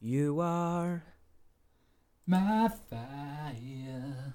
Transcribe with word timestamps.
You 0.00 0.40
are 0.40 1.02
My 2.26 2.68
fire, 2.68 4.34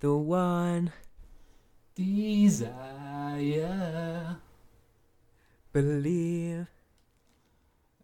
the 0.00 0.14
one. 0.14 0.92
desire. 1.96 3.72
Believe. 5.72 6.66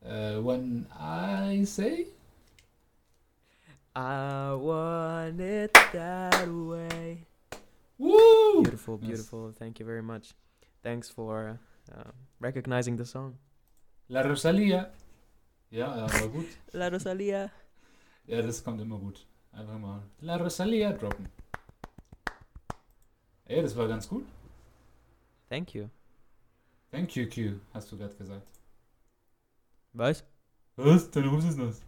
Uh, 0.04 0.40
when 0.42 0.86
I 0.98 1.62
say, 1.64 2.06
I 3.94 4.52
want 4.58 5.38
it 5.40 5.72
that 5.92 6.48
way. 6.50 7.26
woo! 7.98 8.62
Beautiful, 8.64 8.98
Yes. 9.00 9.06
beautiful. 9.06 9.52
Thank 9.54 9.78
you 9.78 9.86
very 9.86 10.02
much. 10.02 10.34
Thanks 10.82 11.08
for 11.08 11.60
uh, 11.94 12.10
recognizing 12.40 12.96
the 12.96 13.04
song. 13.06 13.36
La 14.08 14.22
Rosalia. 14.22 14.90
Ja, 15.72 15.96
ja, 15.96 16.20
war 16.20 16.28
gut. 16.28 16.44
La 16.72 16.88
Rosalia. 16.88 17.50
Ja, 18.26 18.42
das 18.42 18.62
kommt 18.62 18.78
immer 18.82 18.98
gut. 18.98 19.26
Einfach 19.52 19.78
mal 19.78 20.02
La 20.20 20.36
Rosalia 20.36 20.92
droppen. 20.92 21.26
Ey, 23.46 23.62
das 23.62 23.74
war 23.74 23.88
ganz 23.88 24.06
gut. 24.06 24.26
Thank 25.48 25.74
you. 25.74 25.88
Thank 26.90 27.16
you, 27.16 27.26
Q, 27.26 27.58
hast 27.72 27.90
du 27.90 27.96
gerade 27.96 28.14
gesagt. 28.14 28.46
Was? 29.94 30.22
Was? 30.76 31.10
Deine 31.10 31.32
Hose 31.32 31.48
ist 31.48 31.56
nass. 31.56 31.80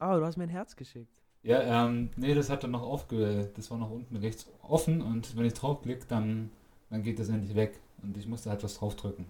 Oh, 0.00 0.18
du 0.18 0.26
hast 0.26 0.36
mir 0.36 0.44
ein 0.44 0.50
Herz 0.50 0.76
geschickt. 0.76 1.22
Ja, 1.42 1.86
ähm, 1.86 2.10
nee, 2.16 2.34
das 2.34 2.50
hat 2.50 2.62
dann 2.62 2.72
noch 2.72 2.82
aufge... 2.82 3.50
Das 3.56 3.70
war 3.70 3.78
noch 3.78 3.90
unten 3.90 4.16
rechts 4.16 4.46
offen 4.60 5.00
und 5.00 5.34
wenn 5.34 5.46
ich 5.46 5.54
draufklicke, 5.54 6.04
dann, 6.08 6.50
dann 6.90 7.02
geht 7.02 7.18
das 7.18 7.30
endlich 7.30 7.56
weg. 7.56 7.80
Und 8.02 8.18
ich 8.18 8.26
musste 8.26 8.50
halt 8.50 8.62
was 8.62 8.76
draufdrücken. 8.76 9.24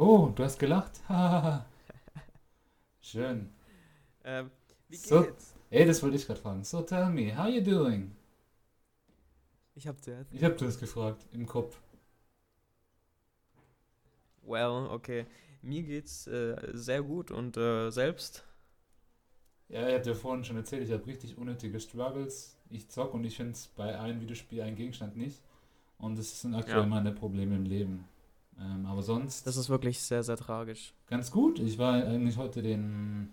Oh, 0.00 0.32
du 0.34 0.42
hast 0.42 0.58
gelacht. 0.58 1.00
Schön. 3.00 3.50
Ähm, 4.24 4.50
wie 4.88 4.98
So. 4.98 5.26
geht's? 5.26 5.54
Ey, 5.70 5.86
das 5.86 6.02
wollte 6.02 6.16
ich 6.16 6.26
gerade 6.26 6.40
fragen. 6.40 6.64
So, 6.64 6.82
tell 6.82 7.10
me, 7.10 7.36
how 7.36 7.48
you 7.48 7.60
doing? 7.62 8.12
Ich 9.74 9.86
hab 9.88 10.00
zuerst. 10.02 10.30
Ich 10.32 10.42
habe 10.42 10.56
das 10.56 10.80
gefragt, 10.80 11.24
im 11.32 11.46
Kopf. 11.46 11.80
Well, 14.42 14.88
okay. 14.90 15.26
Mir 15.62 15.82
geht's 15.82 16.26
äh, 16.26 16.56
sehr 16.72 17.02
gut 17.02 17.30
und 17.30 17.56
äh, 17.56 17.90
selbst. 17.90 18.44
Ja, 19.68 19.80
er 19.80 19.94
hat 19.98 20.06
ja 20.06 20.12
vorhin 20.14 20.44
schon 20.44 20.56
erzählt, 20.56 20.82
ich 20.84 20.92
habe 20.92 21.06
richtig 21.06 21.38
unnötige 21.38 21.80
Struggles. 21.80 22.56
Ich 22.68 22.88
zock 22.90 23.14
und 23.14 23.24
ich 23.24 23.36
finde 23.36 23.52
es 23.52 23.68
bei 23.68 23.98
einem 23.98 24.20
Videospiel 24.20 24.60
einen 24.62 24.76
Gegenstand 24.76 25.16
nicht. 25.16 25.40
Und 25.98 26.18
das 26.18 26.40
sind 26.42 26.54
aktuell 26.54 26.86
Ja. 26.86 26.86
meine 26.86 27.12
Probleme 27.12 27.56
im 27.56 27.64
Leben. 27.66 28.06
Ähm, 28.60 28.86
aber 28.86 29.02
sonst 29.02 29.46
Das 29.46 29.56
ist 29.56 29.68
wirklich 29.70 30.00
sehr, 30.00 30.22
sehr 30.22 30.36
tragisch. 30.36 30.94
ganz 31.06 31.30
gut. 31.30 31.58
Ich 31.58 31.78
war 31.78 31.94
eigentlich 31.94 32.36
heute 32.36 32.62
den, 32.62 33.32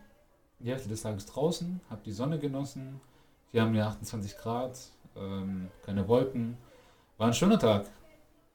die 0.59 0.69
Hälfte 0.69 0.89
des 0.89 1.02
Tages 1.02 1.25
draußen, 1.25 1.81
habe 1.89 2.02
die 2.06 2.11
Sonne 2.14 2.39
genossen. 2.39 3.02
Hier 3.52 3.61
haben 3.64 3.73
wir 3.73 3.86
28 3.88 4.38
Grad, 4.38 4.78
ähm, 5.16 5.67
keine 5.84 6.08
Wolken. 6.08 6.58
War 7.17 7.28
ein 7.28 7.34
schöner 7.34 7.59
Tag, 7.59 7.89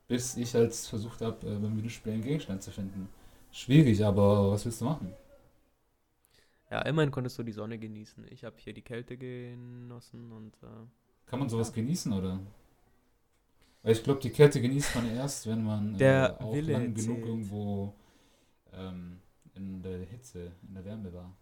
bis 0.08 0.36
ich 0.36 0.54
halt 0.54 0.74
versucht 0.74 1.20
habe, 1.20 1.46
äh, 1.46 1.56
beim 1.58 1.76
Videospiel 1.76 2.12
einen 2.12 2.22
Gegenstand 2.22 2.62
zu 2.62 2.70
finden. 2.70 3.08
Schwierig, 3.50 4.02
aber 4.04 4.50
was 4.50 4.64
willst 4.64 4.80
du 4.80 4.86
machen? 4.86 5.12
Ja, 6.70 6.80
immerhin 6.82 7.10
konntest 7.10 7.38
du 7.38 7.42
die 7.42 7.52
Sonne 7.52 7.78
genießen. 7.78 8.26
Ich 8.30 8.44
habe 8.44 8.56
hier 8.58 8.72
die 8.72 8.80
Kälte 8.82 9.18
genossen 9.18 10.32
und 10.32 10.54
äh, 10.62 10.66
Kann 11.26 11.38
man 11.38 11.48
sowas 11.50 11.72
genießen, 11.72 12.12
oder? 12.12 12.40
Weil 13.82 13.92
ich 13.92 14.02
glaube, 14.04 14.20
die 14.20 14.30
Kälte 14.30 14.60
genießt 14.60 14.94
man 14.94 15.14
erst, 15.16 15.46
wenn 15.46 15.64
man 15.64 15.96
Der 15.98 16.36
äh, 16.40 16.42
auch 16.44 16.54
Wille 16.54 16.72
lang 16.72 16.94
genug 16.94 17.16
zählt. 17.16 17.26
irgendwo 17.26 17.94
ähm, 18.72 19.20
in 19.54 19.82
der 19.82 19.98
Hitze, 20.04 20.52
in 20.68 20.74
der 20.74 20.84
Wärme 20.84 21.12
war. 21.12 21.34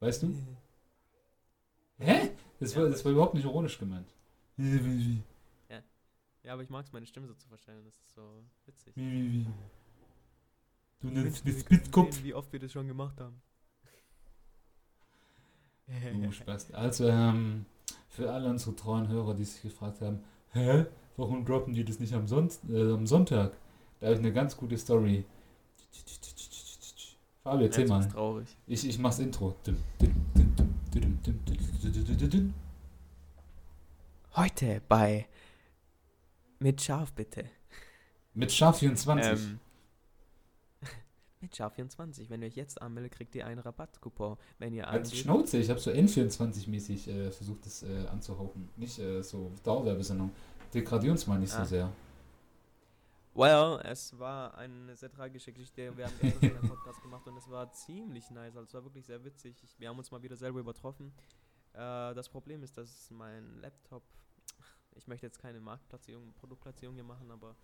Weißt 0.00 0.22
du? 0.22 0.34
Hä? 1.98 2.30
Das 2.60 2.74
war, 2.76 2.84
Ja, 2.84 2.90
das 2.90 3.04
war 3.04 3.12
überhaupt 3.12 3.34
nicht 3.34 3.44
ironisch 3.44 3.78
gemeint. 3.78 4.08
Wie, 4.56 4.72
wie, 4.84 4.98
wie, 4.98 5.22
Ja, 6.44 6.52
aber 6.54 6.62
ich 6.62 6.70
mag 6.70 6.84
es, 6.86 6.92
meine 6.92 7.04
Stimme 7.06 7.26
so 7.26 7.34
zu 7.34 7.46
verstellen. 7.48 7.84
Das 7.84 7.94
ist 8.00 8.14
so 8.14 8.42
witzig. 8.64 8.96
wie, 8.96 9.12
wie, 9.12 9.32
wie. 9.32 9.46
Du 11.00 11.08
nennst 11.08 11.44
mich 11.44 11.60
Spitzkopf. 11.60 12.22
wie 12.22 12.34
oft 12.34 12.52
wir 12.52 12.58
das 12.58 12.72
schon 12.72 12.88
gemacht 12.88 13.20
haben. 13.20 13.40
Du 15.86 16.32
Spaß. 16.32 16.72
Also, 16.74 17.08
ähm, 17.08 17.66
für 18.08 18.30
alle 18.32 18.48
unsere 18.50 18.74
treuen 18.76 19.08
Hörer, 19.08 19.34
die 19.34 19.44
sich 19.44 19.62
gefragt 19.62 20.00
haben, 20.00 20.20
hä, 20.52 20.86
warum 21.16 21.44
droppen 21.44 21.74
die 21.74 21.84
das 21.84 21.98
nicht 22.00 22.14
am, 22.14 22.26
Son 22.26 22.50
äh, 22.70 22.92
am 22.92 23.06
Sonntag? 23.06 23.56
Da 24.00 24.06
habe 24.06 24.14
ich 24.14 24.20
eine 24.20 24.32
ganz 24.32 24.56
gute 24.56 24.76
Story. 24.76 25.24
Fabio, 27.42 27.66
erzähl 27.66 27.88
mal. 27.88 28.00
Ist 28.00 28.12
traurig. 28.12 28.48
Ich, 28.66 28.88
ich 28.88 28.98
mach's 28.98 29.18
Intro. 29.18 29.54
Heute 34.36 34.82
bei 34.88 35.26
Mit 36.58 36.80
Schaf 36.82 37.12
bitte. 37.12 37.44
Mit 38.34 38.52
Schaf 38.52 38.78
24. 38.78 39.32
Ähm, 39.32 39.60
mit 41.42 41.54
Schaf 41.56 41.74
24. 41.74 42.30
Wenn 42.30 42.42
ihr 42.42 42.48
euch 42.48 42.56
jetzt 42.56 42.80
anmeldet, 42.80 43.12
kriegt 43.12 43.34
ihr 43.34 43.46
einen 43.46 43.60
Rabattcoupon. 43.60 44.36
Wenn 44.58 44.72
ihr 44.74 44.88
Als 44.88 45.16
Schnauze, 45.16 45.58
ich 45.58 45.70
habe 45.70 45.80
so 45.80 45.90
N24-mäßig 45.90 47.08
äh, 47.08 47.30
versucht, 47.30 47.64
das 47.66 47.82
äh, 47.82 48.06
anzuhauchen. 48.08 48.68
Nicht 48.76 48.98
äh, 48.98 49.22
so 49.22 49.52
Dauerwerbesendung. 49.64 50.30
Degradieren 50.74 51.12
uns 51.12 51.26
mal 51.26 51.38
nicht 51.38 51.50
so 51.52 51.58
Ah. 51.58 51.64
sehr. 51.64 51.92
Well, 53.34 53.80
es 53.84 54.18
war 54.18 54.56
eine 54.58 54.96
sehr 54.96 55.10
tragische 55.10 55.52
Geschichte. 55.52 55.96
Wir 55.96 56.06
haben 56.06 56.14
einen 56.42 56.68
Podcast 56.68 57.00
gemacht 57.02 57.26
und 57.28 57.36
es 57.36 57.48
war 57.48 57.70
ziemlich 57.72 58.28
nice. 58.30 58.56
Also 58.56 58.66
es 58.66 58.74
war 58.74 58.84
wirklich 58.84 59.06
sehr 59.06 59.22
witzig. 59.24 59.56
Wir 59.78 59.88
haben 59.88 59.98
uns 59.98 60.10
mal 60.10 60.22
wieder 60.22 60.36
selber 60.36 60.58
übertroffen. 60.58 61.12
Äh, 61.72 61.78
das 62.14 62.28
Problem 62.28 62.62
ist, 62.64 62.76
dass 62.76 63.10
mein 63.10 63.60
Laptop, 63.60 64.02
ich 64.96 65.06
möchte 65.06 65.26
jetzt 65.26 65.38
keine 65.38 65.60
Marktplatzierung, 65.60 66.32
Produktplatzierung 66.32 66.96
hier 66.96 67.04
machen, 67.04 67.30
aber 67.30 67.54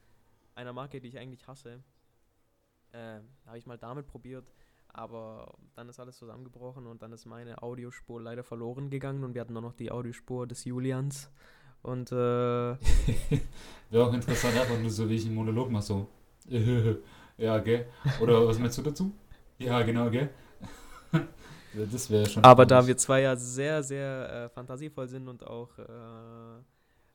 einer 0.55 0.73
Marke, 0.73 1.01
die 1.01 1.09
ich 1.09 1.19
eigentlich 1.19 1.45
hasse, 1.49 1.83
äh, 2.95 3.21
habe 3.47 3.59
ich 3.59 3.67
mal 3.67 3.79
damit 3.79 4.07
probiert. 4.07 4.53
Aber 4.89 5.53
dann 5.75 5.89
ist 5.89 5.99
alles 5.99 6.17
zusammengebrochen 6.17 6.87
und 6.87 7.03
dann 7.03 7.13
ist 7.13 7.27
meine 7.27 7.61
Audiospur 7.63 8.21
leider 8.23 8.45
verloren 8.45 8.91
gegangen 8.91 9.25
und 9.25 9.35
wir 9.35 9.41
hatten 9.41 9.53
nur 9.53 9.63
noch 9.63 9.73
die 9.75 9.91
Audiospur 9.91 10.47
des 10.47 10.65
Julians. 10.65 11.31
Und 11.83 12.13
äh, 12.13 12.15
Wäre 13.91 14.07
auch 14.07 14.15
interessant, 14.15 14.57
einfach 14.57 14.79
nur 14.79 14.91
so, 14.91 15.09
wie 15.09 15.17
ich 15.17 15.27
einen 15.27 15.35
Monolog 15.35 15.71
mache, 15.71 15.83
so. 15.83 16.09
ja, 17.37 17.59
gell? 17.59 17.87
Oder 18.21 18.47
was 18.47 18.59
meinst 18.59 18.79
du 18.79 18.83
dazu? 18.83 19.13
Ja, 19.59 19.83
genau, 19.83 20.09
gell? 20.11 20.31
Das 21.91 22.09
wäre 22.09 22.25
schon. 22.27 22.45
Aber 22.45 22.67
da 22.67 22.77
traurig. 22.77 22.87
wir 22.87 22.97
zwei 22.97 23.23
ja 23.23 23.35
sehr, 23.35 23.83
sehr 23.83 24.45
äh, 24.45 24.49
fantasievoll 24.49 25.09
sind 25.09 25.27
und 25.27 25.45
auch 25.45 25.77
äh, 25.77 26.63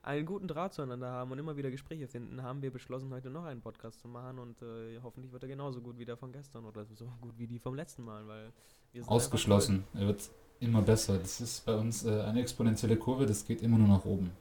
einen 0.01 0.25
guten 0.25 0.47
Draht 0.47 0.73
zueinander 0.73 1.09
haben 1.09 1.31
und 1.31 1.39
immer 1.39 1.57
wieder 1.57 1.71
Gespräche 1.71 2.07
finden, 2.07 2.41
haben 2.41 2.61
wir 2.61 2.71
beschlossen, 2.71 3.11
heute 3.13 3.29
noch 3.29 3.43
einen 3.43 3.61
Podcast 3.61 3.99
zu 3.99 4.07
machen 4.07 4.39
und 4.39 4.61
äh, 4.61 4.99
hoffentlich 5.03 5.31
wird 5.31 5.43
er 5.43 5.49
genauso 5.49 5.81
gut 5.81 5.97
wie 5.97 6.05
der 6.05 6.17
von 6.17 6.31
gestern 6.31 6.65
oder 6.65 6.85
so 6.85 7.05
gut 7.21 7.37
wie 7.37 7.47
die 7.47 7.59
vom 7.59 7.75
letzten 7.75 8.03
Mal, 8.03 8.25
weil 8.27 8.51
wir 8.93 9.03
sind 9.03 9.11
Ausgeschlossen. 9.11 9.83
Er 9.93 10.07
wird 10.07 10.29
immer 10.59 10.81
besser. 10.81 11.17
Das 11.17 11.41
ist 11.41 11.65
bei 11.65 11.75
uns 11.75 12.05
äh, 12.05 12.21
eine 12.21 12.41
exponentielle 12.41 12.97
Kurve, 12.97 13.25
das 13.25 13.45
geht 13.45 13.61
immer 13.61 13.77
nur 13.77 13.87
nach 13.87 14.05
oben. 14.05 14.31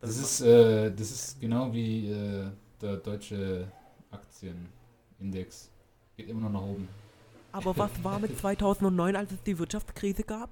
Das 0.00 0.16
ist, 0.16 0.40
äh, 0.40 0.90
das 0.92 1.10
ist 1.10 1.40
genau 1.40 1.72
wie 1.72 2.10
äh, 2.10 2.46
der 2.80 2.96
deutsche 2.96 3.70
Aktienindex. 4.10 5.70
Geht 6.16 6.28
immer 6.28 6.42
nur 6.42 6.50
nach 6.50 6.62
oben. 6.62 6.88
Aber 7.52 7.76
was 7.76 7.90
war 8.04 8.20
mit 8.20 8.38
2009, 8.38 9.16
als 9.16 9.32
es 9.32 9.42
die 9.42 9.58
Wirtschaftskrise 9.58 10.22
gab? 10.22 10.50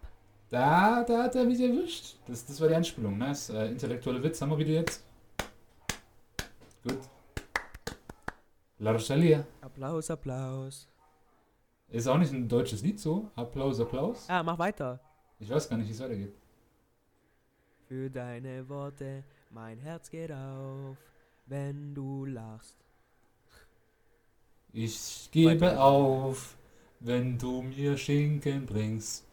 Da, 0.50 1.04
da 1.04 1.24
hat 1.24 1.34
er 1.34 1.44
mich 1.44 1.60
erwischt. 1.60 2.16
Das, 2.26 2.46
das 2.46 2.60
war 2.60 2.68
die 2.68 2.74
Anspielung. 2.74 3.18
Nice. 3.18 3.50
Äh, 3.50 3.66
intellektuelle 3.66 4.22
Witz 4.22 4.40
haben 4.40 4.50
wir 4.50 4.58
wieder 4.58 4.72
jetzt. 4.72 5.04
Gut. 6.82 6.98
La 8.78 8.92
Rosalia. 8.92 9.44
Applaus, 9.60 10.10
Applaus. 10.10 10.88
Ist 11.90 12.06
auch 12.06 12.18
nicht 12.18 12.32
ein 12.32 12.48
deutsches 12.48 12.82
Lied 12.82 12.98
so. 13.00 13.30
Applaus, 13.34 13.80
Applaus. 13.80 14.26
Ja, 14.28 14.42
mach 14.42 14.58
weiter. 14.58 15.00
Ich 15.38 15.50
weiß 15.50 15.68
gar 15.68 15.76
nicht, 15.76 15.88
wie 15.88 15.92
es 15.92 16.00
weitergeht. 16.00 16.34
Für 17.86 18.10
deine 18.10 18.68
Worte, 18.68 19.24
mein 19.50 19.78
Herz 19.78 20.10
geht 20.10 20.30
auf, 20.32 20.96
wenn 21.46 21.94
du 21.94 22.24
lachst. 22.26 22.76
Ich 24.72 25.28
gebe 25.32 25.60
Weiter. 25.62 25.82
auf, 25.82 26.56
wenn 27.00 27.38
du 27.38 27.62
mir 27.62 27.96
Schinken 27.96 28.66
bringst. 28.66 29.24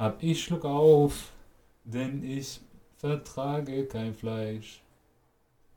Hab 0.00 0.22
ich 0.22 0.42
Schluck 0.42 0.64
auf, 0.64 1.30
denn 1.84 2.22
ich 2.24 2.58
vertrage 2.96 3.86
kein 3.86 4.14
Fleisch. 4.14 4.82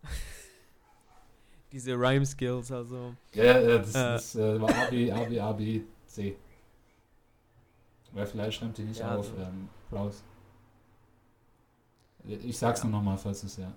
Diese 1.74 1.94
Rhyme 1.94 2.26
Skills, 2.26 2.72
also. 2.72 3.16
Ja, 3.34 3.44
ja, 3.60 3.78
das, 3.80 3.90
Äh. 3.90 3.94
das 3.94 4.36
äh, 4.36 4.62
war 4.62 4.70
A, 4.74 4.90
B, 4.90 5.12
A, 5.12 5.24
B, 5.26 5.40
A, 5.40 5.52
B, 5.52 5.82
C. 6.06 6.38
Weil 8.14 8.26
Fleisch 8.28 8.58
schreibt 8.60 8.80
ihr 8.80 8.86
nicht 8.86 9.00
Ja, 9.02 9.16
auf. 9.18 9.30
also- 9.30 9.42
Ähm, 9.42 9.68
Applaus. 9.88 10.24
Ich 12.26 12.58
sag's 12.58 12.80
Ja. 12.80 12.86
nur 12.88 13.00
nochmal, 13.00 13.18
falls 13.18 13.44
es 13.44 13.58
ja. 13.58 13.74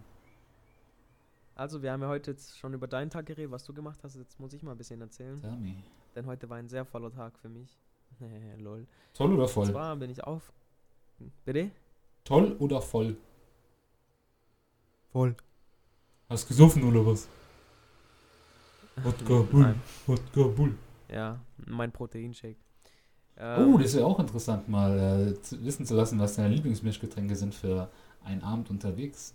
Also, 1.57 1.83
wir 1.83 1.91
haben 1.91 2.03
ja 2.03 2.09
heute 2.09 2.31
jetzt 2.31 2.57
schon 2.59 2.73
über 2.75 2.87
deinen 2.87 3.11
Tag 3.11 3.27
geredet, 3.27 3.51
was 3.51 3.65
du 3.65 3.73
gemacht 3.75 3.99
hast. 4.05 4.15
Jetzt 4.15 4.39
muss 4.39 4.53
ich 4.53 4.63
mal 4.63 4.73
ein 4.73 4.79
bisschen 4.79 5.01
erzählen. 5.01 5.41
Tell 5.41 5.57
me. 5.57 5.75
denn 6.15 6.27
heute 6.27 6.49
war 6.49 6.59
ein 6.59 6.69
sehr 6.69 6.85
voller 6.85 7.11
Tag 7.11 7.37
für 7.39 7.49
mich. 7.49 7.77
Lol. 8.59 8.87
Toll 9.15 9.33
oder 9.35 9.45
Und 9.45 9.49
voll? 9.49 9.67
zwar 9.67 9.97
bin 9.97 10.11
ich 10.11 10.23
auf. 10.25 10.53
Bitte? 11.45 11.71
Toll 12.25 12.57
oder 12.59 12.83
voll? 12.83 13.17
Voll. 15.13 15.35
Hast 16.29 16.47
gesoffen 16.49 16.85
oder 16.85 17.05
was? 17.07 17.29
Wodka 18.97 19.43
Bull. 19.51 19.75
Wodka 20.07 20.43
Bull. 20.49 20.75
Ja, 21.09 21.41
mein 21.57 21.93
Proteinshake. 21.93 22.57
Oh, 23.39 23.43
Ähm, 23.43 23.79
das 23.79 23.87
ist 23.95 24.01
ja 24.01 24.05
auch 24.07 24.19
interessant, 24.19 24.69
mal 24.69 24.99
äh, 25.37 25.43
zu, 25.43 25.63
wissen 25.65 25.87
zu 25.87 25.95
lassen, 25.95 26.19
was 26.19 26.37
deine 26.37 26.55
Lieblingsmischgetränke 26.55 27.37
sind 27.37 27.55
für 27.55 27.91
einen 28.25 28.43
Abend 28.43 28.71
unterwegs. 28.71 29.35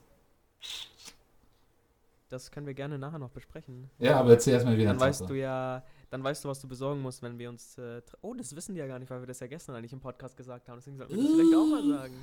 das 2.30 2.50
können 2.52 2.66
wir 2.66 2.74
gerne 2.74 2.98
nachher 2.98 3.20
noch 3.20 3.30
besprechen. 3.32 3.90
Ja, 4.00 4.20
aber 4.20 4.32
erzähl 4.32 4.54
erstmal 4.54 4.78
wieder 4.78 4.90
Dann 4.90 5.00
weißt 5.00 5.30
du 5.30 5.34
ja, 5.34 5.84
dann 6.12 6.24
weißt 6.24 6.44
du, 6.44 6.50
was 6.50 6.60
du 6.60 6.68
besorgen 6.68 7.02
musst, 7.02 7.24
wenn 7.24 7.40
wir 7.40 7.50
uns. 7.50 7.78
Äh, 7.78 8.02
oh, 8.22 8.34
das 8.34 8.54
wissen 8.56 8.76
die 8.76 8.80
ja 8.80 8.88
gar 8.88 9.00
nicht, 9.00 9.10
weil 9.10 9.22
wir 9.22 9.28
das 9.28 9.40
ja 9.40 9.48
gestern 9.48 9.76
eigentlich 9.76 9.94
im 9.94 10.02
Podcast 10.02 10.36
gesagt 10.38 10.68
haben. 10.68 10.78
Deswegen 10.78 10.98
sollten 10.98 11.16
wir 11.16 11.24
das 11.24 11.32
vielleicht 11.32 11.56
auch 11.56 11.66
mal 11.66 11.88
sagen. 11.88 12.14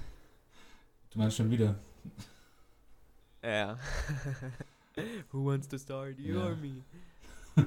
Du 1.10 1.18
meinst 1.18 1.36
schon 1.38 1.50
wieder. 1.50 1.74
Ja. 3.42 3.78
Who 5.32 5.46
wants 5.46 5.66
to 5.68 5.78
start? 5.78 6.18
You 6.18 6.34
Ja. 6.34 6.46
or 6.46 6.56
me? 6.56 6.84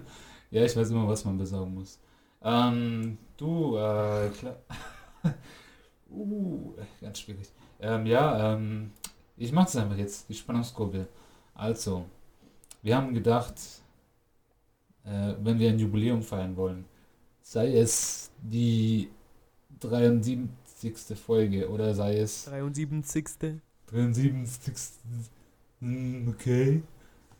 Ja, 0.51 0.65
ich 0.65 0.75
weiß 0.75 0.89
immer, 0.89 1.07
was 1.07 1.23
man 1.23 1.37
besorgen 1.37 1.73
muss. 1.73 1.97
Ähm, 2.41 3.17
du, 3.37 3.77
äh, 3.77 4.29
klar. 4.31 4.57
uh, 6.11 6.73
ganz 6.99 7.19
schwierig. 7.21 7.47
Ähm, 7.79 8.05
ja, 8.05 8.53
ähm, 8.53 8.91
ich 9.37 9.53
mach's 9.53 9.77
einfach 9.77 9.95
jetzt, 9.95 10.27
die 10.27 10.33
Spannungskurve. 10.33 11.07
Also, 11.55 12.05
wir 12.81 12.97
haben 12.97 13.13
gedacht, 13.13 13.55
äh, 15.05 15.33
wenn 15.41 15.59
wir 15.59 15.69
ein 15.69 15.79
Jubiläum 15.79 16.21
feiern 16.21 16.55
wollen, 16.55 16.85
sei 17.41 17.75
es 17.77 18.31
die 18.41 19.09
73. 19.79 21.17
Folge 21.19 21.69
oder 21.69 21.93
sei 21.93 22.17
es 22.17 22.45
73. 22.45 23.59
73. 23.87 24.73
Hm, 25.79 26.27
Okay. 26.29 26.83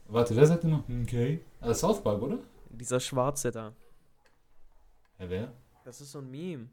Warte, 0.08 0.36
wer 0.36 0.46
sagt 0.46 0.64
immer? 0.64 0.84
hm, 0.88 1.04
Okay. 1.04 1.42
Ah, 1.62 1.74
South 1.74 2.04
Park, 2.04 2.22
oder? 2.22 2.40
Dieser 2.70 3.00
Schwarze 3.00 3.52
da. 3.52 3.74
Ja, 5.20 5.30
wer? 5.30 5.54
Das 5.86 6.02
ist 6.02 6.12
so 6.12 6.20
ein 6.20 6.30
Meme. 6.30 6.68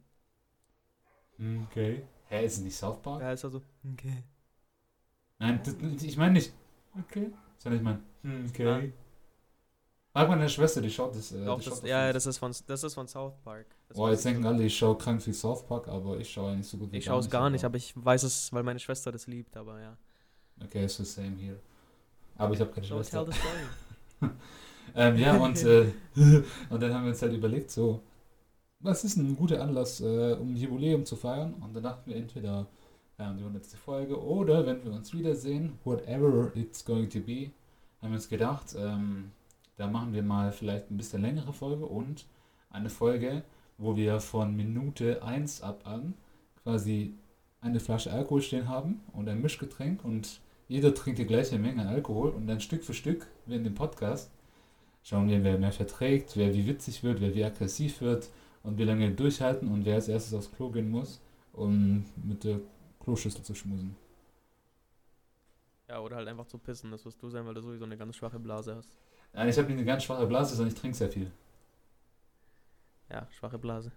Hm, 1.36 1.64
Okay. 1.70 2.02
Hä, 2.26 2.44
ist 2.44 2.58
es 2.58 2.60
nicht 2.64 2.76
South 2.76 3.00
Park? 3.02 3.20
Da 3.20 3.32
ist 3.32 3.44
er 3.44 3.50
so. 3.50 3.62
Okay. 3.92 4.22
Nein, 5.38 5.60
das, 5.64 6.02
ich 6.02 6.16
meine 6.16 6.32
nicht. 6.34 6.52
Okay. 6.98 7.30
Sondern 7.58 7.78
ich 7.80 7.84
meine, 7.84 8.46
okay. 8.48 8.92
Frag 10.18 10.28
meine 10.30 10.48
Schwester, 10.48 10.80
die 10.80 10.90
schaut 10.90 11.14
das. 11.14 11.32
Äh, 11.32 11.44
Doch, 11.44 11.56
das, 11.62 11.64
schaut 11.64 11.84
ja, 11.84 12.12
das 12.12 12.26
ist 12.26 12.38
von 12.38 12.52
das 12.66 12.82
ist 12.82 12.94
von 12.94 13.06
South 13.06 13.34
Park. 13.44 13.66
Das 13.88 13.96
Boah, 13.96 14.10
jetzt 14.10 14.24
denken 14.24 14.44
alle, 14.44 14.64
ich 14.64 14.76
schaue 14.76 14.96
krank 14.98 15.24
wie 15.26 15.32
South 15.32 15.66
Park, 15.66 15.88
aber 15.88 16.18
ich 16.18 16.30
schaue 16.30 16.56
nicht 16.56 16.68
so 16.68 16.76
gut 16.76 16.92
wie 16.92 16.98
Ich 16.98 17.04
schaue 17.04 17.20
es 17.20 17.30
gar 17.30 17.48
nicht, 17.50 17.64
aber 17.64 17.76
ich 17.76 17.92
weiß 17.96 18.24
es, 18.24 18.52
weil 18.52 18.62
meine 18.62 18.78
Schwester 18.78 19.12
das 19.12 19.26
liebt, 19.26 19.56
aber 19.56 19.80
ja. 19.80 19.96
Okay, 20.64 20.86
so 20.88 21.04
same 21.04 21.36
here. 21.36 21.58
Aber 22.36 22.54
ich 22.54 22.60
habe 22.60 22.70
keine 22.72 22.86
So 22.86 22.96
Schwester. 22.96 23.24
tell 23.24 23.32
the 23.32 23.38
story. 23.38 24.32
Ähm, 24.94 25.16
ja, 25.18 25.36
und, 25.44 25.62
äh, 25.64 25.92
und 26.70 26.82
dann 26.82 26.94
haben 26.94 27.04
wir 27.04 27.10
uns 27.10 27.20
halt 27.20 27.34
überlegt, 27.34 27.70
so, 27.70 28.00
was 28.80 29.04
ist 29.04 29.16
ein 29.16 29.36
guter 29.36 29.62
Anlass, 29.62 30.00
äh, 30.00 30.32
um 30.32 30.56
Jubiläum 30.56 31.04
zu 31.04 31.14
feiern? 31.14 31.54
Und 31.54 31.74
dann 31.74 31.82
dachten 31.82 32.10
wir 32.10 32.16
entweder 32.16 32.66
ja, 33.18 33.32
die 33.32 33.42
100. 33.42 33.66
Folge 33.66 34.20
oder 34.20 34.66
wenn 34.66 34.82
wir 34.84 34.92
uns 34.92 35.12
wiedersehen, 35.12 35.78
whatever 35.84 36.50
it's 36.56 36.84
going 36.84 37.08
to 37.10 37.20
be, 37.20 37.50
haben 38.00 38.10
wir 38.10 38.16
uns 38.16 38.28
gedacht, 38.28 38.74
ähm, 38.78 39.30
da 39.78 39.86
machen 39.86 40.12
wir 40.12 40.22
mal 40.22 40.52
vielleicht 40.52 40.90
ein 40.90 40.96
bisschen 40.96 41.22
längere 41.22 41.52
Folge 41.52 41.86
und 41.86 42.26
eine 42.68 42.90
Folge, 42.90 43.42
wo 43.78 43.96
wir 43.96 44.20
von 44.20 44.54
Minute 44.54 45.22
1 45.22 45.62
ab 45.62 45.86
an 45.86 46.14
quasi 46.62 47.14
eine 47.60 47.80
Flasche 47.80 48.12
Alkohol 48.12 48.42
stehen 48.42 48.68
haben 48.68 49.00
und 49.12 49.28
ein 49.28 49.40
Mischgetränk 49.40 50.04
und 50.04 50.40
jeder 50.66 50.94
trinkt 50.94 51.18
die 51.18 51.26
gleiche 51.26 51.58
Menge 51.58 51.88
Alkohol 51.88 52.30
und 52.30 52.46
dann 52.46 52.60
Stück 52.60 52.84
für 52.84 52.92
Stück, 52.92 53.26
wie 53.46 53.54
in 53.54 53.64
dem 53.64 53.74
Podcast, 53.74 54.30
schauen 55.02 55.28
wir, 55.28 55.42
wer 55.44 55.58
mehr 55.58 55.72
verträgt, 55.72 56.36
wer 56.36 56.52
wie 56.54 56.66
witzig 56.66 57.02
wird, 57.02 57.20
wer 57.20 57.34
wie 57.34 57.44
aggressiv 57.44 58.00
wird 58.00 58.28
und 58.64 58.78
wie 58.78 58.84
lange 58.84 59.08
wir 59.08 59.16
durchhalten 59.16 59.68
und 59.68 59.84
wer 59.84 59.94
als 59.94 60.08
erstes 60.08 60.34
aufs 60.34 60.52
Klo 60.52 60.70
gehen 60.70 60.90
muss, 60.90 61.20
um 61.52 62.04
mit 62.16 62.44
der 62.44 62.60
Kloschüssel 63.00 63.42
zu 63.42 63.54
schmusen. 63.54 63.96
Ja, 65.88 66.00
oder 66.00 66.16
halt 66.16 66.28
einfach 66.28 66.46
zu 66.46 66.58
pissen, 66.58 66.90
das 66.90 67.04
wirst 67.06 67.22
du 67.22 67.30
sein, 67.30 67.46
weil 67.46 67.54
du 67.54 67.62
sowieso 67.62 67.84
eine 67.84 67.96
ganz 67.96 68.16
schwache 68.16 68.38
Blase 68.38 68.74
hast. 68.74 68.98
Nein, 69.32 69.48
ich 69.48 69.56
habe 69.58 69.68
nicht 69.68 69.76
eine 69.76 69.84
ganz 69.84 70.04
schwache 70.04 70.26
Blase, 70.26 70.56
sondern 70.56 70.74
ich 70.74 70.80
trinke 70.80 70.96
sehr 70.96 71.10
viel. 71.10 71.30
Ja, 73.10 73.26
schwache 73.30 73.58
Blase. 73.58 73.92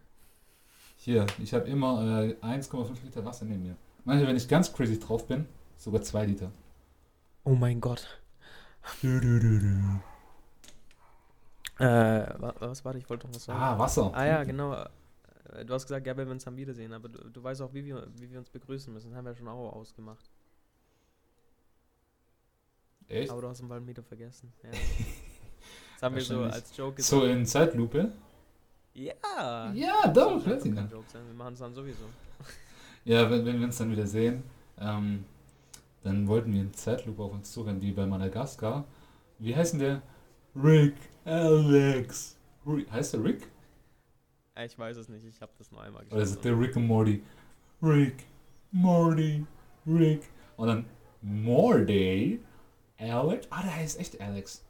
Hier, 0.98 1.26
ich 1.40 1.54
habe 1.54 1.68
immer 1.68 2.22
äh, 2.24 2.36
1,5 2.42 3.04
Liter 3.04 3.26
Wasser 3.26 3.46
neben 3.46 3.64
mir. 3.64 3.76
Manchmal, 4.06 4.28
wenn 4.30 4.38
ich 4.38 4.48
ganz 4.48 4.72
crazy 4.72 5.00
drauf 5.00 5.28
bin, 5.28 5.48
sogar 5.78 6.02
2 6.02 6.26
Liter. 6.28 6.52
Oh 7.44 7.56
mein 7.56 7.82
Gott. 7.82 8.22
Du, 9.02 9.20
du, 9.20 9.40
du, 9.40 9.60
du. 9.60 10.00
Äh, 11.84 12.40
wa- 12.40 12.54
was 12.60 12.86
warte, 12.86 13.00
ich 13.00 13.10
wollte 13.10 13.28
doch 13.28 13.34
was 13.36 13.46
sagen. 13.46 13.60
Ah, 13.60 13.78
Wasser. 13.80 14.12
Ah 14.14 14.26
ja, 14.26 14.44
genau. 14.44 14.74
Äh, 14.74 14.90
Du 15.66 15.74
hast 15.74 15.84
gesagt, 15.84 16.08
ja, 16.08 16.16
wenn 16.16 16.28
wir 16.28 16.32
uns 16.32 16.48
am 16.48 16.56
Wiedersehen, 16.56 16.94
aber 16.94 17.10
du, 17.10 17.30
du 17.30 17.44
weißt 17.44 17.62
auch, 17.62 17.74
wie 17.74 17.84
wir, 17.84 18.08
wie 18.16 18.30
wir 18.32 18.40
uns 18.40 18.50
begrüßen 18.50 18.94
müssen. 18.94 19.10
Das 19.10 19.18
haben 19.18 19.26
wir 19.26 19.36
schon 19.36 19.50
auch 19.50 19.74
ausgemacht. 19.74 20.30
Echt? 23.10 23.30
Aber 23.30 23.42
du 23.42 23.50
hast 23.50 23.68
bald 23.68 23.86
wieder 23.86 24.02
vergessen. 24.02 24.54
Ja. 24.64 24.70
Das 26.02 26.08
haben 26.08 26.16
wir 26.16 26.22
so 26.24 26.42
als 26.42 26.76
Joke 26.76 27.02
So 27.02 27.26
in 27.26 27.46
Zeitlupe? 27.46 28.12
Ja! 28.94 29.72
Ja, 29.74 30.08
doch, 30.08 30.44
dann. 30.44 30.90
Joke 30.90 31.06
sein. 31.08 31.26
Wir 31.28 31.34
machen 31.36 31.54
es 31.54 31.60
dann 31.60 31.74
sowieso. 31.74 32.04
Ja, 33.06 33.30
wenn, 33.32 33.44
wenn 33.46 33.58
wir 33.60 33.66
uns 33.66 33.78
dann 33.80 33.90
wieder 33.92 34.06
sehen, 34.06 34.44
ähm, 34.80 35.26
dann 36.04 36.28
wollten 36.28 36.54
wir 36.54 36.62
in 36.62 36.72
Zeitlupe 36.74 37.24
auf 37.24 37.32
uns 37.34 37.52
zurennen, 37.52 37.82
wie 37.82 37.92
bei 37.94 38.06
Madagaskar. 38.06 38.86
Wie 39.40 39.56
heißt 39.56 39.74
denn 39.74 39.80
der? 39.80 40.02
Rick, 40.56 40.96
Alex. 41.26 42.38
Heißt 42.92 43.14
der 43.14 43.24
Rick? 43.24 43.48
Äh, 44.56 44.66
Ich 44.68 44.78
weiß 44.78 44.98
es 44.98 45.10
nicht, 45.10 45.26
ich 45.26 45.42
habe 45.42 45.52
das 45.58 45.72
nur 45.72 45.82
einmal 45.82 46.04
Oder 46.12 46.18
ist 46.22 46.30
es 46.32 46.38
gesehen. 46.38 46.58
der 46.60 46.68
Rick 46.68 46.76
und 46.76 46.86
Morty? 46.86 47.24
Rick, 47.82 48.24
Morty, 48.72 49.46
Rick. 49.88 50.30
Und 50.58 50.68
dann 50.68 50.86
Morty, 51.24 52.40
Alex. 53.00 53.48
Ah, 53.50 53.64
der 53.64 53.76
heißt 53.78 54.00
echt 54.00 54.22
Alex. 54.22 54.64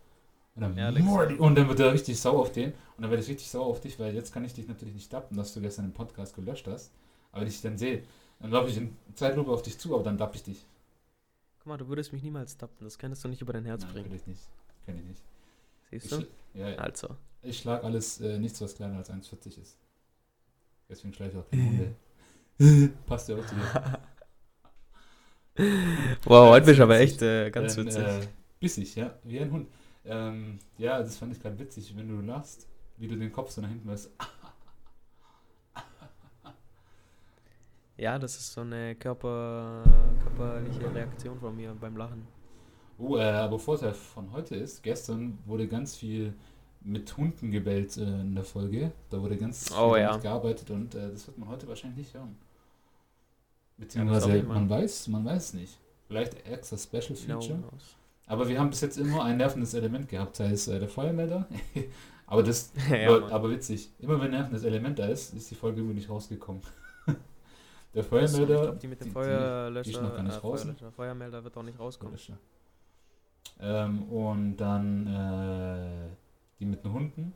Und 0.56 0.62
dann. 0.62 1.04
Morty. 1.04 1.36
Und 1.36 1.56
dann 1.56 1.68
wird 1.70 1.80
er 1.80 1.94
richtig 1.94 2.20
sauer 2.20 2.40
auf 2.42 2.52
den. 2.52 2.72
Und 2.72 3.02
dann 3.04 3.10
werde 3.12 3.24
ich 3.24 3.30
richtig 3.30 3.50
sauer 3.50 3.68
auf 3.68 3.80
dich, 3.80 3.98
weil 4.00 4.14
jetzt 4.14 4.34
kann 4.34 4.44
ich 4.44 4.54
dich 4.54 4.68
natürlich 4.68 4.94
nicht 4.94 5.12
dappen, 5.12 5.38
dass 5.38 5.54
du 5.54 5.62
gestern 5.62 5.86
den 5.86 5.94
Podcast 5.94 6.36
gelöscht 6.36 6.68
hast. 6.68 6.92
Aber 7.32 7.42
wenn 7.42 7.48
ich 7.48 7.54
dich 7.56 7.62
dann 7.64 7.78
sehe, 7.78 8.04
dann 8.40 8.52
laufe 8.52 8.70
ich 8.70 8.78
in 8.78 8.96
Zeitlupe 9.16 9.52
auf 9.52 9.62
dich 9.62 9.78
zu, 9.78 9.94
aber 9.96 10.04
dann 10.04 10.18
dapp 10.18 10.36
ich 10.36 10.44
dich. 10.44 10.66
Guck 11.60 11.68
mal, 11.68 11.78
du 11.78 11.88
würdest 11.88 12.12
mich 12.12 12.24
niemals 12.24 12.58
tappen. 12.58 12.84
Das 12.84 12.98
könntest 12.98 13.24
du 13.24 13.28
nicht 13.30 13.42
über 13.42 13.54
dein 13.54 13.66
Herz 13.66 13.84
Nein, 13.84 13.94
bringen. 13.94 14.10
will 14.10 14.18
ich 14.18 14.28
nicht. 14.28 14.42
Kenn 14.86 14.98
ich 14.98 15.06
nicht. 15.06 15.22
Siehst 15.92 16.12
du? 16.12 16.26
ja, 16.54 16.70
ja. 16.70 16.78
Also. 16.78 17.16
ich 17.44 17.60
schlag 17.60 17.84
alles 17.84 18.20
äh, 18.20 18.40
nichts, 18.40 18.60
was 18.62 18.76
kleiner 18.76 18.98
als 18.98 19.10
1,40 19.12 19.62
ist. 19.62 19.78
Deswegen 20.90 21.14
schlage 21.14 21.32
ich 21.32 21.38
auch 21.38 21.50
kleine 21.50 21.96
Hunde. 22.60 22.94
Passt 23.06 23.30
ja 23.30 23.36
auch 23.38 23.46
zu 23.46 23.56
dir. 23.56 24.00
Wow, 26.26 26.46
Ja, 26.46 26.50
heute 26.52 26.66
bist 26.66 26.80
du 26.80 26.84
aber 26.84 27.00
echt 27.00 27.22
äh, 27.22 27.50
ganz 27.52 27.76
Dann, 27.76 27.86
witzig. 27.86 28.04
Äh, 28.04 28.28
bissig, 28.60 28.96
ja, 28.96 29.14
wie 29.24 29.40
ein 29.40 29.52
Hund. 29.52 29.68
Ähm, 30.06 30.60
ja, 30.78 31.00
das 31.00 31.18
fand 31.18 31.34
ich 31.34 31.40
gerade 31.42 31.60
witzig, 31.60 31.96
wenn 31.96 32.08
du 32.08 32.22
lachst, 32.26 32.68
wie 32.98 33.08
du 33.08 33.16
den 33.16 33.32
Kopf 33.32 33.52
so 33.52 33.62
nach 33.62 33.70
hinten 33.70 33.88
weißt. 33.90 34.12
Ja, 37.98 38.18
das 38.18 38.36
ist 38.36 38.54
so 38.54 38.62
eine 38.62 38.96
Körper, 38.96 39.84
körperliche 40.24 40.94
Reaktion 40.94 41.40
von 41.40 41.56
mir 41.56 41.76
beim 41.80 41.96
Lachen. 41.98 42.28
Oh, 42.98 43.18
äh, 43.18 43.22
aber 43.24 43.60
Vorteil 43.60 43.94
von 43.94 44.32
heute 44.32 44.56
ist, 44.56 44.82
gestern 44.84 45.38
wurde 45.46 45.68
ganz 45.68 45.96
viel 45.96 46.34
mit 46.82 47.16
Hunden 47.16 47.52
gebellt 47.52 47.98
äh, 47.98 48.22
in 48.22 48.34
der 48.36 48.44
Folge. 48.44 48.92
Da 49.10 49.22
wurde 49.22 49.38
ganz 49.38 49.68
viel 49.68 49.78
Oh, 49.78 49.96
damit 49.96 50.02
ja. 50.02 50.18
gearbeitet 50.18 50.72
und 50.72 50.96
äh, 50.96 51.12
das 51.12 51.28
wird 51.28 51.38
man 51.38 51.50
heute 51.50 51.68
wahrscheinlich 51.68 52.00
nicht 52.08 52.14
hören. 52.16 52.36
Ja, 52.40 53.84
Beziehungsweise 53.86 54.40
auch 54.40 54.48
man 54.48 54.70
weiß, 54.70 55.08
man 55.10 55.26
weiß 55.26 55.54
nicht. 55.56 55.78
Vielleicht 56.08 56.46
extra 56.48 56.78
Special 56.78 57.10
No 57.28 57.40
Feature. 57.42 57.60
knows. 57.60 57.96
Aber 58.32 58.48
wir 58.48 58.58
haben 58.58 58.70
bis 58.70 58.80
jetzt 58.80 58.98
immer 58.98 59.26
ein 59.26 59.36
nervendes 59.36 59.74
Element 59.74 60.08
gehabt, 60.08 60.38
sei 60.38 60.52
es 60.52 60.66
äh, 60.70 60.80
der 60.80 60.88
Feuermelder. 60.88 61.50
aber 62.28 62.42
das 62.42 62.72
ja, 62.90 63.14
aber, 63.14 63.30
aber 63.30 63.50
witzig. 63.50 63.92
Immer 64.00 64.14
wenn 64.22 64.28
ein 64.28 64.32
nervendes 64.32 64.64
Element 64.64 65.00
da 65.00 65.08
ist, 65.08 65.34
ist 65.34 65.52
die 65.52 65.56
Folge 65.56 65.82
irgendwie 65.82 65.96
nicht 65.96 66.10
rausgekommen. 66.10 66.62
der 67.94 68.06
Feuermelder. 68.06 68.56
Ich 68.56 68.62
glaube, 68.62 68.78
die 68.78 68.88
mit 68.88 69.02
dem 69.02 69.08
die- 69.08 69.12
Feuerlöscher, 69.12 69.84
die 69.84 69.90
ist 69.92 70.02
noch 70.02 70.16
gar 70.16 70.24
nicht 70.24 70.38
äh. 70.38 70.40
Feuerlöscher, 70.40 70.92
Feuermelder 70.94 71.44
wird 71.44 71.58
auch 71.58 71.64
nicht 71.64 71.78
rauskommen. 71.78 72.18
Ähm, 73.60 74.04
und 74.04 74.56
dann 74.56 75.08
äh, 75.08 76.16
die 76.58 76.66
mit 76.66 76.86
den 76.86 76.94
Hunden. 76.94 77.34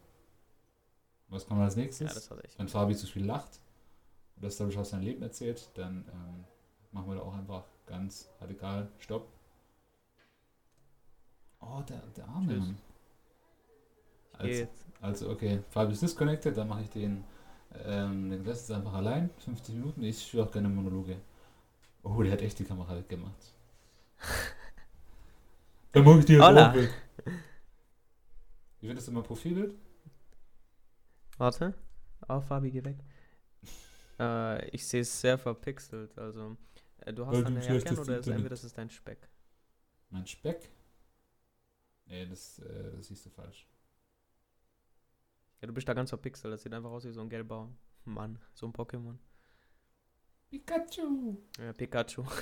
Was 1.28 1.46
kommt 1.46 1.60
als 1.60 1.76
nächstes? 1.76 2.08
Ja, 2.08 2.14
das 2.14 2.32
hat 2.32 2.42
echt. 2.46 2.58
Wenn 2.58 2.70
Fabi 2.70 2.96
zu 2.96 3.06
viel 3.06 3.26
lacht 3.26 3.60
oder 4.38 4.50
Stories 4.50 4.78
aus 4.78 4.92
seinem 4.92 5.04
Leben 5.04 5.22
erzählt, 5.22 5.72
dann 5.74 6.06
ähm, 6.08 6.46
machen 6.92 7.10
wir 7.10 7.16
da 7.16 7.22
auch 7.24 7.36
einfach 7.36 7.66
ganz 7.86 8.30
radikal 8.40 8.88
Stopp. 9.00 9.35
Oh, 11.66 11.82
der, 11.82 12.02
der 12.16 12.28
arme 12.28 12.54
Tschüss. 12.54 12.60
Mann. 12.60 12.78
Also, 14.34 14.48
Geht. 14.48 14.70
also 15.02 15.30
okay, 15.30 15.62
Fabio 15.70 15.94
ist 15.94 16.02
disconnected, 16.02 16.58
dann 16.58 16.68
mache 16.68 16.82
ich 16.82 16.90
den, 16.90 17.24
ähm, 17.86 18.30
den 18.30 18.42
Rest 18.46 18.72
einfach 18.72 18.94
allein, 18.94 19.30
50 19.38 19.76
Minuten. 19.76 20.04
Ich 20.04 20.26
führe 20.26 20.46
auch 20.46 20.52
keine 20.52 20.70
Monologe. 20.70 21.18
Oh, 22.04 22.22
der 22.22 22.34
hat 22.34 22.42
echt 22.42 22.60
die 22.60 22.66
Kamera 22.66 22.96
weggemacht. 22.96 23.54
Dann 25.92 26.04
mache 26.04 26.20
ich 26.20 26.26
die 26.26 26.34
jetzt 26.34 26.44
Hola. 26.44 26.72
auch 26.72 26.76
weg. 26.76 26.92
Wie 28.82 28.88
findest 28.88 29.08
du 29.08 29.12
mein 29.14 29.24
Profilbild? 29.24 29.74
Warte. 31.38 31.74
Oh, 32.28 32.42
Fabi, 32.42 32.70
geh 32.70 32.84
weg. 32.84 32.98
Äh, 34.20 34.70
ich 34.70 34.86
sehe 34.86 35.02
es 35.02 35.22
sehr 35.22 35.38
verpixelt. 35.38 36.18
Also, 36.18 36.58
äh, 37.00 37.14
du 37.14 37.26
hast 37.26 37.36
Weil 37.36 37.46
eine 37.46 37.60
ein 37.60 37.76
Jacke 37.76 38.00
oder 38.00 38.20
ist, 38.20 38.28
entweder 38.28 38.50
das 38.50 38.64
ist 38.64 38.78
dein 38.78 38.90
Speck. 38.90 39.30
Mein 40.10 40.28
Speck? 40.28 40.70
Nee, 42.06 42.26
das, 42.26 42.60
äh, 42.60 42.92
das 42.96 43.08
siehst 43.08 43.26
du 43.26 43.30
falsch. 43.30 43.68
Ja, 45.62 45.68
du 45.68 45.74
bist 45.74 45.88
da 45.88 45.94
ganz 45.94 46.10
verpixelt. 46.10 46.54
Das 46.54 46.64
sieht 46.64 46.74
einfach 46.74 46.92
aus 46.92 47.06
wie 47.06 47.12
so 47.12 47.22
ein 47.22 47.30
gelber 47.30 47.70
Mann. 48.06 48.40
So 48.54 48.68
ein 48.68 48.74
Pokémon. 48.74 49.18
Pikachu! 50.50 51.38
Ja, 51.60 51.74
Pikachu. 51.74 52.24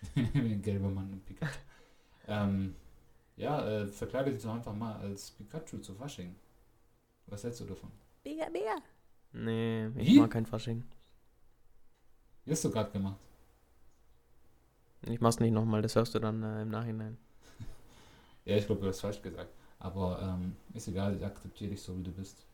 Wie 0.14 0.52
ein 0.54 0.62
gelber 0.62 0.88
Mann 0.90 1.12
und 1.12 1.24
Pikachu. 1.24 1.58
ähm, 2.28 2.74
ja, 3.36 3.66
äh, 3.68 3.86
verkleide 3.88 4.32
dich 4.32 4.42
doch 4.42 4.54
einfach 4.54 4.74
mal 4.74 4.96
als 4.96 5.30
Pikachu 5.32 5.78
zu 5.78 5.94
Fasching. 5.94 6.36
Was 7.26 7.44
hältst 7.44 7.60
du 7.60 7.64
davon? 7.66 7.90
Mega, 8.24 8.48
mega. 8.50 8.82
Nee, 9.32 9.86
ich 9.96 10.08
Wie? 10.08 10.18
mag 10.18 10.30
kein 10.32 10.46
Fasching. 10.46 10.84
Wie 12.44 12.52
hast 12.52 12.64
du 12.64 12.70
gerade 12.70 12.90
gemacht? 12.90 13.18
Ich 15.02 15.20
mach's 15.22 15.40
nicht 15.40 15.52
nochmal, 15.52 15.80
das 15.80 15.96
hörst 15.96 16.14
du 16.14 16.18
dann 16.18 16.42
äh, 16.42 16.60
im 16.62 16.68
Nachhinein. 16.68 17.16
Ja, 18.46 18.56
ich 18.56 18.66
glaube, 18.66 18.80
du 18.82 18.88
hast 18.88 19.00
falsch 19.00 19.20
gesagt. 19.22 19.50
Aber 19.78 20.20
ähm, 20.22 20.56
ist 20.74 20.88
egal, 20.88 21.16
ich 21.16 21.24
akzeptiere 21.24 21.70
dich 21.70 21.82
so, 21.82 21.96
wie 21.98 22.02
du 22.02 22.12
bist. 22.12 22.46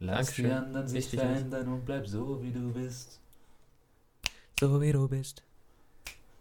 Lass 0.00 0.34
Dankeschön. 0.34 0.44
die 0.46 0.52
anderen 0.52 0.88
sich 0.88 1.10
Wichtig 1.12 1.20
verändern 1.20 1.68
und 1.68 1.84
bleib 1.84 2.06
so, 2.06 2.42
wie 2.42 2.52
du 2.52 2.72
bist. 2.72 3.20
So 4.60 4.80
wie 4.80 4.92
du 4.92 5.08
bist. 5.08 5.42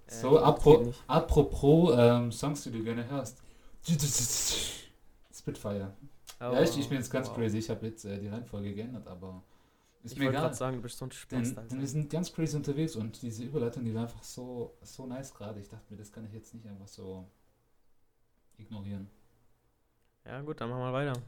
So, 0.07 0.37
Äh, 0.37 0.39
das 0.39 0.43
apro 0.43 0.93
apropos 1.07 1.93
ähm, 1.97 2.31
Songs, 2.31 2.63
die 2.63 2.71
du 2.71 2.83
gerne 2.83 3.07
hörst. 3.09 3.41
Spitfire. 5.33 5.93
ja, 6.39 6.61
ich, 6.61 6.77
ich 6.77 6.89
bin 6.89 6.97
jetzt 6.97 7.09
ganz 7.11 7.27
Oh, 7.27 7.31
wow. 7.31 7.37
crazy. 7.37 7.57
Ich 7.59 7.69
habe 7.69 7.85
jetzt 7.87 8.05
äh, 8.05 8.19
die 8.19 8.27
Reihenfolge 8.27 8.73
geändert, 8.73 9.07
aber 9.07 9.43
ist 10.03 10.13
Ich 10.13 10.19
mir 10.19 10.25
egal. 10.29 10.41
gerade 10.43 10.55
sagen, 10.55 10.77
du 10.77 10.81
bist 10.83 10.97
so 10.97 11.05
ein 11.05 11.11
Spaß, 11.11 11.29
Denn, 11.29 11.67
denn 11.69 11.79
wir 11.79 11.87
sind 11.87 12.09
ganz 12.09 12.31
crazy 12.33 12.55
unterwegs 12.55 12.95
und 12.95 13.21
diese 13.21 13.43
Überleitung, 13.43 13.83
die 13.85 13.93
war 13.93 14.03
einfach 14.03 14.23
so, 14.23 14.75
so 14.81 15.05
nice 15.07 15.33
gerade. 15.33 15.59
Ich 15.59 15.67
dachte 15.69 15.85
mir, 15.91 15.97
das 15.97 16.11
kann 16.11 16.25
ich 16.25 16.33
jetzt 16.33 16.53
nicht 16.53 16.65
einfach 16.67 16.87
so 16.87 17.25
ignorieren. 18.57 19.09
Ja, 20.25 20.41
gut, 20.41 20.59
dann 20.59 20.69
machen 20.69 20.81
wir 20.81 20.93
weiter. 20.93 21.21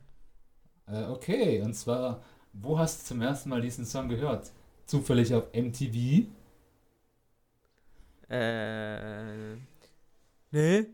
Äh, 0.87 1.05
okay, 1.11 1.61
und 1.61 1.73
zwar, 1.73 2.21
wo 2.53 2.77
hast 2.77 3.01
du 3.01 3.05
zum 3.05 3.21
ersten 3.21 3.49
Mal 3.49 3.61
diesen 3.61 3.85
Song 3.85 4.09
gehört? 4.09 4.51
Zufällig 4.85 5.33
auf 5.33 5.53
MTV? 5.53 6.27
Äh. 8.29 9.55
Nee. 10.51 10.85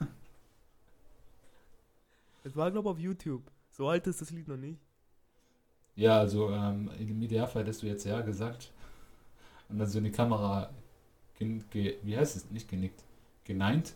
Es 2.42 2.56
war, 2.56 2.70
glaube 2.70 2.88
ich, 2.88 2.92
auf 2.94 2.98
YouTube. 2.98 3.42
So 3.70 3.88
alt 3.88 4.06
ist 4.06 4.22
das 4.22 4.30
Lied 4.30 4.48
noch 4.48 4.56
nicht. 4.56 4.80
Ja, 5.94 6.18
also 6.18 6.50
ähm, 6.50 6.90
im 6.98 7.20
Idealfall 7.22 7.62
hättest 7.62 7.82
du 7.82 7.86
jetzt 7.86 8.04
ja 8.04 8.22
gesagt. 8.22 8.72
Und 9.68 9.78
dann 9.78 9.86
so 9.86 9.98
in 9.98 10.04
die 10.04 10.10
Kamera, 10.10 10.70
ge, 11.38 11.98
wie 12.02 12.16
heißt 12.16 12.36
es? 12.36 12.50
Nicht 12.50 12.68
genickt. 12.68 13.04
Geneint? 13.44 13.94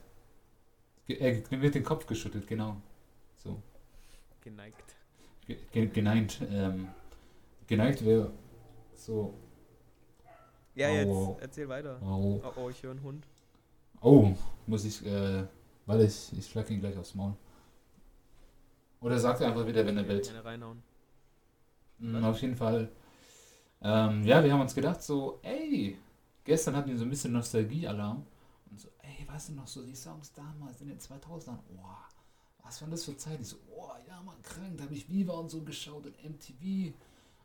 Ge- 1.06 1.44
wird 1.50 1.74
den 1.74 1.84
Kopf 1.84 2.06
geschüttelt, 2.06 2.46
genau. 2.46 2.76
So. 3.36 3.60
Geneigt. 4.42 4.96
Ge, 5.46 5.58
ge, 5.72 5.86
geneigt. 5.88 6.40
Ähm, 6.50 6.88
geneigt 7.66 8.04
wäre 8.04 8.30
so. 8.94 9.34
Ja, 10.74 10.88
jetzt 10.88 11.08
Oh. 11.08 11.36
erzähl 11.40 11.68
weiter. 11.68 12.00
Oh, 12.02 12.40
Oh, 12.44 12.52
oh, 12.62 12.70
ich 12.70 12.82
höre 12.82 12.92
einen 12.92 13.02
Hund. 13.02 13.26
oh 14.00 14.34
muss 14.66 14.84
ich, 14.84 15.04
äh, 15.06 15.44
weil 15.86 16.00
ich, 16.02 16.32
ich 16.36 16.46
schlag 16.46 16.68
ihn 16.70 16.80
gleich 16.80 16.96
aufs 16.96 17.14
Maul. 17.14 17.34
Oder 19.00 19.18
sagt 19.18 19.40
er 19.42 19.48
einfach 19.48 19.66
wieder, 19.66 19.84
wenn 19.86 19.98
er 19.98 20.04
bellt. 20.04 20.32
Mm, 21.98 22.24
Auf 22.24 22.40
jeden 22.40 22.56
Fall. 22.56 22.88
Ähm, 23.82 24.24
ja, 24.24 24.42
wir 24.42 24.52
haben 24.52 24.62
uns 24.62 24.74
gedacht, 24.74 25.02
so, 25.02 25.38
ey, 25.42 25.98
gestern 26.42 26.74
hatten 26.74 26.88
wir 26.90 26.96
so 26.96 27.04
ein 27.04 27.10
bisschen 27.10 27.32
Nostalgie-Alarm. 27.32 28.24
Und 28.74 28.80
so, 28.80 28.88
ey, 29.02 29.24
weißt 29.28 29.50
du 29.50 29.52
noch, 29.52 29.68
so 29.68 29.84
die 29.84 29.94
Songs 29.94 30.32
damals 30.32 30.80
in 30.80 30.88
den 30.88 30.98
2000ern, 30.98 31.58
oh, 31.76 32.64
was 32.64 32.82
war 32.82 32.88
das 32.88 33.04
für 33.04 33.16
Zeit? 33.16 33.40
Ich 33.40 33.46
so, 33.46 33.56
oh, 33.70 33.92
ja, 34.08 34.20
man, 34.20 34.34
krank, 34.42 34.76
da 34.76 34.82
habe 34.82 34.94
ich 34.94 35.08
Viva 35.08 35.34
und 35.34 35.48
so 35.48 35.62
geschaut 35.62 36.06
und 36.06 36.16
MTV 36.24 36.92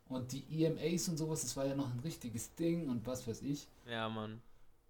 und 0.08 0.32
die 0.32 0.64
EMAs 0.64 1.08
und 1.08 1.18
sowas, 1.18 1.42
das 1.42 1.56
war 1.56 1.68
ja 1.68 1.76
noch 1.76 1.94
ein 1.94 2.00
richtiges 2.00 2.56
Ding 2.56 2.90
und 2.90 3.06
was 3.06 3.28
weiß 3.28 3.44
ich. 3.44 3.68
Ja, 3.88 4.10
Mann. 4.10 4.42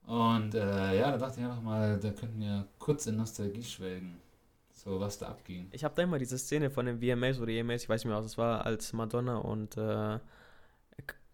Und 0.06 0.56
äh, 0.56 0.98
ja, 0.98 1.12
da 1.12 1.18
dachte 1.18 1.42
ich 1.42 1.46
einfach 1.46 1.62
mal, 1.62 2.00
da 2.00 2.10
könnten 2.12 2.40
wir 2.40 2.66
kurz 2.80 3.06
in 3.08 3.18
Nostalgie 3.18 3.64
schwelgen. 3.64 4.22
So, 4.72 4.98
was 4.98 5.18
da 5.18 5.28
abging. 5.28 5.68
Ich 5.74 5.84
habe 5.84 5.94
da 5.94 6.04
immer 6.04 6.20
diese 6.20 6.38
Szene 6.38 6.70
von 6.70 6.86
den 6.86 7.02
VMAs 7.02 7.38
oder 7.42 7.52
EMAs, 7.52 7.84
ich 7.84 7.90
weiß 7.90 8.06
nicht 8.06 8.10
mehr, 8.10 8.18
was 8.18 8.28
es 8.28 8.38
war, 8.38 8.66
als 8.66 8.94
Madonna 8.94 9.40
und 9.40 9.76
äh, 9.76 10.20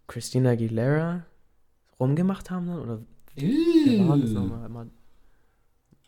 Christina 0.07 0.49
Aguilera 0.49 1.27
rumgemacht 1.99 2.49
haben 2.49 2.65
dann? 2.65 2.79
Oder 2.79 3.01
wie 3.35 4.07
war 4.07 4.17
das 4.17 4.29
nochmal? 4.31 4.69
Ma- 4.69 4.81
Und 4.81 4.91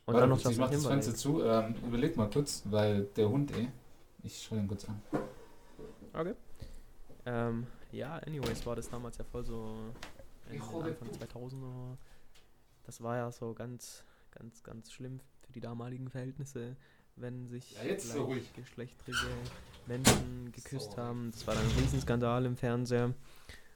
Warte 0.05 0.19
dann 0.21 0.29
noch 0.29 0.41
kurz, 0.41 0.53
ich 0.53 0.57
mach 0.59 0.69
das. 0.69 0.85
Fenster 0.85 1.15
zu. 1.15 1.41
Ähm, 1.43 1.75
überleg 1.85 2.15
mal 2.17 2.29
kurz, 2.29 2.63
weil 2.65 3.03
der 3.15 3.29
Hund 3.29 3.51
eh. 3.57 3.67
Ich 4.23 4.43
schau 4.43 4.55
ihn 4.55 4.67
kurz 4.67 4.85
an. 4.85 5.01
Okay. 6.13 6.33
Ähm, 7.25 7.67
ja, 7.91 8.15
anyways, 8.19 8.65
war 8.65 8.75
das 8.75 8.89
damals 8.89 9.17
ja 9.17 9.23
voll 9.25 9.43
so 9.45 9.75
in 10.49 10.55
Ich 10.55 10.61
den 10.61 10.71
hole 10.71 10.85
Anfang 10.85 11.09
2000er. 11.09 11.97
Das 12.85 13.01
war 13.03 13.17
ja 13.17 13.31
so 13.31 13.53
ganz, 13.53 14.03
ganz, 14.31 14.63
ganz 14.63 14.91
schlimm 14.91 15.19
für 15.41 15.51
die 15.51 15.59
damaligen 15.59 16.09
Verhältnisse, 16.09 16.75
wenn 17.17 17.47
sich 17.47 17.75
Ja, 17.77 17.83
jetzt 17.89 18.11
so 18.11 18.23
ruhig. 18.23 18.51
gleichgeschlechtrige 18.53 19.17
Menschen 19.87 20.51
geküsst 20.53 20.93
So. 20.93 20.97
haben. 20.97 21.31
Das 21.31 21.45
war 21.47 21.53
dann 21.55 21.63
ein 21.65 21.71
Riesenskandal 21.79 22.45
im 22.45 22.55
Fernseher. 22.55 23.13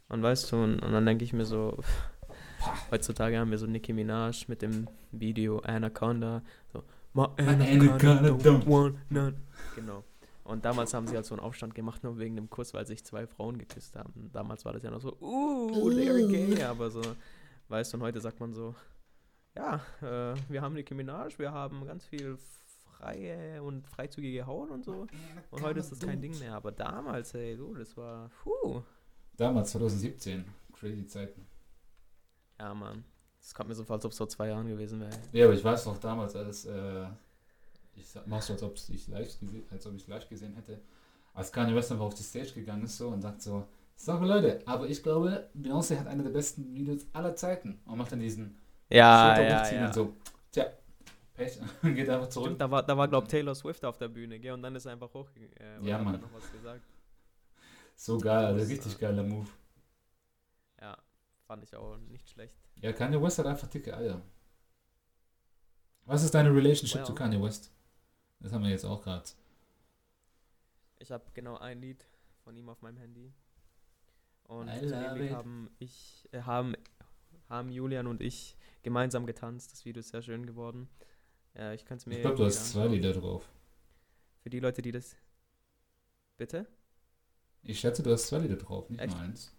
Und 0.09 0.23
weißt 0.23 0.51
du, 0.51 0.63
und, 0.63 0.79
und 0.79 0.91
dann 0.91 1.05
denke 1.05 1.23
ich 1.25 1.33
mir 1.33 1.45
so, 1.45 1.77
heutzutage 2.91 3.37
haben 3.37 3.51
wir 3.51 3.57
so 3.57 3.65
Nicki 3.65 3.93
Minaj 3.93 4.47
mit 4.47 4.61
dem 4.61 4.87
Video 5.11 5.59
Anaconda. 5.59 6.41
So, 6.71 6.83
My 7.13 7.27
Anaconda 7.37 8.29
don't 8.35 8.65
want 8.65 8.95
none. 9.09 9.35
Genau. 9.75 10.03
Und 10.43 10.65
damals 10.65 10.93
haben 10.93 11.07
sie 11.07 11.15
halt 11.15 11.25
so 11.25 11.35
einen 11.35 11.43
Aufstand 11.43 11.75
gemacht, 11.75 12.03
nur 12.03 12.17
wegen 12.17 12.35
dem 12.35 12.49
Kuss, 12.49 12.73
weil 12.73 12.85
sich 12.85 13.03
zwei 13.03 13.27
Frauen 13.27 13.57
geküsst 13.57 13.95
haben. 13.95 14.29
Damals 14.33 14.65
war 14.65 14.73
das 14.73 14.83
ja 14.83 14.91
noch 14.91 15.01
so, 15.01 15.15
uh, 15.21 15.89
they're 15.91 16.27
gay, 16.27 16.63
aber 16.63 16.89
so, 16.89 17.01
weißt 17.69 17.93
du, 17.93 17.97
und 17.97 18.03
heute 18.03 18.19
sagt 18.19 18.39
man 18.39 18.53
so, 18.53 18.75
ja, 19.55 19.81
äh, 20.01 20.35
wir 20.49 20.61
haben 20.61 20.73
Nicki 20.73 20.93
Minaj, 20.93 21.37
wir 21.37 21.51
haben 21.51 21.85
ganz 21.85 22.05
viel 22.05 22.37
freie 23.01 23.61
und 23.61 23.87
freizügige 23.87 24.45
Haut 24.45 24.69
und 24.69 24.83
so. 24.83 25.07
Und 25.51 25.61
heute 25.61 25.79
ist 25.79 25.91
das 25.91 25.99
kein 25.99 26.21
Ding 26.21 26.37
mehr. 26.39 26.53
Aber 26.53 26.71
damals, 26.71 27.33
ey, 27.33 27.57
du, 27.57 27.73
das 27.73 27.95
war, 27.97 28.29
puh. 28.43 28.81
Damals, 29.37 29.71
2017. 29.71 30.45
Crazy 30.73 31.05
Zeiten. 31.07 31.47
Ja, 32.61 32.75
Mann. 32.75 33.03
Das 33.39 33.55
kommt 33.55 33.69
mir 33.69 33.75
so 33.75 33.83
vor, 33.83 33.95
als 33.95 34.05
ob 34.05 34.11
es 34.11 34.17
vor 34.19 34.29
zwei 34.29 34.49
Jahren 34.49 34.67
gewesen 34.67 34.99
wäre. 34.99 35.09
Ja, 35.31 35.45
aber 35.45 35.55
ich 35.55 35.63
weiß 35.63 35.87
noch 35.87 35.97
damals, 35.97 36.35
als 36.35 36.65
äh, 36.65 37.05
ich 37.95 38.05
mach 38.27 38.39
so, 38.41 38.53
als 38.53 38.61
ob 38.61 38.75
ich 38.75 39.07
live 39.07 39.39
gesehen, 39.39 39.63
als 39.71 39.87
ob 39.87 39.95
ich 39.95 40.07
live 40.07 40.29
gesehen 40.29 40.53
hätte, 40.53 40.79
als 41.33 41.51
Kanye 41.51 41.73
West 41.75 41.91
einfach 41.91 42.05
auf 42.05 42.13
die 42.13 42.21
Stage 42.21 42.51
gegangen 42.53 42.83
ist 42.83 42.97
so 42.97 43.07
und 43.07 43.21
sagt 43.23 43.41
so, 43.41 43.67
sag 43.95 44.19
mal 44.19 44.27
Leute, 44.27 44.61
aber 44.67 44.87
ich 44.87 45.01
glaube, 45.01 45.49
Beyoncé 45.59 45.97
hat 45.97 46.05
eine 46.05 46.21
der 46.21 46.29
besten 46.29 46.71
Videos 46.75 47.07
aller 47.13 47.35
Zeiten 47.35 47.81
und 47.85 47.97
macht 47.97 48.11
dann 48.11 48.19
diesen 48.19 48.55
Ja, 48.91 49.41
ja, 49.41 49.71
ja. 49.71 49.85
und 49.87 49.93
so, 49.95 50.13
tja, 50.51 50.67
Pech, 51.33 51.57
und 51.81 51.95
geht 51.95 52.09
einfach 52.09 52.29
zurück. 52.29 52.45
Stimmt, 52.47 52.61
da 52.61 52.69
war, 52.69 52.83
da 52.83 52.95
war 52.95 53.07
glaube 53.07 53.27
Taylor 53.27 53.55
Swift 53.55 53.83
auf 53.85 53.97
der 53.97 54.09
Bühne, 54.09 54.39
gell? 54.39 54.53
Und 54.53 54.61
dann 54.61 54.75
ist 54.75 54.85
er 54.85 54.91
einfach 54.91 55.11
hochgegangen. 55.11 55.57
Äh, 55.57 55.89
Ja, 55.89 55.97
hat 55.97 56.05
Mann. 56.05 56.21
noch 56.21 56.31
was 56.33 56.51
gesagt. 56.51 56.81
So 57.95 58.19
geil, 58.19 58.45
also 58.45 58.67
richtig 58.71 58.99
geiler 58.99 59.23
Move. 59.23 59.47
Fand 61.51 61.65
ich 61.65 61.75
auch 61.75 61.97
nicht 61.97 62.29
schlecht. 62.29 62.55
Ja, 62.77 62.93
Kanye 62.93 63.21
West 63.21 63.37
hat 63.37 63.45
einfach 63.45 63.67
dicke 63.67 63.93
Eier. 63.93 64.21
Was 66.05 66.23
ist 66.23 66.33
deine 66.33 66.49
Relationship 66.49 67.05
zu 67.05 67.13
Kanye 67.13 67.41
West? 67.41 67.73
Das 68.39 68.53
haben 68.53 68.63
wir 68.63 68.69
jetzt 68.69 68.85
auch 68.85 69.03
gerade. 69.03 69.29
Ich 70.99 71.11
habe 71.11 71.25
genau 71.33 71.57
ein 71.57 71.81
Lied 71.81 72.05
von 72.45 72.55
ihm 72.55 72.69
auf 72.69 72.81
meinem 72.81 72.95
Handy. 72.95 73.33
Und 74.43 74.73
zu 74.79 74.87
dem 74.87 75.15
Lied 75.15 75.31
haben 75.31 75.69
ich, 75.77 76.29
äh, 76.31 76.41
haben, 76.43 76.73
haben 77.49 77.69
Julian 77.69 78.07
und 78.07 78.21
ich 78.21 78.55
gemeinsam 78.81 79.25
getanzt. 79.25 79.73
Das 79.73 79.83
Video 79.83 79.99
ist 79.99 80.11
sehr 80.11 80.21
schön 80.21 80.45
geworden. 80.45 80.87
Äh, 81.53 81.75
ich 81.75 81.83
kann 81.83 81.97
es 81.97 82.05
mir 82.05 82.15
Ich 82.15 82.21
glaube, 82.21 82.37
du 82.37 82.45
hast 82.45 82.71
zwei. 82.71 82.87
Lieder 82.87 83.11
drauf. 83.11 83.45
Für 84.39 84.49
die 84.49 84.61
Leute, 84.61 84.81
die 84.81 84.93
das. 84.93 85.17
Bitte? 86.37 86.65
Ich 87.61 87.81
schätze, 87.81 88.03
du 88.03 88.11
hast 88.13 88.27
zwei 88.27 88.39
Lieder 88.39 88.55
drauf, 88.55 88.89
nicht 88.89 89.01
Echt? 89.01 89.13
nur 89.13 89.21
eins. 89.21 89.53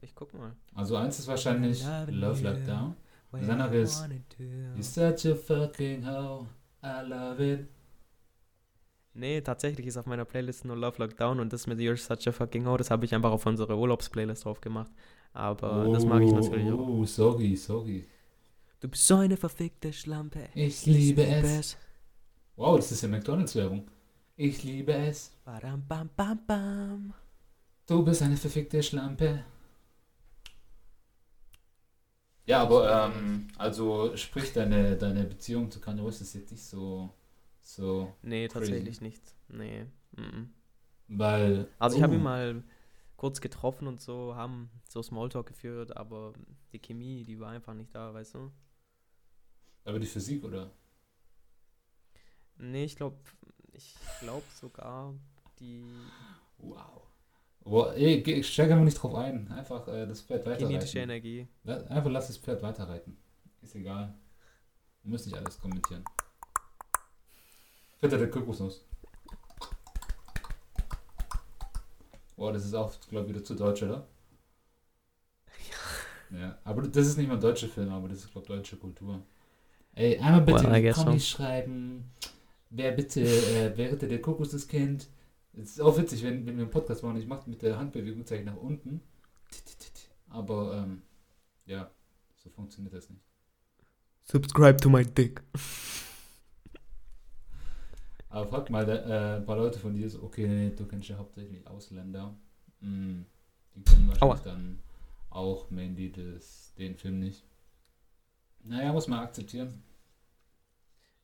Ich 0.00 0.14
guck 0.14 0.34
mal. 0.34 0.54
Also 0.74 0.96
eins 0.96 1.18
ist 1.18 1.28
wahrscheinlich 1.28 1.82
Love 1.84 2.10
Love 2.12 2.38
you. 2.38 2.44
Like 2.44 2.66
Down. 2.66 2.96
When 3.30 3.46
Danach 3.46 3.72
I 3.72 3.76
ist. 3.76 4.04
You're 4.38 4.82
such 4.82 5.30
a 5.30 5.34
fucking 5.34 6.06
hoe. 6.06 6.46
I 6.82 7.02
love 7.06 7.52
it. 7.52 7.68
Nee, 9.18 9.40
tatsächlich 9.40 9.86
ist 9.86 9.96
auf 9.96 10.04
meiner 10.04 10.26
Playlist 10.26 10.66
nur 10.66 10.76
Love 10.76 10.98
Lockdown 10.98 11.40
und 11.40 11.50
das 11.50 11.66
mit 11.66 11.78
You're 11.78 11.96
Such 11.96 12.28
a 12.28 12.32
Fucking 12.32 12.66
Hoe, 12.66 12.76
das 12.76 12.90
habe 12.90 13.06
ich 13.06 13.14
einfach 13.14 13.30
auf 13.30 13.46
unsere 13.46 13.74
Urlaubsplaylist 13.74 14.44
drauf 14.44 14.60
gemacht. 14.60 14.90
Aber 15.32 15.90
das 15.90 16.04
mag 16.04 16.22
ich 16.22 16.32
natürlich 16.32 16.70
auch. 16.70 16.86
Oh, 16.86 17.04
sorry, 17.06 17.56
sorry. 17.56 18.06
Du 18.78 18.88
bist 18.88 19.06
so 19.06 19.16
eine 19.16 19.38
verfickte 19.38 19.90
Schlampe. 19.92 20.48
Ich 20.54 20.84
liebe 20.84 21.24
es. 21.26 21.78
Wow, 22.56 22.76
das 22.76 22.92
ist 22.92 23.02
ja 23.02 23.08
McDonalds-Werbung. 23.08 23.88
Ich 24.36 24.62
liebe 24.64 24.92
es. 24.92 25.32
Badam, 25.44 25.82
bam, 25.88 26.10
bam, 26.14 26.38
bam. 26.46 27.14
Du 27.86 28.04
bist 28.04 28.20
eine 28.20 28.36
verfickte 28.36 28.82
Schlampe. 28.82 29.44
Ja, 32.46 32.62
aber 32.62 33.12
ähm, 33.14 33.48
also 33.58 34.16
sprich 34.16 34.52
deine, 34.52 34.96
deine 34.96 35.24
Beziehung 35.24 35.70
zu 35.70 35.80
Kanye 35.80 36.04
West 36.04 36.20
ist 36.20 36.34
jetzt 36.34 36.52
nicht 36.52 36.62
so 36.64 37.10
so 37.60 38.14
Nee, 38.22 38.48
Crazy. 38.48 38.52
tatsächlich 38.68 39.00
nicht. 39.00 39.22
Nee. 39.48 39.86
mhm. 40.12 40.52
weil 41.08 41.68
Also 41.78 41.96
ich 41.96 42.02
habe 42.02 42.14
Oh. 42.14 42.16
ihn 42.16 42.22
mal 42.22 42.62
kurz 43.16 43.40
getroffen 43.40 43.88
und 43.88 44.00
so, 44.00 44.34
haben 44.36 44.70
so 44.88 45.02
Smalltalk 45.02 45.46
geführt, 45.46 45.96
aber 45.96 46.32
die 46.72 46.78
Chemie, 46.80 47.24
die 47.24 47.40
war 47.40 47.50
einfach 47.50 47.74
nicht 47.74 47.94
da, 47.94 48.12
weißt 48.14 48.34
du? 48.34 48.52
aber 49.84 49.98
die 49.98 50.06
Physik 50.06 50.44
oder 50.44 50.70
Nee, 52.58 52.84
ich 52.84 52.96
glaube, 52.96 53.16
ich 53.72 53.94
glaube 54.20 54.44
sogar 54.50 55.14
die 55.58 56.12
wow. 56.58 57.05
Wow, 57.68 57.92
ey, 57.96 58.22
geh- 58.22 58.42
steig 58.44 58.70
einfach 58.70 58.84
nicht 58.84 58.94
drauf 59.02 59.14
ein. 59.16 59.50
Einfach 59.50 59.88
äh, 59.88 60.06
das 60.06 60.20
Pferd 60.22 60.44
kinetische 60.44 60.70
weiterreiten. 60.70 60.98
Energie. 60.98 61.48
La- 61.64 61.82
Einfach 61.88 62.10
lass 62.10 62.28
das 62.28 62.36
Pferd 62.38 62.62
weiterreiten. 62.62 63.16
Ist 63.60 63.74
egal. 63.74 64.14
Du 65.02 65.10
musst 65.10 65.26
nicht 65.26 65.36
alles 65.36 65.58
kommentieren. 65.60 66.04
Ritter 68.02 68.18
der 68.18 68.30
Kokosnuss. 68.30 68.84
Boah, 72.36 72.52
das 72.52 72.64
ist 72.66 72.74
auch, 72.74 72.92
glaube 73.08 73.26
ich, 73.26 73.34
wieder 73.34 73.44
zu 73.44 73.54
deutsch, 73.54 73.82
oder? 73.82 74.06
Ja. 76.30 76.58
aber 76.64 76.82
das 76.82 77.06
ist 77.06 77.16
nicht 77.16 77.28
mal 77.28 77.34
ein 77.34 77.40
deutscher 77.40 77.68
Film, 77.68 77.88
aber 77.90 78.08
das 78.08 78.18
ist, 78.18 78.32
glaube 78.32 78.42
ich, 78.44 78.48
deutsche 78.48 78.76
Kultur. 78.76 79.22
Ey, 79.94 80.18
einmal 80.18 80.42
bitte 80.42 80.58
Well, 80.64 80.66
in 80.68 80.74
die 80.74 80.82
guess 80.82 80.96
so. 81.00 81.18
Schreiben, 81.18 82.10
wer 82.70 82.92
bitte, 82.92 83.22
äh, 83.22 83.72
wer 83.76 83.92
Ritter 83.92 84.06
der 84.08 84.20
Kokosnuss 84.20 84.68
kennt. 84.68 85.08
Es 85.56 85.70
ist 85.70 85.80
auch 85.80 85.96
witzig, 85.96 86.22
wenn, 86.22 86.46
wenn 86.46 86.56
wir 86.56 86.64
einen 86.64 86.70
Podcast 86.70 87.02
machen, 87.02 87.16
ich 87.16 87.26
mache 87.26 87.48
mit 87.48 87.62
der 87.62 87.78
Handbewegung 87.78 88.26
zeige 88.26 88.42
ich 88.42 88.46
nach 88.46 88.56
unten. 88.56 89.00
Aber, 90.28 90.76
ähm, 90.76 91.02
ja, 91.64 91.90
so 92.36 92.50
funktioniert 92.50 92.94
das 92.94 93.08
nicht. 93.08 93.22
Subscribe 94.24 94.76
to 94.78 94.90
my 94.90 95.04
dick. 95.04 95.42
Aber 98.28 98.46
frag 98.48 98.68
mal 98.68 98.86
äh, 98.88 99.36
ein 99.38 99.46
paar 99.46 99.56
Leute 99.56 99.78
von 99.78 99.94
dir 99.94 100.10
so, 100.10 100.22
okay, 100.22 100.46
nee, 100.46 100.70
du 100.76 100.84
kennst 100.84 101.08
ja 101.08 101.16
hauptsächlich 101.16 101.66
Ausländer. 101.66 102.36
Mm, 102.80 103.22
die 103.74 103.82
kennen 103.82 104.08
wahrscheinlich 104.08 104.40
Aua. 104.40 104.44
dann 104.44 104.80
auch 105.30 105.70
mainly 105.70 106.12
das, 106.12 106.74
den 106.74 106.96
Film 106.96 107.18
nicht. 107.18 107.44
Naja, 108.62 108.92
muss 108.92 109.08
man 109.08 109.20
akzeptieren. 109.20 109.82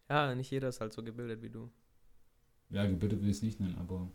Ja, 0.09 0.35
nicht 0.35 0.51
jeder 0.51 0.69
ist 0.69 0.81
halt 0.81 0.93
so 0.93 1.03
gebildet 1.03 1.43
wie 1.43 1.51
du. 1.51 1.71
Ja, 2.71 2.87
gebildet 2.87 3.21
will 3.21 3.29
ich 3.29 3.37
es 3.37 3.43
nicht 3.43 3.61
nennen, 3.61 3.77
aber 3.79 4.09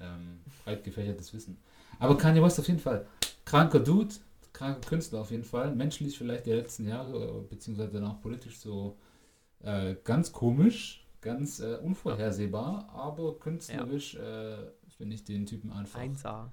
ähm, 0.00 0.40
breit 0.64 0.84
gefächertes 0.84 1.32
Wissen. 1.32 1.58
Aber 1.98 2.16
Kanye 2.16 2.42
West 2.42 2.58
auf 2.58 2.68
jeden 2.68 2.80
Fall. 2.80 3.06
Kranker 3.44 3.80
Dude, 3.80 4.14
kranker 4.52 4.80
Künstler 4.80 5.20
auf 5.20 5.30
jeden 5.30 5.44
Fall. 5.44 5.74
Menschlich 5.74 6.16
vielleicht 6.16 6.46
die 6.46 6.52
letzten 6.52 6.88
Jahre, 6.88 7.42
beziehungsweise 7.48 7.92
dann 7.92 8.04
auch 8.04 8.20
politisch 8.20 8.58
so 8.58 8.96
äh, 9.60 9.96
ganz 10.04 10.32
komisch, 10.32 11.06
ganz 11.20 11.60
äh, 11.60 11.76
unvorhersehbar, 11.76 12.88
aber 12.92 13.38
künstlerisch 13.38 14.14
äh, 14.14 14.56
finde 14.96 15.14
ich 15.14 15.24
den 15.24 15.46
Typen 15.46 15.72
einfach 15.72 16.00
1A. 16.00 16.48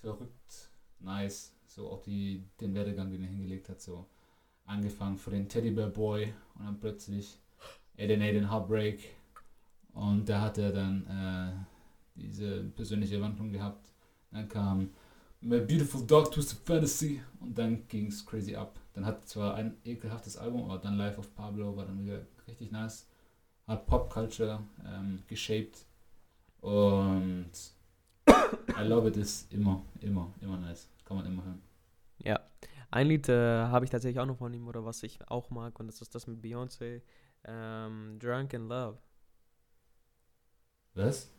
verrückt, 0.00 0.70
nice. 1.00 1.52
So 1.66 1.90
auch 1.90 2.02
die, 2.02 2.44
den 2.60 2.74
Werdegang, 2.74 3.10
den 3.10 3.22
er 3.22 3.28
hingelegt 3.28 3.68
hat, 3.68 3.80
so 3.80 4.06
angefangen 4.64 5.18
von 5.18 5.32
den 5.32 5.48
Teddybear 5.48 5.88
Boy 5.88 6.32
und 6.54 6.66
dann 6.66 6.78
plötzlich 6.78 7.38
Aiden 7.98 8.22
Aiden 8.22 8.50
Heartbreak 8.50 9.00
und 9.92 10.28
da 10.28 10.40
hat 10.40 10.58
er 10.58 10.72
dann 10.72 11.06
äh, 11.06 11.73
diese 12.14 12.64
persönliche 12.64 13.20
Wandlung 13.20 13.52
gehabt. 13.52 13.92
Dann 14.30 14.48
kam 14.48 14.90
My 15.40 15.60
Beautiful 15.60 16.06
Dog 16.06 16.32
Twisted 16.32 16.58
Fantasy 16.64 17.22
und 17.40 17.56
dann 17.56 17.86
ging 17.88 18.06
es 18.06 18.24
crazy 18.24 18.54
ab. 18.54 18.80
Dann 18.94 19.04
hat 19.04 19.28
zwar 19.28 19.54
ein 19.54 19.76
ekelhaftes 19.84 20.36
Album, 20.36 20.64
aber 20.64 20.78
dann 20.78 20.96
Life 20.96 21.18
of 21.18 21.34
Pablo 21.34 21.76
war 21.76 21.84
dann 21.84 22.02
wieder 22.02 22.26
richtig 22.48 22.72
nice. 22.72 23.06
Hat 23.66 23.86
Pop 23.86 24.10
Culture 24.10 24.62
ähm, 24.86 25.22
geshaped 25.26 25.86
und 26.60 27.50
I 28.26 28.82
love 28.84 29.08
it 29.08 29.16
ist 29.16 29.52
immer, 29.52 29.82
immer, 30.00 30.32
immer 30.40 30.56
nice. 30.56 30.88
Kann 31.04 31.18
man 31.18 31.26
immer 31.26 31.44
hören. 31.44 31.62
Ja. 32.18 32.40
Ein 32.90 33.08
Lied 33.08 33.28
äh, 33.28 33.64
habe 33.64 33.84
ich 33.84 33.90
tatsächlich 33.90 34.20
auch 34.20 34.26
noch 34.26 34.38
von 34.38 34.54
ihm 34.54 34.68
oder 34.68 34.84
was 34.84 35.02
ich 35.02 35.18
auch 35.28 35.50
mag 35.50 35.78
und 35.80 35.88
das 35.88 36.00
ist 36.00 36.14
das 36.14 36.26
mit 36.26 36.40
Beyoncé. 36.42 37.02
Ähm, 37.44 38.18
Drunk 38.18 38.52
in 38.52 38.68
Love. 38.68 38.98
Was? 40.94 41.30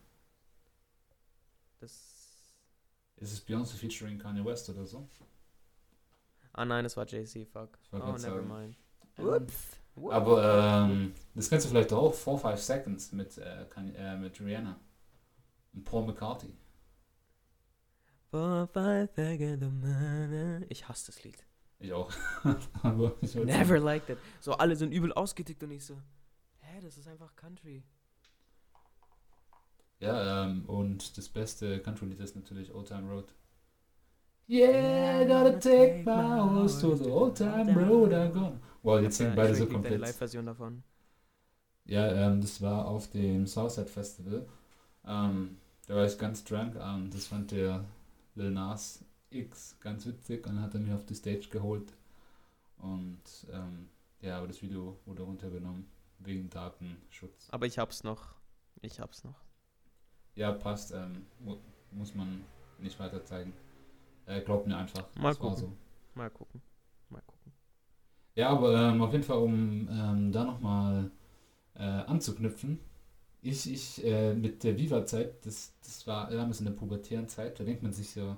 Das. 1.86 3.22
Ist 3.22 3.32
es 3.32 3.46
Beyoncé 3.46 3.76
featuring 3.76 4.18
Kanye 4.18 4.44
West 4.44 4.68
oder 4.68 4.84
so? 4.86 5.08
Ah 6.52 6.64
nein, 6.64 6.84
es 6.84 6.96
war 6.96 7.06
JC, 7.06 7.46
fuck. 7.46 7.78
Oh, 7.92 7.98
never 7.98 8.18
sagen. 8.18 8.48
mind. 8.48 8.76
Whoops. 9.16 9.76
Aber 10.10 10.86
ähm, 10.88 11.14
das 11.34 11.48
kennst 11.48 11.66
du 11.66 11.70
vielleicht 11.70 11.92
auch, 11.92 12.14
4-5 12.14 12.56
Seconds 12.56 13.12
mit, 13.12 13.38
äh, 13.38 13.66
Kanye, 13.70 13.94
äh, 13.94 14.16
mit 14.16 14.38
Rihanna. 14.40 14.78
Und 15.72 15.84
Paul 15.84 16.06
McCarthy. 16.06 16.54
Four, 18.30 18.66
five 18.66 19.08
seconds. 19.14 20.66
Ich 20.68 20.88
hasse 20.88 21.06
das 21.06 21.22
Lied. 21.22 21.46
Ich 21.78 21.92
auch. 21.92 22.10
Aber 22.82 23.14
ich 23.20 23.34
Never 23.34 23.78
liked 23.78 24.10
it. 24.10 24.18
So, 24.40 24.52
alle 24.54 24.76
sind 24.76 24.92
übel 24.92 25.12
ausgetickt 25.12 25.62
und 25.62 25.70
ich 25.70 25.84
so, 25.84 26.02
hä, 26.58 26.80
das 26.82 26.98
ist 26.98 27.06
einfach 27.06 27.34
Country. 27.36 27.84
Ja, 30.00 30.44
ähm, 30.44 30.64
und 30.66 31.16
das 31.18 31.28
beste 31.28 31.80
Country-Lied 31.80 32.20
ist 32.20 32.36
natürlich 32.36 32.72
Old 32.74 32.88
Time 32.88 33.10
Road. 33.10 33.34
Yeah, 34.48 35.24
gotta 35.24 35.58
take 35.58 36.04
my 36.04 36.38
horse 36.40 36.80
to 36.80 36.94
the 36.96 37.10
old 37.10 37.36
time 37.36 37.74
road 37.74 38.12
I'm 38.12 38.32
gone. 38.32 38.60
Wow, 38.82 39.00
jetzt 39.00 39.20
Ja, 39.20 39.30
beide 39.34 39.54
so 39.54 39.66
komplett. 39.66 40.00
Live-Version 40.00 40.46
davon. 40.46 40.82
Ja, 41.84 42.08
ähm, 42.12 42.40
das 42.40 42.60
war 42.62 42.86
auf 42.86 43.10
dem 43.10 43.46
Southside 43.46 43.86
Festival. 43.88 44.46
Ähm, 45.06 45.58
da 45.86 45.96
war 45.96 46.06
ich 46.06 46.18
ganz 46.18 46.44
drunk 46.44 46.76
und 46.76 47.14
das 47.14 47.26
fand 47.26 47.52
der 47.52 47.84
Lil 48.36 48.50
Nas 48.52 49.04
X 49.30 49.76
ganz 49.80 50.06
witzig 50.06 50.46
und 50.46 50.56
dann 50.56 50.64
hat 50.64 50.74
er 50.74 50.80
mich 50.80 50.92
auf 50.92 51.06
die 51.06 51.14
Stage 51.14 51.48
geholt. 51.50 51.92
Und 52.78 53.22
ähm, 53.52 53.88
ja, 54.22 54.38
aber 54.38 54.48
das 54.48 54.62
Video 54.62 54.98
wurde 55.06 55.22
runtergenommen 55.24 55.86
wegen 56.20 56.50
Datenschutz. 56.50 57.48
Aber 57.50 57.66
ich 57.66 57.78
hab's 57.78 58.04
noch. 58.04 58.36
Ich 58.82 59.00
hab's 59.00 59.24
noch. 59.24 59.45
Ja, 60.36 60.52
passt. 60.52 60.92
Ähm, 60.92 61.26
mu 61.40 61.56
muss 61.90 62.14
man 62.14 62.44
nicht 62.78 62.98
weiter 63.00 63.24
zeigen. 63.24 63.52
Äh, 64.26 64.42
glaubt 64.42 64.66
mir 64.66 64.76
einfach. 64.76 65.04
Mal 65.16 65.30
das 65.30 65.38
gucken. 65.38 65.56
so. 65.56 65.72
Mal 66.14 66.30
gucken. 66.30 66.60
Mal 67.08 67.22
gucken. 67.22 67.52
Ja, 68.34 68.50
aber 68.50 68.74
ähm, 68.74 69.00
auf 69.02 69.12
jeden 69.12 69.24
Fall, 69.24 69.38
um 69.38 69.88
ähm, 69.90 70.30
da 70.30 70.44
nochmal 70.44 71.10
äh, 71.74 71.82
anzuknüpfen. 71.82 72.78
Ich, 73.42 73.70
ich 73.70 74.04
äh, 74.04 74.34
mit 74.34 74.62
der 74.62 74.76
Viva-Zeit, 74.76 75.46
das, 75.46 75.72
das 75.82 76.06
war 76.06 76.30
damals 76.30 76.58
in 76.58 76.66
der 76.66 76.72
pubertären 76.72 77.28
Zeit, 77.28 77.58
da 77.58 77.64
denkt 77.64 77.82
man 77.82 77.92
sich 77.92 78.10
so, 78.10 78.36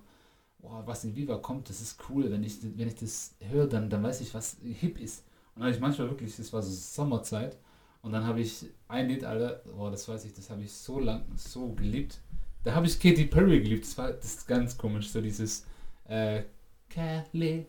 boah, 0.58 0.87
was 0.87 1.04
in 1.04 1.16
Viva 1.16 1.38
kommt, 1.38 1.68
das 1.68 1.80
ist 1.80 1.98
cool. 2.08 2.30
Wenn 2.30 2.44
ich, 2.44 2.58
wenn 2.76 2.88
ich 2.88 2.96
das 2.96 3.34
höre, 3.40 3.66
dann, 3.66 3.88
dann 3.90 4.02
weiß 4.02 4.20
ich, 4.20 4.34
was 4.34 4.58
hip 4.62 5.00
ist. 5.00 5.24
Und 5.54 5.61
dann 5.61 5.64
habe 5.64 5.74
ich 5.74 5.80
manchmal 5.80 6.11
wirklich, 6.11 6.37
das 6.37 6.52
war 6.52 6.62
so 6.62 6.70
Sommerzeit, 6.70 7.56
und 8.02 8.12
dann 8.12 8.24
habe 8.26 8.40
ich 8.40 8.66
ein 8.88 9.08
Lied, 9.08 9.24
Alter, 9.24 9.62
boah, 9.76 9.90
das 9.90 10.08
weiß 10.08 10.24
ich, 10.24 10.32
das 10.34 10.50
habe 10.50 10.62
ich 10.62 10.72
so 10.72 10.98
lang, 11.00 11.24
so 11.37 11.68
geliebt. 11.72 12.20
Da 12.64 12.74
habe 12.74 12.87
ich 12.87 12.98
Katy 12.98 13.26
Perry 13.26 13.61
geliebt, 13.61 13.84
das 13.84 13.96
war 13.98 14.12
das 14.12 14.24
ist 14.34 14.46
ganz 14.48 14.76
komisch, 14.76 15.11
so 15.11 15.20
dieses 15.20 15.64
äh, 16.08 16.42
California 16.90 17.64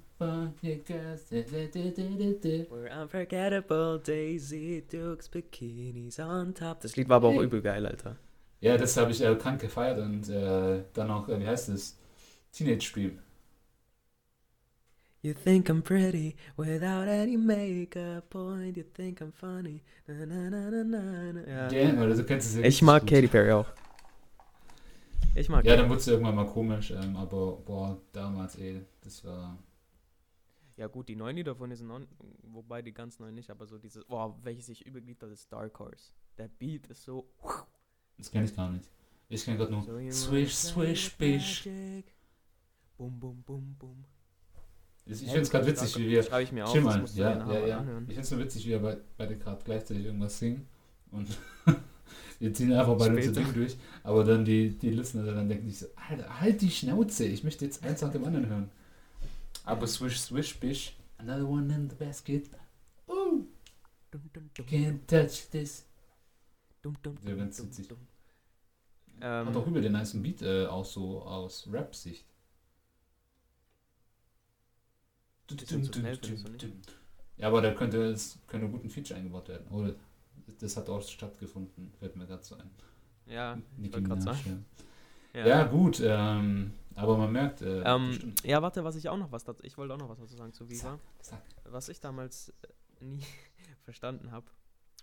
Girls. 0.85 1.29
We're 1.31 3.01
unforgettable, 3.01 3.99
Daisy 3.99 4.83
Dukes, 4.91 5.29
Bikinis 5.29 6.19
on 6.19 6.53
top. 6.53 6.81
Das 6.81 6.95
Lied 6.95 7.09
war 7.09 7.17
aber 7.17 7.29
auch 7.29 7.33
Hey. 7.35 7.45
übel 7.45 7.61
geil, 7.61 7.85
Alter. 7.85 8.17
Ja, 8.61 8.77
das 8.77 8.97
habe 8.97 9.11
ich 9.11 9.21
äh, 9.21 9.35
krank 9.35 9.61
gefeiert 9.61 9.99
und 9.99 10.27
äh, 10.29 10.83
dann 10.93 11.09
auch, 11.11 11.29
äh, 11.29 11.39
wie 11.39 11.47
heißt 11.47 11.69
es? 11.69 11.97
Teenage 12.51 12.91
Dream. 12.93 13.19
You 15.21 15.33
think 15.33 15.69
I'm 15.69 15.81
pretty 15.81 16.35
without 16.55 17.07
any 17.09 17.35
makeup 17.35 18.29
point. 18.29 18.77
You 18.77 18.83
think 18.93 19.19
I'm 19.21 19.33
funny. 19.33 19.81
Na, 20.07 20.25
na, 20.25 20.49
na, 20.49 20.69
na, 20.69 20.83
na, 20.83 21.31
na. 21.33 21.41
Ja. 21.47 21.69
Ja, 21.71 22.01
oder 22.01 22.15
du 22.15 22.23
kennst 22.23 22.47
es 22.47 22.55
ja 22.55 22.61
Ich 22.63 22.81
mag 22.81 23.01
gut. 23.01 23.09
Katy 23.09 23.27
Perry 23.27 23.51
auch. 23.51 23.67
Ich 25.35 25.49
mag 25.49 25.65
Ja, 25.65 25.71
Katy. 25.71 25.81
dann 25.81 25.89
wurde 25.89 25.99
es 25.99 26.07
irgendwann 26.07 26.35
mal 26.35 26.47
komisch, 26.47 26.91
ähm, 26.91 27.15
aber 27.17 27.57
boah, 27.57 27.97
damals, 28.13 28.55
ey, 28.55 28.81
das 29.01 29.23
war. 29.25 29.57
Ja 30.77 30.87
gut, 30.87 31.09
die 31.09 31.15
neuen 31.17 31.35
Lieder 31.35 31.53
von 31.55 31.69
diesen 31.69 31.87
neuen, 31.87 32.07
wobei 32.43 32.81
die 32.81 32.93
ganz 32.93 33.19
neuen 33.19 33.35
nicht, 33.35 33.49
aber 33.51 33.65
so 33.65 33.77
dieses, 33.77 34.05
boah, 34.05 34.33
welches 34.43 34.69
ich 34.69 34.85
übel 34.85 35.03
habe, 35.21 35.33
ist 35.33 35.51
Dark 35.51 35.77
Horse. 35.79 36.13
Der 36.37 36.47
Beat 36.47 36.87
ist 36.87 37.03
so, 37.03 37.27
Das 38.17 38.31
kenne 38.31 38.45
ich 38.45 38.55
gar 38.55 38.71
nicht. 38.71 38.89
Ich 39.27 39.43
kenne 39.43 39.57
gerade 39.57 39.71
nur 39.73 39.83
So 39.83 40.29
Swish, 40.29 40.55
swish, 40.55 41.15
bish. 41.17 41.65
magic. 41.65 42.05
Bum, 42.97 43.19
bum, 43.19 43.43
bum, 43.45 43.75
Ich 45.05 45.19
Hey, 45.21 45.27
finde 45.27 45.41
es 45.41 45.49
gerade 45.49 45.65
witzig, 45.67 45.97
wie 45.97 46.07
wir. 46.09 46.23
Schreibe 46.23 46.43
ich 46.43 46.51
mir 46.51 46.65
auf, 46.65 46.71
Chill 46.71 46.83
das 46.83 46.93
mal, 46.93 47.01
musst 47.01 47.17
du 47.17 47.21
ja, 47.21 47.51
ja, 47.51 47.67
ja. 47.67 47.77
anhören. 47.79 48.03
Ich 48.03 48.09
finde 48.09 48.21
es 48.21 48.31
nur 48.31 48.39
witzig, 48.41 48.65
wie 48.65 48.69
wir 48.69 48.79
bei- 48.79 48.97
beide 49.17 49.37
gerade 49.37 49.61
gleichzeitig 49.63 50.05
irgendwas 50.05 50.37
singen. 50.37 50.67
Und 51.11 51.27
wir 52.39 52.53
ziehen 52.53 52.71
einfach 52.73 52.95
beide 52.97 53.15
unser 53.15 53.23
Später. 53.33 53.41
Ding 53.45 53.53
durch. 53.53 53.75
Aber 54.03 54.23
dann 54.23 54.45
die, 54.45 54.69
die 54.77 54.91
Listener 54.91 55.23
dann 55.33 55.49
denken 55.49 55.67
sich 55.67 55.79
so, 55.79 55.87
Alter, 55.95 56.39
halt 56.39 56.61
die 56.61 56.69
Schnauze, 56.69 57.25
ich 57.25 57.43
möchte 57.43 57.65
jetzt 57.65 57.83
eins 57.83 58.01
nach 58.01 58.11
dem 58.11 58.23
anderen 58.25 58.47
hören. 58.47 58.69
Aber 59.63 59.87
swish, 59.87 60.19
swish, 60.19 60.59
bish. 60.59 60.95
Another 61.17 61.47
one 61.47 61.73
in 61.73 61.89
the 61.89 61.95
basket. 61.95 62.49
Oh, 63.07 63.39
can't 64.67 64.99
touch 65.07 65.49
this. 65.51 65.85
dum, 66.83 66.95
dum, 67.01 67.15
Ja, 67.23 67.31
dum, 67.31 67.39
ganz 67.39 67.57
dum, 67.57 67.67
witzig. 67.67 67.87
dum. 67.87 67.97
Hat 69.21 69.55
auch 69.55 69.65
Ähm, 69.65 69.71
über 69.71 69.81
den 69.81 69.91
nice 69.91 70.13
Beat 70.21 70.41
äh, 70.43 70.65
auch 70.67 70.85
so 70.85 71.21
aus 71.23 71.67
Rap-Sicht. 71.71 72.25
Bisschen 72.25 73.87
zu 73.89 73.91
schnell, 74.31 75.05
findest 75.05 75.23
du 75.25 75.33
nicht? 75.33 75.38
Ja, 77.37 77.47
aber 77.47 77.61
da 77.61 77.73
könnte 77.73 78.03
es 78.03 78.37
könnte 78.47 78.67
gut 78.67 78.83
ein 78.83 78.89
Feature 78.89 79.17
eingebaut 79.17 79.47
werden. 79.47 79.67
Oder 79.69 79.95
das 80.59 80.75
hat 80.75 80.89
auch 80.89 81.01
stattgefunden, 81.01 81.91
fällt 81.99 82.15
mir 82.15 82.25
gerade 82.25 82.43
so 82.43 82.55
ein. 82.55 82.69
ja, 83.25 83.57
Nicki 83.77 84.01
Minaj, 84.01 84.21
sagen. 84.21 84.65
ja. 85.33 85.47
ja, 85.47 85.63
gut, 85.63 86.01
ähm, 86.03 86.73
aber 86.95 87.17
man 87.17 87.31
merkt, 87.31 87.61
äh, 87.61 87.81
Ähm, 87.81 88.33
ja, 88.43 88.61
warte, 88.61 88.83
was 88.83 88.95
ich 88.95 89.07
auch 89.07 89.17
noch 89.17 89.31
was 89.31 89.43
dazu. 89.43 89.63
Ich 89.63 89.77
wollte 89.77 89.93
auch 89.93 89.99
noch 89.99 90.09
was 90.09 90.19
dazu 90.19 90.35
sagen 90.35 90.51
zu 90.51 90.69
Viva. 90.69 90.99
Sag. 91.21 91.41
Was 91.63 91.87
ich 91.87 91.99
damals 91.99 92.53
äh, 92.99 93.05
nie 93.05 93.23
verstanden 93.83 94.31
habe, 94.31 94.47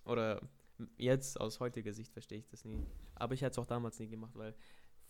oder 0.04 0.42
jetzt 0.98 1.40
aus 1.40 1.60
heutiger 1.60 1.92
Sicht 1.92 2.12
verstehe 2.12 2.38
ich 2.38 2.48
das 2.48 2.64
nie. 2.64 2.84
Aber 3.14 3.34
ich 3.34 3.40
hätte 3.40 3.52
es 3.52 3.58
auch 3.58 3.66
damals 3.66 3.98
nie 3.98 4.08
gemacht, 4.08 4.32
weil 4.34 4.54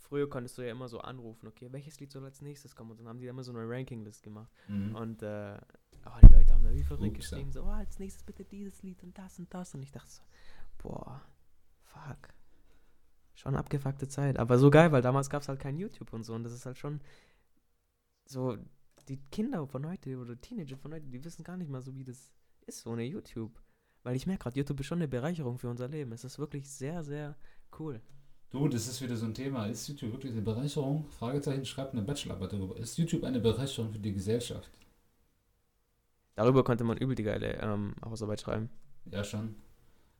früher 0.07 0.29
konntest 0.29 0.57
du 0.59 0.63
ja 0.63 0.71
immer 0.71 0.89
so 0.89 1.01
anrufen, 1.01 1.47
okay, 1.49 1.69
welches 1.73 1.99
Lied 2.01 2.13
soll 2.13 2.25
als 2.25 2.41
nächstes 2.41 2.75
kommen? 2.75 2.93
Und 2.93 3.01
dann 3.01 3.09
haben 3.09 3.19
die 3.19 3.27
immer 3.27 3.43
so 3.43 3.53
eine 3.53 3.69
Rankinglist 3.69 4.23
gemacht. 4.23 4.51
Mhm. 4.69 4.95
Und 4.95 5.23
äh, 5.23 5.59
oh, 6.07 6.19
die 6.23 6.33
Leute 6.33 6.53
haben 6.53 6.65
da 6.65 6.73
wie 6.73 6.83
verrückt 6.83 7.17
Ups, 7.17 7.31
geschrieben, 7.31 7.53
so, 7.53 7.65
oh, 7.65 7.71
als 7.71 7.99
nächstes 7.99 8.23
bitte 8.23 8.45
dieses 8.45 8.83
Lied 8.83 9.03
und 9.03 9.17
das 9.19 9.39
und 9.39 9.53
das. 9.53 9.75
Und 9.75 9.83
ich 9.83 9.91
dachte 9.91 10.11
so, 10.11 10.23
boah, 10.79 11.21
fuck. 11.83 12.29
Schon 13.35 13.57
abgefuckte 13.57 14.09
Zeit. 14.09 14.39
Aber 14.39 14.59
so 14.59 14.71
geil, 14.71 14.93
weil 14.93 15.03
damals 15.03 15.29
gab 15.29 15.43
es 15.43 15.49
halt 15.49 15.61
kein 15.61 15.77
YouTube 15.77 16.13
und 16.13 16.25
so. 16.25 16.35
Und 16.35 16.45
das 16.45 16.53
ist 16.53 16.65
halt 16.67 16.79
schon 16.79 17.01
so, 18.25 18.57
die 19.09 19.19
Kinder 19.31 19.67
von 19.67 19.87
heute 19.87 20.17
oder 20.19 20.41
Teenager 20.41 20.77
von 20.77 20.95
heute, 20.95 21.07
die 21.07 21.23
wissen 21.23 21.45
gar 21.45 21.57
nicht 21.57 21.71
mal 21.71 21.83
so, 21.83 21.95
wie 21.97 22.05
das 22.05 22.33
ist 22.67 22.87
ohne 22.87 23.05
YouTube. 23.05 23.61
Weil 24.03 24.17
ich 24.17 24.27
merke 24.27 24.45
gerade, 24.45 24.57
YouTube 24.57 24.81
ist 24.81 24.87
schon 24.87 24.99
eine 24.99 25.09
Bereicherung 25.09 25.59
für 25.59 25.69
unser 25.69 25.89
Leben. 25.89 26.13
Es 26.13 26.25
ist 26.25 26.39
wirklich 26.39 26.71
sehr, 26.71 27.03
sehr 27.03 27.37
cool. 27.79 28.01
Du, 28.51 28.69
das 28.69 28.87
ist 28.87 29.01
wieder 29.03 29.17
so 29.17 29.27
ein 29.27 29.35
Thema. 29.35 29.67
Ist 29.67 29.89
YouTube 29.89 30.13
wirklich 30.13 30.33
eine 30.33 30.41
Bereicherung? 30.43 31.05
Fragezeichen, 31.19 31.65
schreibt 31.67 31.93
eine 31.93 32.03
Bachelorarbeit 32.03 32.53
darüber. 32.53 32.77
Ist 32.77 32.97
YouTube 32.97 33.25
eine 33.25 33.41
Bereicherung 33.41 33.93
für 33.93 33.99
die 33.99 34.13
Gesellschaft? 34.13 34.71
Darüber 36.37 36.63
konnte 36.65 36.85
man 36.85 36.97
übel 36.99 37.15
die 37.15 37.23
geile 37.23 37.55
ähm, 37.61 37.95
Hausarbeit 38.05 38.41
schreiben. 38.41 38.71
Ja, 39.11 39.25
schon. 39.25 39.55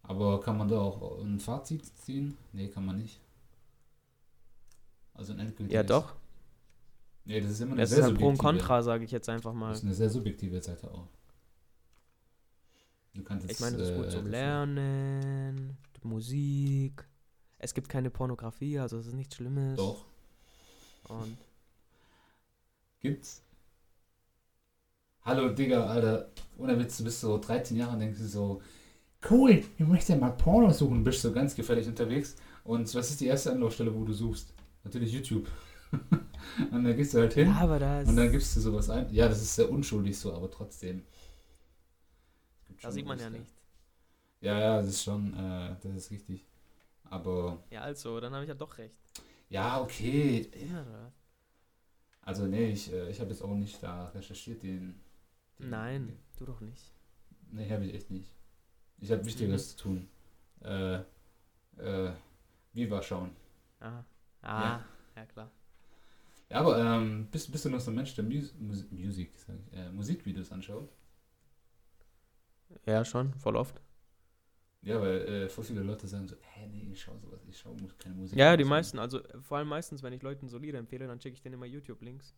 Aber 0.03 0.41
kann 0.41 0.57
man 0.57 0.69
da 0.69 0.79
auch 0.81 1.21
ein 1.23 1.39
Fazit 1.41 1.85
ziehen? 1.99 2.37
Nee, 2.53 2.69
kann 2.69 2.85
man 2.87 2.99
nicht. 2.99 3.21
Also 5.15 5.33
ein 5.33 5.39
endgültiges. 5.41 5.75
Ja, 5.75 5.83
doch. 5.83 6.15
Nee, 7.25 7.41
das 7.41 7.51
ist 7.53 7.61
immer 7.61 7.73
eine 7.73 7.83
Das 7.83 7.91
sehr 7.91 7.99
ist 8.01 8.05
halt 8.05 8.19
Pro 8.19 8.29
und 8.29 8.37
subjektive- 8.37 8.59
Contra, 8.59 8.83
sage 8.83 9.05
ich 9.05 9.11
jetzt 9.11 9.29
einfach 9.29 9.53
mal. 9.53 9.71
Das 9.71 9.79
ist 9.79 9.85
eine 9.85 9.95
sehr 9.95 10.11
subjektive 10.11 10.63
Seite 10.63 10.91
auch. 10.91 11.09
Du 13.15 13.23
kannst 13.23 13.45
Ich 13.47 13.51
jetzt, 13.53 13.61
meine, 13.61 13.77
das 13.79 13.89
ist 13.89 13.95
äh, 13.95 13.97
gut 13.99 14.11
zum 14.11 14.23
das- 14.25 14.31
Lernen, 14.31 15.77
Musik. 16.03 17.05
Es 17.59 17.75
gibt 17.75 17.89
keine 17.89 18.11
Pornografie, 18.11 18.79
also 18.79 18.99
es 18.99 19.07
ist 19.07 19.15
nichts 19.15 19.37
Schlimmes. 19.37 19.77
Doch. 19.77 20.05
Und 21.09 21.39
Gibt's? 23.01 23.43
Hallo, 25.23 25.49
Digga, 25.51 25.87
Alter. 25.87 26.31
Ohne 26.59 26.79
Witz, 26.79 26.99
du 26.99 27.05
bist 27.05 27.21
so 27.21 27.39
13 27.39 27.77
Jahre 27.77 27.93
und 27.93 28.01
denkst 28.01 28.19
dir 28.19 28.27
so, 28.27 28.63
cool, 29.31 29.63
ich 29.79 29.87
möchte 29.87 30.17
mal 30.17 30.31
Porno 30.31 30.73
suchen, 30.73 31.05
bist 31.05 31.23
so 31.23 31.33
ganz 31.33 31.55
gefährlich 31.55 31.87
unterwegs. 31.87 32.37
Und 32.65 32.93
was 32.95 33.11
ist 33.11 33.21
die 33.21 33.27
erste 33.27 33.53
Anlaufstelle, 33.53 33.95
wo 33.95 34.05
du 34.05 34.13
suchst? 34.13 34.55
Natürlich 34.85 35.13
YouTube. 35.13 35.47
und 35.93 36.85
dann 36.85 36.97
gehst 36.97 37.15
du 37.15 37.19
halt 37.19 37.35
hin 37.35 37.49
ja, 37.49 37.59
aber 37.59 37.79
da 37.79 38.01
ist, 38.01 38.09
und 38.09 38.17
dann 38.17 38.31
gibst 38.31 38.57
du 38.57 38.61
sowas 38.61 38.91
ein. 38.91 39.13
Ja, 39.13 39.29
das 39.29 39.41
ist 39.41 39.55
sehr 39.55 39.71
unschuldig 39.71 40.19
so, 40.19 40.33
aber 40.33 40.51
trotzdem. 40.51 41.03
Da 42.83 42.91
sieht 42.91 43.07
man 43.07 43.19
ja 43.19 43.31
Muster. 43.31 43.39
nicht. 43.39 43.53
Ja, 44.41 44.59
ja, 44.59 44.77
das 44.79 44.89
ist 44.89 45.03
schon, 45.05 45.33
äh, 45.35 45.77
das 45.83 45.95
ist 45.95 46.11
richtig. 46.11 46.45
Aber, 47.11 47.59
Ja, 47.71 47.83
also, 47.83 48.19
dann 48.21 48.33
habe 48.35 48.45
ich 48.45 48.49
ja 48.49 48.55
doch 48.55 48.79
recht. 48.79 48.97
ja, 49.49 49.81
okay. 49.81 50.49
Ja? 50.55 51.13
Also, 52.23 52.47
nee, 52.47 52.71
ich, 52.73 52.93
äh, 52.93 53.09
ich 53.11 53.21
habe 53.21 53.31
jetzt 53.31 53.43
auch 53.43 53.55
nicht 53.55 53.83
da 53.83 54.09
recherchiert, 54.09 54.63
den. 54.63 55.01
den 55.59 55.69
Nein, 55.71 56.19
du 56.39 56.47
doch 56.47 56.61
nicht. 56.63 56.95
Nee, 57.53 57.71
habe 57.71 57.85
ich 57.87 57.95
echt 57.95 58.11
nicht. 58.11 58.31
Ich 58.99 59.11
habe 59.13 59.25
Wichtigeres 59.27 59.71
zu 59.71 59.79
tun. 59.85 60.09
Äh, 60.63 61.01
äh, 61.79 62.13
Viva 62.75 63.03
schauen. 63.03 63.33
Aha. 63.81 64.05
Ah, 64.43 64.81
ja, 65.17 65.27
klar. 65.27 65.51
Ja, 66.51 66.61
aber 66.61 66.79
ähm, 66.79 67.29
bist, 67.31 67.51
bist 67.53 67.65
du 67.65 67.71
noch 67.71 67.81
so 67.81 67.91
ein 67.91 67.97
Mensch, 67.97 68.15
der 68.15 68.25
Mus 68.25 68.55
Mus 68.59 68.85
Musik, 68.91 69.33
sag 69.39 69.57
ich, 69.73 69.79
äh, 69.79 69.91
Musikvideos 69.91 70.53
anschaut? 70.53 70.89
Ja, 72.87 73.05
schon, 73.05 73.35
voll 73.35 73.57
oft. 73.57 73.83
Ja, 74.87 75.01
weil 75.01 75.21
äh, 75.23 75.49
voll 75.49 75.65
viele 75.65 75.83
Leute 75.83 76.07
sagen 76.07 76.29
so, 76.29 76.37
hä, 76.41 76.69
nee, 76.69 76.89
ich 76.93 77.03
schaue 77.03 77.19
sowas, 77.19 77.41
ich 77.51 77.59
schaue 77.59 77.77
keine 77.99 78.15
Musik. 78.15 78.39
Ja, 78.39 78.57
die 78.57 78.63
meisten, 78.63 79.01
also 79.01 79.21
vor 79.43 79.59
allem 79.59 79.67
meistens, 79.67 80.01
wenn 80.05 80.13
ich 80.13 80.23
Leuten 80.23 80.47
so 80.47 80.59
Lieder 80.59 80.79
empfehle, 80.79 81.09
dann 81.09 81.21
schicke 81.21 81.35
ich 81.35 81.43
denen 81.43 81.55
immer 81.55 81.67
YouTube-Links. 81.67 82.37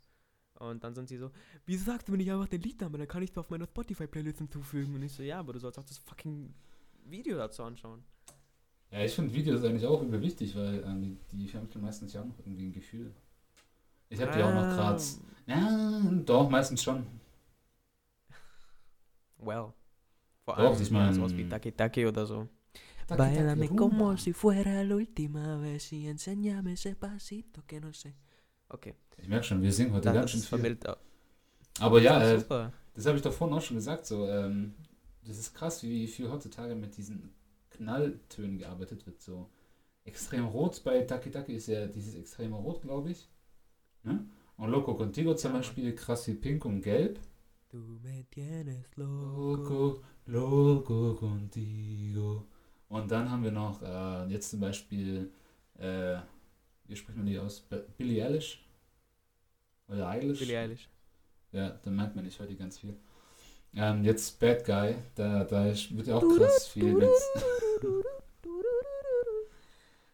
Und 0.54 0.82
dann 0.82 0.94
sind 0.94 1.10
sie 1.10 1.18
so, 1.18 1.30
wieso 1.66 1.84
sagst 1.84 2.08
du 2.08 2.12
mir 2.12 2.18
nicht 2.18 2.32
einfach 2.32 2.48
den 2.48 2.62
Liednamen, 2.62 2.98
dann 2.98 3.06
kann 3.06 3.22
ich 3.22 3.30
es 3.30 3.36
auf 3.36 3.50
meiner 3.50 3.66
Spotify-Playlist 3.66 4.38
hinzufügen. 4.38 4.94
Und 4.94 5.02
ich 5.02 5.12
so, 5.12 5.22
ja, 5.22 5.38
aber 5.38 5.52
du 5.52 5.58
sollst 5.58 5.78
auch 5.78 5.84
das 5.84 5.98
fucking 5.98 6.54
Video 7.04 7.36
dazu 7.36 7.62
anschauen. 7.64 8.02
Ja, 8.90 9.04
ich 9.04 9.12
finde 9.12 9.34
Videos 9.34 9.62
eigentlich 9.62 9.86
auch 9.86 10.00
über 10.00 10.18
wichtig, 10.22 10.56
weil 10.56 10.82
ähm, 10.86 11.18
die, 11.30 11.48
vermitteln 11.48 11.82
meistens 11.82 12.14
ja 12.14 12.22
auch 12.22 12.26
noch 12.26 12.38
irgendwie 12.38 12.64
ein 12.64 12.72
Gefühl. 12.72 13.12
Ich 14.08 14.22
habe 14.22 14.32
die 14.32 14.42
auch 14.42 14.54
noch 14.54 14.74
gerade. 14.74 15.02
Ja, 15.46 16.00
doch, 16.24 16.48
meistens 16.48 16.82
schon. 16.82 17.06
Well. 19.36 19.74
Vor 20.48 20.56
Doch, 20.56 20.72
allem 20.72 20.82
ich 20.82 20.90
mein- 20.90 21.12
sowas 21.12 21.36
wie 21.36 21.46
Taki 21.46 21.72
Taki 21.72 22.06
oder 22.06 22.24
so. 22.24 22.48
Taki, 23.06 23.18
taki, 23.22 23.36
Bailame 23.36 23.66
rumba. 23.68 23.82
como 23.82 24.16
si 24.16 24.32
fuera 24.32 24.82
la 24.82 24.94
última 24.96 25.56
vez 25.60 25.92
y 25.92 26.06
enséñame 26.08 26.72
ese 26.72 26.94
pasito 26.96 27.62
que 27.66 27.80
no 27.80 27.92
sé. 27.92 28.14
Okay, 28.70 28.94
Ich 29.18 29.28
merke 29.28 29.44
schon, 29.44 29.60
wir 29.62 29.72
singen 29.72 29.92
heute 29.92 30.04
das, 30.04 30.14
ganz 30.14 30.32
das 30.32 30.48
schön 30.48 30.60
viel. 30.60 30.78
Aber 31.80 32.00
ja, 32.00 32.22
Ja, 32.22 32.32
äh. 32.34 32.70
Das 32.94 33.04
habe 33.06 33.16
ich 33.16 33.22
doch 33.22 33.32
vorhin 33.32 33.56
auch 33.56 33.62
schon 33.62 33.76
gesagt, 33.76 34.06
so, 34.06 34.26
ähm, 34.26 34.74
das 35.22 35.36
ist 35.38 35.54
krass, 35.54 35.82
wie 35.82 36.06
viel 36.06 36.30
heutzutage 36.30 36.74
mit 36.74 36.96
diesen 36.96 37.34
Knalltönen 37.70 38.56
gearbeitet 38.58 39.06
wird, 39.06 39.20
so. 39.20 39.50
Extrem 40.04 40.46
rot 40.46 40.80
bei 40.82 41.02
Taki 41.02 41.30
Taki 41.30 41.52
ist 41.56 41.66
ja 41.68 41.86
dieses 41.86 42.14
extreme 42.14 42.56
Rot, 42.56 42.80
glaube 42.82 43.10
ich. 43.10 43.28
Ne? 44.02 44.24
Und 44.56 44.70
Loco 44.70 44.94
Contigo 44.94 45.34
zum. 45.34 45.52
Beispiel 45.52 45.94
krass 45.94 46.26
wie 46.26 46.34
Pink 46.34 46.64
und 46.64 46.80
Gelb. 46.80 47.20
Du 47.70 48.00
me 48.02 48.24
tienes 48.30 48.96
loco. 48.96 50.02
Loco, 50.24 51.14
Contigo. 51.14 52.46
Und 52.88 53.10
dann 53.10 53.30
haben 53.30 53.42
wir 53.44 53.50
noch, 53.50 53.82
äh, 53.82 54.26
jetzt 54.32 54.50
zum 54.50 54.60
Beispiel, 54.60 55.30
äh, 55.78 56.16
wie 56.86 56.96
spricht 56.96 57.18
man 57.18 57.26
die 57.26 57.38
aus? 57.38 57.60
Bi- 57.60 57.84
Billie 57.98 58.24
Eilish? 58.24 58.64
Oder 59.86 60.08
Eilish? 60.08 60.38
Billie 60.38 60.58
Eilish. 60.58 60.88
Ja, 61.52 61.70
da 61.82 61.90
merkt 61.90 62.16
man 62.16 62.24
nicht 62.24 62.40
heute 62.40 62.56
ganz 62.56 62.78
viel. 62.78 62.96
Ähm, 63.74 64.02
jetzt 64.02 64.40
Bad 64.40 64.64
Guy, 64.64 64.94
da, 65.14 65.44
da 65.44 65.66
wird 65.66 66.06
ja 66.06 66.16
auch 66.16 66.36
krass 66.36 66.68
viel 66.68 66.94
mit, 66.94 67.10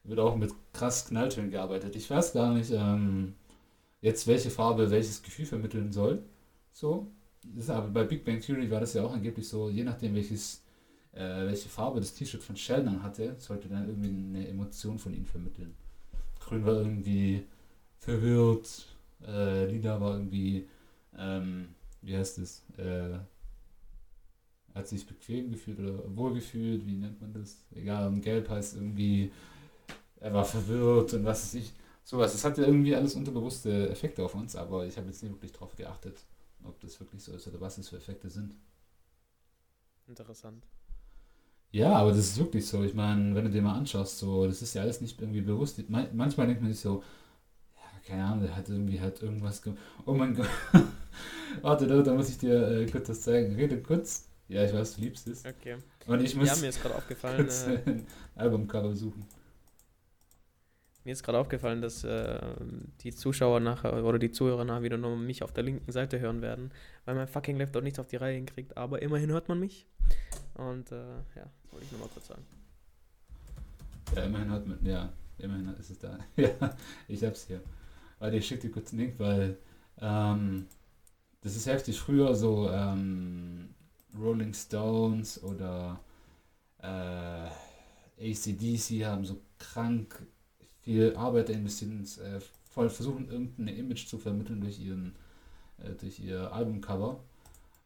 wird 0.02 0.18
auch 0.18 0.34
mit 0.34 0.52
krass 0.72 1.06
Knalltönen 1.06 1.52
gearbeitet. 1.52 1.94
Ich 1.94 2.10
weiß 2.10 2.32
gar 2.32 2.52
nicht, 2.52 2.72
ähm, 2.72 3.36
jetzt 4.00 4.26
welche 4.26 4.50
Farbe 4.50 4.90
welches 4.90 5.22
Gefühl 5.22 5.46
vermitteln 5.46 5.92
soll. 5.92 6.24
So. 6.72 7.06
Das 7.54 7.64
ist 7.64 7.70
aber 7.70 7.88
bei 7.88 8.04
Big 8.04 8.24
Bang 8.24 8.40
Theory 8.40 8.70
war 8.70 8.80
das 8.80 8.94
ja 8.94 9.04
auch 9.04 9.12
angeblich 9.12 9.48
so, 9.48 9.68
je 9.68 9.84
nachdem 9.84 10.14
welches, 10.14 10.62
äh, 11.12 11.46
welche 11.46 11.68
Farbe 11.68 12.00
das 12.00 12.14
T-Shirt 12.14 12.42
von 12.42 12.56
Sheldon 12.56 13.02
hatte, 13.02 13.36
sollte 13.38 13.68
dann 13.68 13.88
irgendwie 13.88 14.08
eine 14.08 14.48
Emotion 14.48 14.98
von 14.98 15.14
ihm 15.14 15.26
vermitteln. 15.26 15.74
Grün 16.40 16.64
war 16.64 16.74
irgendwie 16.74 17.44
verwirrt, 17.98 18.86
äh, 19.26 19.66
lila 19.66 20.00
war 20.00 20.14
irgendwie 20.14 20.66
ähm, 21.18 21.68
wie 22.02 22.16
heißt 22.16 22.38
es, 22.38 22.62
äh, 22.76 23.18
hat 24.74 24.88
sich 24.88 25.06
bequem 25.06 25.50
gefühlt 25.50 25.78
oder 25.78 26.16
wohlgefühlt, 26.16 26.86
wie 26.86 26.96
nennt 26.96 27.20
man 27.20 27.32
das? 27.32 27.58
Egal, 27.74 28.08
und 28.08 28.22
gelb 28.22 28.48
heißt 28.48 28.74
irgendwie, 28.74 29.30
er 30.20 30.34
war 30.34 30.44
verwirrt 30.44 31.14
und 31.14 31.24
was 31.24 31.44
weiß 31.44 31.54
ich. 31.54 31.72
Sowas, 32.02 32.32
das 32.32 32.44
hatte 32.44 32.64
irgendwie 32.64 32.94
alles 32.94 33.14
unterbewusste 33.14 33.88
Effekte 33.88 34.22
auf 34.22 34.34
uns, 34.34 34.56
aber 34.56 34.86
ich 34.86 34.96
habe 34.96 35.06
jetzt 35.06 35.22
nicht 35.22 35.32
wirklich 35.32 35.52
drauf 35.52 35.74
geachtet, 35.76 36.18
ob 36.64 36.80
das 36.80 36.98
wirklich 37.00 37.22
so 37.22 37.32
ist 37.32 37.46
oder 37.46 37.60
was 37.60 37.78
es 37.78 37.88
für 37.88 37.96
Effekte 37.96 38.30
sind. 38.30 38.54
Interessant. 40.06 40.64
Ja, 41.72 41.92
aber 41.94 42.10
das 42.10 42.18
ist 42.20 42.38
wirklich 42.38 42.66
so. 42.66 42.84
Ich 42.84 42.94
meine, 42.94 43.34
wenn 43.34 43.44
du 43.46 43.50
dir 43.50 43.62
mal 43.62 43.74
anschaust, 43.76 44.18
so, 44.18 44.46
das 44.46 44.62
ist 44.62 44.74
ja 44.74 44.82
alles 44.82 45.00
nicht 45.00 45.20
irgendwie 45.20 45.40
bewusst. 45.40 45.78
Man, 45.90 46.08
manchmal 46.16 46.46
denkt 46.46 46.62
man 46.62 46.72
sich 46.72 46.80
so, 46.80 47.02
ja, 47.76 48.00
keine 48.06 48.24
Ahnung, 48.24 48.44
der 48.44 48.56
hat 48.56 48.68
irgendwie 48.68 49.00
halt 49.00 49.22
irgendwas 49.22 49.62
gemacht. 49.62 49.80
Oh 50.06 50.14
mein 50.14 50.34
Gott. 50.34 50.48
Warte, 51.62 51.86
da, 51.86 52.02
da 52.02 52.14
muss 52.14 52.28
ich 52.30 52.38
dir 52.38 52.68
äh, 52.68 52.86
kurz 52.86 53.08
das 53.08 53.22
zeigen. 53.22 53.54
Rede 53.56 53.82
kurz. 53.82 54.28
Ja, 54.48 54.64
ich 54.64 54.72
weiß, 54.72 54.96
du 54.96 55.02
liebst 55.02 55.26
es. 55.28 55.46
Okay. 55.46 55.78
Und 56.06 56.22
ich 56.22 56.36
muss 56.36 56.48
Ja, 56.48 56.56
mir 56.56 56.68
ist 56.68 56.80
gerade 56.82 56.94
aufgefallen, 56.96 57.36
kurz 57.36 57.66
äh, 57.66 57.80
ein 57.86 58.06
Albumcover 58.36 58.94
suchen. 58.94 59.26
Mir 61.04 61.12
ist 61.12 61.22
gerade 61.22 61.38
aufgefallen, 61.38 61.82
dass 61.82 62.02
äh, 62.04 62.40
die 63.02 63.14
Zuschauer 63.14 63.60
nachher 63.60 64.04
oder 64.04 64.18
die 64.18 64.30
Zuhörer 64.30 64.64
nachher 64.64 64.82
wieder 64.82 64.96
nur 64.96 65.16
mich 65.16 65.42
auf 65.42 65.52
der 65.52 65.64
linken 65.64 65.92
Seite 65.92 66.18
hören 66.18 66.40
werden, 66.40 66.72
weil 67.04 67.14
mein 67.14 67.28
fucking 67.28 67.58
Laptop 67.58 67.84
nicht 67.84 67.98
auf 68.00 68.06
die 68.06 68.16
Reihe 68.16 68.36
hinkriegt, 68.36 68.76
aber 68.76 69.02
immerhin 69.02 69.30
hört 69.30 69.48
man 69.48 69.60
mich. 69.60 69.86
Und 70.54 70.90
äh, 70.92 70.96
ja, 71.36 71.50
wollte 71.70 71.84
ich 71.84 71.92
nur 71.92 72.00
mal 72.00 72.08
kurz 72.08 72.28
sagen. 72.28 72.42
Ja, 74.14 74.22
immerhin 74.22 74.50
hat 74.50 74.66
man, 74.66 74.78
ja, 74.84 75.12
immerhin 75.38 75.74
ist 75.78 75.90
es 75.90 75.98
da. 75.98 76.18
ja, 76.36 76.76
ich 77.08 77.22
hab's 77.22 77.46
hier. 77.46 77.60
Warte, 78.18 78.36
ich 78.36 78.46
schicke 78.46 78.68
dir 78.68 78.70
kurz 78.70 78.92
einen 78.92 79.00
Link, 79.00 79.14
weil 79.18 79.58
ähm, 80.00 80.66
das 81.42 81.56
ist 81.56 81.66
heftig. 81.66 81.98
Früher 81.98 82.34
so 82.34 82.70
ähm, 82.70 83.74
Rolling 84.18 84.54
Stones 84.54 85.42
oder 85.42 86.00
äh, 86.78 87.48
ACDC 88.18 89.04
haben 89.04 89.24
so 89.24 89.40
krank 89.58 90.26
viel 90.84 91.16
Arbeit 91.16 91.50
investiert 91.50 91.90
ins 91.90 92.18
äh, 92.18 92.40
voll 92.70 92.90
versuchen, 92.90 93.30
irgendein 93.30 93.68
Image 93.68 94.06
zu 94.06 94.18
vermitteln 94.18 94.60
durch 94.60 94.78
ihren 94.78 95.14
äh, 95.82 95.90
durch 95.92 96.20
ihr 96.20 96.52
Albumcover. 96.52 97.20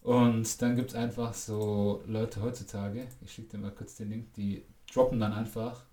Und 0.02 0.62
dann 0.62 0.76
gibt 0.76 0.90
es 0.90 0.96
einfach 0.96 1.34
so 1.34 2.02
Leute 2.06 2.40
heutzutage, 2.42 3.08
ich 3.22 3.32
schicke 3.32 3.56
dir 3.56 3.58
mal 3.58 3.72
kurz 3.72 3.96
den 3.96 4.10
Link, 4.10 4.32
die 4.34 4.64
droppen 4.92 5.20
dann 5.20 5.32
einfach 5.32 5.84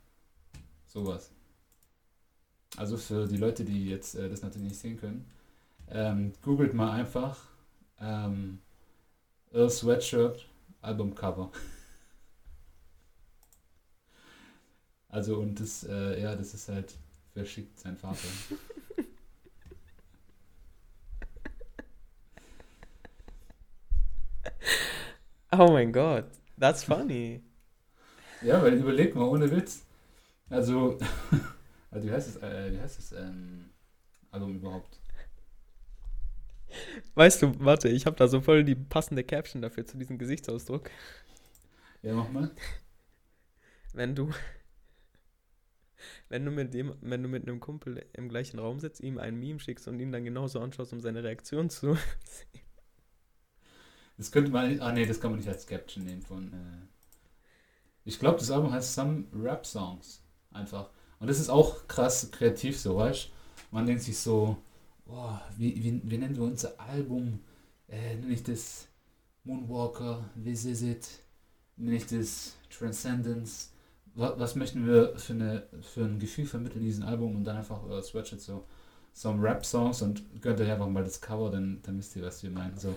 sowas. 0.86 1.32
Also 2.78 2.98
für 2.98 3.28
die 3.28 3.38
Leute, 3.38 3.64
die 3.64 3.90
jetzt 3.90 4.16
äh, 4.16 4.30
das 4.30 4.42
natürlich 4.42 4.70
nicht 4.70 4.80
sehen 4.80 4.98
können, 4.98 5.26
ähm, 5.90 6.34
googelt 6.42 6.74
mal 6.74 6.92
einfach 6.92 7.38
ähm, 8.00 8.60
Earl 9.54 9.70
Sweatshirt 9.70 10.48
Albumcover. 10.82 11.52
Also 15.16 15.38
und 15.38 15.58
das, 15.62 15.86
äh, 15.86 16.22
ja, 16.22 16.36
das 16.36 16.54
ist 16.54 16.68
halt 16.68 16.94
verschickt 17.34 17.80
sein 17.80 17.96
Vater. 17.96 18.28
Oh 25.58 25.72
mein 25.72 25.94
Gott, 25.94 26.26
that's 26.60 26.84
funny. 26.84 27.42
Ja, 28.42 28.62
weil 28.62 28.74
überleg 28.74 29.16
mal, 29.16 29.24
ohne 29.24 29.50
Witz. 29.50 29.86
Also, 30.50 30.98
also 31.92 32.08
wie 32.08 32.12
heißt 32.12 32.28
es, 32.28 32.44
äh, 32.44 32.74
wie 32.74 32.80
heißt 32.82 33.00
es, 33.00 33.12
ähm, 33.14 33.70
Album 34.32 34.56
überhaupt? 34.58 35.00
Weißt 37.14 37.42
du, 37.42 37.54
warte, 37.64 37.88
ich 37.88 38.06
habe 38.06 38.18
da 38.18 38.28
so 38.28 38.42
voll 38.42 38.66
die 38.66 38.76
passende 38.76 39.24
Caption 39.24 39.62
dafür 39.62 39.86
zu 39.86 39.98
diesem 39.98 40.18
Gesichtsausdruck. 40.18 40.90
Ja, 42.02 42.14
mach 42.14 42.30
mal. 42.30 42.52
Wenn 43.94 44.14
du, 44.14 44.30
wenn 46.30 46.46
du 46.46 46.52
mit 46.52 46.74
dem, 46.74 46.94
wenn 47.02 47.24
du 47.24 47.30
mit 47.30 47.48
einem 47.48 47.60
Kumpel 47.60 48.06
im 48.14 48.30
gleichen 48.30 48.60
Raum 48.60 48.80
sitzt, 48.80 49.02
ihm 49.02 49.18
ein 49.18 49.40
Meme 49.40 49.60
schickst 49.60 49.88
und 49.88 50.00
ihn 50.00 50.12
dann 50.12 50.24
genauso 50.24 50.60
anschaust, 50.60 50.94
um 50.94 51.02
seine 51.02 51.24
Reaktion 51.24 51.70
zu 51.70 51.98
Das 54.18 54.32
könnte 54.32 54.52
man, 54.52 54.80
ah 54.80 54.92
nee, 54.92 55.06
das 55.06 55.20
kann 55.20 55.32
man 55.32 55.40
nicht 55.40 55.50
als 55.50 55.68
Caption 55.68 56.06
nehmen 56.06 56.22
von, 56.22 56.54
äh, 56.54 56.88
ich 58.06 58.20
glaube, 58.20 58.40
das 58.40 58.52
Album 58.52 58.72
heißt 58.72 58.94
Some 58.94 59.26
Rap 59.34 59.66
Songs, 59.66 60.22
einfach. 60.52 60.90
Und 61.20 61.28
das 61.28 61.40
ist 61.40 61.50
auch 61.50 61.88
krass 61.88 62.30
kreativ 62.32 62.80
so, 62.80 62.98
weißt 62.98 63.30
Man 63.72 63.86
denkt 63.86 64.04
sich 64.04 64.18
so, 64.18 64.58
boah, 65.06 65.42
wie, 65.58 65.76
wie, 65.84 66.02
wie 66.04 66.18
nennen 66.18 66.36
wir 66.36 66.44
unser 66.44 66.80
Album? 66.80 67.40
Äh, 67.90 68.16
nenne 68.16 68.34
ich 68.34 68.44
das 68.44 68.88
Moonwalker, 69.44 70.30
This 70.42 70.66
Is 70.66 70.82
It? 70.82 71.08
Nenne 71.78 71.98
ich 71.98 72.08
das 72.08 72.56
Transcendence? 72.70 73.72
Was, 74.16 74.56
möchten 74.56 74.88
wir 74.88 75.18
für, 75.18 75.34
eine, 75.34 75.64
für 75.82 76.02
ein 76.06 76.20
Gefühl 76.20 76.46
vermitteln 76.46 76.80
in 76.82 76.86
diesem 76.88 77.04
Album? 77.06 77.36
Und 77.36 77.44
dann 77.44 77.58
einfach 77.58 77.82
äh, 77.90 78.02
Sweatshirt 78.02 78.42
so, 78.42 78.64
Some 79.14 79.42
Rap 79.44 79.66
Songs 79.66 80.02
und 80.02 80.24
gönnt 80.42 80.60
euch 80.60 80.70
einfach 80.72 80.88
mal 80.88 81.04
das 81.04 81.20
Cover, 81.22 81.52
dann, 81.52 81.80
dann 81.84 81.98
wisst 81.98 82.16
ihr, 82.16 82.24
was 82.24 82.42
wir 82.44 82.50
meinen. 82.50 82.78
So. 82.78 82.96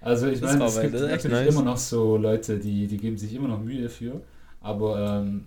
Also 0.00 0.28
ich 0.28 0.40
meine, 0.40 0.64
es 0.64 0.80
gibt 0.80 0.94
natürlich 0.94 1.44
nice. 1.46 1.54
immer 1.54 1.62
noch 1.62 1.76
so 1.76 2.16
Leute, 2.16 2.58
die, 2.58 2.86
die 2.86 2.98
geben 2.98 3.18
sich 3.18 3.34
immer 3.34 3.48
noch 3.48 3.60
Mühe 3.60 3.82
dafür, 3.82 4.20
aber 4.60 5.20
ähm, 5.20 5.46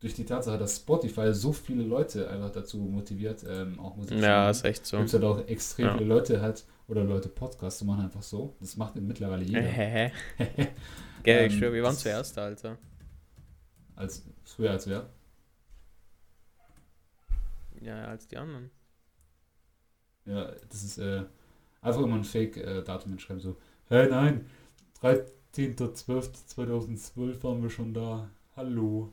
durch 0.00 0.14
die 0.14 0.24
Tatsache, 0.24 0.58
dass 0.58 0.76
Spotify 0.76 1.32
so 1.32 1.52
viele 1.52 1.82
Leute 1.82 2.28
einfach 2.30 2.50
dazu 2.50 2.78
motiviert, 2.78 3.44
ähm, 3.48 3.78
auch 3.80 3.96
Musik 3.96 4.18
zu 4.18 4.24
Ja, 4.24 4.42
machen, 4.42 4.50
ist 4.50 4.64
echt 4.64 4.86
so. 4.86 4.98
gibt 4.98 5.08
es 5.08 5.14
halt 5.14 5.24
auch 5.24 5.46
extrem 5.48 5.86
Ja. 5.86 5.92
viele 5.94 6.04
Leute 6.04 6.40
halt, 6.40 6.64
oder 6.88 7.04
Leute 7.04 7.28
Podcasts 7.28 7.82
machen 7.82 8.04
einfach 8.04 8.22
so. 8.22 8.56
Das 8.60 8.76
macht 8.76 8.94
mittlerweile 8.96 9.44
jeder. 9.44 9.62
Gell, 11.22 11.46
ich 11.46 11.52
Ähm, 11.52 11.58
schwör, 11.58 11.72
wir 11.72 11.82
waren 11.82 11.96
zuerst, 11.96 12.38
Alter. 12.38 12.78
als 13.96 14.24
früher 14.44 14.70
als 14.70 14.86
wer? 14.86 15.08
Ja, 17.80 18.04
als 18.06 18.26
die 18.28 18.36
anderen. 18.36 18.70
Ja, 20.24 20.50
das 20.68 20.82
ist 20.82 20.98
äh, 20.98 21.24
einfach 21.80 22.02
immer 22.02 22.16
ein 22.16 22.24
Fake-Datum 22.24 23.10
hinschreiben, 23.12 23.40
so, 23.40 23.56
hey 23.88 24.08
nein, 24.10 24.46
13.12.2012 25.02 27.42
waren 27.42 27.62
wir 27.62 27.70
schon 27.70 27.94
da. 27.94 28.28
Hallo. 28.56 29.12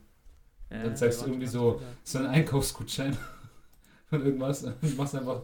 Ja, 0.70 0.78
dann 0.82 0.90
wir 0.90 0.94
zeigst 0.96 1.22
du 1.22 1.26
irgendwie 1.26 1.46
so- 1.46 1.80
so 2.02 2.18
einen 2.18 2.26
Einkaufsgutschein 2.28 3.16
von 4.06 4.24
irgendwas 4.24 4.64
und 4.82 4.96
machst 4.96 5.14
einfach 5.14 5.42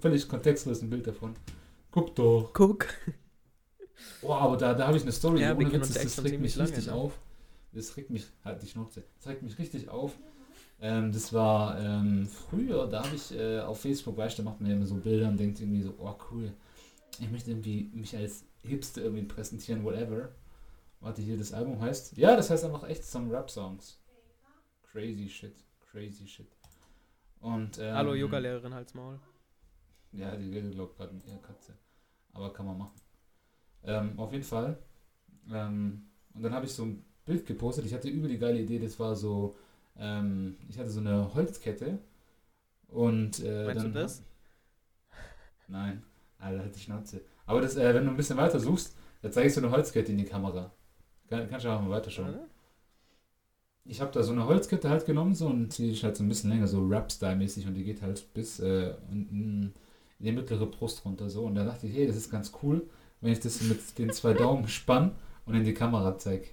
völlig 0.00 0.28
kontextlos 0.28 0.82
ein 0.82 0.90
Bild 0.90 1.06
davon. 1.06 1.34
Guck 1.90 2.14
doch. 2.14 2.50
Guck. 2.52 2.86
Boah, 4.20 4.40
aber 4.40 4.56
da, 4.56 4.74
da 4.74 4.86
habe 4.86 4.96
ich 4.96 5.02
eine 5.02 5.12
Story, 5.12 5.40
Ja, 5.40 5.54
ohne 5.54 5.72
Witz, 5.72 5.92
das, 5.92 6.24
regt 6.24 6.40
mich 6.40 6.56
lange, 6.56 6.70
richtig 6.70 6.86
ne? 6.86 6.92
auf. 6.92 7.18
Das 7.72 7.96
regt 7.96 8.10
mich, 8.10 8.26
halt 8.44 8.62
die 8.62 8.66
Schnauze, 8.66 9.04
das 9.18 9.28
regt 9.28 9.42
mich 9.42 9.58
richtig 9.58 9.88
auf. 9.88 10.16
Ähm, 10.80 11.12
das 11.12 11.32
war 11.32 11.78
ähm, 11.80 12.26
früher, 12.26 12.86
da 12.86 13.04
habe 13.04 13.16
ich 13.16 13.36
äh, 13.36 13.60
auf 13.60 13.80
Facebook, 13.80 14.16
weißt 14.16 14.38
du, 14.38 14.42
da 14.42 14.50
macht 14.50 14.60
man 14.60 14.70
ja 14.70 14.76
immer 14.76 14.86
so 14.86 14.94
Bilder 14.94 15.28
und 15.28 15.38
denkt 15.38 15.60
irgendwie 15.60 15.82
so, 15.82 15.94
oh 15.98 16.14
cool, 16.30 16.52
ich 17.18 17.30
möchte 17.30 17.50
irgendwie 17.50 17.90
mich 17.92 18.16
als 18.16 18.44
Hipster 18.62 19.02
irgendwie 19.02 19.24
präsentieren, 19.24 19.84
whatever. 19.84 20.30
Warte, 21.00 21.22
hier, 21.22 21.36
das 21.36 21.52
Album 21.52 21.80
heißt, 21.80 22.16
ja, 22.16 22.36
das 22.36 22.50
heißt 22.50 22.64
einfach 22.64 22.88
echt 22.88 23.04
Some 23.04 23.32
Rap 23.32 23.50
Songs. 23.50 23.98
Crazy 24.92 25.28
shit, 25.28 25.54
crazy 25.90 26.26
shit. 26.26 26.48
Und, 27.40 27.78
ähm, 27.78 27.94
Hallo, 27.94 28.14
Yoga-Lehrerin, 28.14 28.74
halt's 28.74 28.94
Maul. 28.94 29.18
ja, 30.12 30.34
die 30.36 30.50
redet 30.50 30.72
glaubt 30.72 30.96
gerade 30.96 31.12
mit 31.14 31.26
ihrer 31.26 31.38
Katze. 31.38 31.74
Aber 32.32 32.52
kann 32.52 32.66
man 32.66 32.78
machen. 32.78 33.00
Ähm, 33.84 34.18
auf 34.18 34.32
jeden 34.32 34.44
Fall. 34.44 34.78
Ähm, 35.50 36.08
und 36.34 36.42
dann 36.42 36.52
habe 36.52 36.66
ich 36.66 36.72
so 36.72 36.84
ein 36.84 37.04
Bild 37.24 37.46
gepostet. 37.46 37.84
Ich 37.86 37.94
hatte 37.94 38.08
über 38.08 38.28
die 38.28 38.38
geile 38.38 38.60
Idee, 38.60 38.78
das 38.78 38.98
war 38.98 39.14
so, 39.16 39.56
ähm, 39.96 40.56
ich 40.68 40.78
hatte 40.78 40.90
so 40.90 41.00
eine 41.00 41.32
Holzkette. 41.34 41.98
Und 42.88 43.40
äh, 43.44 43.66
Meinst 43.66 43.84
du 43.84 43.88
dann 43.88 43.94
das? 43.94 44.22
Nein, 45.68 46.02
Alter, 46.38 46.62
halt 46.62 46.74
die 46.74 46.80
Schnauze. 46.80 47.20
Aber 47.46 47.60
das, 47.60 47.76
äh, 47.76 47.94
wenn 47.94 48.04
du 48.04 48.10
ein 48.10 48.16
bisschen 48.16 48.36
weiter 48.38 48.58
suchst, 48.58 48.96
dann 49.22 49.32
zeige 49.32 49.48
ich 49.48 49.54
so 49.54 49.60
eine 49.60 49.70
Holzkette 49.70 50.12
in 50.12 50.18
die 50.18 50.24
Kamera. 50.24 50.72
Kann, 51.28 51.48
kannst 51.50 51.66
du 51.66 51.70
auch 51.70 51.80
mal 51.82 51.90
weiterschauen. 51.90 52.30
Oder? 52.30 52.46
Ich 53.84 54.00
habe 54.00 54.12
da 54.12 54.22
so 54.22 54.32
eine 54.32 54.46
Holzkette 54.46 54.90
halt 54.90 55.06
genommen 55.06 55.34
so 55.34 55.46
und 55.46 55.76
die 55.78 55.92
ist 55.92 56.02
halt 56.02 56.16
so 56.16 56.22
ein 56.22 56.28
bisschen 56.28 56.50
länger, 56.50 56.66
so 56.66 56.86
Rap-Style-mäßig 56.86 57.66
und 57.66 57.74
die 57.74 57.84
geht 57.84 58.02
halt 58.02 58.32
bis 58.34 58.60
äh, 58.60 58.94
unten 59.10 59.72
in 60.18 60.24
die 60.24 60.32
mittlere 60.32 60.66
Brust 60.66 61.04
runter 61.04 61.30
so. 61.30 61.44
Und 61.44 61.54
da 61.54 61.64
dachte 61.64 61.86
ich, 61.86 61.94
hey, 61.94 62.06
das 62.06 62.16
ist 62.16 62.30
ganz 62.30 62.52
cool, 62.62 62.86
wenn 63.20 63.32
ich 63.32 63.40
das 63.40 63.62
mit 63.62 63.98
den 63.98 64.12
zwei 64.12 64.34
Daumen 64.34 64.68
spann 64.68 65.14
und 65.46 65.54
in 65.54 65.64
die 65.64 65.74
Kamera 65.74 66.18
zeig. 66.18 66.52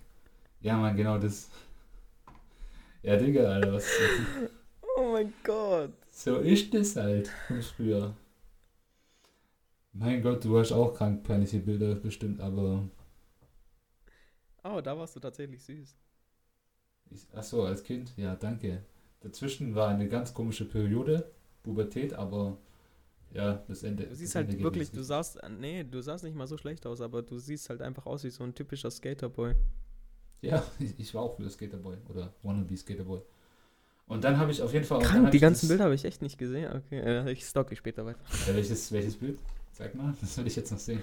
Ja, 0.62 0.78
man, 0.78 0.96
genau 0.96 1.18
das. 1.18 1.50
Ja, 3.04 3.18
Digga, 3.18 3.44
Alter, 3.44 3.74
was. 3.74 3.86
Oh 4.98 5.12
mein 5.12 5.34
Gott. 5.44 5.92
So 6.12 6.38
ist 6.38 6.74
das 6.74 6.96
halt 6.96 7.28
von 7.48 7.62
früher. 7.62 8.16
Mein 9.94 10.22
Gott, 10.22 10.44
du 10.44 10.58
hast 10.58 10.72
auch 10.72 10.94
krank 10.94 11.24
peinliche 11.24 11.60
Bilder 11.60 11.96
bestimmt, 11.96 12.40
aber. 12.42 12.84
Oh, 14.64 14.82
da 14.82 14.98
warst 14.98 15.16
du 15.16 15.20
tatsächlich 15.20 15.64
süß. 15.64 15.96
Ich, 17.12 17.26
ach 17.34 17.44
so, 17.44 17.64
als 17.64 17.84
Kind, 17.84 18.14
ja, 18.18 18.36
danke. 18.36 18.84
Dazwischen 19.22 19.76
war 19.76 19.90
eine 19.90 20.08
ganz 20.08 20.34
komische 20.34 20.66
Periode, 20.66 21.32
Pubertät, 21.64 22.14
aber 22.14 22.58
ja, 23.34 23.64
das 23.68 23.84
Ende. 23.84 24.06
Du 24.06 24.16
siehst 24.16 24.36
Ende 24.36 24.48
halt 24.48 24.58
geht 24.58 24.64
wirklich, 24.64 24.92
du 24.92 25.04
sahst, 25.04 25.40
nee, 25.60 25.84
du 25.84 26.02
sahst 26.02 26.24
nicht 26.24 26.36
mal 26.36 26.48
so 26.48 26.58
schlecht 26.58 26.86
aus, 26.86 27.02
aber 27.02 27.22
du 27.22 27.38
siehst 27.38 27.70
halt 27.70 27.82
einfach 27.82 28.06
aus 28.06 28.24
wie 28.24 28.30
so 28.30 28.44
ein 28.44 28.54
typischer 28.54 28.92
Skaterboy. 28.92 29.54
Ja, 30.42 30.64
ich, 30.80 31.00
ich 31.00 31.14
war 31.14 31.24
auch 31.24 31.36
früher 31.36 31.50
Skaterboy 31.50 31.98
oder 32.10 32.34
Wannabe 32.44 32.78
Skaterboy. 32.78 33.22
Und 34.08 34.24
dann 34.24 34.38
habe 34.38 34.52
ich 34.52 34.62
auf 34.62 34.72
jeden 34.72 34.86
Fall. 34.86 35.00
dann 35.00 35.10
Krank, 35.10 35.32
die 35.32 35.40
ganzen 35.40 35.62
das, 35.62 35.70
Bilder 35.70 35.86
habe 35.86 35.96
ich 35.96 36.06
echt 36.06 36.22
nicht 36.22 36.38
gesehen. 36.38 36.72
Okay, 36.72 37.00
äh, 37.00 37.32
ich 37.32 37.52
dich 37.52 37.80
später 37.80 38.06
weiter. 38.06 38.20
Äh, 38.48 38.56
welches, 38.56 38.92
welches 38.92 39.16
Bild? 39.18 39.40
Sag 39.72 39.96
mal, 39.96 40.14
das 40.22 40.38
will 40.38 40.48
ich 40.48 40.56
jetzt 40.56 40.72
noch 40.72 40.80
sehen. 40.80 41.02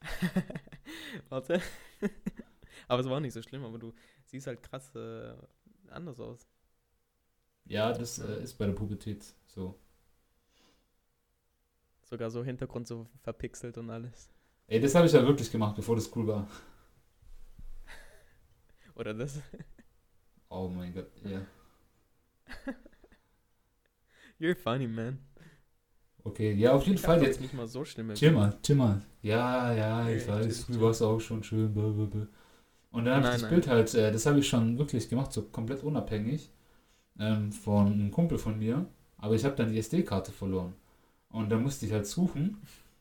Warte. 1.28 1.60
aber 2.88 3.00
es 3.00 3.08
war 3.08 3.20
nicht 3.20 3.32
so 3.32 3.42
schlimm, 3.42 3.64
aber 3.64 3.78
du 3.78 3.92
siehst 4.30 4.46
halt 4.46 4.62
krass 4.62 4.94
äh, 4.94 5.34
anders 5.90 6.20
aus. 6.20 6.46
Ja, 7.64 7.92
das 7.94 8.18
äh, 8.18 8.42
ist 8.42 8.54
bei 8.58 8.66
der 8.66 8.74
Pubertät 8.74 9.24
so. 9.46 9.78
Sogar 12.02 12.30
so 12.30 12.44
Hintergrund 12.44 12.86
so 12.86 13.06
verpixelt 13.22 13.78
und 13.78 13.88
alles. 13.88 14.30
Ey, 14.68 14.80
das 14.80 14.94
habe 14.94 15.06
ich 15.06 15.12
ja 15.12 15.22
wirklich 15.26 15.50
gemacht, 15.50 15.76
bevor 15.76 15.96
das 15.96 16.14
cool 16.16 16.26
war. 16.26 16.48
Oder 18.94 19.14
das. 19.14 19.40
Oh 20.50 20.68
mein 20.68 20.92
Gott, 20.92 21.10
ja. 21.24 21.46
You're 24.40 24.56
funny, 24.56 24.86
man. 24.88 25.18
Okay, 26.24 26.52
ja, 26.54 26.72
auf 26.72 26.84
jeden 26.86 26.96
Ich 26.96 27.02
Fall 27.02 27.22
jetzt. 27.22 27.40
nicht 27.40 27.54
mal 27.54 27.66
so 27.66 27.84
schlimm. 27.84 28.12
Chill 28.14 28.32
mal, 28.32 28.58
chill 28.62 28.76
mal. 28.76 29.02
Ja, 29.22 29.72
ja, 29.72 30.08
ich 30.08 30.26
weiß, 30.28 30.66
chill. 30.66 30.80
war 30.80 30.90
es 30.90 31.02
auch 31.02 31.20
schon 31.20 31.42
schön. 31.42 31.72
Blablabla. 31.72 32.26
Und 32.90 33.04
dann 33.04 33.16
habe 33.16 33.26
ich 33.26 33.32
das 33.32 33.42
nein. 33.42 33.50
Bild 33.50 33.68
halt, 33.68 33.94
äh, 33.94 34.12
das 34.12 34.26
habe 34.26 34.40
ich 34.40 34.48
schon 34.48 34.78
wirklich 34.78 35.08
gemacht, 35.08 35.32
so 35.32 35.42
komplett 35.42 35.82
unabhängig 35.84 36.50
ähm, 37.18 37.52
von 37.52 37.92
einem 37.92 38.10
Kumpel 38.10 38.38
von 38.38 38.58
mir. 38.58 38.86
Aber 39.18 39.34
ich 39.34 39.44
habe 39.44 39.56
dann 39.56 39.70
die 39.70 39.78
SD-Karte 39.78 40.32
verloren. 40.32 40.74
Und 41.30 41.50
dann 41.50 41.62
musste 41.62 41.86
ich 41.86 41.92
halt 41.92 42.06
suchen. 42.06 42.58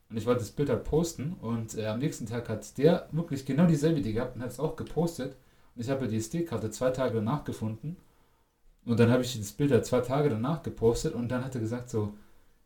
Und 0.10 0.18
ich 0.18 0.26
wollte 0.26 0.42
das 0.42 0.52
Bild 0.52 0.70
halt 0.70 0.84
posten. 0.84 1.34
Und 1.34 1.76
äh, 1.76 1.88
am 1.88 2.00
nächsten 2.00 2.26
Tag 2.26 2.50
hat 2.50 2.78
der 2.78 3.08
wirklich 3.12 3.46
genau 3.46 3.66
dieselbe 3.66 4.00
Idee 4.00 4.14
gehabt 4.14 4.36
und 4.36 4.42
hat 4.44 4.52
es 4.52 4.60
auch 4.60 4.76
gepostet. 4.76 5.36
Und 5.76 5.82
ich 5.82 5.90
habe 5.90 6.08
die 6.08 6.18
SD-Karte 6.18 6.72
zwei 6.72 6.92
Tage 6.92 7.16
danach 7.16 7.44
gefunden. 7.44 7.98
Und 8.86 9.00
dann 9.00 9.10
habe 9.12 9.24
ich 9.24 9.38
das 9.38 9.52
Bild 9.52 9.72
halt 9.72 9.86
zwei 9.86 10.02
Tage 10.02 10.30
danach 10.30 10.62
gepostet. 10.62 11.14
Und 11.14 11.30
dann 11.30 11.44
hat 11.44 11.56
er 11.56 11.62
gesagt 11.62 11.90
so, 11.90 12.14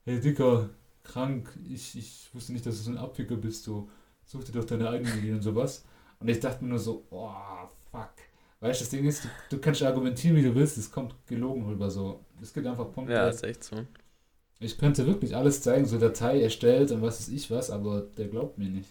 hey 0.03 0.19
Dicker, 0.19 0.69
krank, 1.03 1.57
ich, 1.69 1.97
ich 1.97 2.29
wusste 2.33 2.53
nicht, 2.53 2.65
dass 2.65 2.77
du 2.77 2.83
so 2.83 2.91
ein 2.91 2.97
Abwicker 2.97 3.35
bist, 3.35 3.63
so, 3.63 3.89
such 4.25 4.45
dir 4.45 4.53
doch 4.53 4.65
deine 4.65 4.89
eigene 4.89 5.15
Idee 5.15 5.33
und 5.33 5.41
sowas. 5.41 5.85
Und 6.23 6.29
ich 6.29 6.39
dachte 6.39 6.63
mir 6.63 6.69
nur 6.69 6.79
so, 6.79 7.05
oh, 7.11 7.29
fuck. 7.91 8.13
Weißt 8.61 8.79
du, 8.79 8.83
das 8.85 8.89
Ding 8.91 9.05
ist, 9.05 9.25
du, 9.25 9.29
du 9.49 9.57
kannst 9.59 9.83
argumentieren, 9.83 10.37
wie 10.37 10.41
du 10.41 10.55
willst, 10.55 10.77
es 10.77 10.89
kommt 10.89 11.13
gelogen 11.27 11.65
rüber, 11.65 11.91
so. 11.91 12.23
Es 12.41 12.53
gibt 12.53 12.65
einfach 12.65 12.89
Punkte. 12.93 13.11
Ja, 13.13 13.27
ist 13.27 13.43
echt 13.43 13.61
so. 13.65 13.85
ich 14.61 14.77
könnte 14.77 15.05
wirklich 15.05 15.35
alles 15.35 15.61
zeigen, 15.61 15.85
so 15.85 15.99
Datei 15.99 16.41
erstellt 16.41 16.91
und 16.91 17.01
was 17.01 17.19
weiß 17.19 17.27
ich 17.27 17.51
was, 17.51 17.69
aber 17.69 18.03
der 18.17 18.29
glaubt 18.29 18.57
mir 18.57 18.69
nicht. 18.69 18.89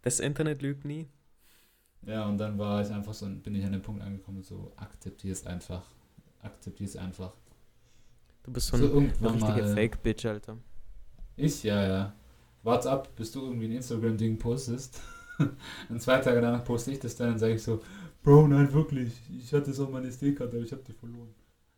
Das 0.00 0.20
Internet 0.20 0.62
lügt 0.62 0.86
nie. 0.86 1.06
Ja, 2.06 2.26
und 2.26 2.38
dann 2.38 2.58
war 2.58 2.80
ich 2.80 2.90
einfach 2.90 3.12
so, 3.12 3.26
bin 3.28 3.54
ich 3.54 3.64
an 3.66 3.72
den 3.72 3.82
Punkt 3.82 4.02
angekommen, 4.02 4.42
so, 4.42 4.72
akzeptier 4.76 5.32
es 5.32 5.46
einfach. 5.46 5.82
Akzeptier 6.42 6.86
es 6.86 6.96
einfach. 6.96 7.34
Du 8.42 8.52
bist 8.52 8.68
so 8.68 8.78
So 8.78 8.84
ein, 8.84 8.90
eine 8.90 8.94
irgendwann 8.94 9.34
richtige 9.34 9.62
mal. 9.62 9.74
Fake-Bitch, 9.74 10.24
Alter. 10.24 10.56
Ich, 11.36 11.62
ja, 11.62 11.86
ja. 11.86 12.14
Warte 12.62 12.90
ab, 12.90 13.14
bis 13.16 13.32
du 13.32 13.42
irgendwie 13.42 13.66
ein 13.66 13.72
Instagram-Ding 13.72 14.38
postest. 14.38 15.00
und 15.88 16.02
zwei 16.02 16.18
Tage 16.18 16.40
danach 16.40 16.64
poste 16.64 16.92
ich 16.92 17.00
das 17.00 17.16
dann 17.16 17.32
und 17.32 17.38
sage 17.38 17.54
ich 17.54 17.62
so, 17.62 17.82
Bro, 18.22 18.48
nein, 18.48 18.72
wirklich. 18.72 19.12
Ich 19.30 19.52
hatte 19.52 19.70
es 19.70 19.80
auf 19.80 19.90
meine 19.90 20.08
SD-Karte, 20.08 20.56
aber 20.56 20.64
ich 20.64 20.72
habe 20.72 20.82
die 20.82 20.92
verloren. 20.92 21.34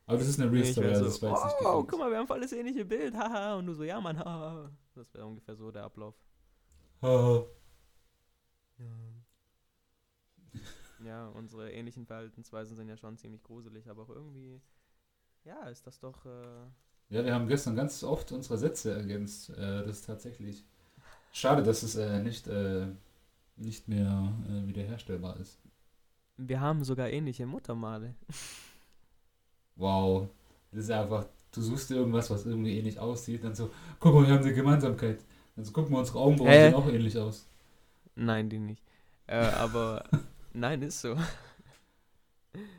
Aber 0.07 0.19
das 0.19 0.29
ist 0.29 0.40
eine 0.40 0.51
Real 0.53 0.62
ich 0.62 0.73
Story, 0.73 0.88
also 0.88 1.01
so, 1.01 1.07
das 1.07 1.23
war 1.23 1.31
jetzt 1.31 1.61
nicht 1.61 1.69
oh, 1.69 1.83
guck 1.83 1.99
mal, 1.99 2.11
wir 2.11 2.19
haben 2.19 2.29
voll 2.29 2.40
das 2.40 2.53
ähnliche 2.53 2.85
Bild, 2.85 3.16
haha. 3.16 3.57
Und 3.57 3.66
du 3.66 3.75
so, 3.75 3.83
ja, 3.83 4.01
Mann, 4.01 4.19
haha. 4.19 4.71
Das 4.95 5.12
wäre 5.12 5.27
ungefähr 5.27 5.57
so 5.57 5.71
der 5.73 5.85
Ablauf. 5.85 6.14
Haha. 7.03 7.45
Ja, 11.05 11.29
unsere 11.29 11.71
ähnlichen 11.73 12.07
Verhaltensweisen 12.07 12.77
sind 12.77 12.88
ja 12.88 12.97
schon 12.97 13.16
ziemlich 13.16 13.42
gruselig, 13.42 13.88
aber 13.88 14.03
auch 14.03 14.09
irgendwie, 14.09 14.61
ja, 15.45 15.69
ist 15.69 15.87
das 15.87 16.01
doch, 16.01 16.25
äh, 16.25 16.66
ja, 17.09 17.25
wir 17.25 17.35
haben 17.35 17.47
gestern 17.47 17.77
ganz 17.77 18.03
oft 18.03 18.33
unsere 18.33 18.59
Sätze 18.59 18.92
ergänzt. 18.92 19.51
Äh, 19.51 19.85
das 19.85 19.99
ist 19.99 20.07
tatsächlich 20.07 20.64
schade, 21.33 21.62
dass 21.62 21.83
es 21.83 21.95
äh, 21.95 22.21
nicht, 22.21 22.49
äh, 22.49 22.87
nicht 23.57 23.88
mehr 23.88 24.33
äh, 24.49 24.66
wiederherstellbar 24.69 25.38
ist. 25.40 25.59
wir 26.38 26.61
haben 26.61 26.85
sogar 26.85 27.11
ähnliche 27.11 27.47
Muttermale. 27.47 28.14
Wow. 29.77 30.29
Das 30.73 30.85
ist 30.85 30.90
einfach, 30.90 31.27
du 31.53 31.61
suchst 31.62 31.90
dir 31.90 31.97
irgendwas, 31.97 32.31
was 32.31 32.47
irgendwie 32.47 32.79
ähnlich 32.79 32.99
aussieht, 32.99 33.45
dann 33.45 33.55
so, 33.55 33.71
guck 34.01 34.14
mal, 34.14 34.27
wir 34.27 34.35
haben 34.35 34.45
eine 34.45 34.55
Gemeinsamkeit. 34.55 35.25
Dann 35.55 35.64
so, 35.64 35.73
guck 35.73 35.90
mal, 35.90 36.01
unsere 36.01 36.19
Augenbrauen 36.19 36.49
Hä? 36.51 36.61
sehen 36.61 36.75
auch 36.75 36.88
ähnlich 36.88 37.16
aus. 37.19 37.47
Nein, 38.16 38.49
die 38.51 38.59
nicht. 38.59 38.83
Äh, 39.27 39.37
aber, 39.37 40.05
nein, 40.53 40.83
ist 40.83 41.01
so. 41.01 41.16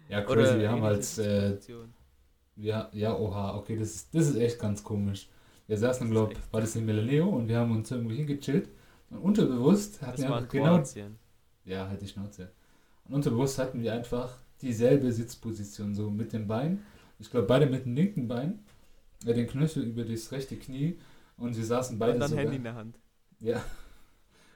Ja, 0.09 0.21
crazy, 0.21 0.55
Oder 0.55 0.59
wir 0.59 0.71
haben 0.71 0.81
halt, 0.83 1.17
äh, 1.17 1.57
wir, 2.55 2.89
ja, 2.93 3.15
oha, 3.15 3.55
okay, 3.55 3.77
das 3.77 3.89
ist, 3.95 4.15
das 4.15 4.27
ist 4.29 4.35
echt 4.35 4.59
ganz 4.59 4.83
komisch. 4.83 5.29
Wir 5.67 5.77
saßen, 5.77 6.09
Das 6.09 6.09
ist 6.09 6.11
glaub, 6.11 6.31
echt 6.31 6.53
war 6.53 6.61
das 6.61 6.75
in 6.75 6.85
Milaneo 6.85 7.27
und 7.29 7.47
wir 7.47 7.59
haben 7.59 7.71
uns 7.71 7.91
irgendwie 7.91 8.17
hingechillt 8.17 8.69
und 9.09 9.17
unterbewusst 9.19 10.01
hatten 10.01 10.21
Das 10.21 10.29
wir 10.29 10.47
genau, 10.47 10.83
ja, 11.65 11.87
halt 11.87 12.01
die 12.01 12.07
Schnauze. 12.07 12.51
Und 13.05 13.13
unterbewusst 13.15 13.57
hatten 13.59 13.81
wir 13.81 13.93
einfach 13.93 14.37
dieselbe 14.61 15.11
Sitzposition, 15.11 15.93
so 15.95 16.09
mit 16.09 16.33
dem 16.33 16.47
Bein. 16.47 16.83
Ich 17.19 17.29
glaube, 17.31 17.47
beide 17.47 17.65
mit 17.67 17.85
dem 17.85 17.95
linken 17.95 18.27
Bein, 18.27 18.59
äh, 19.25 19.33
den 19.33 19.47
Knöchel 19.47 19.83
über 19.83 20.03
das 20.03 20.31
rechte 20.31 20.57
Knie 20.57 20.99
und 21.37 21.55
wir 21.57 21.65
saßen 21.65 21.97
beide 21.97 22.13
Und 22.13 22.19
dann 22.19 22.29
sogar, 22.29 22.43
Handy 22.43 22.57
in 22.57 22.63
der 22.63 22.75
Hand. 22.75 22.99
ja, 23.39 23.63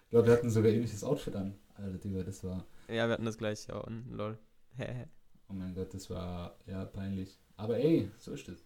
ich 0.05 0.09
glaube, 0.09 0.27
wir 0.27 0.33
hatten 0.33 0.49
sogar 0.49 0.71
ähnliches 0.71 1.03
Outfit 1.03 1.35
an. 1.35 1.55
Alter, 1.75 1.97
Digga, 1.97 2.23
das 2.23 2.43
war, 2.43 2.65
Ja, 2.87 3.07
wir 3.07 3.13
hatten 3.13 3.25
das 3.25 3.37
gleiche 3.37 3.75
auch. 3.75 3.87
und 3.87 4.11
Lol. 4.11 4.37
Oh 5.47 5.53
mein 5.53 5.75
Gott, 5.75 5.93
das 5.93 6.09
war, 6.09 6.55
ja, 6.65 6.85
peinlich. 6.85 7.37
Aber 7.57 7.77
ey, 7.77 8.09
so 8.17 8.31
ist 8.31 8.47
es. 8.47 8.63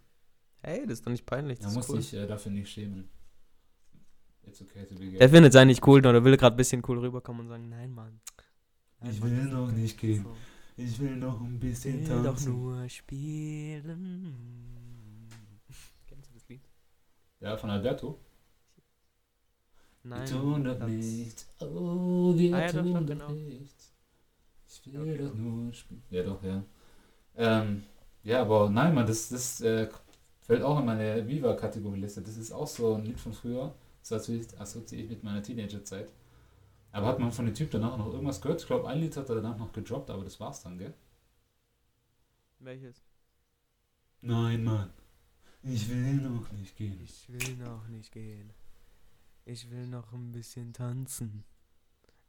Hey, 0.62 0.84
das 0.84 1.00
ist 1.00 1.08
doch 1.08 1.12
nicht 1.12 1.26
peinlich. 1.26 1.58
Das 1.58 1.70
Man 1.70 1.76
muss 1.78 1.90
cool. 1.90 2.00
sich 2.00 2.14
äh, 2.14 2.28
dafür 2.28 2.52
nicht 2.52 2.70
schämen. 2.70 3.10
It's 4.48 4.62
okay 4.62 4.86
to 4.86 4.96
be 4.96 5.10
gay. 5.12 5.18
Der 5.18 5.30
findet 5.30 5.54
es 5.54 5.60
eigentlich 5.60 5.86
cool 5.86 6.00
oder 6.00 6.24
will 6.24 6.38
gerade 6.38 6.56
ein 6.56 6.58
bisschen 6.58 6.82
cool 6.88 7.00
rüberkommen 7.00 7.42
und 7.44 7.48
sagen, 7.50 7.70
nein, 7.70 7.94
Mann. 7.94 8.20
Nein, 9.00 9.12
Ich 9.12 9.20
Mann, 9.20 9.32
will 9.32 9.46
noch 9.46 9.68
doch 9.68 9.72
nicht 9.74 9.98
gehen. 10.00 10.24
so. 10.24 10.36
Ich 10.78 11.00
will 11.00 11.16
noch 11.16 11.40
ein 11.42 11.60
bisschen 11.60 12.02
Will 12.08 12.18
doch 12.18 12.24
tanzen. 12.36 12.52
nur 12.54 12.88
spielen. 12.90 13.96
Kennst 16.08 16.30
du 16.30 16.34
das 16.34 16.48
Lied? 16.50 16.62
Ja, 17.40 17.56
von 17.58 17.70
Alberto. 17.70 18.20
Nein. 20.04 20.20
wir 20.30 20.38
tun 20.40 20.64
doch 20.64 20.78
das- 20.80 20.90
nichts. 20.90 21.48
Oh, 21.62 22.34
wir 22.38 22.56
Ah, 22.56 22.60
ja, 22.62 22.72
doch, 22.72 22.82
tun 22.84 22.94
doch, 22.94 23.00
doch 23.02 23.08
genau. 23.08 23.30
nichts. 23.32 23.92
Ich 24.68 24.86
Ja, 24.94 25.00
will 25.00 25.14
okay, 25.14 25.18
doch 25.24 25.30
doch. 25.32 25.36
nur 25.38 25.74
spielen. 25.74 26.04
Ja, 26.10 26.24
doch, 26.24 26.44
ja. 26.44 26.64
Ähm, 27.38 27.84
ja, 28.24 28.42
aber 28.42 28.70
nein, 28.70 28.94
Mann, 28.94 29.08
das, 29.08 29.30
das 29.30 29.62
äh, 29.62 29.88
fällt 30.42 30.62
auch 30.62 30.80
in 30.80 30.86
meine 30.86 31.28
Viva-Kategorieliste. 31.28 32.22
Das 32.22 32.38
ist 32.38 32.52
auch 32.52 32.68
so 32.68 32.94
ein 32.96 33.06
Lied 33.06 33.20
von 33.20 33.34
früher. 33.34 33.74
Das 34.08 34.28
assozi- 34.30 34.56
assoziiere 34.58 35.04
ich 35.04 35.10
mit 35.10 35.24
meiner 35.24 35.42
Teenagerzeit. 35.42 36.12
Aber 36.92 37.08
hat 37.08 37.20
man 37.20 37.32
von 37.32 37.46
dem 37.46 37.56
Typ 37.56 37.72
danach 37.72 37.98
noch 37.98 38.14
irgendwas 38.14 38.40
gehört? 38.40 38.62
Ich 38.62 38.68
glaube, 38.68 38.88
ein 38.88 39.00
Lied 39.00 39.18
hat 39.18 39.28
er 39.30 39.36
danach 39.36 39.58
noch 39.58 39.72
gedroppt, 39.74 40.10
aber 40.10 40.24
das 40.24 40.40
war's 40.40 40.62
dann, 40.64 40.78
gell? 40.78 40.94
Welches? 42.60 43.02
Nein, 44.22 44.64
Mann. 44.64 44.90
Ich 45.64 45.90
will 45.90 46.14
noch 46.16 46.52
nicht 46.52 46.76
gehen. 46.76 47.00
Ich 47.04 47.28
will 47.30 47.56
noch 47.58 47.88
nicht 47.88 48.12
gehen. 48.12 48.52
Ich 49.46 49.70
will 49.72 49.88
noch 49.88 50.14
ein 50.14 50.32
bisschen 50.32 50.72
tanzen. 50.74 51.44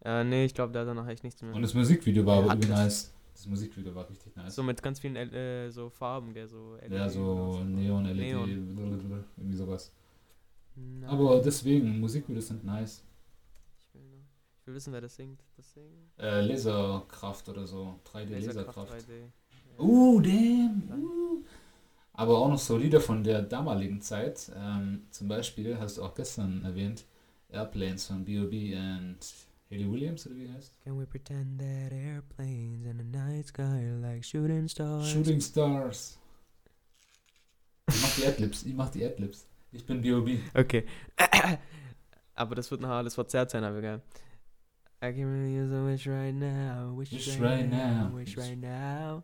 Äh, 0.05 0.25
nee, 0.25 0.45
ich 0.47 0.55
glaube, 0.55 0.73
da 0.73 0.81
hat 0.81 0.89
er 0.89 0.95
noch 0.95 1.07
echt 1.07 1.25
nichts 1.25 1.43
mehr. 1.43 1.55
Und 1.55 1.63
das 1.63 1.75
Musikvideo 1.75 2.25
war 2.27 2.37
Er 2.39 2.43
aber 2.45 2.53
irgendwie 2.55 2.69
nice. 2.71 3.13
Das 3.35 3.47
Musikvideo 3.47 3.95
war 3.95 4.09
richtig 4.09 4.35
nice. 4.37 4.55
so 4.55 4.63
mit 4.63 4.83
ganz 4.83 4.99
vielen 5.01 5.17
äh, 5.17 5.71
so 5.71 5.91
Farben, 5.91 6.33
gell, 6.33 6.49
so 6.49 6.77
ja, 6.89 7.05
LED 7.05 7.13
so 7.13 7.21
oder 7.23 7.65
Neon, 7.65 8.05
LED, 8.07 8.17
Neon. 8.17 8.49
irgendwie 9.37 9.57
sowas. 9.57 9.93
Nein, 10.77 11.09
Aber 11.09 11.41
deswegen, 11.41 12.01
Musikvideos 12.01 12.49
sind 12.49 12.65
nice. 12.65 13.03
ich 13.89 13.95
will, 13.95 14.09
noch, 14.09 14.25
ich 14.61 14.67
will 14.67 14.75
wissen, 14.75 14.93
wer 14.93 15.01
das 15.01 15.17
singt. 15.17 15.43
Das 15.57 15.73
singt. 15.73 16.19
Äh, 16.19 16.43
Laserkraft 16.43 17.49
oder 17.49 17.67
so. 17.67 17.99
3D 18.13 18.29
Laserkraft 18.29 18.91
Laserkraft. 18.91 19.09
3D. 19.09 19.21
Ja. 19.79 19.85
Uh, 19.85 20.21
damn. 20.21 20.91
Uh. 20.91 21.45
Aber 22.13 22.39
auch 22.39 22.49
noch 22.49 22.59
so 22.59 22.77
Lieder 22.79 23.01
von 23.01 23.23
der 23.23 23.43
damaligen 23.43 24.01
Zeit. 24.01 24.51
Ähm, 24.55 25.05
zum 25.11 25.29
Beispiel, 25.29 25.79
hast 25.79 25.99
du 25.99 26.03
auch 26.03 26.15
gestern 26.15 26.65
erwähnt, 26.65 27.05
Airplanes 27.51 28.07
von 28.07 28.25
B.O.B. 28.25 28.75
und 28.75 29.19
Haley 29.71 29.91
Williams, 29.91 30.27
oder 30.27 30.37
wie 30.37 30.49
heißt? 30.49 30.73
Can 30.85 30.99
we 30.99 31.07
pretend 31.07 31.59
that 31.59 31.93
airplanes 31.93 32.87
in 32.87 32.99
the 32.99 33.05
night 33.05 33.47
sky 33.49 33.63
are 33.63 33.99
like 34.01 34.25
shooting 34.25 34.69
stars? 34.69 35.09
Shooting 35.11 35.41
Stars. 35.41 36.19
Ich 37.89 38.03
mach 38.03 38.17
die 38.17 38.27
Adlibs, 38.27 38.63
ich 38.65 38.75
mach 38.75 38.91
die 38.91 39.05
Adlibs. 39.05 39.47
Ich 39.77 39.85
bin 39.85 40.01
B.O.B. 40.01 40.39
Okay. 40.55 40.85
aber 42.35 42.55
das 42.55 42.71
wird 42.71 42.81
noch 42.81 42.89
alles 42.89 43.15
verzerrt 43.15 43.51
sein, 43.51 43.63
aber 43.63 43.83
geil. 43.83 44.01
I 45.03 45.13
can 45.13 45.27
really 45.27 45.55
use 45.55 45.71
a 45.71 45.85
wish 45.85 46.07
right 46.07 46.35
now. 46.35 46.97
Wish, 46.97 47.13
Wish 47.13 47.39
right, 47.39 47.61
right 47.61 47.71
now. 47.71 48.09
now. 48.09 48.17
Wish 48.17 48.37
right 48.39 48.59
now. 48.59 49.23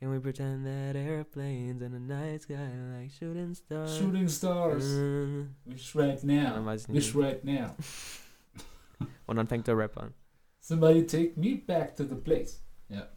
Can 0.00 0.10
we 0.10 0.18
pretend 0.18 0.66
that 0.66 0.96
airplanes 0.96 1.80
in 1.82 1.92
the 1.92 2.00
night 2.00 2.42
sky 2.42 2.54
are 2.54 3.00
like 3.00 3.10
shooting 3.12 3.54
stars? 3.54 3.96
Shooting 3.96 4.28
Stars. 4.28 4.84
Äh, 4.84 5.46
Wish 5.66 5.94
right 5.94 6.22
now. 6.24 6.76
Wish 6.88 7.14
right 7.14 7.44
now. 7.44 7.76
Und 9.26 9.36
dann 9.36 9.46
fängt 9.46 9.66
der 9.68 9.76
Rap 9.76 9.96
an. 9.96 10.12
Somebody 10.60 11.06
take 11.06 11.36
me 11.36 11.56
back 11.56 11.94
to 11.96 12.04
the 12.04 12.16
place. 12.16 12.60
Ja. 12.88 13.08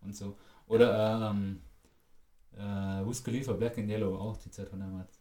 Und 0.00 0.14
so. 0.14 0.36
Oder, 0.68 1.30
ähm, 1.30 1.60
äh, 2.56 3.04
Wiz 3.06 3.22
Khalifa, 3.22 3.52
Black 3.52 3.78
and 3.78 3.88
Yellow, 3.88 4.16
auch 4.16 4.36
die 4.36 4.50
Zeit 4.50 4.68
von 4.68 4.80
damals. 4.80 5.20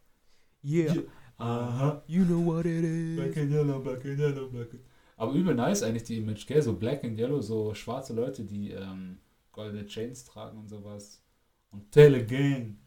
Yeah. 0.66 0.96
Aha. 1.38 2.02
You 2.08 2.24
know 2.26 2.40
what 2.40 2.66
it 2.66 2.82
Black 3.16 3.30
is. 3.30 3.38
and 3.38 3.52
Yellow, 3.52 3.80
Black 3.80 4.04
and 4.06 4.18
Yellow, 4.20 4.50
Black 4.50 4.72
and 4.72 4.82
Aber 5.18 5.34
übel 5.34 5.54
nice 5.54 5.84
eigentlich 5.84 6.04
die 6.04 6.18
Image, 6.18 6.46
gell? 6.48 6.62
So 6.62 6.74
black 6.74 7.04
and 7.04 7.18
yellow, 7.18 7.40
so 7.42 7.74
schwarze 7.74 8.14
Leute, 8.14 8.44
die 8.44 8.72
ähm, 8.72 9.20
goldene 9.52 9.86
Chains 9.86 10.26
tragen 10.26 10.58
und 10.58 10.68
sowas. 10.68 11.22
Und 11.72 11.92
Tell 11.92 12.16
Again. 12.16 12.80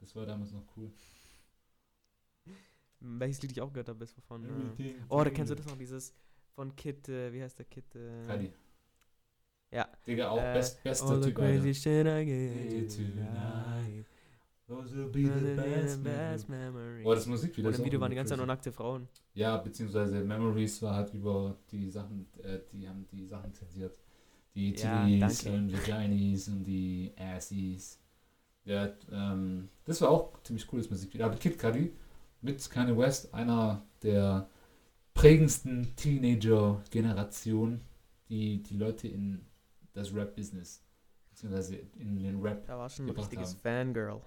Das 0.00 0.14
war 0.16 0.24
damals 0.26 0.52
noch 0.52 0.64
cool. 0.76 0.90
Welches 3.00 3.42
Lied 3.42 3.52
ich 3.52 3.60
auch 3.60 3.72
gehört 3.72 3.88
habe, 3.88 4.02
ist 4.04 4.14
von. 4.26 4.44
Äh, 4.44 4.48
Everything 4.48 4.94
oh, 5.08 5.22
da 5.24 5.30
kennst 5.30 5.50
du 5.50 5.56
das 5.56 5.66
noch, 5.66 5.76
dieses 5.76 6.14
von 6.54 6.74
Kid, 6.76 7.08
äh, 7.08 7.32
wie 7.32 7.42
heißt 7.42 7.58
der 7.58 7.66
Kid? 7.66 7.84
Äh, 7.94 8.26
Kali. 8.26 8.52
Ja. 9.70 9.88
Digga, 10.06 10.30
auch 10.30 10.38
Äh, 10.38 10.54
best, 10.54 10.82
bester 10.84 11.08
All 11.10 11.22
the 11.22 11.28
Typ, 11.28 11.36
crazy 11.36 11.74
shit 11.74 12.06
I 12.06 12.10
Hey, 12.10 12.80
gave 12.80 12.88
tonight. 12.88 14.06
Those 14.66 14.94
will 14.96 15.08
be 15.10 15.24
the 15.24 15.54
best 15.56 16.02
memories. 16.02 16.48
memories. 16.48 17.04
Oh, 17.04 17.14
das 17.14 17.26
Musikvideo 17.26 17.68
Und 17.70 17.78
im 17.78 17.84
Video 17.84 18.00
waren 18.00 18.10
die 18.10 18.16
ganze 18.16 18.30
Zeit 18.30 18.38
nur 18.38 18.46
nackte 18.46 18.72
Frauen. 18.72 19.08
Ja, 19.34 19.56
beziehungsweise 19.58 20.20
Memories 20.24 20.80
war 20.80 20.94
halt 20.94 21.12
über 21.12 21.56
die 21.70 21.90
Sachen, 21.90 22.26
äh, 22.42 22.60
die 22.72 22.88
haben 22.88 23.06
die 23.12 23.26
Sachen 23.26 23.52
zensiert. 23.52 23.98
Die 24.54 24.74
Ja, 24.76 25.04
Titties 25.04 25.42
danke. 25.44 25.58
und 25.58 25.72
Vaginis 25.72 26.48
und 26.48 26.64
die 26.64 27.12
Assies. 27.18 28.00
Ja, 28.64 28.88
ähm, 29.12 29.68
das 29.84 30.00
war 30.00 30.08
auch 30.10 30.42
ziemlich 30.42 30.66
cooles 30.66 30.88
Musikvideo. 30.88 31.26
Aber 31.26 31.36
Kid 31.36 31.58
Cudi 31.58 31.92
mit 32.40 32.70
Kanye 32.70 32.96
West, 32.96 33.34
einer 33.34 33.84
der 34.02 34.48
prägendsten 35.12 35.94
Teenager-Generation, 35.96 37.80
die 38.28 38.62
die 38.62 38.76
Leute 38.76 39.08
in 39.08 39.44
das 39.92 40.14
Rap-Business, 40.14 40.82
beziehungsweise 41.30 41.76
in 41.98 42.16
den 42.16 42.40
Rap. 42.40 42.66
Da 42.66 42.78
war 42.78 42.88
schon 42.88 43.06
ein 43.06 43.10
richtiges 43.16 43.54
haben. 43.54 43.60
Fangirl. 43.60 44.22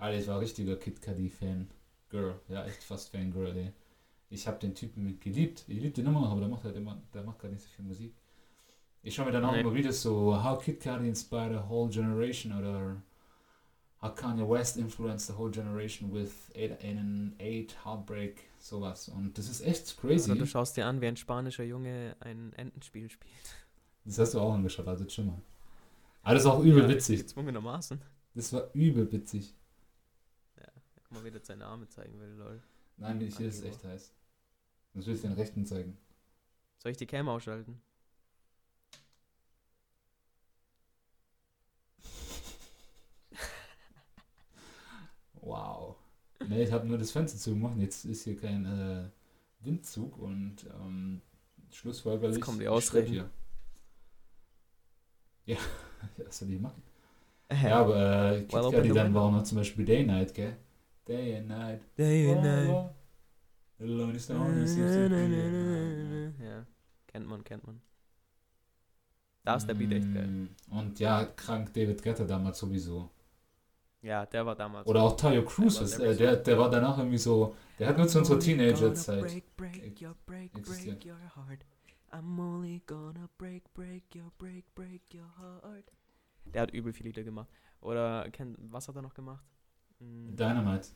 Alter, 0.00 0.18
ich 0.18 0.26
war 0.26 0.40
richtiger 0.40 0.76
Kid 0.76 1.00
Cudi-Fan. 1.02 1.68
Girl, 2.10 2.34
ja, 2.48 2.64
echt 2.64 2.82
fast 2.82 3.10
Fangirl, 3.10 3.56
ey. 3.56 3.72
Ich 4.30 4.46
habe 4.46 4.58
den 4.58 4.74
Typen 4.74 5.18
geliebt. 5.20 5.64
Ich 5.68 5.80
liebe 5.80 5.90
den 5.94 6.06
immer 6.06 6.20
noch, 6.20 6.30
aber 6.30 6.40
der 6.40 6.48
macht 6.48 6.64
halt 6.64 6.76
immer, 6.76 7.00
der 7.14 7.22
macht 7.22 7.38
gar 7.40 7.48
nicht 7.48 7.62
so 7.62 7.68
viel 7.68 7.84
Musik. 7.84 8.14
Ich 9.02 9.14
schaue 9.14 9.26
mir 9.26 9.32
dann 9.32 9.44
auch 9.44 9.52
Nee. 9.52 9.60
immer 9.60 9.74
Videos 9.74 10.02
so, 10.02 10.42
how 10.42 10.62
Kid 10.62 10.80
Cudi 10.80 11.08
inspired 11.08 11.54
a 11.56 11.68
whole 11.68 11.88
generation 11.90 12.52
oder 12.56 13.02
how 14.02 14.14
Kanye 14.14 14.48
West 14.48 14.76
influenced 14.76 15.26
the 15.28 15.32
whole 15.34 15.50
generation 15.50 16.12
with 16.12 16.30
eight, 16.54 16.72
an 16.84 17.34
eight 17.38 17.76
Heartbreak, 17.84 18.44
sowas. 18.58 19.08
Und 19.08 19.36
das 19.36 19.48
ist 19.48 19.60
echt 19.62 19.98
crazy. 20.00 20.30
Oder 20.30 20.40
du 20.40 20.46
schaust 20.46 20.76
dir 20.76 20.86
an, 20.86 21.00
wie 21.00 21.06
ein 21.06 21.16
spanischer 21.16 21.64
Junge 21.64 22.16
ein 22.20 22.52
Entenspiel 22.54 23.10
spielt. 23.10 23.32
Das 24.04 24.18
hast 24.18 24.34
du 24.34 24.40
auch 24.40 24.54
angeschaut, 24.54 24.86
also 24.88 25.08
schon 25.08 25.26
mal. 25.26 25.42
Aber 26.22 26.34
das 26.34 26.44
ist 26.44 26.48
auch 26.50 26.60
übel 26.62 26.82
Ja, 26.84 26.88
witzig. 26.88 27.20
Gezwungenermaßen. 27.20 28.00
Das 28.34 28.52
war 28.52 28.70
übel 28.74 29.10
witzig. 29.12 29.54
Mal, 31.10 31.24
wie 31.24 31.30
der 31.30 31.40
seine 31.44 31.66
Arme 31.66 31.88
zeigen 31.88 32.18
will, 32.20 32.30
lol. 32.38 32.62
Nein, 32.96 33.20
ich, 33.20 33.36
hier 33.36 33.48
ist 33.48 33.64
echt 33.64 33.82
heiß. 33.84 34.12
Sonst 34.92 35.06
will 35.06 35.14
ich 35.14 35.20
den 35.22 35.32
rechten 35.32 35.66
zeigen. 35.66 35.98
Soll 36.78 36.92
ich 36.92 36.98
die 36.98 37.06
Cam 37.06 37.28
ausschalten? 37.28 37.80
Wow. 45.42 45.96
Nee, 46.46 46.64
ich 46.64 46.72
habe 46.72 46.86
nur 46.86 46.98
das 46.98 47.10
Fenster 47.10 47.38
zugemacht. 47.38 47.76
Jetzt 47.78 48.04
ist 48.04 48.24
hier 48.24 48.36
kein 48.36 48.64
äh, 48.66 49.08
Windzug 49.60 50.18
und 50.18 50.56
ähm, 50.80 51.22
schlussfolgerlich. 51.72 52.36
Jetzt 52.36 52.44
kommen 52.44 52.58
die 52.60 52.68
Ausreden. 52.68 53.08
Hier. 53.08 53.30
Ja, 55.46 55.56
was 56.24 56.38
soll 56.38 56.50
ich 56.50 56.60
machen? 56.60 56.82
Ja, 57.62 57.80
aber 57.80 58.32
äh, 58.32 58.42
Kid 58.42 58.52
Well, 58.52 58.62
Cudi 58.62 58.76
open 58.76 58.88
the 58.88 58.94
dann 58.94 59.14
war 59.14 59.22
auch 59.24 59.32
noch 59.32 59.42
zum 59.42 59.58
Beispiel 59.58 59.84
Day 59.84 60.04
Night, 60.04 60.34
gell? 60.34 60.56
Day 61.06 61.36
and 61.36 61.48
Night. 61.48 61.80
Day 61.96 62.30
and 62.30 62.38
Oh, 62.40 62.42
night. 62.42 62.68
oh. 62.70 62.90
Alone 63.84 64.14
is 64.16 64.26
the 64.26 64.34
only 64.34 64.66
secret. 64.66 65.10
Ja, 66.40 66.66
kennt 67.06 67.26
man, 67.26 67.42
kennt 67.44 67.66
man. 67.66 67.80
Da 69.42 69.54
ist 69.56 69.66
der 69.66 69.74
Beat 69.74 69.92
echt 69.92 70.12
geil. 70.12 70.26
Mm, 70.26 70.48
Und 70.70 71.00
ja, 71.00 71.24
krank 71.24 71.72
David 71.72 72.02
Guetta 72.02 72.24
damals 72.24 72.58
sowieso. 72.58 73.10
Ja, 74.02 74.26
der 74.26 74.44
war 74.44 74.54
damals. 74.54 74.86
Oder 74.86 75.02
auch 75.02 75.16
Tayo 75.16 75.42
Cruz, 75.44 75.74
Der 75.74 75.80
war 75.82 75.86
ist, 75.88 75.98
äh, 75.98 76.16
der, 76.16 76.36
der 76.36 76.58
war 76.58 76.70
danach 76.70 76.98
irgendwie 76.98 77.18
so, 77.18 77.54
der 77.78 77.88
hat 77.88 77.96
nur 77.98 78.06
zu 78.06 78.18
unserer 78.18 78.38
Teenagerzeit. 78.38 79.20
Break, 79.22 79.56
break, 79.56 80.02
your 80.02 80.14
break, 80.26 80.56
existiert. 80.56 81.00
break 81.00 81.12
your 81.12 81.36
heart. 81.36 81.64
I'm 82.12 82.38
only 82.38 82.82
gonna 82.86 83.28
break, 83.38 83.72
break 83.74 84.02
your 84.14 84.30
break, 84.38 84.64
break 84.74 85.02
your 85.14 85.30
heart. 85.38 85.90
Der 86.44 86.62
hat 86.62 86.72
übel 86.72 86.92
viele 86.92 87.08
Lieder 87.10 87.22
gemacht. 87.24 87.48
Oder, 87.80 88.28
kennt, 88.30 88.58
was 88.70 88.88
hat 88.88 88.96
er 88.96 89.02
noch 89.02 89.14
gemacht? 89.14 89.44
Mm, 90.00 90.36
Dynamite. 90.36 90.88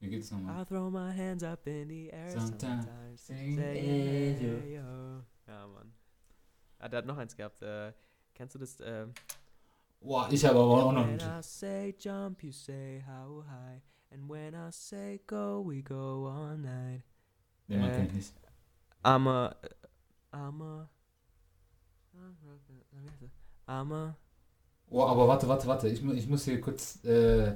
Wie 0.00 0.08
geht's 0.10 0.30
nochmal? 0.30 0.62
I 0.62 0.64
throw 0.64 0.90
my 0.90 1.10
hands 1.12 1.42
up 1.42 1.66
in 1.66 1.88
the 1.88 2.12
air 2.12 2.30
Sometimes 2.30 2.84
sometimes. 2.84 3.20
say 3.20 3.34
hey, 3.34 4.36
yo. 4.40 4.46
yeah, 4.48 4.64
yo. 4.80 5.22
Ja, 5.48 5.66
Mann. 5.66 5.92
Ah, 6.78 6.88
der 6.88 6.98
hat 6.98 7.06
noch 7.06 7.18
eins 7.18 7.34
gehabt. 7.34 7.62
Äh, 7.62 7.92
kennst 8.34 8.54
du 8.54 8.58
das? 8.58 8.78
Äh, 8.80 9.06
Boah, 10.00 10.28
ich 10.30 10.44
habe 10.44 10.58
aber 10.58 10.84
auch 10.84 10.92
noch 10.92 11.06
when. 11.06 11.18
I 11.20 11.42
say 11.42 11.94
jump, 11.98 12.42
you 12.42 12.52
say 12.52 13.02
how 13.06 13.42
high. 13.46 13.80
And 14.10 14.28
when 14.28 14.54
I 14.54 14.70
say 14.70 15.20
go, 15.26 15.62
we 15.66 15.82
go 15.82 16.26
all 16.28 16.56
night. 16.56 17.02
Den 17.68 17.80
man 17.80 17.90
äh, 17.90 17.96
kennt 17.96 18.14
nicht. 18.14 18.34
I'm 19.02 19.26
a. 19.28 19.56
I'm 20.32 20.60
a. 20.62 20.88
I'm 23.66 23.92
a. 23.92 24.16
Oh, 24.90 25.02
aber 25.04 25.28
warte, 25.28 25.48
warte, 25.48 25.66
warte. 25.66 25.88
Ich, 25.88 26.02
mu- 26.02 26.12
ich 26.12 26.28
muss 26.28 26.44
hier 26.44 26.60
kurz 26.60 27.04
äh, 27.04 27.54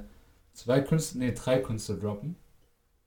zwei 0.53 0.81
Künstler, 0.81 1.19
nee, 1.19 1.31
drei 1.33 1.59
Künstler 1.59 1.95
droppen. 1.97 2.35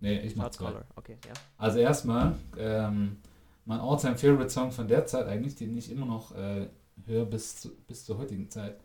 Nee, 0.01 0.21
ich 0.21 0.37
mach 0.37 0.51
zwei. 0.51 0.73
Okay, 0.97 1.19
ja. 1.27 1.33
Also 1.59 1.79
erstmal, 1.79 2.35
ähm, 2.59 3.19
mein 3.65 3.81
all-time 3.81 4.17
favorite 4.17 4.51
Song 4.51 4.73
von 4.73 4.89
der 4.89 5.07
Zeit 5.07 5.27
eigentlich, 5.27 5.57
den 5.57 5.77
ich 5.77 5.91
immer 5.91 6.07
noch 6.07 6.35
äh, 6.37 6.69
höre 7.07 7.27
bis, 7.27 7.57
zu, 7.57 7.71
bis 7.87 8.05
zur 8.05 8.19
heutigen 8.19 8.51
Zeit. 8.51 8.79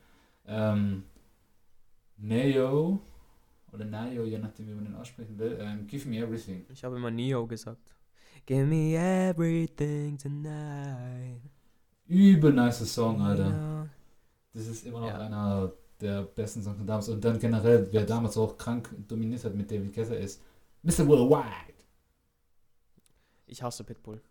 Ähm, 0.47 1.03
Neo 2.17 2.99
oder 3.71 3.85
Nayo, 3.85 4.25
je 4.25 4.37
nachdem 4.39 4.67
wie 4.67 4.73
man 4.73 4.85
den 4.85 4.95
aussprechen 4.95 5.37
will. 5.39 5.57
Ähm, 5.61 5.87
Give 5.87 6.07
Me 6.09 6.17
Everything. 6.19 6.65
Ich 6.69 6.83
habe 6.83 6.97
immer 6.97 7.11
Neo 7.11 7.47
gesagt. 7.47 7.95
Give 8.45 8.65
me 8.65 8.95
everything 8.95 10.17
tonight. 10.17 11.41
Übel 12.09 12.51
nice 12.53 12.85
Song, 12.85 13.21
Alter. 13.21 13.89
Das 14.53 14.65
ist 14.67 14.85
immer 14.85 14.99
noch 15.01 15.07
Ja. 15.07 15.19
einer 15.19 15.71
der 16.01 16.23
besten 16.23 16.63
Songs 16.63 16.77
von 16.77 16.87
damals. 16.87 17.09
Und 17.09 17.23
dann 17.23 17.39
generell, 17.39 17.87
wer 17.91 18.05
damals 18.05 18.37
auch 18.37 18.57
krank 18.57 18.89
dominiert 19.07 19.43
hat 19.43 19.53
mit 19.55 19.69
David 19.69 19.93
Guetta 19.93 20.13
ist 20.15 20.41
Mr. 20.81 21.05
Worldwide. 21.07 21.73
Ich 23.47 23.61
hasse 23.61 23.83
Pitbull. 23.83 24.21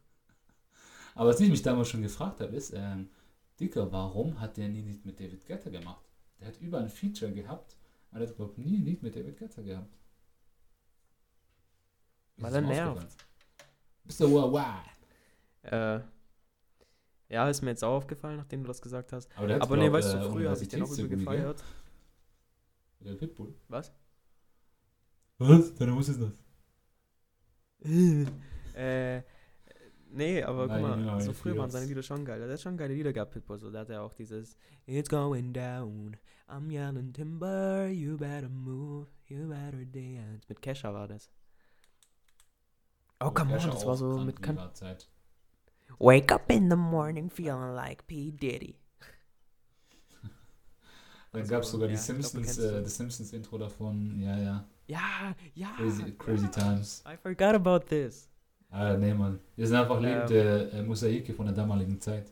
Aber 1.15 1.31
was 1.31 1.41
ich 1.41 1.51
mich 1.51 1.63
damals 1.63 1.89
schon 1.89 2.03
gefragt 2.03 2.41
habe, 2.41 2.55
ist, 2.57 2.73
ähm, 2.75 3.11
Dicker, 3.59 3.91
warum 3.91 4.41
hat 4.41 4.57
der 4.57 4.69
nie 4.69 4.83
nicht 4.83 5.05
mit 5.05 5.19
David 5.19 5.45
Guetta 5.47 5.69
gemacht? 5.69 6.05
Der 6.41 6.49
hat 6.49 6.61
überall 6.61 6.85
ein 6.85 6.89
Feature 6.91 7.33
gehabt, 7.33 7.77
aber 8.11 8.21
der 8.21 8.29
hat 8.29 8.35
überhaupt 8.37 8.59
nie 8.59 8.79
ein 8.79 8.85
Lied 8.85 9.03
mit 9.03 9.15
David 9.17 9.37
Guetta 9.37 9.61
gehabt. 9.63 9.99
Weil 12.37 12.51
ist 12.51 12.55
er 12.55 12.61
nervt. 12.63 13.17
Mr. 14.05 14.31
Worldwide. 14.31 14.91
Äh, 15.63 16.01
ja, 17.29 17.49
ist 17.49 17.63
mir 17.63 17.71
jetzt 17.71 17.85
auch 17.85 17.97
aufgefallen, 17.97 18.37
nachdem 18.37 18.63
du 18.63 18.69
das 18.69 18.81
gesagt 18.81 19.13
hast. 19.13 19.31
Aber, 19.37 19.47
der 19.47 19.63
Aber 19.63 19.77
nee, 19.77 19.93
weißt 19.93 20.15
äh, 20.15 20.21
du, 20.21 20.31
früher 20.31 20.51
habe 20.51 20.63
ich 20.63 20.69
den 20.69 20.83
auch 20.83 20.91
übel 20.91 21.09
gefeiert. 21.09 21.63
Der 23.01 23.15
Pitbull. 23.15 23.55
Was? 23.69 23.93
Was? 25.39 25.75
Deine 25.75 25.97
was 25.97 26.09
ist 26.09 26.21
das? 26.21 26.33
äh, 28.75 29.23
nee, 30.11 30.43
aber 30.43 30.67
Nein, 30.67 30.81
guck 30.81 30.91
mal, 30.91 30.97
nein, 30.97 31.21
so 31.21 31.33
früher 31.33 31.57
waren 31.59 31.71
seine. 31.71 31.87
Lieder 31.87 32.03
schon 32.03 32.25
geil. 32.25 32.41
Der 32.41 32.51
hat 32.51 32.61
schon 32.61 32.77
geile 32.77 32.95
Lieder 32.95 33.13
gehabt, 33.13 33.33
Pitbull. 33.33 33.59
So, 33.59 33.71
da 33.71 33.81
hat 33.81 33.91
er 33.91 34.03
auch 34.03 34.15
dieses 34.15 34.57
It's 34.87 35.09
going 35.09 35.53
down, 35.53 36.17
I'm 36.49 36.73
yelling 36.73 37.13
timber, 37.13 37.87
you 37.89 38.17
better 38.17 38.49
move, 38.49 39.07
you 39.27 39.49
better 39.49 39.85
dance. 39.85 40.47
Mit 40.49 40.61
Kesha 40.61 40.93
war 40.93 41.07
das. 41.07 41.31
Oh, 43.21 43.31
come 43.31 43.53
on, 43.53 43.71
das 43.71 43.87
war 43.87 43.97
so 43.97 44.19
mit 44.19 44.43
kan. 44.43 44.59
Wake 45.99 46.33
up 46.33 46.51
in 46.51 46.69
the 46.71 46.77
morning 46.77 47.31
feeling 47.31 47.75
like 47.75 48.07
P. 48.07 48.31
Diddy. 48.31 48.77
Dann 51.33 51.43
Also, 51.43 51.51
gab 51.51 51.63
es 51.63 51.71
sogar 51.71 51.89
ja, 51.89 51.97
die 51.97 51.97
glaub, 51.97 52.07
Simpsons, 52.07 52.45
kennst 52.45 52.59
äh, 52.59 52.73
du. 52.73 52.83
das 52.83 52.97
Simpsons-Intro 52.97 53.59
davon. 53.59 54.21
Ja, 54.21 54.39
ja. 54.39 54.69
Ja, 54.87 55.35
ja. 55.55 55.71
Crazy, 55.77 56.13
crazy 56.17 56.47
ja. 56.47 56.51
Times. 56.51 57.03
I 57.07 57.17
forgot 57.17 57.55
about 57.55 57.81
this. 57.89 58.29
Ah, 58.71 58.97
nee, 58.97 59.15
Mann. 59.15 59.41
Wir 59.57 59.67
sind 59.67 59.77
einfach 59.77 60.01
Ähm. 60.03 60.03
lebende 60.03 60.71
äh, 60.73 60.83
Mosaike 60.83 61.33
von 61.35 61.47
der 61.47 61.55
damaligen 61.55 62.01
Zeit. 62.01 62.31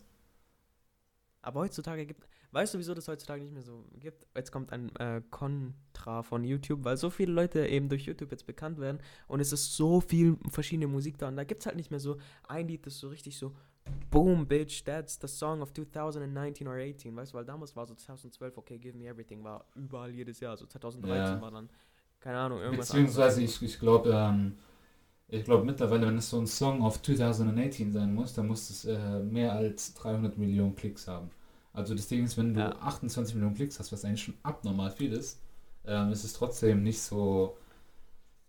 Aber 1.43 1.61
heutzutage 1.61 2.07
gibt. 2.07 2.27
Weißt 2.57 2.73
du, 2.73 2.79
wieso 2.79 2.95
das 2.95 3.07
heutzutage 3.07 3.43
nicht 3.43 3.53
mehr 3.53 3.63
so 3.63 3.85
gibt? 4.01 4.27
Jetzt 4.35 4.51
kommt 4.51 4.73
ein 4.73 4.95
äh, 4.97 5.21
Kontra 5.31 6.23
von 6.23 6.43
YouTube, 6.43 6.85
weil 6.85 6.97
so 6.97 7.11
viele 7.11 7.33
Leute 7.33 7.67
eben 7.67 7.91
durch 7.91 8.05
YouTube 8.07 8.31
jetzt 8.31 8.47
bekannt 8.47 8.79
werden 8.81 8.99
und 9.29 9.41
es 9.41 9.53
ist 9.53 9.77
so 9.77 10.01
viel 10.01 10.39
verschiedene 10.51 10.87
Musik 10.87 11.19
da 11.19 11.29
und 11.29 11.37
da 11.37 11.45
gibt 11.45 11.61
es 11.61 11.67
halt 11.67 11.77
nicht 11.77 11.91
mehr 11.91 12.01
so 12.01 12.17
ein 12.49 12.67
Lied, 12.69 12.87
das 12.87 12.99
so 12.99 13.09
richtig 13.09 13.37
so 13.39 13.53
Boom, 14.11 14.47
bitch, 14.49 14.85
that's 14.85 15.19
the 15.21 15.29
song 15.29 15.61
of 15.61 15.73
2019 15.73 16.67
or 16.67 16.75
18, 16.77 17.15
weißt 17.15 17.33
du, 17.33 17.37
weil 17.37 17.45
damals 17.45 17.77
war 17.77 17.87
so 17.87 17.95
2012, 17.95 18.57
okay, 18.57 18.79
Give 18.79 18.97
Me 18.97 19.07
Everything 19.07 19.45
war 19.45 19.67
überall 19.75 20.11
jedes 20.13 20.41
Jahr, 20.41 20.57
so 20.57 20.67
2013 20.67 21.39
Ja. 21.39 21.41
war 21.41 21.51
dann, 21.51 21.69
keine 22.21 22.39
Ahnung, 22.39 22.61
irgendwas 22.61 22.91
Beziehungsweise 22.91 23.41
anderes. 23.41 23.57
ich, 23.57 23.63
ich 23.63 23.79
glaube, 23.81 24.11
ähm, 24.13 24.57
Ich 25.29 25.45
glaube 25.45 25.65
mittlerweile, 25.65 26.07
wenn 26.09 26.19
es 26.19 26.31
so 26.31 26.39
ein 26.41 26.47
Song 26.49 26.83
auf 26.83 27.03
2018 27.03 27.93
sein 27.93 28.15
muss, 28.15 28.35
dann 28.35 28.49
muss 28.49 28.71
es 28.71 28.85
äh, 28.87 29.21
mehr 29.21 29.53
als 29.55 29.95
300 29.95 30.39
Millionen 30.39 30.75
Klicks 30.77 31.09
haben. 31.09 31.31
Also 31.77 31.95
das 31.95 32.09
Ding 32.09 32.25
ist, 32.25 32.37
wenn 32.37 32.55
du 32.55 32.61
Ja. 32.61 32.71
28 32.81 33.35
Millionen 33.35 33.55
Klicks 33.55 33.79
hast, 33.79 33.93
was 33.93 34.05
eigentlich 34.05 34.23
schon 34.23 34.35
abnormal 34.43 34.91
viel 34.91 35.13
ist, 35.13 35.39
ähm, 35.85 36.11
ist 36.11 36.25
es 36.25 36.33
trotzdem 36.33 36.83
nicht 36.83 37.01
so 37.01 37.57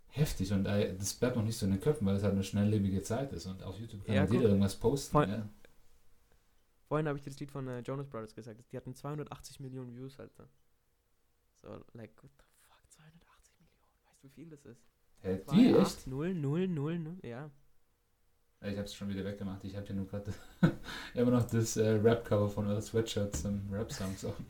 heftig 0.08 0.52
und 0.54 0.66
äh, 0.66 0.96
das 0.98 1.14
bleibt 1.14 1.36
noch 1.36 1.44
nicht 1.44 1.58
so 1.58 1.66
in 1.66 1.74
den 1.74 1.82
Köpfen, 1.82 2.08
weil 2.08 2.16
es 2.16 2.24
halt 2.24 2.34
eine 2.34 2.44
schnelllebige 2.44 3.04
Zeit 3.04 3.32
ist 3.34 3.46
und 3.46 3.62
auf 3.64 3.78
YouTube 3.80 4.04
kann 4.06 4.16
Ja, 4.16 4.26
jeder 4.26 4.46
irgendwas 4.50 4.76
posten. 4.76 5.12
Voll- 5.12 5.30
Ja. 5.30 5.48
Vorhin 6.88 7.08
habe 7.08 7.18
ich 7.18 7.24
dir 7.24 7.32
das 7.32 7.40
Lied 7.42 7.52
von 7.52 7.68
äh, 7.68 7.80
Jonas 7.82 8.08
Brothers 8.08 8.34
gesagt. 8.34 8.64
Die 8.72 8.78
hatten 8.78 8.96
280 8.96 9.60
Millionen 9.60 9.94
Views, 9.94 10.18
Alter. 10.20 10.48
So, 11.62 11.68
like, 11.94 12.12
what 12.24 12.32
the 12.38 12.46
fuck, 12.66 12.90
280 12.90 13.60
Millionen. 13.60 14.06
Weißt 14.06 14.24
du, 14.24 14.28
wie 14.28 14.30
viel 14.32 14.50
das 14.50 14.66
ist? 14.66 14.82
Hä, 15.22 15.42
die 15.52 15.68
echt? 15.74 15.80
acht, 16.00 16.08
Null, 16.08 16.34
null, 16.34 16.68
null, 16.70 16.98
null. 16.98 17.18
Ja. 17.24 17.52
Ich 18.62 18.78
hab's 18.78 18.93
schon 18.95 19.10
wieder 19.10 19.24
weggemacht. 19.24 19.64
Ich 19.64 19.76
habe 19.76 19.86
hier 19.86 19.95
nur 19.95 20.08
gerade 20.08 20.34
immer 21.14 21.32
noch 21.32 21.43
das 21.43 21.78
äh, 21.78 21.89
Rap-Cover 21.89 22.49
von 22.49 22.68
Earl 22.68 22.82
Sweatshirt 22.82 23.36
zum 23.36 23.72
Rap-Song. 23.72 24.16
So. 24.18 24.34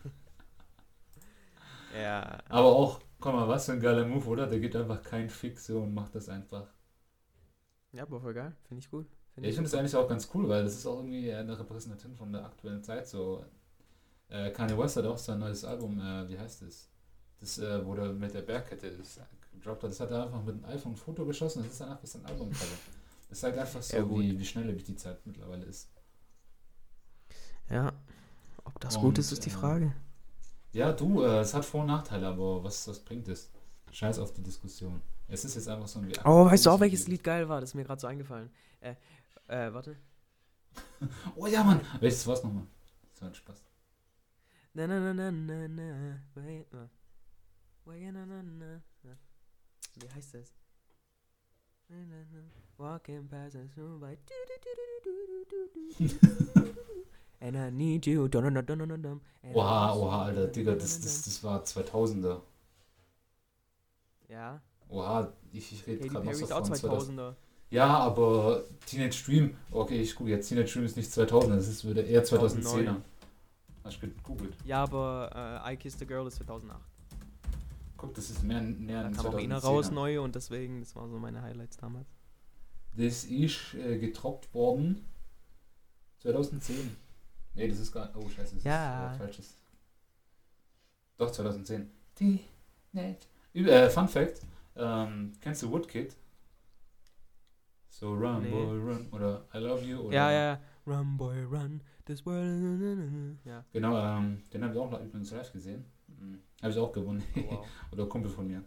Ja. 1.96 2.38
Aber 2.50 2.68
auch, 2.68 3.00
guck 3.20 3.34
mal, 3.34 3.48
was 3.48 3.66
für 3.66 3.72
ein 3.72 3.80
geiler 3.80 4.06
Move, 4.06 4.28
oder? 4.28 4.46
Der 4.46 4.60
geht 4.60 4.76
einfach 4.76 5.02
kein 5.02 5.30
Fix 5.30 5.66
so 5.66 5.82
und 5.82 5.94
macht 5.96 6.14
das 6.14 6.30
einfach. 6.30 6.68
Ja, 7.92 8.04
aber 8.04 8.20
voll 8.20 8.34
geil. 8.36 8.56
Finde 8.68 8.84
ich 8.84 8.92
gut. 8.92 9.08
Find 9.34 9.46
Ja, 9.46 9.50
ich 9.50 9.56
finde 9.56 9.68
es 9.68 9.74
eigentlich 9.74 9.96
auch 9.96 10.08
ganz 10.08 10.30
cool, 10.34 10.48
weil 10.48 10.64
das 10.64 10.76
ist 10.76 10.86
auch 10.86 10.98
irgendwie 10.98 11.34
eine 11.34 11.58
Repräsentation 11.58 12.16
von 12.16 12.32
der 12.32 12.46
aktuellen 12.46 12.84
Zeit. 12.84 13.08
So, 13.08 13.44
äh, 14.30 14.52
Kanye 14.52 14.78
West 14.78 14.98
hat 14.98 15.06
auch 15.06 15.18
sein 15.18 15.40
neues 15.40 15.64
Album, 15.64 16.00
äh, 16.00 16.28
wie 16.30 16.38
heißt 16.38 16.62
es? 16.64 16.92
Das 17.40 17.58
äh, 17.58 17.84
wurde 17.84 18.14
mit 18.14 18.34
der 18.34 18.42
Bergkette 18.42 18.92
das 18.92 19.20
gedroppt 19.54 19.84
hat. 19.84 19.92
Das 19.92 20.00
hat 20.00 20.12
er 20.12 20.26
einfach 20.26 20.44
mit 20.44 20.56
einem 20.56 20.66
iPhone 20.66 20.94
ein 20.94 20.98
Foto 20.98 21.26
geschossen. 21.26 21.64
Das 21.64 21.74
ist 21.74 21.82
einfach 21.82 22.06
sein 22.06 22.26
Albumcover. 22.26 22.78
Das 23.30 23.40
zeigt 23.42 23.58
einfach 23.58 23.82
so, 23.82 23.98
Ja, 23.98 24.10
wie, 24.10 24.40
wie 24.40 24.46
schnelllebig 24.46 24.84
die 24.86 24.96
Zeit 24.96 25.26
mittlerweile 25.26 25.66
ist. 25.66 25.90
Ja. 27.70 27.94
Ob 28.64 28.80
das 28.80 28.96
Und, 28.96 29.02
gut 29.04 29.18
ist, 29.18 29.32
ist 29.32 29.46
die 29.46 29.50
äh, 29.50 29.54
Frage. 29.54 29.94
Ja, 30.74 30.94
du, 30.94 31.24
äh, 31.24 31.40
es 31.40 31.54
hat 31.54 31.66
Vor- 31.66 31.82
und 31.82 31.88
Nachteile, 31.88 32.28
aber 32.28 32.64
was, 32.64 32.88
was 32.88 33.00
bringt 33.04 33.28
es? 33.28 33.50
Scheiß 33.92 34.20
auf 34.20 34.34
die 34.34 34.44
Diskussion. 34.44 35.02
Es 35.28 35.44
ist 35.44 35.56
jetzt 35.56 35.68
einfach 35.68 35.88
so 35.88 36.00
ein 36.00 36.12
Oh, 36.24 36.46
weißt 36.46 36.66
du 36.66 36.70
auch, 36.72 36.80
welches. 36.80 37.08
Lied 37.08 37.24
geil 37.24 37.50
war? 37.50 37.60
Das 37.62 37.72
ist 37.72 37.74
mir 37.76 37.84
gerade 37.84 38.00
so 38.00 38.08
eingefallen. 38.08 38.50
Äh, 38.80 38.96
äh, 39.48 39.74
warte. 39.74 39.98
Oh 41.36 41.48
ja, 41.48 41.64
Mann! 41.64 41.82
Welches 42.00 42.26
war's 42.28 42.44
nochmal? 42.44 42.66
Das 43.14 43.22
war 43.22 43.30
ein 43.30 43.36
Spaß. 43.36 43.64
Na 44.74 44.88
na 44.88 45.00
na 45.00 45.14
na 45.14 45.32
na 45.32 45.68
na. 45.68 46.20
Wait, 46.36 46.72
na. 46.72 46.90
Wait, 47.86 48.12
na 48.14 48.26
na 48.26 48.44
na 48.44 48.82
na. 49.04 49.18
Wie 49.96 50.10
heißt 50.10 50.36
das? 50.36 50.54
Walking 52.78 53.28
past 53.28 53.56
us 53.56 53.72
by. 54.00 54.18
And 57.42 57.58
I 57.58 57.70
need 57.70 58.06
you. 58.06 58.28
Dun, 58.28 58.44
dun, 58.44 58.66
dun, 58.66 58.78
dun, 58.78 59.02
dun, 59.02 59.22
Oha, 59.54 59.94
oha, 59.96 60.26
Alter, 60.26 60.48
Digga, 60.48 60.76
das, 60.76 61.00
das, 61.02 61.24
das 61.24 61.44
war 61.44 61.64
2000er. 61.64 62.42
Ja. 64.28 64.62
Oha, 64.90 65.32
ich, 65.54 65.72
ich 65.72 65.88
rede 65.88 66.08
gerade 66.08 66.26
noch 66.26 66.34
so 66.34 66.46
von 66.46 66.66
2000. 66.66 67.20
2000er. 67.20 67.36
Ja, 67.70 67.88
aber 68.00 68.64
Teenage 68.86 69.24
Dream, 69.26 69.56
okay, 69.72 70.02
ich 70.02 70.16
gucke 70.16 70.30
jetzt, 70.30 70.50
Teenage 70.50 70.72
Dream 70.74 70.86
ist 70.86 70.98
nicht 70.98 71.12
2000, 71.12 71.58
das 71.58 71.68
ist 71.68 71.88
wieder 71.88 72.04
eher 72.06 72.24
2010er. 72.24 72.62
2009. 72.62 73.04
Hast 73.84 74.04
du 74.04 74.08
gegoogelt? 74.08 74.56
Ja, 74.66 74.84
aber 74.84 75.62
äh, 75.66 75.74
I 75.74 75.78
Kissed 75.78 76.02
a 76.02 76.06
Girl 76.06 76.28
ist 76.28 76.36
2008. 76.36 76.80
Guck, 77.98 78.14
das 78.14 78.30
ist 78.30 78.44
mehr 78.44 78.62
näher 78.62 79.04
Da 79.04 79.10
kam 79.12 79.26
auch 79.28 79.40
Ina 79.40 79.58
2010er. 79.58 79.62
raus 79.62 79.92
neu 79.92 80.22
und 80.22 80.36
deswegen, 80.36 80.80
das 80.82 80.96
waren 80.96 81.10
so 81.10 81.18
meine 81.18 81.42
Highlights 81.42 81.78
damals. 81.78 82.08
Das 82.96 83.26
ist 83.26 83.74
äh, 83.74 83.98
getroppt 83.98 84.54
worden 84.54 85.06
2010. 86.20 86.96
Nee, 87.56 87.68
das 87.68 87.80
ist 87.80 87.92
gar 87.92 88.12
Oh, 88.16 88.28
scheiße, 88.30 88.56
das 88.56 88.64
Ja. 88.64 89.10
ist 89.12 89.16
äh, 89.16 89.18
falsches. 89.20 89.58
Doch, 91.18 91.32
2010. 91.32 91.90
Die 92.20 92.40
net. 92.92 93.28
Äh, 93.54 93.90
Fun 93.90 94.08
Fact: 94.08 94.42
ähm, 94.76 95.34
Kennst 95.42 95.64
du 95.64 95.72
Woodkid? 95.72 96.16
So 97.90 98.14
Run, 98.14 98.44
Nee. 98.44 98.52
Boy, 98.52 98.78
Run 98.80 99.08
oder 99.12 99.46
I 99.54 99.58
Love 99.58 99.84
You 99.84 100.00
oder. 100.02 100.16
Ja, 100.16 100.32
ja. 100.32 100.60
Run, 100.86 101.18
boy, 101.18 101.44
run. 101.44 101.82
This 102.06 102.24
world. 102.26 103.38
Ja. 103.44 103.66
Genau, 103.74 103.98
ähm, 103.98 104.44
den 104.54 104.64
habe 104.64 104.74
ich 104.74 104.80
auch 104.80 104.90
noch 104.92 105.02
übrigens 105.02 105.32
live 105.32 105.52
gesehen. 105.52 105.84
Mhm. 106.20 106.40
Habe 106.62 106.72
ich 106.72 106.78
auch 106.80 106.92
gewonnen. 106.92 107.24
Oh, 107.36 107.42
wow. 107.50 107.68
oder 107.92 108.06
Kumpel 108.08 108.30
von 108.32 108.48
mir. 108.48 108.64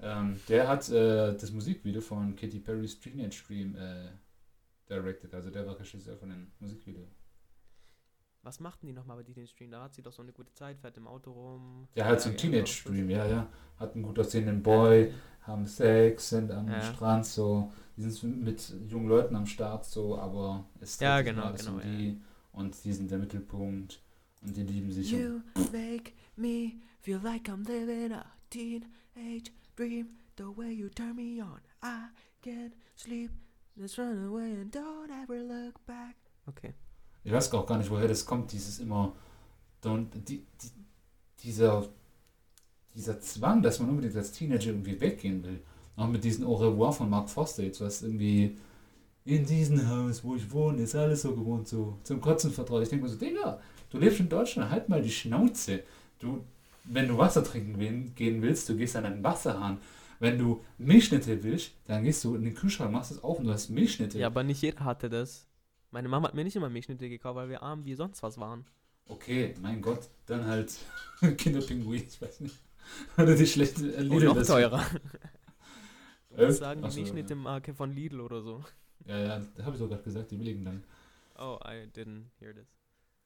Ähm, 0.00 0.38
der 0.48 0.68
hat 0.68 0.88
äh, 0.90 1.34
das 1.36 1.50
Musikvideo 1.52 2.00
von 2.00 2.34
Katy 2.36 2.58
Perry's 2.58 2.98
Teenage 2.98 3.42
Dream 3.46 3.76
äh, 3.76 4.08
directed. 4.88 5.32
Also 5.34 5.50
der 5.50 5.66
war 5.66 5.78
Regisseur 5.78 6.16
von 6.16 6.30
dem 6.30 6.50
Musikvideo. 6.60 7.06
Was 8.42 8.60
machten 8.60 8.86
die 8.86 8.92
nochmal 8.92 9.16
bei 9.16 9.22
Teenage 9.22 9.48
Stream? 9.48 9.70
Da 9.70 9.82
hat 9.84 9.94
sie 9.94 10.02
doch 10.02 10.12
so 10.12 10.20
eine 10.22 10.32
gute 10.32 10.52
Zeit, 10.52 10.78
fährt 10.78 10.96
im 10.98 11.06
Auto 11.06 11.32
rum. 11.32 11.88
Der 11.96 12.04
hat 12.04 12.20
so 12.20 12.28
ein 12.28 12.34
Ja, 12.34 12.40
Teenage. 12.40 12.82
Dream, 12.84 13.08
ja, 13.08 13.26
ja. 13.26 13.46
Hat 13.78 13.94
einen 13.94 14.02
gut 14.02 14.18
aussehenden 14.18 14.62
Boy, 14.62 15.14
haben 15.42 15.66
Sex, 15.66 16.28
sind 16.30 16.50
am 16.50 16.68
Ja. 16.68 16.82
Strand 16.82 17.24
so. 17.24 17.72
Die 17.96 18.02
sind 18.02 18.42
mit 18.42 18.74
jungen 18.88 19.08
Leuten 19.08 19.34
am 19.36 19.46
Start 19.46 19.84
so, 19.86 20.18
aber 20.18 20.66
es 20.80 20.98
Ja, 21.00 21.22
genau, 21.22 21.50
um 21.50 21.56
genau, 21.56 21.78
ja. 21.78 21.84
die 21.84 22.20
und 22.52 22.84
die 22.84 22.92
sind 22.92 23.10
der 23.10 23.18
Mittelpunkt 23.18 24.02
und 24.42 24.54
die 24.56 24.62
lieben 24.62 24.90
sich. 24.92 25.14
und- 25.14 25.20
You 25.20 25.40
make 25.72 26.12
me 26.36 26.72
feel 27.04 27.20
like 27.22 27.48
I'm 27.48 27.64
living 27.64 28.12
a 28.12 28.24
teenage 28.50 29.52
dream. 29.76 30.06
The 30.36 30.50
way 30.50 30.72
you 30.72 30.88
turn 30.88 31.16
me 31.16 31.40
on, 31.40 31.60
I 31.82 32.08
can't 32.42 32.72
sleep. 32.96 33.30
Just 33.78 33.98
run 33.98 34.24
away 34.26 34.52
and 34.52 34.72
don't 34.72 35.10
ever 35.10 35.38
look 35.42 35.84
back. 35.86 36.16
Okay. 36.48 36.72
Ich 37.22 37.32
weiß 37.32 37.52
auch 37.52 37.66
gar 37.66 37.78
nicht, 37.78 37.90
woher 37.90 38.08
das 38.08 38.24
kommt, 38.24 38.52
dieses 38.52 38.78
immer, 38.80 39.14
don't, 39.82 40.06
die, 40.14 40.38
die, 40.60 40.70
dieser, 41.42 41.86
dieser 42.94 43.20
Zwang, 43.20 43.62
dass 43.62 43.80
man 43.80 43.90
unbedingt 43.90 44.16
als 44.16 44.32
Teenager 44.32 44.68
irgendwie 44.68 45.00
weggehen 45.00 45.44
will. 45.44 45.62
Auch 45.96 46.08
mit 46.08 46.24
diesem 46.24 46.46
Au 46.46 46.54
revoir 46.54 46.92
von 46.92 47.08
Mark 47.10 47.28
Foster 47.28 47.62
jetzt, 47.62 47.80
was 47.80 48.02
irgendwie 48.02 48.56
in 49.24 49.44
diesem 49.46 49.88
Haus, 49.88 50.24
wo 50.24 50.36
ich 50.36 50.50
wohne, 50.50 50.82
ist 50.82 50.94
alles 50.94 51.22
so 51.22 51.34
gewohnt, 51.34 51.68
so 51.68 51.98
zum 52.02 52.20
Kotzen 52.20 52.50
vertraut. 52.50 52.82
Ich 52.82 52.88
denke 52.88 53.04
mir 53.04 53.10
so, 53.10 53.18
Digga, 53.18 53.60
du 53.90 53.98
lebst 53.98 54.20
in 54.20 54.28
Deutschland, 54.28 54.70
halt 54.70 54.88
mal 54.88 55.02
die 55.02 55.10
Schnauze. 55.10 55.82
Du, 56.18 56.44
wenn 56.84 57.08
du 57.08 57.18
Wasser 57.18 57.42
trinken 57.42 58.14
gehen 58.14 58.42
willst, 58.42 58.68
du 58.68 58.76
gehst 58.76 58.96
an 58.96 59.04
einen 59.06 59.22
Wasserhahn. 59.24 59.78
Wenn 60.20 60.38
du 60.38 60.62
Milchschnitte 60.78 61.42
willst, 61.42 61.72
dann 61.86 62.04
gehst 62.04 62.22
du 62.24 62.34
in 62.36 62.44
den 62.44 62.54
Kühlschrank, 62.54 62.92
machst 62.92 63.10
es 63.10 63.22
auf 63.22 63.38
und 63.40 63.46
du 63.46 63.52
hast 63.52 63.68
Milchschnitte. 63.68 64.18
Ja, 64.18 64.28
aber 64.28 64.42
nicht 64.42 64.62
jeder 64.62 64.84
hatte 64.84 65.10
das. 65.10 65.46
Meine 65.90 66.08
Mama 66.08 66.28
hat 66.28 66.34
mir 66.34 66.44
nicht 66.44 66.56
immer 66.56 66.70
Milchschnitte 66.70 67.08
gekauft, 67.08 67.36
weil 67.36 67.48
wir 67.48 67.62
arm 67.62 67.84
wie 67.84 67.94
sonst 67.94 68.22
was 68.22 68.38
waren. 68.38 68.64
Okay, 69.06 69.54
mein 69.60 69.82
Gott, 69.82 70.08
dann 70.26 70.46
halt 70.46 70.74
Kinderpinguin, 71.36 72.04
ich 72.08 72.20
weiß 72.22 72.40
nicht. 72.40 72.56
Oder 73.18 73.34
die 73.34 73.46
schlechte 73.46 73.94
äh, 73.96 74.00
Lidl 74.02 74.26
noch 74.26 74.34
das- 74.36 74.46
teurer. 74.48 74.84
Du 76.30 76.36
Äh? 76.42 76.52
sagen, 76.52 76.82
die 76.82 76.90
so, 76.90 76.96
Milchschnitte-Marke 77.00 77.74
von 77.74 77.92
Lidl 77.92 78.20
oder 78.20 78.42
so. 78.42 78.64
Ja, 79.06 79.18
ja, 79.18 79.42
da 79.56 79.64
habe 79.64 79.76
ich 79.76 79.82
doch 79.82 79.88
gerade 79.88 80.02
gesagt, 80.02 80.30
die 80.30 80.36
billigen 80.36 80.64
dann. 80.64 80.84
Oh, 81.38 81.58
I 81.64 81.86
didn't 81.94 82.24
hear 82.40 82.54
this. 82.54 82.66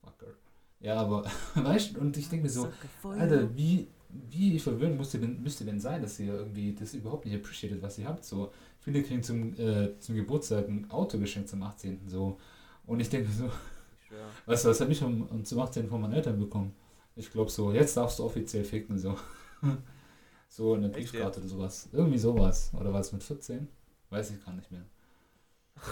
Fucker. 0.03 0.33
Ja, 0.79 0.95
aber, 0.95 1.25
weißt 1.55 1.95
du, 1.95 1.99
und 2.01 2.15
ich 2.17 2.29
denke 2.29 2.43
mir 2.43 2.49
so, 2.49 2.69
Alter, 3.03 3.55
wie, 3.55 3.87
wie 4.09 4.59
verwöhnt 4.59 4.97
müsst 4.97 5.13
ihr 5.13 5.19
denn, 5.19 5.41
müsst 5.41 5.59
ihr 5.61 5.65
denn 5.65 5.79
sein, 5.79 6.01
dass 6.01 6.19
ihr 6.19 6.33
irgendwie 6.33 6.73
das 6.73 6.93
überhaupt 6.93 7.25
nicht 7.25 7.35
appreciated, 7.35 7.81
was 7.81 7.97
ihr 7.97 8.07
habt? 8.07 8.23
So, 8.25 8.51
viele 8.79 9.03
kriegen 9.03 9.23
zum, 9.23 9.53
äh, 9.59 9.97
zum 9.99 10.15
Geburtstag 10.15 10.67
ein 10.67 10.89
Auto 10.89 11.19
geschenkt 11.19 11.49
zum 11.49 11.63
18. 11.63 12.07
so. 12.07 12.37
Und 12.85 12.99
ich 12.99 13.09
denke 13.09 13.29
so, 13.31 13.45
Ich 13.99 14.05
schwör. 14.07 14.35
weißt 14.45 14.65
du, 14.65 14.69
was 14.69 14.81
habe 14.81 14.91
ich 14.91 15.03
um, 15.03 15.23
um 15.27 15.43
zum 15.45 15.59
18. 15.59 15.87
von 15.89 16.01
meinen 16.01 16.13
Eltern 16.13 16.39
bekommen? 16.39 16.75
Ich 17.15 17.31
glaube 17.31 17.51
so, 17.51 17.71
jetzt 17.73 17.97
darfst 17.97 18.19
du 18.19 18.23
offiziell 18.23 18.63
ficken, 18.63 18.97
so. 18.97 19.17
so 20.47 20.73
eine 20.73 20.89
Briefkarte 20.89 21.39
oder 21.39 21.49
sowas. 21.49 21.89
Irgendwie 21.91 22.17
sowas. 22.17 22.71
Oder 22.79 22.93
war 22.93 23.01
es 23.01 23.11
mit 23.11 23.23
14? 23.23 23.67
Weiß 24.09 24.31
ich 24.31 24.43
gar 24.43 24.53
nicht 24.53 24.71
mehr. 24.71 24.85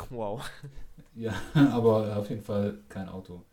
Wow. 0.10 0.42
Ja, 1.16 1.34
aber 1.54 2.18
auf 2.18 2.30
jeden 2.30 2.42
Fall 2.44 2.80
kein 2.90 3.10
Auto. 3.10 3.44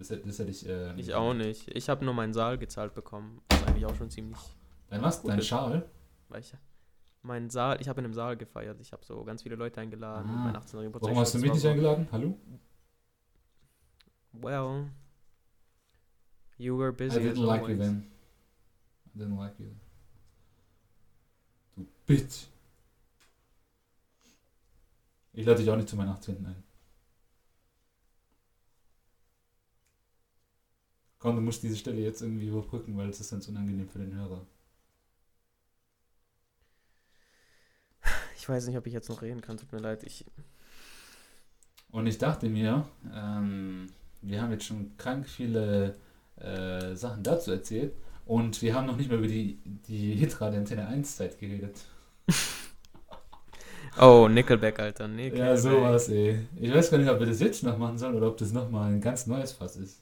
Das, 0.00 0.08
hätte- 0.08 0.26
das 0.26 0.38
hätte 0.38 0.50
ich. 0.50 0.66
Äh, 0.66 0.94
Ich 0.98 1.12
auch 1.12 1.34
nicht. 1.34 1.68
Ich 1.76 1.90
habe 1.90 2.06
nur 2.06 2.14
meinen 2.14 2.32
Saal 2.32 2.56
gezahlt 2.56 2.94
bekommen. 2.94 3.42
Was 3.50 3.64
eigentlich 3.64 3.84
auch 3.84 3.94
schon 3.94 4.08
ziemlich. 4.08 4.38
Dein 4.88 5.02
was? 5.02 5.22
Dein 5.22 5.38
ist. 5.38 5.46
Schal? 5.46 5.86
Weil 6.30 6.40
ich, 6.40 6.54
mein 7.20 7.50
Saal, 7.50 7.78
ich 7.82 7.88
habe 7.88 8.00
in 8.00 8.06
einem 8.06 8.14
Saal 8.14 8.38
gefeiert. 8.38 8.80
Ich 8.80 8.92
habe 8.92 9.04
so 9.04 9.22
ganz 9.24 9.42
viele 9.42 9.56
Leute 9.56 9.78
eingeladen. 9.78 10.30
Ah. 10.30 10.44
Mein 10.44 10.56
18. 10.56 10.80
Geburtstag. 10.80 11.02
Warum 11.10 11.18
hast 11.20 11.34
du 11.34 11.38
das 11.38 11.42
mich 11.42 11.52
nicht 11.52 11.60
so, 11.60 11.68
eingeladen? 11.68 12.08
Hallo? 12.10 12.38
Well, 14.32 14.86
you 16.56 16.78
were 16.78 16.92
I 16.92 16.96
busy. 16.96 17.18
as 17.18 17.22
didn't 17.36 17.44
like 17.44 17.68
you 17.68 17.76
then. 17.76 18.10
I 19.14 19.18
didn't 19.18 19.36
like 19.38 19.58
you. 19.60 19.66
Du 21.76 21.86
Bitch. 22.06 22.46
Ich 25.34 25.44
lade 25.44 25.58
dich 25.60 25.68
auch 25.70 25.76
nicht 25.76 25.88
zu 25.90 25.96
meinem 25.96 26.10
18. 26.12 26.36
ein. 26.46 26.62
Komm, 31.20 31.36
du 31.36 31.42
musst 31.42 31.62
diese 31.62 31.76
Stelle 31.76 32.00
jetzt 32.00 32.22
irgendwie 32.22 32.48
überbrücken, 32.48 32.96
weil 32.96 33.10
es 33.10 33.20
ist 33.20 33.28
sonst 33.28 33.46
unangenehm 33.46 33.88
für 33.88 33.98
den 33.98 34.14
Hörer. 34.14 34.40
Ich 38.36 38.48
weiß 38.48 38.66
nicht, 38.66 38.78
ob 38.78 38.86
ich 38.86 38.94
jetzt 38.94 39.10
noch 39.10 39.20
reden 39.20 39.42
kann, 39.42 39.58
tut 39.58 39.70
mir 39.70 39.80
leid. 39.80 40.02
Ich, 40.02 40.24
Und 41.90 42.06
ich 42.06 42.16
dachte 42.16 42.48
mir, 42.48 42.86
ähm, 43.14 43.88
wir 44.22 44.40
haben 44.40 44.50
jetzt 44.52 44.64
schon 44.64 44.96
krank 44.96 45.28
viele 45.28 45.94
äh, 46.36 46.94
Sachen 46.96 47.22
dazu 47.22 47.52
erzählt 47.52 47.92
und 48.24 48.62
wir 48.62 48.74
haben 48.74 48.86
noch 48.86 48.96
nicht 48.96 49.10
mehr 49.10 49.18
über 49.18 49.28
die, 49.28 49.58
die 49.88 50.14
Hitradio 50.14 50.60
Antenne 50.60 50.88
1 50.88 51.16
Zeit 51.16 51.38
geredet. 51.38 51.84
oh, 54.00 54.26
Nickelback, 54.26 54.80
Alter. 54.80 55.06
Nickelback. 55.06 55.38
Ja, 55.38 55.56
sowas, 55.58 56.08
ey. 56.08 56.46
Ich 56.56 56.72
weiß 56.72 56.90
gar 56.90 56.96
nicht, 56.96 57.10
ob 57.10 57.20
wir 57.20 57.26
das 57.26 57.40
jetzt 57.40 57.62
noch 57.62 57.76
machen 57.76 57.98
sollen 57.98 58.14
oder 58.14 58.28
ob 58.28 58.38
das 58.38 58.52
nochmal 58.52 58.90
ein 58.90 59.02
ganz 59.02 59.26
neues 59.26 59.52
Fass 59.52 59.76
ist. 59.76 60.00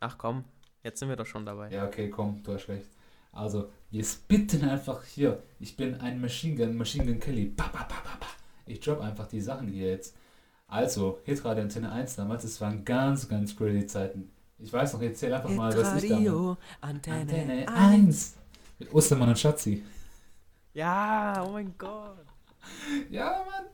Ach 0.00 0.16
komm, 0.18 0.44
jetzt 0.82 1.00
sind 1.00 1.08
wir 1.08 1.16
doch 1.16 1.26
schon 1.26 1.44
dabei. 1.44 1.70
Ja, 1.70 1.86
okay, 1.86 2.10
komm, 2.10 2.42
du 2.42 2.54
hast 2.54 2.68
recht. 2.68 2.88
Also, 3.32 3.70
wir 3.90 4.04
spitten 4.04 4.68
einfach 4.68 5.04
hier. 5.04 5.42
Ich 5.60 5.76
bin 5.76 6.00
ein 6.00 6.20
Machine 6.20 6.56
Gun, 6.56 6.76
Machine 6.76 7.06
Gun 7.06 7.20
Kelly. 7.20 7.46
Pa, 7.46 7.64
pa, 7.64 7.84
pa, 7.84 8.00
pa, 8.00 8.16
pa. 8.16 8.26
Ich 8.66 8.80
drop 8.80 9.00
einfach 9.00 9.26
die 9.26 9.40
Sachen 9.40 9.68
hier 9.68 9.88
jetzt. 9.88 10.16
Also, 10.66 11.20
Hitradio 11.24 11.62
Antenne 11.62 11.90
1 11.90 12.16
damals, 12.16 12.42
das 12.42 12.60
waren 12.60 12.84
ganz, 12.84 13.28
ganz 13.28 13.56
crazy 13.56 13.86
Zeiten. 13.86 14.30
Ich 14.58 14.72
weiß 14.72 14.92
noch, 14.92 15.02
erzähl 15.02 15.32
einfach 15.32 15.50
mal, 15.50 15.74
was 15.76 16.02
ich. 16.02 16.12
Radio, 16.12 16.56
Antenne, 16.80 17.20
Antenne 17.20 17.68
1. 17.68 17.78
1. 17.78 18.36
Mit 18.78 18.92
Ostermann 18.92 19.30
und 19.30 19.38
Schatzi. 19.38 19.82
Ja, 20.74 21.44
oh 21.46 21.52
mein 21.52 21.74
Gott. 21.78 22.26
Ja, 23.10 23.44
Mann. 23.50 23.66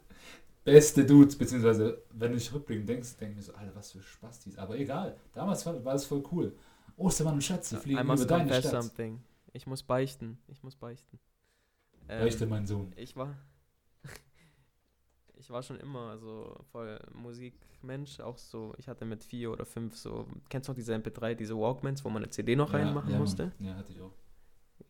Beste 0.65 1.05
Dudes, 1.05 1.37
beziehungsweise, 1.37 2.03
wenn 2.11 2.33
du 2.33 2.39
dich 2.39 2.53
rückblickend 2.53 2.89
denkst, 2.89 3.17
denk 3.19 3.33
ich 3.33 3.37
mir 3.37 3.43
so, 3.43 3.53
Alter, 3.53 3.75
was 3.75 3.93
für 3.93 4.01
Spastis. 4.01 4.57
Aber 4.57 4.79
egal, 4.79 5.17
damals 5.35 5.65
war, 5.67 5.85
war 5.85 5.95
es 5.95 6.07
voll 6.07 6.23
cool. 6.33 6.57
Ostermann 6.97 7.35
und 7.35 7.45
Schatzi 7.45 7.77
fliegen 7.77 7.99
I 7.99 8.03
über 8.03 8.25
deine 8.25 8.55
Stadt. 8.55 8.83
something. 8.83 9.23
Ich 9.53 9.67
muss 9.67 9.83
beichten. 9.83 10.39
Ich 10.49 10.62
muss 10.62 10.75
beichten. 10.75 11.19
Ähm, 12.09 12.21
Beichte, 12.21 12.47
mein 12.47 12.67
Sohn. 12.67 12.93
Ich 12.97 13.17
war. 13.17 13.37
Ich 15.37 15.51
war 15.51 15.62
schon 15.62 15.79
immer 15.79 16.17
so 16.17 16.57
voll 16.73 16.99
Musikmensch, 17.12 18.19
auch 18.21 18.39
so, 18.39 18.73
ich 18.79 18.89
hatte 18.89 19.05
mit 19.05 19.23
vier 19.23 19.53
oder 19.53 19.67
fünf 19.67 19.95
so, 19.95 20.27
kennst 20.49 20.69
du 20.69 20.73
noch 20.73 20.77
diese 20.77 20.95
MP3, 20.95 21.35
diese 21.35 21.55
Walkmans, 21.55 22.03
wo 22.03 22.09
man 22.09 22.23
eine 22.23 22.31
CD 22.31 22.57
noch 22.57 22.73
reinmachen 22.73 23.12
ja, 23.12 23.19
musste? 23.19 23.53
Ja, 23.59 23.75
hatte 23.75 23.93
ich 23.93 24.01
auch. 24.01 24.12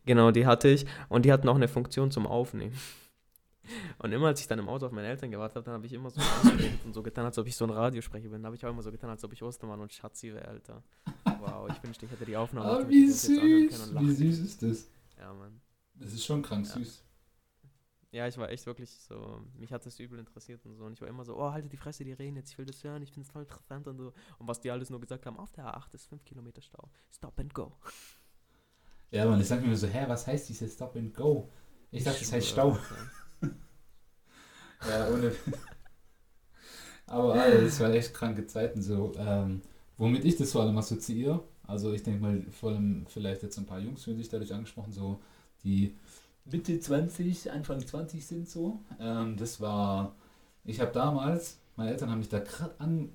Genau, 0.05 0.31
die 0.31 0.45
hatte 0.45 0.69
ich 0.69 0.85
und 1.09 1.25
die 1.25 1.33
hatten 1.33 1.49
auch 1.49 1.55
eine 1.55 1.67
Funktion 1.67 2.09
zum 2.09 2.25
Aufnehmen. 2.25 2.73
Und 3.99 4.11
immer 4.11 4.27
als 4.27 4.39
ich 4.41 4.47
dann 4.47 4.59
im 4.59 4.69
Auto 4.69 4.85
auf 4.85 4.91
meine 4.91 5.07
Eltern 5.07 5.31
gewartet 5.31 5.55
habe, 5.57 5.65
dann 5.65 5.73
habe 5.75 5.85
ich 5.85 5.93
immer 5.93 6.09
so 6.09 6.21
und 6.85 6.93
so 6.93 7.01
getan, 7.03 7.25
als 7.25 7.37
ob 7.37 7.47
ich 7.47 7.55
so 7.55 7.65
ein 7.65 7.71
Radiosprecher 7.71 8.29
bin. 8.29 8.41
Da 8.41 8.47
habe 8.47 8.55
ich 8.55 8.65
auch 8.65 8.69
immer 8.69 8.81
so 8.83 8.91
getan, 8.91 9.09
als 9.09 9.23
ob 9.23 9.33
ich 9.33 9.41
Ostermann 9.43 9.79
und 9.79 9.91
Schatzi 9.93 10.33
wäre, 10.33 10.47
Alter. 10.47 10.83
Wow, 11.39 11.69
ich 11.69 11.81
wünschte, 11.83 12.05
ich 12.05 12.11
hätte 12.11 12.25
die 12.25 12.37
Aufnahme. 12.37 12.69
Ah, 12.85 12.89
wie 12.89 13.07
süß. 13.09 13.29
Wie 13.29 14.11
süß 14.11 14.39
ist 14.39 14.61
das? 14.63 14.87
Ja, 15.17 15.33
Mann. 15.33 15.61
Das 15.95 16.13
ist 16.13 16.25
schon 16.25 16.41
krank 16.41 16.65
Ja. 16.67 16.73
süß. 16.73 17.03
Ja, 18.11 18.27
ich 18.27 18.37
war 18.37 18.49
echt 18.49 18.65
wirklich 18.65 18.89
so, 18.91 19.41
mich 19.57 19.73
hat 19.73 19.85
das 19.85 19.99
übel 19.99 20.17
interessiert 20.19 20.65
und 20.65 20.75
so. 20.75 20.85
Und 20.85 20.93
ich 20.93 21.01
war 21.01 21.07
immer 21.09 21.25
so, 21.25 21.35
oh, 21.37 21.51
halte 21.51 21.67
die 21.67 21.75
Fresse, 21.75 22.05
die 22.05 22.13
reden 22.13 22.37
jetzt, 22.37 22.51
ich 22.51 22.57
will 22.57 22.65
das 22.65 22.81
hören, 22.81 23.01
ich 23.01 23.11
finde 23.11 23.25
es 23.27 23.31
voll 23.31 23.41
interessant 23.41 23.87
und 23.89 23.97
so. 23.97 24.13
Und 24.39 24.47
was 24.47 24.61
die 24.61 24.71
alles 24.71 24.89
nur 24.89 25.01
gesagt 25.01 25.25
haben, 25.25 25.37
auf 25.37 25.51
der 25.51 25.65
A8 25.65 25.93
ist 25.93 26.05
5 26.07 26.23
Kilometer 26.23 26.61
Stau. 26.61 26.89
Stop 27.11 27.37
and 27.41 27.53
go. 27.53 27.75
Ja, 29.11 29.25
Mann, 29.25 29.41
ich 29.41 29.47
sag 29.47 29.65
mir 29.65 29.75
so, 29.75 29.87
hä, 29.87 30.05
was 30.07 30.27
heißt 30.27 30.47
dieses 30.47 30.73
Stop 30.73 30.95
and 30.95 31.13
Go? 31.13 31.49
Ich 31.91 32.03
dachte, 32.05 32.19
das 32.19 32.31
heißt 32.31 32.47
Stau. 32.47 32.77
Ja, 34.87 35.07
ohne. 35.09 35.31
Aber 37.07 37.33
Alter, 37.33 37.61
das 37.61 37.79
war 37.79 37.91
echt 37.93 38.13
kranke 38.13 38.45
Zeiten 38.47 38.81
so. 38.81 39.13
Ähm, 39.17 39.61
womit 39.97 40.25
ich 40.25 40.35
das 40.37 40.51
vor 40.51 40.61
allem 40.61 40.77
assoziiere, 40.77 41.43
also 41.67 41.93
ich 41.93 42.03
denke 42.03 42.21
mal, 42.21 42.41
vor 42.51 42.71
allem 42.71 43.05
vielleicht 43.07 43.43
jetzt 43.43 43.57
ein 43.57 43.65
paar 43.65 43.79
Jungs 43.79 44.03
fühlen 44.03 44.17
sich 44.17 44.29
dadurch 44.29 44.53
angesprochen, 44.53 44.91
so 44.91 45.19
die 45.63 45.95
Mitte 46.45 46.79
20, 46.79 47.51
Anfang 47.51 47.79
20 47.85 48.25
sind 48.25 48.49
so. 48.49 48.79
Ähm, 48.99 49.37
das 49.37 49.61
war, 49.61 50.15
ich 50.63 50.79
habe 50.79 50.91
damals, 50.91 51.59
meine 51.75 51.91
Eltern 51.91 52.09
haben 52.11 52.19
mich 52.19 52.29
da 52.29 52.39
gerade 52.39 52.75
an, 52.79 53.09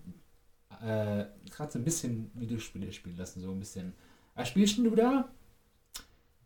äh, 0.83 1.27
gerade 1.51 1.73
so 1.73 1.79
ein 1.79 1.85
bisschen 1.85 2.31
Videospiele 2.35 2.93
spielen 2.93 3.17
lassen, 3.17 3.41
so 3.41 3.51
ein 3.53 3.59
bisschen. 3.61 3.95
Was 4.35 4.49
spielst 4.49 4.79
du 4.79 4.95
da? 4.95 5.29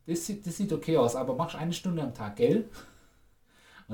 Das 0.07 0.27
sieht, 0.27 0.47
das 0.47 0.57
sieht 0.57 0.73
okay 0.73 0.97
aus, 0.97 1.17
aber 1.17 1.35
machst 1.35 1.57
eine 1.57 1.73
Stunde 1.73 2.03
am 2.03 2.15
Tag, 2.15 2.37
gell? 2.37 2.69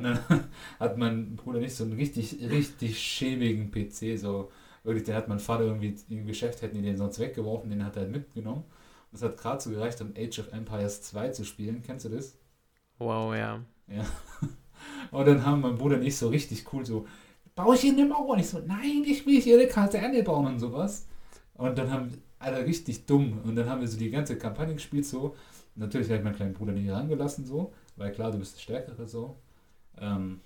Und 0.00 0.18
dann 0.28 0.48
hat 0.80 0.96
mein 0.96 1.36
Bruder 1.36 1.60
nicht 1.60 1.74
so 1.74 1.84
einen 1.84 1.92
richtig, 1.92 2.38
richtig 2.40 2.98
schäbigen 2.98 3.70
PC, 3.70 4.18
so 4.18 4.50
wirklich, 4.82 5.04
den 5.04 5.14
hat 5.14 5.28
mein 5.28 5.38
Vater 5.38 5.64
irgendwie 5.64 5.94
im 6.08 6.26
Geschäft, 6.26 6.62
hätten 6.62 6.76
die 6.76 6.82
den 6.82 6.96
sonst 6.96 7.18
weggeworfen, 7.18 7.70
den 7.70 7.84
hat 7.84 7.96
er 7.96 8.06
mitgenommen. 8.06 8.64
Und 9.10 9.16
es 9.16 9.22
hat 9.22 9.36
gerade 9.36 9.60
so 9.60 9.70
gereicht, 9.70 10.00
um 10.00 10.14
Age 10.16 10.38
of 10.38 10.52
Empires 10.52 11.02
2 11.02 11.30
zu 11.30 11.44
spielen, 11.44 11.82
kennst 11.82 12.06
du 12.06 12.08
das? 12.08 12.38
Wow, 12.98 13.34
ja. 13.34 13.60
Ja. 13.88 14.06
Und 15.10 15.26
dann 15.26 15.44
haben 15.44 15.60
mein 15.60 15.76
Bruder 15.76 15.96
und 15.96 16.02
ich 16.04 16.16
so 16.16 16.28
richtig 16.28 16.72
cool 16.72 16.86
so, 16.86 17.06
baue 17.54 17.74
ich 17.74 17.82
hier 17.82 17.92
eine 17.92 18.06
Mauer? 18.06 18.30
Und 18.30 18.38
ich 18.38 18.48
so, 18.48 18.60
nein, 18.60 19.02
ich 19.04 19.26
will 19.26 19.40
hier 19.40 19.58
eine 19.58 19.68
Kaserne 19.68 20.22
bauen 20.22 20.46
und 20.46 20.58
sowas. 20.58 21.06
Und 21.54 21.76
dann 21.76 21.90
haben, 21.90 22.22
Alter, 22.38 22.64
richtig 22.64 23.04
dumm. 23.06 23.40
Und 23.44 23.56
dann 23.56 23.68
haben 23.68 23.80
wir 23.80 23.88
so 23.88 23.98
die 23.98 24.10
ganze 24.10 24.38
Kampagne 24.38 24.74
gespielt 24.74 25.04
so. 25.04 25.34
Natürlich 25.74 26.08
habe 26.08 26.18
ich 26.18 26.24
meinen 26.24 26.36
kleinen 26.36 26.54
Bruder 26.54 26.72
nicht 26.72 26.86
herangelassen 26.86 27.44
so, 27.44 27.72
weil 27.96 28.12
klar, 28.12 28.30
du 28.30 28.38
bist 28.38 28.56
der 28.56 28.60
Stärkere 28.60 29.06
so. 29.06 29.36
Ähm, 30.00 30.40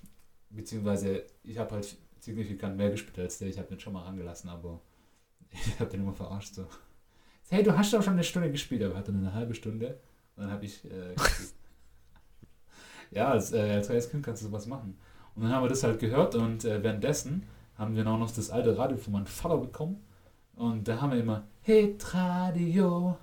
beziehungsweise 0.49 1.23
ich 1.43 1.57
habe 1.57 1.71
halt 1.71 1.97
signifikant 2.19 2.77
mehr 2.77 2.91
gespielt 2.91 3.19
als 3.19 3.37
der. 3.37 3.47
Ich 3.47 3.57
habe 3.57 3.67
den 3.67 3.79
schon 3.79 3.93
mal 3.93 4.03
rangelassen, 4.03 4.49
aber 4.49 4.81
ich 5.51 5.79
habe 5.79 5.89
den 5.89 6.01
immer 6.01 6.13
verarscht 6.13 6.55
so. 6.55 6.67
Hey, 7.49 7.63
du 7.63 7.77
hast 7.77 7.93
doch 7.93 8.01
schon 8.01 8.13
eine 8.13 8.23
Stunde 8.23 8.51
gespielt, 8.51 8.83
aber 8.83 8.93
er 8.93 8.99
hatte 8.99 9.11
nur 9.11 9.21
eine 9.21 9.33
halbe 9.33 9.53
Stunde. 9.53 9.99
Und 10.35 10.43
dann 10.43 10.51
habe 10.51 10.65
ich 10.65 10.83
äh, 10.85 11.15
ja, 13.11 13.29
als, 13.29 13.53
äh, 13.53 13.71
als 13.75 13.87
kleines 13.87 14.09
Kind 14.09 14.25
kannst 14.25 14.41
du 14.41 14.47
sowas 14.47 14.65
machen. 14.65 14.97
Und 15.35 15.43
dann 15.43 15.51
haben 15.51 15.63
wir 15.63 15.69
das 15.69 15.83
halt 15.83 15.99
gehört 15.99 16.35
und 16.35 16.63
äh, 16.65 16.81
währenddessen 16.81 17.43
haben 17.77 17.95
wir 17.95 18.07
auch 18.07 18.17
noch 18.17 18.31
das 18.31 18.49
alte 18.49 18.77
Radio 18.77 18.97
von 18.97 19.13
meinem 19.13 19.25
Vater 19.25 19.57
bekommen. 19.57 20.01
Und 20.55 20.87
da 20.87 21.01
haben 21.01 21.11
wir 21.11 21.19
immer 21.19 21.43
Hitradio, 21.61 23.17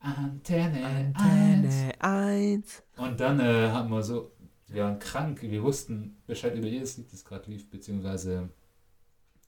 Antenne, 0.00 0.86
1. 0.86 1.16
Antenne 1.18 1.92
1. 1.98 2.82
Und 2.96 3.20
dann 3.20 3.40
äh, 3.40 3.68
haben 3.68 3.90
wir 3.90 4.02
so, 4.02 4.32
wir 4.70 4.84
waren 4.84 4.98
krank, 4.98 5.42
wir 5.42 5.62
wussten 5.62 6.16
Bescheid 6.26 6.56
über 6.56 6.66
jedes 6.66 6.96
Lied, 6.96 7.12
das 7.12 7.24
gerade 7.24 7.50
lief, 7.50 7.68
beziehungsweise 7.68 8.48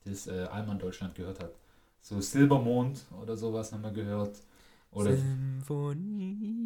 das 0.03 0.27
äh, 0.27 0.47
Allmann 0.51 0.79
Deutschland 0.79 1.15
gehört 1.15 1.39
hat. 1.39 1.55
So 2.01 2.19
Silbermond 2.19 3.05
oder 3.21 3.37
sowas 3.37 3.71
haben 3.71 3.83
wir 3.83 3.91
gehört. 3.91 4.37
Oder 4.91 5.15
Symphonie. 5.15 6.57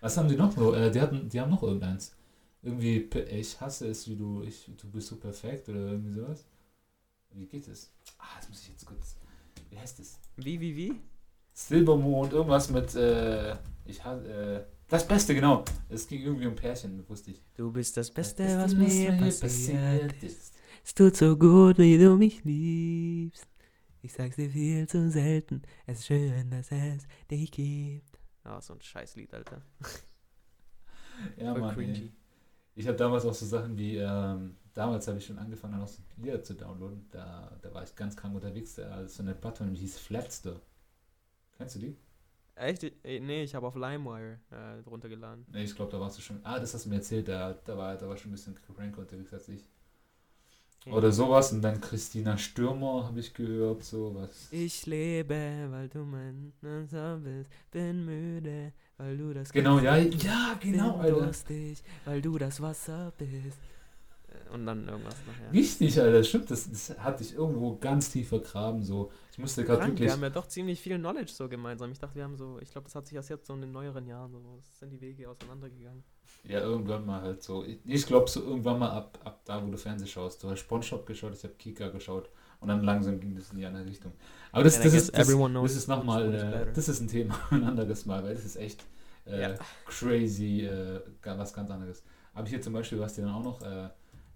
was 0.00 0.16
haben 0.16 0.28
die 0.28 0.36
noch 0.36 0.52
so? 0.52 0.74
Äh, 0.74 0.92
die, 0.92 1.00
hatten, 1.00 1.28
die 1.28 1.40
haben 1.40 1.50
noch 1.50 1.62
irgendeins. 1.64 2.14
Irgendwie, 2.62 3.08
ich 3.30 3.60
hasse 3.60 3.88
es, 3.88 4.08
wie 4.08 4.14
du, 4.16 4.42
ich, 4.44 4.70
du 4.80 4.88
bist 4.90 5.08
so 5.08 5.16
perfekt 5.16 5.68
oder 5.68 5.80
irgendwie 5.80 6.12
sowas. 6.12 6.44
Wie 7.32 7.46
geht 7.46 7.66
es? 7.66 7.90
Ah, 8.18 8.36
das 8.38 8.48
muss 8.48 8.62
ich 8.62 8.68
jetzt 8.68 8.86
kurz. 8.86 9.16
Wie 9.70 9.78
heißt 9.78 9.98
es? 9.98 10.20
Wie, 10.36 10.60
wie, 10.60 10.76
wie? 10.76 10.94
Silbermond, 11.52 12.32
irgendwas 12.32 12.70
mit, 12.70 12.94
äh, 12.94 13.56
ich 13.84 14.04
hasse, 14.04 14.28
äh, 14.28 14.64
das 14.90 15.06
Beste, 15.06 15.34
genau. 15.34 15.64
Es 15.88 16.06
ging 16.06 16.22
irgendwie 16.22 16.46
um 16.46 16.54
Pärchen, 16.54 17.08
wusste 17.08 17.30
ich. 17.30 17.42
Du 17.54 17.70
bist 17.72 17.96
das 17.96 18.10
Beste, 18.10 18.44
Das 18.44 18.64
was 18.64 18.74
mir 18.74 19.12
passiert 19.12 19.40
passiert 19.40 20.22
ist. 20.22 20.54
Es 20.84 20.94
tut 20.94 21.16
so 21.16 21.36
gut, 21.36 21.78
wie 21.78 21.96
du 21.98 22.16
mich 22.16 22.44
liebst. 22.44 23.46
Ich 24.02 24.12
sag's 24.12 24.36
dir 24.36 24.50
viel 24.50 24.88
zu 24.88 25.10
selten. 25.10 25.62
Es 25.86 26.00
ist 26.00 26.06
schön, 26.06 26.50
dass 26.50 26.72
es 26.72 27.06
dich 27.30 27.50
gibt. 27.50 28.18
Ah, 28.44 28.60
so 28.60 28.72
ein 28.74 28.80
Scheißlied, 28.80 29.32
Alter. 29.34 29.62
Ja, 31.36 31.52
Voll 31.52 31.60
Mann. 31.60 31.78
Ey. 31.78 32.10
Ich 32.74 32.86
habe 32.88 32.96
damals 32.96 33.26
auch 33.26 33.34
so 33.34 33.44
Sachen 33.44 33.76
wie, 33.76 33.96
ähm, 33.96 34.56
damals 34.72 35.06
habe 35.06 35.18
ich 35.18 35.26
schon 35.26 35.38
angefangen, 35.38 35.80
auch 35.80 35.88
so 35.88 36.02
Lieder 36.16 36.42
zu 36.42 36.54
downloaden. 36.54 37.06
Da, 37.10 37.58
da 37.60 37.74
war 37.74 37.82
ich 37.82 37.94
ganz 37.94 38.16
krank 38.16 38.34
unterwegs. 38.34 38.74
Da 38.74 39.02
ist 39.02 39.16
so 39.16 39.22
eine 39.22 39.34
Plattform, 39.34 39.74
die 39.74 39.80
hieß 39.80 39.98
Flatster. 39.98 40.60
Kennst 41.58 41.74
du 41.76 41.80
die? 41.80 41.96
Echt? 42.60 42.82
Nee, 43.04 43.42
ich 43.44 43.54
habe 43.54 43.66
auf 43.66 43.74
LimeWire 43.74 44.38
äh, 44.50 44.88
runtergeladen. 44.88 45.46
Nee, 45.52 45.64
ich 45.64 45.74
glaube, 45.74 45.90
da 45.90 45.98
warst 45.98 46.18
du 46.18 46.22
schon. 46.22 46.40
Ah, 46.44 46.58
das 46.60 46.74
hast 46.74 46.84
du 46.84 46.90
mir 46.90 46.96
erzählt, 46.96 47.28
da, 47.28 47.54
da, 47.64 47.76
war, 47.76 47.96
da 47.96 48.06
war 48.08 48.16
schon 48.16 48.30
ein 48.30 48.34
bisschen 48.34 48.58
Crank 48.76 48.98
unterwegs 48.98 49.32
als 49.32 49.48
ich. 49.48 49.62
Oder 50.86 51.12
sowas. 51.12 51.52
Und 51.52 51.62
dann 51.62 51.80
Christina 51.80 52.36
Stürmer 52.38 53.04
habe 53.06 53.20
ich 53.20 53.32
gehört, 53.34 53.84
sowas. 53.84 54.48
Ich 54.50 54.86
lebe, 54.86 55.68
weil 55.70 55.88
du 55.88 56.00
mein 56.00 56.52
Nasser 56.60 57.18
bist. 57.18 57.50
Bin 57.70 58.04
müde, 58.04 58.72
weil 58.96 59.16
du 59.16 59.32
das 59.34 59.52
Genau, 59.52 59.78
ja, 59.78 59.96
ja, 59.96 60.58
Bin 60.60 60.72
genau, 60.72 60.96
Alter. 60.96 61.20
durstig, 61.20 61.82
weil 62.04 62.22
du 62.22 62.38
das 62.38 62.60
Wasser 62.60 63.12
bist. 63.18 63.58
Und 64.52 64.66
dann 64.66 64.88
irgendwas 64.88 65.16
nachher. 65.26 65.52
Richtig, 65.52 66.00
Alter, 66.00 66.24
stimmt, 66.24 66.50
das, 66.50 66.70
das 66.70 66.98
hatte 66.98 67.22
ich 67.22 67.34
irgendwo 67.34 67.76
ganz 67.76 68.10
tief 68.10 68.28
vergraben, 68.28 68.82
so. 68.82 69.10
Ich 69.32 69.38
musste 69.38 69.64
gerade 69.64 69.86
wirklich. 69.86 70.08
wir 70.08 70.12
haben 70.12 70.22
ja 70.22 70.30
doch 70.30 70.46
ziemlich 70.46 70.80
viel 70.80 70.98
Knowledge 70.98 71.32
so 71.32 71.48
gemeinsam. 71.48 71.92
Ich 71.92 71.98
dachte, 71.98 72.16
wir 72.16 72.24
haben 72.24 72.36
so, 72.36 72.58
ich 72.60 72.70
glaube, 72.70 72.86
das 72.86 72.94
hat 72.94 73.06
sich 73.06 73.14
erst 73.14 73.30
jetzt 73.30 73.46
so 73.46 73.54
in 73.54 73.60
den 73.60 73.72
neueren 73.72 74.06
Jahren 74.06 74.32
so, 74.32 74.58
es 74.58 74.78
sind 74.80 74.90
die 74.90 75.00
Wege 75.00 75.28
auseinandergegangen. 75.28 76.02
Ja, 76.44 76.60
irgendwann 76.60 77.06
mal 77.06 77.20
halt 77.20 77.42
so. 77.42 77.64
Ich, 77.64 77.78
ich 77.84 78.06
glaube, 78.06 78.28
so 78.28 78.42
irgendwann 78.42 78.78
mal 78.78 78.90
ab, 78.90 79.18
ab 79.24 79.40
da, 79.44 79.64
wo 79.64 79.70
du 79.70 79.76
Fernsehen 79.76 80.08
schaust. 80.08 80.42
Du 80.42 80.50
hast 80.50 80.60
Spongebob 80.60 81.06
geschaut, 81.06 81.34
ich 81.34 81.44
habe 81.44 81.54
Kika 81.54 81.88
geschaut. 81.88 82.30
Und 82.60 82.68
dann 82.68 82.82
langsam 82.82 83.18
ging 83.20 83.34
das 83.34 83.50
in 83.50 83.58
die 83.58 83.66
andere 83.66 83.86
Richtung. 83.86 84.12
Aber 84.52 84.64
das, 84.64 84.80
das, 84.80 84.92
ist, 84.92 85.16
das, 85.16 85.28
das 85.28 85.76
ist 85.76 85.88
nochmal, 85.88 86.34
äh, 86.34 86.72
das 86.72 86.88
ist 86.88 87.00
ein 87.00 87.08
Thema 87.08 87.38
ein 87.50 87.64
anderes 87.64 88.04
Mal, 88.04 88.22
weil 88.22 88.34
das 88.34 88.44
ist 88.44 88.56
echt, 88.56 88.84
äh, 89.26 89.40
Ja. 89.40 89.54
crazy, 89.86 90.62
äh, 90.66 91.00
was 91.22 91.54
ganz 91.54 91.70
anderes. 91.70 92.02
Aber 92.34 92.46
hier 92.46 92.60
zum 92.60 92.72
Beispiel, 92.72 92.98
was 93.00 93.14
dir 93.14 93.22
dann 93.22 93.34
auch 93.34 93.42
noch, 93.42 93.62
äh, 93.62 93.88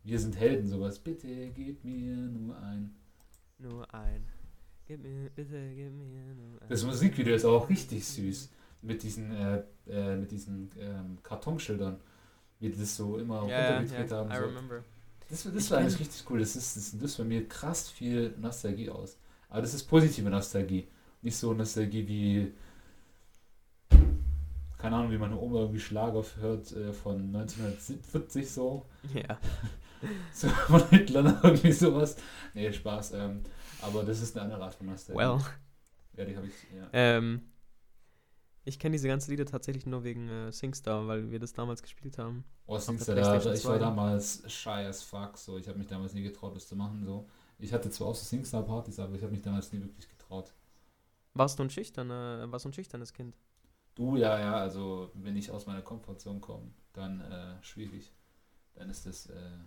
wir 0.04 0.18
sind 0.20 0.36
Helden, 0.38 0.68
sowas, 0.68 0.98
bitte 0.98 1.50
gib 1.50 1.82
mir 1.82 2.14
nur 2.14 2.56
ein. 2.58 2.94
Nur 3.58 3.92
ein. 3.92 4.24
Gib 4.86 5.02
mir, 5.02 5.30
bitte, 5.34 5.72
gib 5.74 5.92
mir 5.92 6.34
nur 6.34 6.60
ein. 6.60 6.68
Das 6.68 6.84
Musikvideo 6.84 7.34
ist 7.34 7.46
auch 7.46 7.68
richtig 7.68 8.06
süß. 8.06 8.50
Mit 8.82 9.02
diesen, 9.02 9.34
äh, 9.34 9.62
äh, 9.88 10.16
mit 10.16 10.30
diesen 10.30 10.70
ähm, 10.78 11.18
Kartonschildern, 11.22 11.98
wie 12.60 12.68
die 12.68 12.78
das 12.78 12.94
so 12.94 13.16
immer 13.16 13.48
ja, 13.48 13.78
runtergedreht 13.78 14.10
ja, 14.10 14.16
haben. 14.18 14.30
I 14.30 14.36
So. 14.36 14.42
remember. 14.42 14.84
Das, 15.30 15.42
das 15.42 15.54
Ich 15.54 15.70
war 15.70 15.78
eigentlich 15.78 16.00
richtig 16.00 16.30
cool. 16.30 16.40
Das 16.40 16.54
ist, 16.54 16.76
das 16.76 16.92
löst 17.00 17.16
bei 17.16 17.24
mir 17.24 17.48
krass 17.48 17.88
viel 17.88 18.34
Nostalgie 18.38 18.90
aus. 18.90 19.16
Aber 19.48 19.62
das 19.62 19.72
ist 19.72 19.84
positive 19.84 20.28
Nostalgie. 20.28 20.86
Nicht 21.22 21.36
so 21.36 21.54
Nostalgie 21.54 22.06
wie. 22.06 22.52
Keine 24.76 24.96
Ahnung, 24.96 25.10
wie 25.12 25.16
meine 25.16 25.38
Oma 25.38 25.60
irgendwie 25.60 25.80
Schlager 25.80 26.22
hört 26.40 26.70
äh, 26.72 26.92
von 26.92 27.34
1940 27.34 28.50
so. 28.50 28.84
Ja. 29.14 29.38
So 30.32 30.48
von 30.48 30.88
Hitler 30.90 31.20
oder 31.20 31.40
irgendwie 31.44 31.72
sowas. 31.72 32.16
Nee, 32.54 32.72
Spaß. 32.72 33.12
Ähm, 33.12 33.42
aber 33.82 34.04
das 34.04 34.20
ist 34.20 34.36
eine 34.36 34.44
andere 34.44 34.64
Art 34.64 34.74
von 34.74 34.86
Nostalgie. 34.86 35.18
Well. 35.18 35.40
Ja, 36.16 36.24
die 36.24 36.36
habe 36.36 36.46
ich. 36.46 36.54
Ja. 36.76 36.88
Ähm, 36.92 37.42
ich 38.64 38.78
kenne 38.78 38.92
diese 38.92 39.08
ganzen 39.08 39.30
Lieder 39.30 39.44
tatsächlich 39.44 39.84
nur 39.84 40.04
wegen 40.04 40.28
äh, 40.28 40.50
SingStar, 40.52 41.06
weil 41.06 41.30
wir 41.30 41.38
das 41.38 41.52
damals 41.52 41.82
gespielt 41.82 42.18
haben. 42.18 42.44
Oh, 42.66 42.78
Singst 42.78 43.08
der 43.08 43.16
du 43.16 43.20
da, 43.20 43.36
ich 43.36 43.44
war 43.44 43.54
2. 43.54 43.78
damals 43.78 44.42
shy 44.50 44.68
as 44.68 45.02
fuck. 45.02 45.36
So. 45.36 45.58
Ich 45.58 45.68
habe 45.68 45.78
mich 45.78 45.86
damals 45.86 46.14
nie 46.14 46.22
getraut, 46.22 46.56
das 46.56 46.66
zu 46.66 46.76
machen. 46.76 47.04
So. 47.04 47.28
Ich 47.58 47.72
hatte 47.72 47.90
zwar 47.90 48.08
auch 48.08 48.14
so 48.14 48.24
Singstar-Partys, 48.24 48.98
aber 48.98 49.14
ich 49.14 49.22
habe 49.22 49.32
mich 49.32 49.42
damals 49.42 49.72
nie 49.72 49.80
wirklich 49.80 50.08
getraut. 50.08 50.52
Warst 51.34 51.58
du 51.58 51.64
ein 51.64 51.70
schüchterner, 51.70 52.50
warst 52.50 52.64
du 52.64 52.70
ein 52.70 52.72
schüchternes 52.72 53.12
Kind? 53.12 53.36
Du, 53.94 54.16
ja, 54.16 54.38
ja, 54.38 54.54
also 54.54 55.10
wenn 55.14 55.36
ich 55.36 55.50
aus 55.50 55.66
meiner 55.66 55.82
Komfortzone 55.82 56.40
komme, 56.40 56.72
dann 56.92 57.20
äh, 57.20 57.62
schwierig. 57.62 58.12
Dann 58.74 58.90
ist 58.90 59.06
das, 59.06 59.26
äh, 59.26 59.58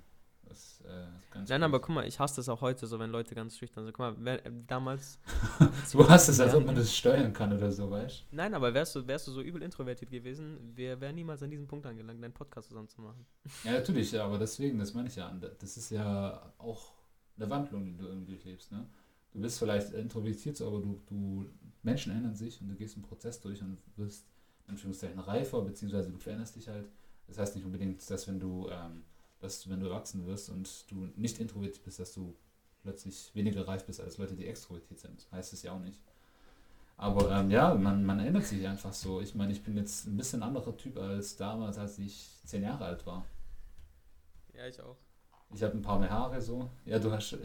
das 0.49 0.81
äh, 0.87 1.07
Nein, 1.33 1.45
gut. 1.45 1.61
aber 1.61 1.79
guck 1.79 1.95
mal, 1.95 2.07
ich 2.07 2.19
hasse 2.19 2.37
das 2.37 2.49
auch 2.49 2.61
heute 2.61 2.87
so, 2.87 2.99
wenn 2.99 3.11
Leute 3.11 3.35
ganz 3.35 3.57
schüchtern 3.57 3.83
sind. 3.83 3.93
Guck 3.93 3.99
mal, 3.99 4.15
wer, 4.19 4.45
äh, 4.45 4.51
damals. 4.67 5.19
Du 5.91 6.07
hast 6.07 6.27
es, 6.27 6.39
als 6.39 6.53
ob 6.53 6.65
man 6.65 6.75
das 6.75 6.95
steuern 6.95 7.31
kann 7.33 7.53
oder 7.53 7.71
so, 7.71 7.89
weißt 7.89 8.25
Nein, 8.31 8.53
aber 8.53 8.73
wärst 8.73 8.95
du, 8.95 9.07
wärst 9.07 9.27
du 9.27 9.31
so 9.31 9.41
übel 9.41 9.61
introvertiert 9.61 10.11
gewesen, 10.11 10.57
wir 10.75 10.99
wären 10.99 11.15
niemals 11.15 11.41
an 11.41 11.49
diesem 11.49 11.67
Punkt 11.67 11.85
angelangt, 11.85 12.21
deinen 12.21 12.33
Podcast 12.33 12.69
zusammen 12.69 12.87
zu 12.87 13.01
machen. 13.01 13.25
Ja, 13.63 13.73
natürlich, 13.73 14.11
ja, 14.11 14.25
aber 14.25 14.37
deswegen, 14.37 14.79
das 14.79 14.93
meine 14.93 15.07
ich 15.07 15.15
ja. 15.15 15.31
Das 15.59 15.77
ist 15.77 15.89
ja 15.89 16.53
auch 16.57 16.93
eine 17.37 17.49
Wandlung, 17.49 17.85
die 17.85 17.95
du 17.95 18.05
irgendwie 18.05 18.33
durchlebst, 18.33 18.71
ne? 18.71 18.87
Du 19.33 19.41
bist 19.41 19.59
vielleicht 19.59 19.91
introvertiert, 19.91 20.59
aber 20.61 20.79
du, 20.79 21.01
du, 21.05 21.45
Menschen 21.83 22.11
ändern 22.11 22.35
sich 22.35 22.59
und 22.59 22.69
du 22.69 22.75
gehst 22.75 22.95
einen 22.95 23.03
Prozess 23.03 23.39
durch 23.39 23.61
und 23.61 23.77
wirst, 23.95 24.25
in 24.65 24.71
Anführungszeichen, 24.71 25.19
reifer, 25.19 25.61
beziehungsweise 25.61 26.09
du 26.09 26.17
veränderst 26.17 26.55
dich 26.55 26.67
halt. 26.67 26.87
Das 27.27 27.37
heißt 27.37 27.55
nicht 27.55 27.65
unbedingt, 27.65 28.09
dass 28.09 28.27
wenn 28.27 28.39
du, 28.39 28.67
ähm, 28.69 29.03
dass 29.39 29.69
wenn 29.69 29.79
du 29.79 29.88
erwachsen 29.88 30.25
wirst 30.25 30.49
und 30.49 30.89
du 30.91 31.07
nicht 31.15 31.39
introvertiert 31.39 31.83
bist, 31.83 31.99
dass 31.99 32.13
du 32.13 32.35
plötzlich 32.83 33.31
weniger 33.33 33.67
reif 33.67 33.85
bist 33.85 33.99
als 34.01 34.17
Leute, 34.17 34.35
die 34.35 34.45
extrovertiert 34.47 34.99
sind. 34.99 35.27
Heißt 35.31 35.53
es 35.53 35.61
ja 35.63 35.71
auch 35.73 35.79
nicht. 35.79 35.99
Aber 36.97 37.29
ähm, 37.31 37.51
ja, 37.51 37.73
man, 37.75 38.03
man 38.05 38.19
ändert 38.19 38.45
sich 38.45 38.67
einfach 38.67 38.93
so. 38.93 39.21
Ich 39.21 39.35
meine, 39.35 39.51
ich 39.51 39.63
bin 39.63 39.77
jetzt 39.77 40.07
ein 40.07 40.17
bisschen 40.17 40.41
anderer 40.41 40.75
Typ 40.77 40.97
als 40.97 41.35
damals, 41.35 41.77
als 41.77 41.99
ich 41.99 42.27
zehn 42.43 42.63
Jahre 42.63 42.85
alt 42.85 43.05
war. 43.05 43.23
Ja, 44.53 44.65
ich 44.67 44.81
auch. 44.81 44.97
Ich 45.53 45.61
habe 45.63 45.73
ein 45.77 45.81
paar 45.83 45.99
mehr 45.99 46.09
Haare 46.09 46.41
so. 46.41 46.69
Ja, 46.85 46.97
du 46.97 47.11
hast 47.11 47.38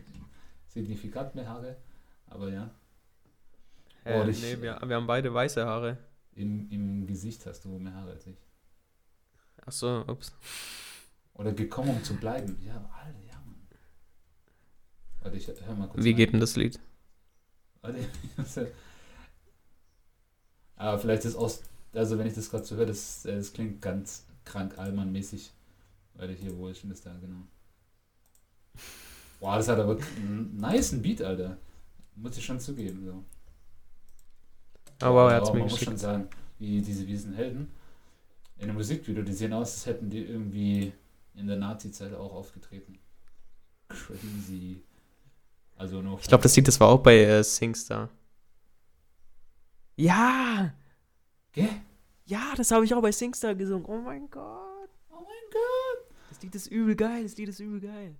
signifikant 0.68 1.34
mehr 1.34 1.46
Haare. 1.48 1.76
Aber 2.28 2.48
ja, 2.50 2.70
Äh, 4.04 4.20
Oh, 4.20 4.28
ich- 4.28 4.40
nee, 4.40 4.62
wir, 4.62 4.80
wir 4.84 4.96
haben 4.96 5.06
beide 5.06 5.32
weiße 5.32 5.64
Haare. 5.66 5.98
im, 6.34 6.70
im 6.70 7.06
Gesicht 7.06 7.44
hast 7.46 7.64
du 7.64 7.68
mehr 7.78 7.92
Haare 7.94 8.12
als 8.12 8.26
ich. 8.26 8.36
Achso, 9.64 10.02
ups. 10.06 10.32
Oder 11.36 11.52
gekommen, 11.52 11.90
um 11.90 12.02
zu 12.04 12.14
bleiben. 12.16 12.56
Ja, 12.64 12.76
Alter, 12.76 13.18
ja, 13.26 13.34
Mann. 13.44 13.56
Warte, 15.20 15.36
ich 15.36 15.46
hör 15.46 15.74
mal 15.74 15.88
kurz 15.88 16.02
Wie 16.04 16.10
rein. 16.10 16.16
geht 16.16 16.32
denn 16.32 16.40
das 16.40 16.56
Lied? 16.56 16.80
Warte, 17.82 17.98
Aber 20.76 20.98
vielleicht 20.98 21.24
ist 21.24 21.36
aus, 21.36 21.62
also 21.94 22.18
wenn 22.18 22.26
ich 22.26 22.34
das 22.34 22.50
gerade 22.50 22.64
so 22.64 22.76
höre, 22.76 22.86
das, 22.86 23.24
äh, 23.24 23.36
das 23.36 23.52
klingt 23.52 23.80
ganz 23.80 24.26
krank 24.44 24.78
Allmann-mäßig. 24.78 25.50
Warte, 26.14 26.32
hier, 26.32 26.56
wo 26.56 26.68
ist 26.68 26.82
denn 26.82 26.90
das 26.90 27.00
da, 27.02 27.12
genau. 27.20 27.42
Boah, 29.40 29.56
das 29.56 29.68
hat 29.68 29.78
aber 29.78 29.98
einen 30.16 30.56
niceen 30.56 31.02
Beat, 31.02 31.20
Alter. 31.22 31.56
Muss 32.14 32.36
ich 32.38 32.44
schon 32.44 32.58
zugeben, 32.60 33.04
so. 33.04 33.24
Aber 35.04 35.30
er 35.30 35.36
hat's 35.36 35.52
mir 35.52 35.58
man 35.58 35.68
muss 35.68 35.72
schon 35.72 35.94
geschickt. 35.94 35.98
sagen, 35.98 36.28
wie 36.58 36.80
diese 36.80 37.04
diesen 37.04 37.34
Helden 37.34 37.70
in 38.58 38.68
dem 38.68 38.76
Musikvideo, 38.76 39.22
die 39.22 39.32
sehen 39.34 39.52
aus, 39.52 39.72
als 39.74 39.86
hätten 39.86 40.08
die 40.08 40.24
irgendwie 40.24 40.92
in 41.36 41.46
der 41.46 41.56
Nazi-Zeit 41.56 42.14
auch 42.14 42.32
aufgetreten. 42.32 42.98
Crazy. 43.88 44.82
Also 45.76 46.00
nur 46.02 46.18
Ich 46.18 46.28
glaube, 46.28 46.42
das 46.42 46.56
Lied, 46.56 46.66
das 46.66 46.80
war 46.80 46.88
auch 46.88 47.02
bei 47.02 47.18
äh, 47.18 47.44
SingStar. 47.44 48.08
Ja! 49.96 50.72
Gell? 51.52 51.68
Ja, 52.24 52.54
das 52.56 52.70
habe 52.70 52.84
ich 52.84 52.94
auch 52.94 53.02
bei 53.02 53.12
SingStar 53.12 53.54
gesungen. 53.54 53.86
Oh 53.86 53.98
mein 53.98 54.28
Gott. 54.30 54.90
Oh 55.10 55.14
mein 55.20 55.50
Gott! 55.52 56.14
Das 56.30 56.42
Lied 56.42 56.54
ist 56.54 56.66
übel 56.66 56.96
geil. 56.96 57.22
Das 57.22 57.36
Lied 57.36 57.48
ist 57.48 57.60
übel 57.60 57.80
geil. 57.80 58.16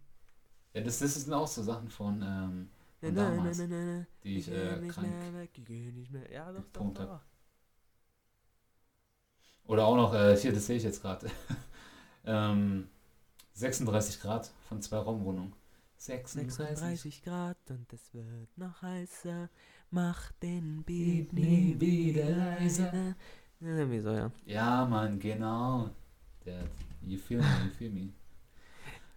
Ja, 0.75 0.83
das, 0.83 0.99
das 0.99 1.15
sind 1.15 1.33
auch 1.33 1.47
so 1.47 1.63
Sachen 1.63 1.89
von, 1.89 2.23
ähm, 2.23 2.69
Von 3.01 3.15
na, 3.15 3.31
damals, 3.31 3.59
na, 3.59 3.67
na, 3.67 4.07
die 4.23 4.37
ich 4.37 4.47
geh 4.47 4.53
äh, 4.53 4.77
nicht 4.79 4.95
krank. 4.95 5.09
mehr 5.09 5.41
weg, 5.41 5.51
ich 5.55 5.69
nicht 5.69 6.13
mehr. 6.13 6.31
Ja, 6.31 6.53
doch, 6.53 6.65
doch, 6.73 6.95
doch. 6.95 7.21
Oder 9.67 9.87
auch 9.87 9.97
noch, 9.97 10.15
äh, 10.15 10.37
hier, 10.37 10.53
das 10.53 10.67
sehe 10.67 10.77
ich 10.77 10.85
jetzt 10.85 11.01
gerade. 11.01 11.31
ähm, 12.27 12.89
36 13.57 14.21
Grad 14.21 14.51
von 14.69 14.83
zwei 14.83 14.99
Raumwohnungen. 14.99 15.55
36. 15.97 16.53
36 16.69 17.23
Grad 17.25 17.57
und 17.71 17.91
es 17.93 18.13
wird 18.13 18.57
noch 18.59 18.83
heißer. 18.83 19.49
Mach 19.91 20.31
den 20.43 20.83
Beat 20.83 21.33
nie 21.33 21.75
wieder 21.81 22.29
leiser. 22.31 22.93
Ja, 23.61 23.91
wieso, 23.91 24.11
ja. 24.13 24.31
Ja, 24.45 24.85
Mann, 24.85 25.19
genau. 25.19 25.89
Der, 26.45 26.65
you 27.01 27.17
feel 27.19 27.39
me, 27.39 27.47
you 27.65 27.71
feel 27.71 27.91
me. 27.91 28.13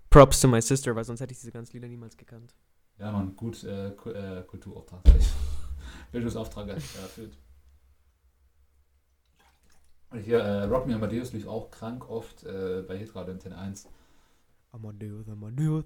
Props 0.10 0.40
to 0.40 0.48
my 0.48 0.62
sister, 0.62 0.96
weil 0.96 1.04
sonst 1.04 1.20
hätte 1.20 1.34
ich 1.34 1.40
diese 1.40 1.52
ganzen 1.52 1.74
Lieder 1.74 1.90
niemals 1.90 2.16
gekannt. 2.16 2.56
Ja, 2.98 3.12
Mann, 3.12 3.36
gut, 3.36 3.62
äh, 3.66 3.92
Ku- 3.92 4.12
äh, 4.12 4.44
Kulturauftrag. 4.48 5.02
Bildungsauftrag 6.14 6.70
erfüllt. 6.70 7.38
Hier, 10.24 10.40
äh, 10.40 10.64
Rock 10.64 10.88
Me 10.88 10.96
Amadeus 10.96 11.34
lief 11.34 11.46
auch 11.46 11.70
krank 11.70 12.10
oft 12.10 12.44
äh, 12.46 12.84
bei 12.88 12.98
Hitradio 12.98 13.34
Antenne 13.34 13.58
1. 13.58 13.88
Amadeus, 14.72 15.28
Amadeus. 15.28 15.86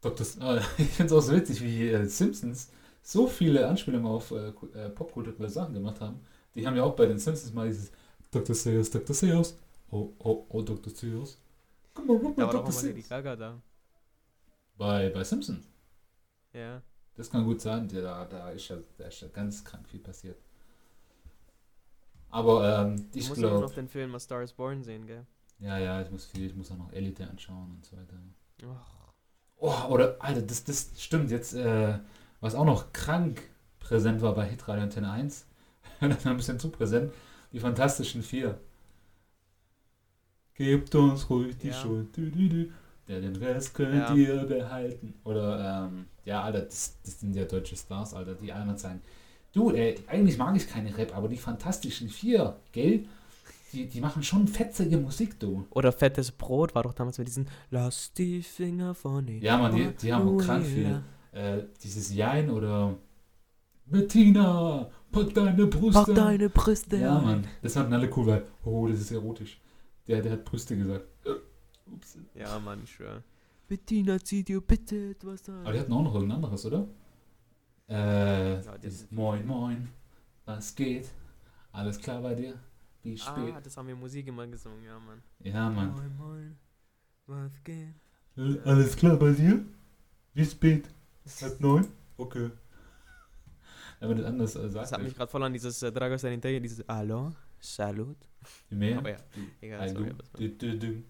Dr. 0.00 0.26
Äh, 0.40 0.60
ich 0.78 0.88
finde 0.88 1.06
es 1.06 1.12
auch 1.12 1.20
so 1.20 1.32
witzig, 1.34 1.62
wie 1.62 1.88
äh, 1.88 2.06
Simpsons 2.06 2.70
so 3.02 3.26
viele 3.26 3.66
Anspielungen 3.66 4.06
auf 4.06 4.30
äh, 4.32 4.48
äh, 4.74 4.90
popkulturelle 4.90 5.48
Sachen 5.48 5.74
gemacht 5.74 6.00
haben. 6.00 6.20
Die 6.54 6.66
haben 6.66 6.76
ja 6.76 6.82
auch 6.82 6.96
bei 6.96 7.06
den 7.06 7.18
Simpsons 7.18 7.52
mal 7.52 7.66
dieses 7.68 7.92
Dr. 8.30 8.54
Seuss, 8.54 8.90
Dr. 8.90 9.14
Seuss. 9.14 9.58
Oh, 9.90 10.12
oh, 10.18 10.46
oh, 10.48 10.62
Dr. 10.62 10.92
Seuss. 10.92 11.38
Guck 11.94 12.06
mal, 12.06 12.18
guck 12.18 12.36
Da 12.38 12.46
mal, 12.46 12.46
war 12.46 12.52
doch 12.54 12.64
Dr. 12.64 12.74
mal 12.74 12.84
Lady 12.86 13.02
Seuss. 13.02 13.08
Gaga 13.08 13.36
da. 13.36 13.62
Bei, 14.76 15.10
bei 15.10 15.24
Simpsons. 15.24 15.66
Ja. 16.52 16.82
Das 17.14 17.30
kann 17.30 17.44
gut 17.44 17.60
sein, 17.60 17.88
der, 17.88 18.02
da, 18.02 18.24
da, 18.26 18.50
ist 18.50 18.68
ja, 18.68 18.76
da 18.98 19.06
ist 19.06 19.20
ja 19.22 19.28
ganz 19.28 19.64
krank 19.64 19.88
viel 19.88 20.00
passiert. 20.00 20.38
Aber 22.30 22.80
ähm, 22.82 23.10
Du 23.10 23.18
ich 23.18 23.28
musst 23.28 23.42
immer 23.42 23.50
noch 23.52 23.58
glaube, 23.58 23.74
den 23.74 23.88
Film 23.88 24.14
A 24.14 24.18
Star 24.18 24.42
is 24.42 24.52
Born 24.52 24.82
sehen, 24.82 25.06
gell? 25.06 25.26
Ja, 25.58 25.78
ja, 25.78 26.02
ich 26.02 26.10
muss 26.10 26.26
viel, 26.26 26.46
ich 26.46 26.54
muss 26.54 26.70
auch 26.70 26.76
noch 26.78 26.92
Elite 26.92 27.28
anschauen 27.28 27.70
und 27.76 27.84
so 27.84 27.96
weiter. 27.96 28.16
Och. 28.64 29.12
Oh, 29.58 29.92
oder, 29.92 30.16
Alter, 30.18 30.42
das, 30.42 30.64
das 30.64 30.90
stimmt 30.98 31.30
jetzt, 31.30 31.54
äh, 31.54 31.98
was 32.40 32.54
auch 32.54 32.64
noch 32.66 32.92
krank 32.92 33.42
präsent 33.80 34.20
war 34.20 34.34
bei 34.34 34.46
Hitradio 34.46 34.82
Antenne 34.82 35.10
1, 35.10 35.46
das 36.00 36.24
war 36.24 36.32
ein 36.32 36.36
bisschen 36.36 36.58
zu 36.60 36.68
präsent, 36.70 37.12
die 37.52 37.60
Fantastischen 37.60 38.22
Vier. 38.22 38.58
Gebt 40.54 40.94
uns 40.94 41.28
ruhig 41.30 41.56
die 41.58 41.68
Ja. 41.68 41.74
Schuld, 41.74 42.16
dü, 42.16 42.30
dü, 42.30 42.48
dü. 42.48 42.70
Ja, 43.08 43.20
den 43.20 43.36
Rest 43.36 43.74
könnt 43.74 43.94
Ja. 43.94 44.14
ihr 44.14 44.44
behalten. 44.44 45.14
Oder, 45.24 45.86
ähm, 45.86 46.06
ja, 46.24 46.42
Alter, 46.42 46.62
das, 46.62 46.96
das 47.04 47.20
sind 47.20 47.36
ja 47.36 47.44
deutsche 47.44 47.76
Stars, 47.76 48.14
Alter, 48.14 48.34
die 48.34 48.52
einmal 48.52 48.76
sagen, 48.78 49.00
du, 49.52 49.70
ey, 49.70 49.96
eigentlich 50.08 50.38
mag 50.38 50.56
ich 50.56 50.68
keine 50.68 50.96
Rap, 50.96 51.16
aber 51.16 51.28
die 51.28 51.36
Fantastischen 51.36 52.08
Vier, 52.08 52.56
gell? 52.72 53.06
Die, 53.72 53.88
die 53.88 54.00
machen 54.00 54.22
schon 54.22 54.46
fetzige 54.48 54.96
Musik, 54.96 55.38
du. 55.40 55.66
Oder 55.70 55.92
Fettes 55.92 56.30
Brot 56.32 56.74
war 56.74 56.84
doch 56.84 56.94
damals 56.94 57.18
mit 57.18 57.26
diesen 57.26 57.48
Lass 57.70 58.12
die 58.12 58.42
Finger 58.42 58.94
von 58.94 59.26
ihr. 59.28 59.38
Ja, 59.38 59.58
Mann, 59.58 59.74
die, 59.74 59.88
die 60.00 60.12
haben 60.12 60.28
auch 60.28 60.38
krank 60.38 60.64
viel. 60.64 61.02
Äh, 61.32 61.64
dieses 61.82 62.14
Jein 62.14 62.48
oder 62.50 62.96
Bettina, 63.86 64.90
pack 65.12 65.34
deine 65.34 65.66
Brüste. 65.66 66.04
Pack 66.04 66.14
deine 66.14 66.48
Brüste 66.48 66.96
Ja. 66.96 67.18
Mann, 67.20 67.46
das 67.62 67.74
fanden 67.74 67.92
alle 67.92 68.10
cool, 68.16 68.26
weil, 68.26 68.46
oh, 68.64 68.88
das 68.88 69.00
ist 69.00 69.10
erotisch. 69.12 69.60
Der, 70.06 70.22
der 70.22 70.32
hat 70.32 70.44
Brüste 70.44 70.76
gesagt. 70.76 71.06
Ups. 71.92 72.18
Ja, 72.34 72.58
Mann, 72.58 72.80
ich 72.84 72.90
schwör. 72.92 73.22
Bettina, 73.68 74.18
zieh 74.20 74.42
dir 74.44 74.60
bitte 74.60 75.10
etwas 75.10 75.48
an. 75.48 75.60
Aber 75.62 75.72
die 75.72 75.80
hatten 75.80 75.92
auch 75.92 76.02
noch 76.02 76.14
irgendein 76.14 76.36
anderes, 76.36 76.64
oder? 76.66 76.86
Äh, 77.88 78.62
Ja, 78.64 78.78
die 78.78 78.80
dieses 78.88 79.10
Moin, 79.10 79.46
moin, 79.46 79.88
was 80.44 80.74
geht? 80.74 81.08
Alles 81.72 81.98
klar 81.98 82.22
bei 82.22 82.34
dir? 82.34 82.54
Wie 83.06 83.18
spät. 83.18 83.54
Ah, 83.54 83.60
das 83.60 83.76
haben 83.76 83.88
wir 83.88 83.96
Musik 83.96 84.26
immer 84.26 84.46
gesungen, 84.46 84.84
ja, 84.84 84.98
Mann. 84.98 85.22
Ja, 85.40 85.70
Mann. 85.70 85.92
Moin, 85.94 86.16
moin, 86.16 86.56
was 87.26 87.62
geht? 87.64 87.94
Äh, 88.36 88.58
Alles 88.64 88.96
klar 88.96 89.16
bei 89.16 89.32
dir? 89.32 89.64
Wie 90.34 90.44
spät? 90.44 90.88
Halb 91.40 91.60
neun? 91.60 91.86
Okay. 92.16 92.50
Wenn 94.00 94.08
man 94.10 94.18
das 94.18 94.26
anders 94.26 94.56
äh, 94.56 94.62
Das 94.64 94.72
sagt. 94.72 94.92
hat 94.92 95.02
mich 95.02 95.14
gerade 95.14 95.30
voll 95.30 95.42
an 95.42 95.52
dieses 95.52 95.82
äh, 95.82 95.90
Dragos 95.90 96.22
Interior, 96.24 96.60
dieses 96.60 96.84
Hallo, 96.86 97.30
Salut. 97.58 98.18
Mehr? 98.70 98.98
Aber 98.98 99.10
ja, 99.10 99.16
egal, 99.60 99.88
sorry. 99.88 100.14
Du-. 100.58 101.02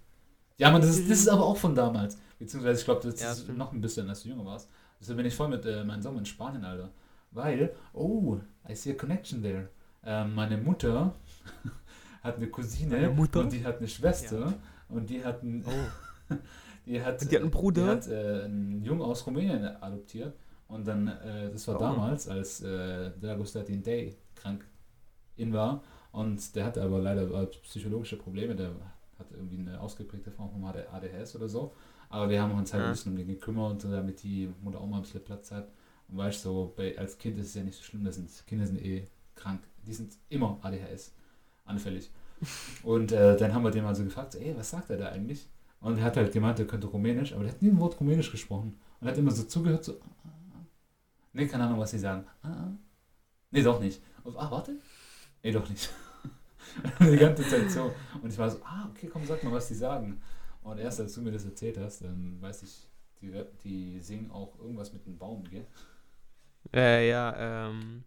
Ja, 0.59 0.71
man, 0.71 0.81
das 0.81 0.91
ist, 0.99 1.11
das 1.11 1.19
ist 1.19 1.29
aber 1.29 1.45
auch 1.45 1.57
von 1.57 1.75
damals. 1.75 2.17
Beziehungsweise, 2.39 2.79
ich 2.81 2.85
glaube, 2.85 3.03
das 3.11 3.21
Ja, 3.21 3.33
ist 3.33 3.43
stimmt. 3.43 3.59
noch 3.59 3.73
ein 3.73 3.81
bisschen, 3.81 4.09
als 4.09 4.23
du 4.23 4.29
jünger 4.29 4.45
warst. 4.45 4.71
Deshalb 5.01 5.17
bin 5.19 5.27
ich 5.27 5.35
voll 5.35 5.49
mit 5.49 5.65
äh, 5.67 5.85
meinem 5.85 6.01
Sommer 6.01 6.21
in 6.21 6.27
Spanien, 6.27 6.65
Alter. 6.65 6.91
Weil, 7.33 7.75
oh, 7.93 8.39
I 8.69 8.75
see 8.75 8.93
a 8.93 8.95
connection 8.95 9.43
there. 9.43 9.69
Ähm, 10.05 10.35
meine 10.35 10.57
Mutter 10.57 11.15
hat 12.27 12.37
eine 12.37 12.49
Cousine 12.49 13.09
Mutter? 13.11 13.41
und 13.41 13.53
die 13.53 13.65
hat 13.65 13.79
eine 13.79 13.89
Schwester 13.89 14.55
und 14.89 15.09
die 15.09 15.25
hat 15.25 15.43
einen, 15.43 15.65
Oh, 15.67 16.35
die 16.87 17.03
hat, 17.03 17.23
Und 17.23 17.31
die 17.31 17.37
hat 17.37 17.43
einen 17.43 17.51
Bruder? 17.51 17.85
Die 17.85 17.91
hat 17.91 18.09
äh, 18.09 18.45
einen 18.45 18.83
Jungen 18.85 19.03
aus 19.03 19.27
Rumänien 19.27 19.65
adoptiert 19.81 20.35
und 20.69 20.87
dann, 20.87 21.09
äh, 21.09 21.51
das 21.51 21.67
war 21.69 21.77
Oh. 21.77 21.79
damals, 21.81 22.29
als 22.29 22.61
äh, 22.63 23.11
Dragostatin 23.21 23.83
Day 23.83 24.17
krank 24.35 24.65
in 25.37 25.53
war 25.53 25.83
und 26.13 26.55
der 26.57 26.65
hatte 26.65 26.83
aber 26.83 26.99
leider 26.99 27.23
äh, 27.43 27.47
psychologische 27.47 28.17
Probleme, 28.17 28.55
der 28.55 28.71
hat 29.19 29.31
irgendwie 29.33 29.59
eine 29.59 29.81
ausgeprägte 29.81 30.31
Form 30.31 30.51
von 30.51 30.63
AD- 30.65 30.87
ADHS 30.93 31.37
oder 31.37 31.49
so. 31.49 31.73
Aber 32.09 32.29
wir 32.31 32.41
haben 32.41 32.53
uns 32.53 32.73
halt 32.73 32.83
Ja. 32.83 32.89
ein 32.89 32.93
bisschen 32.93 33.13
um 33.13 33.19
den 33.19 33.27
gekümmert, 33.29 33.83
damit 33.85 34.23
die 34.23 34.49
Mutter 34.63 34.81
auch 34.81 34.87
mal 34.87 34.97
ein 34.99 35.03
bisschen 35.03 35.25
Platz 35.25 35.51
hat. 35.51 35.69
Und 36.09 36.19
weißt 36.19 36.45
du, 36.45 36.49
so, 36.49 36.75
als 36.99 37.19
Kind 37.19 37.37
ist 37.39 37.47
es 37.49 37.55
ja 37.55 37.63
nicht 37.65 37.77
so 37.77 37.83
schlimm, 37.83 38.05
das 38.05 38.15
sind, 38.15 38.31
Kinder 38.47 38.65
sind 38.67 38.81
eh 38.81 39.09
krank. 39.35 39.61
Die 39.87 39.93
sind 39.93 40.13
immer 40.29 40.59
ADHS 40.63 41.13
anfällig. 41.67 42.11
Und 42.83 43.13
äh, 43.13 43.37
dann 43.37 43.55
haben 43.55 43.65
wir 43.65 43.71
den 43.71 43.85
mal 43.85 43.95
so 43.95 44.05
gefragt, 44.05 44.35
ey, 44.35 44.55
was 44.57 44.71
sagt 44.71 44.91
er 44.91 44.97
da 44.97 45.09
eigentlich? 45.09 45.49
Und 45.81 45.99
er 45.99 46.05
hat 46.05 46.17
halt 46.17 46.33
gemeint, 46.33 46.59
er 46.59 46.67
könnte 46.67 46.87
Rumänisch, 46.87 47.33
aber 47.33 47.45
der 47.45 47.53
hat 47.53 47.63
nie 47.63 47.71
ein 47.71 47.81
Wort 47.81 48.01
Rumänisch 48.01 48.31
gesprochen. 48.31 48.79
Und 49.01 49.09
hat 49.09 49.17
immer 49.19 49.31
so 49.31 49.45
zugehört, 49.45 49.85
so, 49.85 50.01
nee, 51.33 51.47
keine 51.47 51.65
Ahnung, 51.65 51.79
was 51.79 51.91
sie 51.91 51.99
sagen. 51.99 52.25
Nee, 53.51 53.63
doch 53.63 53.81
nicht. 53.81 54.03
Und, 54.25 54.37
ah, 54.37 54.51
warte. 54.51 54.77
Nee, 55.43 55.53
doch 55.53 55.69
nicht. 55.69 55.91
die 57.01 57.17
ganze 57.17 57.47
Zeit 57.49 57.71
so. 57.71 57.95
Und 58.23 58.33
ich 58.33 58.39
war 58.39 58.51
so, 58.51 58.59
ah, 58.65 58.89
okay, 58.91 59.09
komm, 59.13 59.25
sag 59.25 59.43
mal, 59.45 59.53
was 59.53 59.69
die 59.69 59.75
sagen. 59.75 60.21
Und 60.63 60.79
erst 60.79 61.01
als 61.01 61.15
du 61.15 61.23
mir 61.23 61.31
das 61.31 61.45
erzählt 61.45 61.79
hast, 61.79 62.03
dann 62.03 62.41
weiß 62.41 62.63
ich, 62.65 62.89
die, 63.21 63.33
die 63.63 64.01
singen 64.01 64.31
auch 64.31 64.59
irgendwas 64.59 64.93
mit 64.93 65.07
einem 65.07 65.17
Baum, 65.17 65.45
gell? 65.45 65.67
Äh, 66.75 67.09
ja, 67.09 67.69
ähm, 67.69 68.03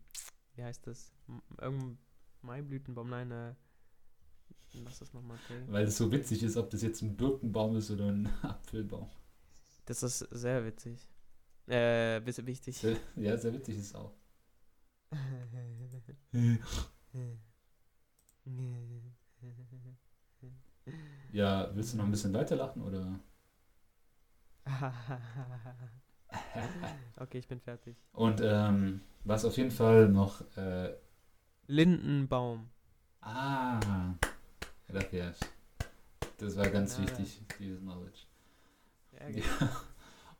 wie 0.55 0.63
heißt 0.63 0.85
das? 0.85 1.13
Irgendein 1.61 1.97
Maiblütenbaum, 2.41 3.09
nein, 3.09 3.31
äh, 3.31 3.53
was 4.83 5.01
ist 5.01 5.13
nochmal? 5.13 5.37
Okay. 5.45 5.61
Weil 5.67 5.85
es 5.85 5.97
so 5.97 6.11
witzig 6.11 6.43
ist, 6.43 6.57
ob 6.57 6.69
das 6.69 6.81
jetzt 6.81 7.01
ein 7.01 7.15
Birkenbaum 7.15 7.75
ist 7.75 7.89
oder 7.91 8.05
ein 8.05 8.29
Apfelbaum. 8.41 9.07
Das 9.85 10.03
ist 10.03 10.19
sehr 10.31 10.65
witzig. 10.65 11.07
Äh, 11.67 12.19
bisschen 12.21 12.47
wichtig. 12.47 12.81
Ja, 13.15 13.37
sehr 13.37 13.53
witzig 13.53 13.77
ist 13.77 13.87
es 13.87 13.95
auch. 13.95 14.13
Ja, 21.31 21.69
willst 21.73 21.93
du 21.93 21.97
noch 21.97 22.05
ein 22.05 22.11
bisschen 22.11 22.33
weiter 22.33 22.55
lachen 22.55 22.81
oder? 22.81 23.19
okay, 27.17 27.39
ich 27.39 27.47
bin 27.47 27.59
fertig. 27.59 27.95
Und 28.13 28.41
ähm, 28.43 29.01
was 29.23 29.45
auf 29.45 29.57
jeden 29.57 29.71
Fall 29.71 30.09
noch. 30.09 30.41
Äh, 30.57 30.93
Lindenbaum. 31.69 32.67
Ah, 33.21 33.79
gracias. 34.87 35.37
Das 36.39 36.57
war 36.57 36.67
ganz 36.67 36.97
ja, 36.97 37.03
wichtig, 37.03 37.41
dieses 37.59 37.79
Knowledge. 37.81 38.21
Ja, 39.11 39.29
genau. 39.29 39.71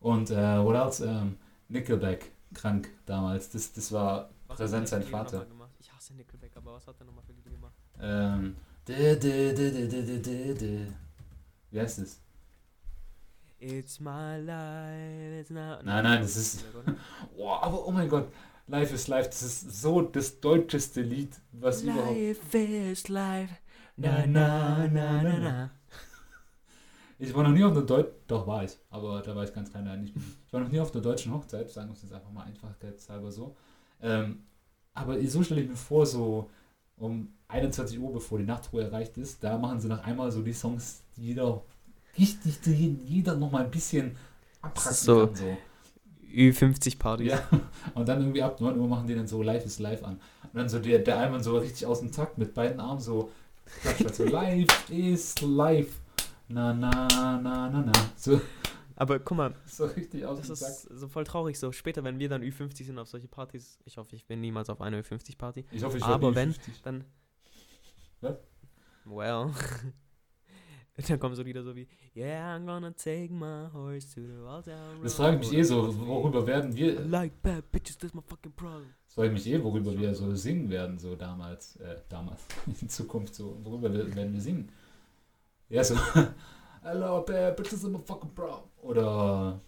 Und 0.00 0.30
äh, 0.30 0.64
what 0.64 0.74
else? 0.74 1.06
Ähm, 1.06 1.38
Nickelback, 1.68 2.32
krank 2.52 2.90
damals. 3.06 3.48
Das, 3.48 3.72
das 3.72 3.92
war 3.92 4.30
was 4.48 4.56
präsent 4.56 4.88
sein 4.88 5.04
Vater. 5.04 5.46
Ich 5.78 5.92
hasse 5.92 6.14
Nickelback, 6.14 6.56
aber 6.56 6.74
was 6.74 6.86
hat 6.88 6.96
er 6.98 7.06
nochmal 7.06 7.22
für 7.22 7.32
Lieder 7.32 7.50
gemacht? 7.50 7.74
Ähm, 8.00 8.56
de, 8.88 9.16
de, 9.16 9.54
de, 9.54 9.86
de, 9.86 10.20
de, 10.20 10.54
de, 10.54 10.86
Wie 11.70 11.80
heißt 11.80 12.00
es? 12.00 12.20
It's 13.60 14.00
my 14.00 14.40
life. 14.40 15.40
It's 15.40 15.50
not 15.50 15.84
nein, 15.84 16.02
nein, 16.02 16.22
das 16.22 16.34
ist. 16.34 16.64
Boah, 17.36 17.62
aber 17.62 17.86
oh 17.86 17.92
mein 17.92 18.08
Gott, 18.08 18.32
Life 18.70 18.94
is 18.94 19.08
Life, 19.08 19.28
das 19.28 19.42
ist 19.42 19.82
so 19.82 20.00
das 20.02 20.40
deutscheste 20.40 21.02
Lied, 21.02 21.30
was 21.52 21.82
überhaupt. 21.82 22.16
Life 22.16 22.58
is 22.58 23.08
life. 23.08 23.52
Na, 23.96 24.24
na, 24.26 24.86
na, 24.86 25.22
na, 25.22 25.38
na. 25.38 25.70
Ich 27.22 27.34
war 27.34 27.42
noch 27.42 27.50
nie 27.50 27.62
auf 27.64 27.72
einer 27.72 27.82
deutschen, 27.82 28.14
doch 28.28 28.46
war 28.46 28.64
ich, 28.64 28.70
aber 28.88 29.20
da 29.20 29.36
war 29.36 29.44
ich 29.44 29.52
ganz 29.52 29.70
klein, 29.70 29.84
nein, 29.84 30.00
nicht. 30.00 30.14
Ich 30.46 30.52
war 30.54 30.60
noch 30.60 30.70
nie 30.70 30.80
auf 30.80 30.90
einer 30.94 31.02
deutschen 31.02 31.34
Hochzeit, 31.34 31.68
sagen 31.70 31.88
wir 31.90 31.94
es 31.94 32.00
jetzt 32.02 32.14
einfach 32.14 32.30
mal 32.30 32.44
einfachkeitshalber 32.44 33.30
so. 33.30 33.54
Ähm, 34.00 34.44
aber 34.94 35.20
so 35.26 35.42
stelle 35.42 35.60
ich 35.60 35.68
mir 35.68 35.76
vor, 35.76 36.06
so 36.06 36.48
um 36.96 37.28
21 37.48 37.98
Uhr, 37.98 38.10
bevor 38.10 38.38
die 38.38 38.44
Nachtruhe 38.46 38.84
erreicht 38.84 39.18
ist, 39.18 39.44
da 39.44 39.58
machen 39.58 39.80
sie 39.80 39.88
noch 39.88 40.02
einmal 40.02 40.30
so 40.32 40.40
die 40.40 40.54
Songs, 40.54 41.02
die 41.16 41.26
jeder 41.26 41.62
richtig, 42.16 42.60
die 42.62 42.98
jeder 43.04 43.34
noch 43.36 43.50
mal 43.50 43.64
ein 43.64 43.70
bisschen 43.70 44.16
abpracken 44.62 44.94
So. 44.96 45.26
kann. 45.26 45.34
So. 45.34 45.58
Ü50-Party. 46.30 47.24
Ja, 47.24 47.42
und 47.94 48.08
dann 48.08 48.20
irgendwie 48.20 48.42
ab 48.42 48.60
9 48.60 48.78
Uhr 48.78 48.88
machen 48.88 49.06
die 49.06 49.14
dann 49.14 49.26
so 49.26 49.42
Live 49.42 49.64
is 49.64 49.78
Live 49.78 50.02
an. 50.04 50.14
Und 50.44 50.54
dann 50.54 50.68
so 50.68 50.78
der, 50.78 50.98
der 51.00 51.18
Alman 51.18 51.42
so 51.42 51.58
richtig 51.58 51.86
aus 51.86 52.00
dem 52.00 52.12
Takt 52.12 52.38
mit 52.38 52.54
beiden 52.54 52.80
Armen 52.80 53.00
so, 53.00 53.30
klatscht 53.82 54.14
so 54.14 54.24
Live 54.28 54.90
is 54.90 55.34
Live. 55.42 56.00
Na, 56.48 56.72
na, 56.74 57.06
na, 57.08 57.38
na, 57.38 57.68
na. 57.70 57.92
So, 58.16 58.40
Aber 58.96 59.18
guck 59.20 59.36
mal, 59.38 59.54
so 59.66 59.84
richtig 59.86 60.26
aus 60.26 60.38
das 60.38 60.46
dem 60.48 60.52
ist 60.54 60.60
Takt. 60.88 60.98
so 61.00 61.08
voll 61.08 61.24
traurig. 61.24 61.58
So 61.58 61.70
später, 61.72 62.02
wenn 62.04 62.18
wir 62.18 62.28
dann 62.28 62.42
Ü50 62.42 62.84
sind 62.84 62.98
auf 62.98 63.08
solche 63.08 63.28
Partys, 63.28 63.78
ich 63.84 63.96
hoffe, 63.98 64.16
ich 64.16 64.26
bin 64.26 64.40
niemals 64.40 64.68
auf 64.68 64.80
einer 64.80 64.98
Ü50-Party, 65.00 65.64
Ich 65.70 65.84
hoffe, 65.84 65.98
ich 65.98 66.04
aber 66.04 66.34
wenn- 66.34 66.52
50. 66.54 66.82
dann. 66.82 67.04
Was? 68.20 68.36
Well. 69.04 69.50
dann 71.08 71.18
kommen 71.20 71.34
so 71.34 71.42
Lieder 71.42 71.62
so 71.62 71.74
wie 71.74 71.86
Yeah, 72.14 72.56
I'm 72.56 72.66
gonna 72.66 72.90
take 72.92 73.32
my 73.32 73.68
horse 73.72 74.08
to 74.14 74.20
the 74.20 74.70
town 74.70 75.02
Das 75.02 75.18
road." 75.18 75.26
frage 75.26 75.36
ich 75.42 75.50
mich 75.50 75.58
eh 75.58 75.62
so, 75.62 76.06
worüber 76.06 76.46
werden 76.46 76.74
wir, 76.74 77.00
like 77.00 77.40
bad 77.42 77.70
bitches, 77.72 77.98
that's 77.98 78.14
my 78.14 78.22
fucking 78.22 78.52
problem. 78.52 78.88
das 79.06 79.14
frage 79.14 79.28
ich 79.28 79.34
mich 79.34 79.46
eh, 79.48 79.62
worüber 79.62 79.96
wir 79.98 80.14
so 80.14 80.34
singen 80.34 80.68
werden, 80.70 80.98
so 80.98 81.14
damals, 81.16 81.76
äh, 81.76 81.96
damals, 82.08 82.40
in 82.80 82.88
Zukunft 82.88 83.34
so, 83.34 83.56
worüber 83.62 83.92
wir, 83.92 84.14
werden 84.14 84.32
wir 84.32 84.40
singen? 84.40 84.70
Ja, 85.68 85.84
so, 85.84 85.94
Hello, 86.82 87.22
bad 87.22 87.56
bitches 87.56 87.84
in 87.84 87.92
my 87.92 87.98
fucking 87.98 88.30
bro. 88.34 88.62
Oder, 88.82 89.60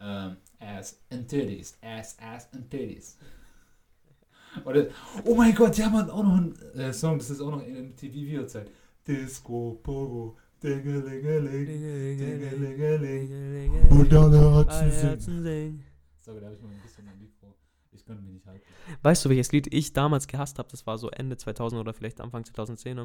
ähm, 0.00 0.36
Ass 0.58 0.98
and 1.10 1.28
Titties, 1.28 1.76
Ass, 1.82 2.16
Ass 2.18 2.48
and 2.52 2.70
Titties. 2.70 3.18
Oder, 4.64 4.86
oh 5.24 5.34
mein 5.34 5.54
Gott, 5.54 5.76
die 5.76 5.84
haben 5.84 5.94
auch 6.10 6.22
noch 6.22 6.36
einen 6.36 6.54
äh, 6.74 6.92
Song, 6.92 7.18
das 7.18 7.30
ist 7.30 7.40
auch 7.40 7.50
noch 7.50 7.62
in 7.64 7.94
TV-Videozeit. 7.96 8.70
Disco, 9.06 9.78
Pogo, 9.82 10.36
Dingelingeling, 10.62 11.66
Dingelingeling. 12.18 13.90
Und 13.90 14.12
alle 14.12 14.92
Herzen 14.92 15.42
singen. 15.42 15.84
Sorry, 16.22 16.40
da 16.40 16.46
habe 16.46 16.56
ich 16.56 16.62
mal 16.62 16.70
ein 16.70 16.80
bisschen 16.82 17.08
am 17.08 17.18
Mikro. 17.18 17.54
Ich 17.92 18.04
könnte 18.04 18.22
mich 18.22 18.34
nicht 18.34 18.46
halten. 18.46 18.64
Weißt 19.02 19.24
du, 19.24 19.28
welches 19.30 19.52
Lied 19.52 19.72
ich 19.72 19.92
damals 19.92 20.26
gehasst 20.26 20.58
habe? 20.58 20.68
Das 20.70 20.86
war 20.86 20.98
so 20.98 21.10
Ende 21.10 21.36
2000 21.36 21.80
oder 21.80 21.94
vielleicht 21.94 22.20
Anfang 22.20 22.44
2010. 22.44 22.98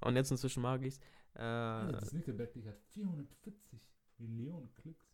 Und 0.00 0.16
jetzt 0.16 0.30
inzwischen 0.30 0.62
mag 0.62 0.82
ich's. 0.82 1.00
Alter, 1.34 1.88
Äh, 1.88 1.92
das 2.00 2.12
Nickelback-Lied 2.12 2.66
hat 2.66 2.78
440 2.92 3.80
Millionen 4.18 4.72
Klicks. 4.74 5.06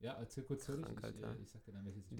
Ja, 0.00 0.12
erzähl 0.14 0.44
kurz 0.44 0.64
fertig. 0.66 0.84
Ich, 0.98 1.04
äh, 1.04 1.42
ich 1.42 1.50
sag 1.50 1.64
dir 1.64 1.72
dann, 1.72 1.84
welches 1.84 2.08
Lied. 2.10 2.18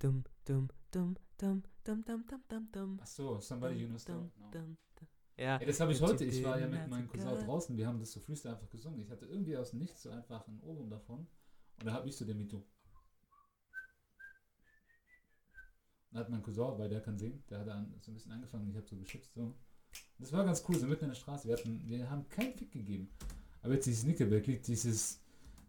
Dum 0.00 0.24
dum 0.44 0.68
dum 0.90 1.16
dum 1.38 1.62
dum 1.84 2.02
dum 2.04 2.24
dum 2.26 2.42
dum 2.48 2.68
dum 2.72 2.98
Ach 3.00 3.06
so, 3.06 3.38
Somebody 3.40 3.80
You 3.80 3.88
Know 3.88 4.30
No. 4.52 4.76
Ja, 5.36 5.56
Ey, 5.56 5.66
das 5.66 5.80
habe 5.80 5.92
ich 5.92 6.00
heute. 6.00 6.24
Ich 6.24 6.44
war 6.44 6.58
ja 6.60 6.66
mit 6.66 6.88
meinem 6.88 7.08
Cousin 7.08 7.28
draußen. 7.46 7.76
Wir 7.76 7.86
haben 7.86 7.98
das 7.98 8.12
so 8.12 8.20
Freestyle 8.20 8.54
einfach 8.54 8.68
gesungen. 8.68 9.00
Ich 9.00 9.10
hatte 9.10 9.24
irgendwie 9.26 9.56
aus 9.56 9.70
dem 9.70 9.78
Nichts 9.78 10.02
so 10.02 10.10
einfach 10.10 10.46
ein 10.46 10.60
Ohrwurm 10.62 10.90
davon. 10.90 11.20
Und 11.78 11.86
da 11.86 11.94
habe 11.94 12.08
ich 12.08 12.16
so 12.16 12.26
den 12.26 12.36
Mito. 12.36 12.62
Dann 16.10 16.20
hat 16.20 16.28
mein 16.28 16.42
Cousin, 16.42 16.76
weil 16.76 16.88
der 16.88 17.00
kann 17.00 17.16
singen, 17.16 17.42
der 17.48 17.60
hat 17.60 17.68
dann 17.68 17.94
so 18.00 18.10
ein 18.10 18.14
bisschen 18.14 18.32
angefangen. 18.32 18.68
Ich 18.68 18.76
habe 18.76 18.86
so 18.86 18.96
geschützt. 18.96 19.32
So. 19.34 19.54
Das 20.18 20.32
war 20.32 20.44
ganz 20.44 20.62
cool, 20.68 20.76
so 20.76 20.86
mitten 20.86 21.04
in 21.04 21.10
der 21.10 21.16
Straße. 21.16 21.48
Wir, 21.48 21.56
hatten, 21.56 21.82
wir 21.86 22.10
haben 22.10 22.28
keinen 22.28 22.54
Fick 22.54 22.72
gegeben. 22.72 23.08
Aber 23.62 23.74
jetzt 23.74 23.86
dieses 23.86 24.04
Nickelback-Lied, 24.04 24.66
dieses 24.66 25.20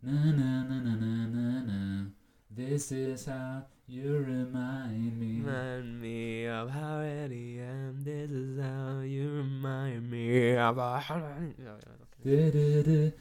na 0.01 0.33
na 0.33 0.63
na 0.63 0.81
na 0.81 0.95
na 0.95 1.27
na 1.27 1.63
na 1.63 2.11
This 2.49 2.91
is 2.91 3.27
how 3.27 3.63
you 3.91 4.23
remind 4.25 5.19
me. 5.19 5.41
Remind 5.43 6.01
me 6.01 6.47
of 6.47 6.69
how 6.69 6.99
ready 7.01 7.59
I 7.59 7.63
am. 7.63 8.03
This 8.03 8.31
is 8.31 8.57
how 8.57 9.01
you 9.01 9.29
remind 9.29 10.09
me 10.09 10.55
of. 10.57 10.77
Ja, 10.77 11.01
ja, 11.09 11.77
okay. 12.23 12.83
Du. 12.83 13.13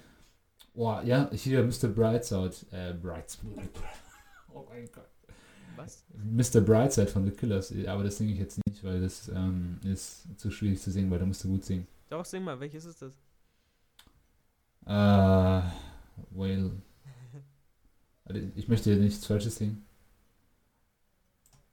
Oh, 0.74 1.00
ja, 1.04 1.28
hier 1.32 1.64
Mr. 1.64 1.88
Brightside. 1.88 2.54
Äh, 2.70 2.94
Brights. 2.94 3.38
Oh 4.52 4.66
mein 4.68 4.88
Gott. 4.92 5.08
Was? 5.76 6.04
Mr. 6.12 6.60
Brightside 6.60 7.06
von 7.06 7.24
The 7.24 7.30
Killers, 7.30 7.72
aber 7.86 8.02
das 8.02 8.18
singe 8.18 8.32
ich 8.32 8.38
jetzt 8.40 8.58
nicht, 8.66 8.82
weil 8.82 9.00
das 9.00 9.28
ähm, 9.28 9.78
ist 9.84 10.26
zu 10.38 10.50
schwierig 10.50 10.80
zu 10.80 10.90
singen, 10.90 11.08
weil 11.08 11.20
da 11.20 11.24
musst 11.24 11.44
du 11.44 11.48
gut 11.48 11.64
singen. 11.64 11.86
Doch, 12.08 12.24
sing 12.24 12.42
mal, 12.42 12.58
welches 12.58 12.84
ist 12.84 13.00
das? 13.00 13.14
Äh, 14.86 15.62
well. 16.30 16.72
Also, 18.24 18.40
Ich 18.56 18.68
möchte 18.68 18.94
nichts 18.96 19.24
Falsches 19.24 19.56
singen. 19.56 19.86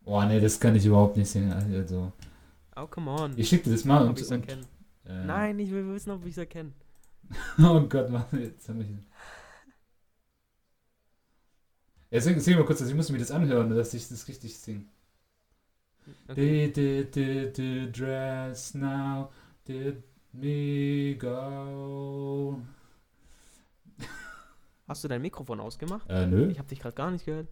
Oh 0.10 0.24
nee, 0.24 0.40
das 0.40 0.58
kann 0.60 0.74
ich 0.76 0.86
überhaupt 0.86 1.18
nicht 1.18 1.30
singen. 1.30 1.52
Also, 1.52 2.14
Oh, 2.78 2.88
come 2.88 3.12
on. 3.12 3.34
ich 3.38 3.50
schicke 3.50 3.66
dir 3.66 3.72
das 3.72 3.84
mal 3.84 4.08
und, 4.08 4.22
und 4.32 4.50
äh, 4.50 5.26
Nein, 5.26 5.60
ich 5.60 5.70
will 5.70 5.86
wissen, 5.94 6.12
ob 6.12 6.24
ich 6.26 6.32
es 6.32 6.38
erkenne. 6.38 6.72
Oh 7.60 7.82
Gott, 7.82 8.10
Mann, 8.10 8.26
jetzt 8.32 8.70
haben 8.70 8.80
wir 8.80 8.86
hier. 8.86 9.00
Ja, 12.10 12.22
sing, 12.22 12.40
sing 12.40 12.56
mal 12.56 12.64
kurz, 12.66 12.80
also 12.80 12.90
ich 12.92 12.96
muss 12.96 13.10
mir 13.10 13.18
das 13.18 13.32
anhören, 13.32 13.70
dass 13.70 13.94
ich 13.94 14.08
das 14.08 14.28
richtig 14.30 14.58
singe. 14.58 14.86
Okay. 16.30 16.68
Did, 16.68 16.78
did, 16.78 17.16
did, 17.16 17.58
did 17.58 18.00
dress 18.00 18.74
now, 18.74 19.30
did 19.68 20.02
me 20.32 21.16
go. 21.18 22.62
Hast 24.88 25.04
du 25.04 25.10
dein 25.10 25.22
Mikrofon 25.22 25.60
ausgemacht? 25.60 26.10
Äh, 26.10 26.28
nö. 26.28 26.50
Ich 26.50 26.60
habe 26.60 26.70
dich 26.70 26.80
gerade 26.80 26.96
gar 26.96 27.12
nicht 27.12 27.26
gehört. 27.26 27.50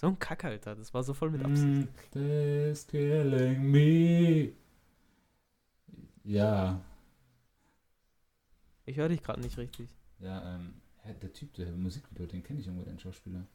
So 0.00 0.06
ein 0.06 0.18
Kack, 0.18 0.44
Alter. 0.46 0.76
Das 0.76 0.94
war 0.94 1.02
so 1.02 1.12
voll 1.12 1.28
mit 1.30 1.44
Absicht. 1.44 1.86
This 2.12 2.86
killing 2.86 3.70
me. 3.70 4.52
Ja, 6.24 6.80
Ich 8.86 8.96
höre 8.96 9.10
dich 9.10 9.22
gerade 9.22 9.42
nicht 9.42 9.58
richtig. 9.58 9.90
ja, 10.20 10.54
ähm, 10.54 10.72
der 11.20 11.32
Typ, 11.34 11.52
der 11.52 11.70
Musikvideo, 11.72 12.24
den 12.24 12.42
kenne 12.42 12.60
ich 12.60 12.66
irgendwo, 12.66 12.84
den 12.84 12.98
Schauspieler. 12.98 13.46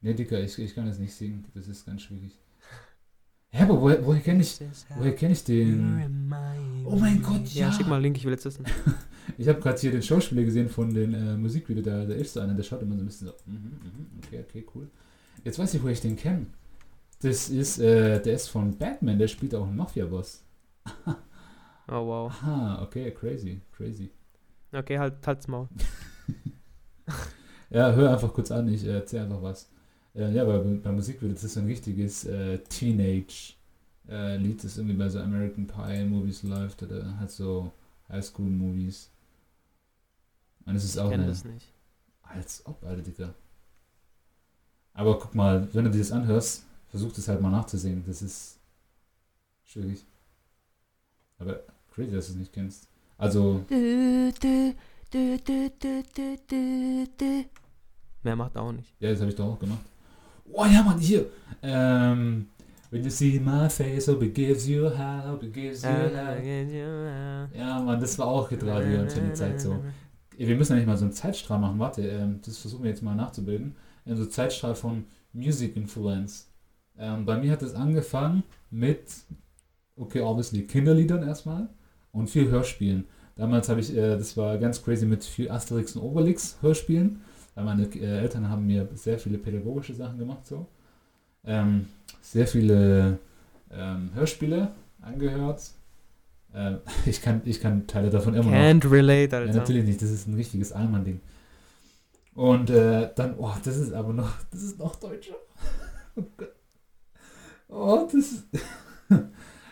Nee, 0.00 0.14
Dicker, 0.14 0.40
ich, 0.40 0.58
ich 0.58 0.74
kann 0.74 0.86
das 0.86 0.98
nicht 0.98 1.14
singen, 1.14 1.44
das 1.54 1.68
ist 1.68 1.86
ganz 1.86 2.02
schwierig. 2.02 2.36
Hä, 3.50 3.62
aber 3.62 3.80
woher, 3.80 4.04
woher 4.04 4.20
kenne 4.20 4.42
ich, 4.42 4.60
woher 4.96 5.14
kenn 5.14 5.30
ich 5.30 5.44
den? 5.44 6.34
Oh 6.84 6.96
mein 6.96 7.22
Gott, 7.22 7.46
Ja, 7.54 7.66
ja. 7.68 7.72
schick 7.72 7.86
mal 7.86 7.94
einen 7.96 8.02
Link, 8.04 8.16
ich 8.16 8.24
will 8.24 8.32
jetzt 8.32 8.44
wissen. 8.44 8.66
Ich 9.38 9.48
habe 9.48 9.60
gerade 9.60 9.78
hier 9.78 9.90
den 9.90 10.02
Schauspieler 10.02 10.44
gesehen 10.44 10.68
von 10.68 10.92
den 10.92 11.14
äh, 11.14 11.36
Musikvideo, 11.36 11.82
da, 11.82 12.04
da 12.04 12.14
ist 12.14 12.34
so 12.34 12.40
einer, 12.40 12.54
der 12.54 12.62
schaut 12.62 12.82
immer 12.82 12.94
so 12.94 13.02
ein 13.02 13.06
bisschen 13.06 13.28
so, 13.28 13.34
mhm, 13.46 13.54
mhm, 13.54 14.06
okay, 14.18 14.44
okay, 14.48 14.66
cool. 14.74 14.88
Jetzt 15.44 15.58
weiß 15.58 15.74
ich, 15.74 15.82
wo 15.82 15.88
ich 15.88 16.00
den 16.00 16.16
kenne. 16.16 16.46
Das 17.20 17.48
ist, 17.48 17.78
äh, 17.78 18.20
der 18.20 18.34
ist 18.34 18.48
von 18.48 18.76
Batman, 18.76 19.18
der 19.18 19.28
spielt 19.28 19.54
auch 19.54 19.66
einen 19.66 19.76
Mafia-Boss. 19.76 20.42
Oh, 21.88 22.04
wow. 22.04 22.32
Aha, 22.32 22.82
okay, 22.82 23.12
crazy, 23.12 23.60
crazy. 23.70 24.10
Okay, 24.72 24.98
halt, 24.98 25.24
halt's 25.24 25.46
Maul. 25.46 25.68
Ja, 27.70 27.92
hör 27.92 28.12
einfach 28.12 28.32
kurz 28.32 28.50
an, 28.50 28.68
ich 28.68 28.84
äh, 28.84 28.94
erzähl 28.94 29.22
einfach 29.22 29.42
was. 29.42 29.68
Äh, 30.14 30.32
ja, 30.32 30.44
bei, 30.44 30.58
bei 30.58 30.92
Musikvideo, 30.92 31.34
das 31.34 31.44
ist 31.44 31.54
so 31.54 31.60
ein 31.60 31.66
richtiges 31.66 32.24
äh, 32.24 32.58
Teenage-Lied, 32.58 34.64
das 34.64 34.78
irgendwie 34.78 34.96
bei 34.96 35.08
so 35.08 35.20
American 35.20 35.66
Pie-Movies 35.66 36.42
läuft 36.44 36.82
oder 36.82 37.18
halt 37.18 37.30
so 37.30 37.72
Highschool-Movies. 38.08 39.10
Und 40.66 40.76
es 40.76 40.84
ist 40.84 40.96
Ich 40.96 41.00
auch 41.00 41.10
kenne 41.10 41.22
eine, 41.24 41.32
das 41.32 41.44
nicht. 41.44 41.66
Als 42.22 42.66
ob, 42.66 42.82
Alter, 42.84 43.02
Dicker. 43.02 43.34
Aber 44.94 45.18
guck 45.18 45.34
mal, 45.34 45.68
wenn 45.72 45.84
du 45.84 45.90
dir 45.90 45.98
das 46.00 46.12
anhörst, 46.12 46.64
versuch 46.88 47.12
das 47.12 47.28
halt 47.28 47.40
mal 47.40 47.50
nachzusingen. 47.50 48.04
Das 48.06 48.22
ist 48.22 48.58
schwierig. 49.64 50.04
Aber 51.38 51.60
crazy, 51.92 52.12
dass 52.12 52.26
du 52.26 52.32
es 52.32 52.38
nicht 52.38 52.52
kennst. 52.52 52.88
Also, 53.18 53.64
Mehr 58.22 58.36
macht 58.36 58.56
er 58.56 58.62
auch 58.62 58.72
nicht. 58.72 58.92
ja, 58.98 59.10
das 59.10 59.20
habe 59.20 59.30
ich 59.30 59.36
doch 59.36 59.46
auch 59.52 59.58
gemacht. 59.58 59.84
Oh 60.52 60.64
ja, 60.64 60.82
Mann, 60.82 60.98
hier. 60.98 61.26
Ähm, 61.62 62.48
when 62.90 63.04
you 63.04 63.10
see 63.10 63.38
my 63.38 63.68
face, 63.68 64.08
hope 64.08 64.24
it 64.24 64.34
gives 64.34 64.66
you 64.66 64.88
help, 64.90 65.42
it 65.42 65.52
gives 65.52 65.82
you 65.82 65.88
help. 65.88 67.54
Ja, 67.54 67.80
Mann, 67.80 68.00
das 68.00 68.18
war 68.18 68.26
auch 68.26 68.48
für 68.48 68.56
die 68.56 69.32
Zeit 69.32 69.60
so. 69.60 69.82
Wir 70.36 70.56
müssen 70.56 70.74
eigentlich 70.74 70.86
mal 70.86 70.96
so 70.96 71.04
einen 71.04 71.12
Zeitstrahl 71.12 71.58
machen. 71.58 71.78
Warte, 71.78 72.02
ähm, 72.02 72.40
das 72.44 72.58
versuchen 72.58 72.84
wir 72.84 72.90
jetzt 72.90 73.02
mal 73.02 73.14
nachzubilden. 73.14 73.74
So 74.04 74.26
Zeitstrahl 74.26 74.74
von 74.74 75.04
Music 75.32 75.76
Influence. 75.76 76.48
Ähm, 76.98 77.24
bei 77.26 77.38
mir 77.38 77.50
hat 77.52 77.62
es 77.62 77.74
angefangen 77.74 78.44
mit, 78.70 79.04
okay, 79.96 80.20
obviously 80.20 80.62
Kinderliedern 80.62 81.26
erstmal 81.26 81.68
und 82.12 82.30
viel 82.30 82.48
Hörspielen. 82.48 83.06
Damals 83.34 83.68
habe 83.68 83.80
ich, 83.80 83.94
äh, 83.94 84.16
das 84.16 84.36
war 84.36 84.58
ganz 84.58 84.82
crazy 84.82 85.06
mit 85.06 85.24
viel 85.24 85.50
Asterix 85.50 85.96
und 85.96 86.02
Obelix 86.02 86.56
Hörspielen, 86.62 87.20
meine 87.54 87.84
äh, 87.86 88.18
Eltern 88.20 88.48
haben 88.48 88.66
mir 88.66 88.88
sehr 88.94 89.18
viele 89.18 89.38
pädagogische 89.38 89.94
Sachen 89.94 90.18
gemacht 90.18 90.46
so. 90.46 90.66
Ähm, 91.44 91.86
sehr 92.20 92.46
viele 92.46 93.18
Hörspiele 93.68 94.70
angehört. 95.02 95.60
Ähm, 96.56 96.78
ich, 97.06 97.20
kann, 97.20 97.42
ich 97.44 97.60
kann 97.60 97.86
Teile 97.86 98.10
davon 98.10 98.34
immer 98.34 98.44
noch. 98.50 98.52
Can't 98.52 98.90
relate, 98.90 99.36
Ja, 99.36 99.42
Alter. 99.42 99.54
natürlich 99.58 99.84
nicht, 99.84 100.00
das 100.02 100.10
ist 100.10 100.26
ein 100.26 100.34
richtiges 100.34 100.72
Allmann-Ding. 100.72 101.20
Und 102.34 102.70
äh, 102.70 103.10
dann, 103.14 103.34
oh, 103.38 103.52
das 103.62 103.76
ist 103.76 103.92
aber 103.92 104.12
noch, 104.12 104.30
das 104.50 104.62
ist 104.62 104.78
noch 104.78 104.96
deutscher. 104.96 105.36
Oh 106.18 106.24
Gott. 106.38 106.54
Oh, 107.68 108.08
das 108.10 108.14
ist. 108.14 108.44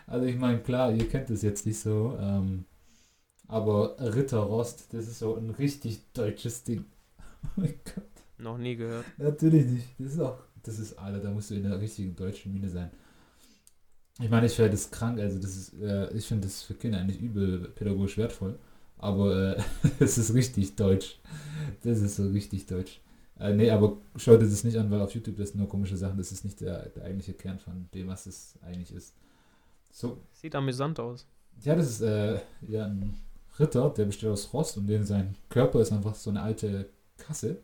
Also 0.06 0.26
ich 0.26 0.36
meine, 0.36 0.58
klar, 0.60 0.92
ihr 0.92 1.08
kennt 1.08 1.30
das 1.30 1.40
jetzt 1.40 1.64
nicht 1.64 1.80
so, 1.80 2.18
ähm, 2.20 2.66
aber 3.48 3.96
Ritterrost, 3.98 4.92
das 4.92 5.08
ist 5.08 5.18
so 5.18 5.34
ein 5.36 5.48
richtig 5.48 6.12
deutsches 6.12 6.62
Ding. 6.62 6.84
Oh 7.42 7.48
mein 7.56 7.74
Gott. 7.84 8.04
Noch 8.36 8.58
nie 8.58 8.76
gehört. 8.76 9.06
Natürlich 9.16 9.64
nicht. 9.64 9.88
Das 9.98 10.12
ist 10.12 10.20
auch, 10.20 10.36
das 10.62 10.78
ist, 10.78 10.98
Alter, 10.98 11.20
da 11.20 11.30
musst 11.30 11.50
du 11.50 11.54
in 11.54 11.62
der 11.62 11.80
richtigen 11.80 12.14
deutschen 12.14 12.52
Mine 12.52 12.68
sein. 12.68 12.90
Ich 14.20 14.30
meine, 14.30 14.46
ich 14.46 14.58
wäre 14.58 14.70
das 14.70 14.90
krank, 14.90 15.18
also 15.18 15.38
das 15.38 15.56
ist, 15.56 15.74
äh, 15.82 16.12
ich 16.12 16.26
finde 16.26 16.46
das 16.46 16.62
für 16.62 16.74
Kinder 16.74 16.98
eigentlich 17.00 17.20
übel 17.20 17.68
pädagogisch 17.74 18.16
wertvoll, 18.16 18.58
aber 18.98 19.56
äh, 19.56 19.62
es 19.98 20.18
ist 20.18 20.34
richtig 20.34 20.76
deutsch. 20.76 21.18
Das 21.82 22.00
ist 22.00 22.16
so 22.16 22.28
richtig 22.28 22.66
deutsch. 22.66 23.00
Äh, 23.40 23.54
nee, 23.54 23.70
aber 23.70 23.96
schaut 24.16 24.40
das 24.40 24.62
nicht 24.64 24.78
an, 24.78 24.90
weil 24.90 25.00
auf 25.00 25.12
YouTube 25.14 25.36
das 25.36 25.50
sind 25.50 25.58
nur 25.58 25.68
komische 25.68 25.96
Sachen, 25.96 26.16
das 26.16 26.30
ist 26.30 26.44
nicht 26.44 26.60
der, 26.60 26.88
der 26.90 27.04
eigentliche 27.04 27.34
Kern 27.34 27.58
von 27.58 27.88
dem, 27.92 28.06
was 28.08 28.26
es 28.26 28.56
eigentlich 28.62 28.92
ist. 28.94 29.14
So, 29.90 30.18
Sieht 30.32 30.54
amüsant 30.54 31.00
aus. 31.00 31.26
ja, 31.62 31.74
das 31.74 31.88
ist 31.90 32.00
äh, 32.02 32.40
ja 32.62 32.86
ein 32.86 33.16
Ritter, 33.58 33.90
der 33.90 34.04
besteht 34.06 34.28
aus 34.30 34.52
Rost 34.52 34.76
und 34.76 34.86
den 34.86 35.04
sein 35.04 35.36
Körper 35.48 35.80
ist 35.80 35.92
einfach 35.92 36.14
so 36.14 36.30
eine 36.30 36.42
alte 36.42 36.90
Kasse. 37.16 37.62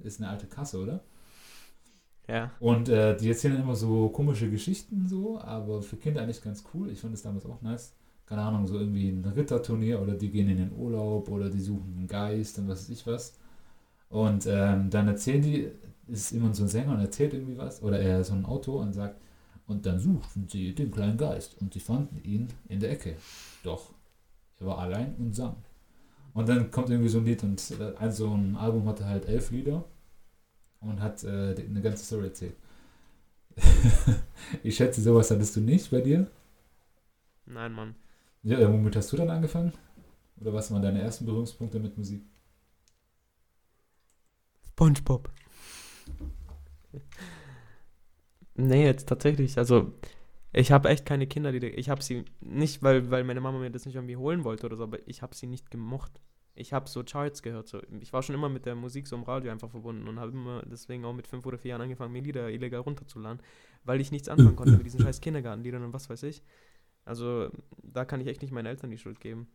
Ist 0.00 0.20
eine 0.20 0.28
alte 0.30 0.46
Kasse, 0.46 0.78
oder? 0.80 1.00
Ja. 2.28 2.50
Und 2.60 2.88
äh, 2.90 3.16
die 3.16 3.28
erzählen 3.30 3.60
immer 3.60 3.74
so 3.74 4.10
komische 4.10 4.50
Geschichten 4.50 5.08
so, 5.08 5.40
aber 5.40 5.80
für 5.82 5.96
Kinder 5.96 6.22
eigentlich 6.22 6.42
ganz 6.42 6.62
cool. 6.74 6.90
Ich 6.90 7.00
fand 7.00 7.14
das 7.14 7.22
damals 7.22 7.46
auch 7.46 7.62
nice. 7.62 7.94
Keine 8.26 8.42
Ahnung, 8.42 8.66
so 8.66 8.78
irgendwie 8.78 9.08
ein 9.08 9.24
Ritterturnier 9.24 10.00
oder 10.02 10.12
die 10.12 10.30
gehen 10.30 10.50
in 10.50 10.58
den 10.58 10.72
Urlaub 10.72 11.30
oder 11.30 11.48
die 11.48 11.60
suchen 11.60 11.94
einen 11.96 12.06
Geist 12.06 12.58
und 12.58 12.68
was 12.68 12.80
weiß 12.80 12.90
ich 12.90 13.06
was. 13.06 13.38
Und 14.10 14.46
ähm, 14.46 14.90
dann 14.90 15.08
erzählen 15.08 15.40
die, 15.40 15.70
ist 16.06 16.32
immer 16.32 16.52
so 16.54 16.64
ein 16.64 16.68
Sänger 16.68 16.92
und 16.92 17.00
erzählt 17.00 17.32
irgendwie 17.32 17.56
was, 17.56 17.82
oder 17.82 17.98
er 17.98 18.20
ist 18.20 18.28
so 18.28 18.34
ein 18.34 18.44
Autor 18.44 18.82
und 18.82 18.92
sagt, 18.92 19.18
und 19.66 19.84
dann 19.86 19.98
suchten 19.98 20.46
sie 20.48 20.74
den 20.74 20.90
kleinen 20.90 21.16
Geist 21.16 21.56
und 21.60 21.72
sie 21.72 21.80
fanden 21.80 22.22
ihn 22.24 22.48
in 22.68 22.80
der 22.80 22.90
Ecke. 22.90 23.16
Doch, 23.62 23.92
er 24.60 24.66
war 24.66 24.78
allein 24.78 25.14
und 25.16 25.34
sang. 25.34 25.56
Und 26.34 26.48
dann 26.48 26.70
kommt 26.70 26.90
irgendwie 26.90 27.08
so 27.08 27.18
ein 27.18 27.24
Lied 27.24 27.42
und 27.42 27.62
äh, 27.80 28.10
so 28.10 28.32
ein 28.34 28.56
Album 28.56 28.86
hatte 28.86 29.06
halt 29.06 29.26
elf 29.26 29.50
Lieder 29.50 29.84
und 30.80 31.00
hat 31.00 31.24
äh, 31.24 31.54
eine 31.58 31.80
ganze 31.80 32.04
Story 32.04 32.26
erzählt. 32.26 32.54
ich 34.62 34.76
schätze, 34.76 35.00
sowas 35.00 35.30
hattest 35.30 35.56
du 35.56 35.60
nicht 35.60 35.90
bei 35.90 36.00
dir. 36.00 36.26
Nein, 37.46 37.72
Mann. 37.72 37.94
Ja, 38.42 38.58
äh, 38.58 38.72
womit 38.72 38.96
hast 38.96 39.12
du 39.12 39.16
dann 39.16 39.30
angefangen? 39.30 39.72
Oder 40.40 40.52
was 40.52 40.70
waren 40.70 40.82
deine 40.82 41.02
ersten 41.02 41.26
Berührungspunkte 41.26 41.80
mit 41.80 41.96
Musik? 41.98 42.22
SpongeBob. 44.78 45.28
Nee, 48.54 48.84
jetzt 48.84 49.08
tatsächlich. 49.08 49.58
Also, 49.58 49.92
ich 50.52 50.70
habe 50.72 50.88
echt 50.88 51.04
keine 51.04 51.26
Kinder, 51.26 51.52
die. 51.52 51.66
Ich 51.66 51.88
habe 51.90 52.02
sie 52.02 52.24
nicht, 52.40 52.82
weil, 52.82 53.10
weil 53.10 53.24
meine 53.24 53.40
Mama 53.40 53.58
mir 53.58 53.70
das 53.70 53.86
nicht 53.86 53.96
irgendwie 53.96 54.16
holen 54.16 54.44
wollte 54.44 54.66
oder 54.66 54.76
so, 54.76 54.84
aber 54.84 54.98
ich 55.08 55.22
habe 55.22 55.34
sie 55.34 55.46
nicht 55.46 55.70
gemocht. 55.70 56.20
Ich 56.60 56.72
habe 56.72 56.88
so 56.88 57.04
Charts 57.04 57.42
gehört. 57.42 57.68
So. 57.68 57.80
Ich 58.00 58.12
war 58.12 58.22
schon 58.22 58.34
immer 58.34 58.48
mit 58.48 58.66
der 58.66 58.74
Musik 58.74 59.06
so 59.06 59.14
im 59.14 59.22
Radio 59.22 59.52
einfach 59.52 59.70
verbunden 59.70 60.08
und 60.08 60.18
habe 60.18 60.32
immer 60.32 60.62
deswegen 60.66 61.04
auch 61.04 61.12
mit 61.12 61.28
fünf 61.28 61.46
oder 61.46 61.56
vier 61.56 61.70
Jahren 61.70 61.82
angefangen, 61.82 62.12
mir 62.12 62.20
Lieder 62.20 62.50
illegal 62.50 62.80
runterzuladen, 62.80 63.40
weil 63.84 64.00
ich 64.00 64.10
nichts 64.10 64.28
anfangen 64.28 64.56
konnte 64.56 64.76
mit 64.76 64.84
diesen 64.84 65.00
scheiß 65.00 65.20
Kindergartenliedern 65.20 65.84
und 65.84 65.92
was 65.92 66.10
weiß 66.10 66.24
ich. 66.24 66.42
Also, 67.04 67.48
da 67.82 68.04
kann 68.04 68.20
ich 68.20 68.26
echt 68.26 68.42
nicht 68.42 68.50
meinen 68.50 68.66
Eltern 68.66 68.90
die 68.90 68.98
Schuld 68.98 69.20
geben. 69.20 69.46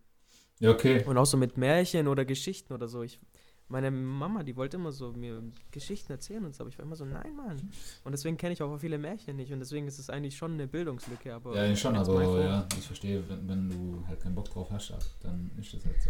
Ja, 0.60 0.72
okay. 0.72 1.04
Und 1.04 1.18
auch 1.18 1.26
so 1.26 1.36
mit 1.36 1.58
Märchen 1.58 2.08
oder 2.08 2.24
Geschichten 2.24 2.74
oder 2.74 2.88
so. 2.88 3.04
Ich, 3.04 3.20
meine 3.68 3.92
Mama, 3.92 4.44
die 4.44 4.56
wollte 4.56 4.78
immer 4.78 4.92
so 4.92 5.14
mir 5.14 5.42
Geschichten 5.72 6.12
erzählen 6.12 6.46
und 6.46 6.54
so, 6.54 6.64
aber 6.64 6.70
ich 6.70 6.78
war 6.78 6.86
immer 6.86 6.96
so, 6.96 7.06
nein, 7.06 7.36
Mann. 7.36 7.58
Und 8.04 8.12
deswegen 8.12 8.38
kenne 8.38 8.54
ich 8.54 8.62
auch 8.62 8.78
viele 8.78 8.98
Märchen 8.98 9.36
nicht 9.36 9.52
und 9.52 9.60
deswegen 9.60 9.88
ist 9.88 10.00
es 10.00 10.10
eigentlich 10.10 10.36
schon 10.36 10.54
eine 10.54 10.68
Bildungslücke. 10.68 11.34
Aber 11.34 11.56
Ja, 11.56 11.76
schon, 11.76 11.96
aber 11.96 12.14
mal 12.14 12.24
vor. 12.26 12.40
ja, 12.40 12.68
ich 12.78 12.86
verstehe, 12.86 13.24
wenn, 13.28 13.48
wenn 13.48 13.70
du 13.70 14.04
halt 14.08 14.22
keinen 14.22 14.36
Bock 14.36 14.50
drauf 14.50 14.70
hast, 14.72 14.94
dann 15.22 15.52
ist 15.60 15.74
das 15.74 15.86
halt 15.86 16.02
so. 16.02 16.10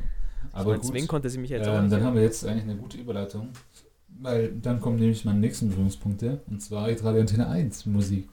Aber 0.52 0.72
mein, 0.72 0.80
gut, 0.80 0.90
deswegen 0.90 1.08
konnte 1.08 1.30
sie 1.30 1.38
mich 1.38 1.52
jetzt 1.52 1.68
auch 1.68 1.76
ähm, 1.76 1.84
nicht. 1.84 1.94
dann 1.94 2.04
haben 2.04 2.16
wir 2.16 2.24
jetzt 2.24 2.46
eigentlich 2.46 2.64
eine 2.64 2.76
gute 2.76 2.98
Überleitung 2.98 3.50
Weil 4.20 4.54
dann 4.54 4.82
kommen 4.82 4.98
nämlich 4.98 5.24
meine 5.26 5.40
nächsten 5.40 5.70
Berührungspunkte, 5.70 6.42
und 6.48 6.62
zwar 6.62 6.90
Radio 6.90 7.22
Antenne 7.22 7.48
1 7.48 7.86
Musik. 7.86 8.28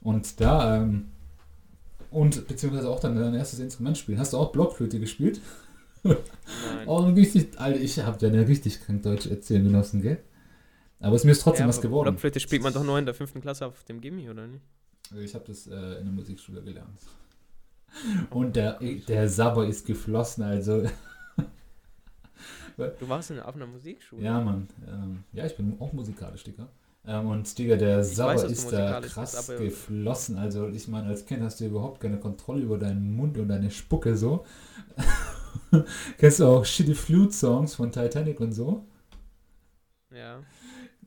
Und 0.00 0.40
da, 0.40 0.76
ähm, 0.76 1.08
und 2.10 2.46
beziehungsweise 2.46 2.88
auch 2.88 3.00
dann 3.00 3.16
dein 3.16 3.34
erstes 3.34 3.58
Instrument 3.58 3.98
spielen. 3.98 4.18
Hast 4.18 4.32
du 4.32 4.38
auch 4.38 4.52
Blockflöte 4.52 5.00
gespielt? 5.00 5.40
Oh, 6.86 6.98
richtig, 7.10 7.58
Alter, 7.58 7.80
ich 7.80 7.98
hab 8.00 8.20
ja 8.22 8.28
eine 8.28 8.46
richtig 8.48 8.80
krank 8.80 9.02
Deutsch 9.02 9.26
erzählen 9.26 9.64
genossen, 9.64 10.00
gell? 10.02 10.18
Aber 11.00 11.14
es 11.14 11.22
ist 11.22 11.24
mir 11.26 11.32
ist 11.32 11.42
trotzdem 11.42 11.64
Ja, 11.64 11.68
was 11.68 11.80
geworden. 11.80 12.06
Blockflöte 12.10 12.40
spielt 12.40 12.62
man 12.62 12.72
doch 12.72 12.82
nur 12.84 12.98
in 12.98 13.04
der 13.04 13.14
fünften 13.14 13.40
Klasse 13.40 13.66
auf 13.66 13.84
dem 13.84 14.00
Gimmi, 14.00 14.28
oder 14.30 14.46
nicht? 14.46 14.64
Ich 15.22 15.34
habe 15.34 15.44
das 15.46 15.66
äh, 15.66 15.74
in 15.98 16.04
der 16.04 16.12
Musikschule 16.12 16.62
gelernt. 16.62 16.98
Und 18.30 18.56
der, 18.56 18.78
der 19.08 19.28
Sabber 19.28 19.66
ist 19.66 19.86
geflossen, 19.86 20.42
also. 20.44 20.84
Du 23.00 23.08
warst 23.08 23.32
in, 23.32 23.40
auf 23.40 23.56
einer 23.56 23.66
Musikschule. 23.66 24.22
Ja, 24.22 24.40
Mann. 24.40 24.68
Ähm, 24.86 25.24
ja, 25.32 25.44
ich 25.46 25.56
bin 25.56 25.76
auch 25.80 25.92
musikalisch, 25.92 26.44
Digga. 26.44 26.68
Ähm, 27.04 27.26
und 27.26 27.58
Digga, 27.58 27.74
der 27.74 28.00
Ich 28.02 28.14
Sabber 28.14 28.34
weiß, 28.34 28.44
ist 28.52 28.70
da 28.70 29.00
krass 29.00 29.34
bist, 29.34 29.50
aber- 29.50 29.58
geflossen. 29.64 30.38
Also, 30.38 30.68
ich 30.68 30.86
meine, 30.86 31.08
als 31.08 31.26
Kind 31.26 31.42
hast 31.42 31.58
du 31.58 31.66
überhaupt 31.66 32.00
keine 32.00 32.20
Kontrolle 32.20 32.60
über 32.62 32.78
deinen 32.78 33.16
Mund 33.16 33.36
und 33.36 33.48
deine 33.48 33.72
Spucke 33.72 34.16
so. 34.16 34.44
Kennst 36.18 36.40
du 36.40 36.44
auch 36.46 36.64
Shitty 36.64 36.94
Flute 36.94 37.32
Songs 37.32 37.74
von 37.74 37.90
Titanic 37.92 38.40
und 38.40 38.52
so? 38.52 38.86
Ja. 40.10 40.42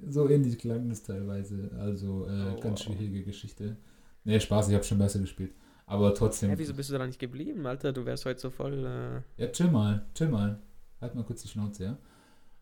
So 0.08 0.28
ähnlich 0.30 0.58
klang 0.58 0.90
das 0.90 1.04
teilweise. 1.04 1.70
Also, 1.80 2.28
äh, 2.28 2.56
Oh, 2.58 2.60
ganz 2.60 2.86
wow. 2.86 2.96
schwierige 2.96 3.24
Geschichte. 3.24 3.78
Nee, 4.24 4.40
Spaß, 4.40 4.70
ich 4.70 4.76
habe 4.76 4.84
schon 4.84 4.98
besser 4.98 5.20
gespielt. 5.20 5.54
Aber 5.86 6.14
trotzdem. 6.14 6.50
Hä, 6.52 6.56
wieso 6.58 6.74
bist 6.74 6.90
du 6.90 6.98
da 6.98 7.06
nicht 7.06 7.20
geblieben, 7.20 7.66
Alter? 7.66 7.92
Du 7.92 8.06
wärst 8.06 8.26
heute 8.26 8.40
so 8.40 8.50
voll. 8.50 8.86
Äh, 9.38 9.42
Ja, 9.42 9.48
chill 9.52 9.70
mal, 9.70 10.06
chill 10.16 10.30
mal. 10.30 10.60
Halt 11.02 11.16
mal 11.16 11.24
kurz 11.24 11.42
die 11.42 11.48
Schnauze, 11.50 11.84
ja. 11.84 11.98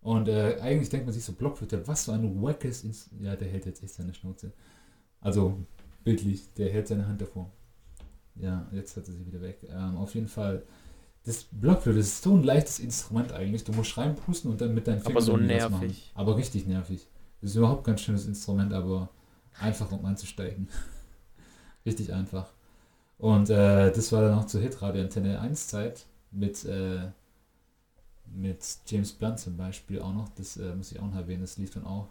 Und 0.01 0.29
äh, 0.29 0.57
eigentlich 0.61 0.89
denkt 0.89 1.05
man 1.05 1.13
sich 1.13 1.23
so, 1.25 1.33
Blockflöte, 1.33 1.85
was 1.87 2.05
für 2.05 2.13
ein 2.13 2.41
wackes 2.41 2.83
Ins 2.85 3.09
Ja, 3.19 3.35
der 3.35 3.49
hält 3.49 3.65
jetzt 3.65 3.83
echt 3.83 3.93
seine 3.93 4.13
Schnauze. 4.13 4.53
Also, 5.21 5.57
bildlich, 6.03 6.53
der 6.53 6.71
hält 6.71 6.87
seine 6.87 7.07
Hand 7.07 7.21
davor. 7.21 7.51
Ja, 8.35 8.67
jetzt 8.71 8.95
hat 8.95 9.07
er 9.07 9.13
sie 9.13 9.25
wieder 9.25 9.41
weg. 9.41 9.67
Ähm, 9.69 9.97
auf 9.97 10.15
jeden 10.15 10.29
Fall, 10.29 10.63
das 11.29 11.43
Blockflöte 11.43 11.99
ist 11.99 12.23
so 12.23 12.33
ein 12.33 12.41
leichtes 12.41 12.79
Instrument 12.79 13.31
eigentlich. 13.33 13.63
Du 13.63 13.71
musst 13.71 13.95
reinpusten 13.95 14.49
und 14.49 14.59
dann 14.59 14.73
mit 14.73 14.87
deinen 14.87 15.05
Aber 15.05 15.21
so 15.21 15.33
was 15.33 15.39
machen. 15.41 15.45
nervig. 15.45 16.11
Aber 16.15 16.35
richtig 16.35 16.65
nervig. 16.65 17.07
Das 17.39 17.51
ist 17.51 17.55
überhaupt 17.55 17.83
kein 17.83 17.99
schönes 17.99 18.25
Instrument, 18.25 18.73
aber 18.73 19.09
einfach 19.59 19.91
um 19.91 20.03
einzusteigen. 20.05 20.67
richtig 21.85 22.11
einfach. 22.11 22.47
Und 23.19 23.51
äh, 23.51 23.91
das 23.91 24.11
war 24.11 24.23
dann 24.23 24.39
auch 24.39 24.45
zur 24.45 24.61
Hitradio 24.61 25.03
Antenne 25.03 25.39
1 25.39 25.67
Zeit 25.67 26.07
mit, 26.31 26.65
äh, 26.65 27.11
mit 28.25 28.65
James 28.87 29.13
Blunt 29.13 29.37
zum 29.37 29.55
Beispiel 29.55 30.01
auch 30.01 30.13
noch. 30.13 30.29
Das 30.29 30.57
äh, 30.57 30.73
muss 30.73 30.91
ich 30.91 30.99
auch 30.99 31.05
noch 31.05 31.15
erwähnen, 31.15 31.41
das 31.41 31.57
lief 31.57 31.69
dann 31.69 31.85
auch. 31.85 32.07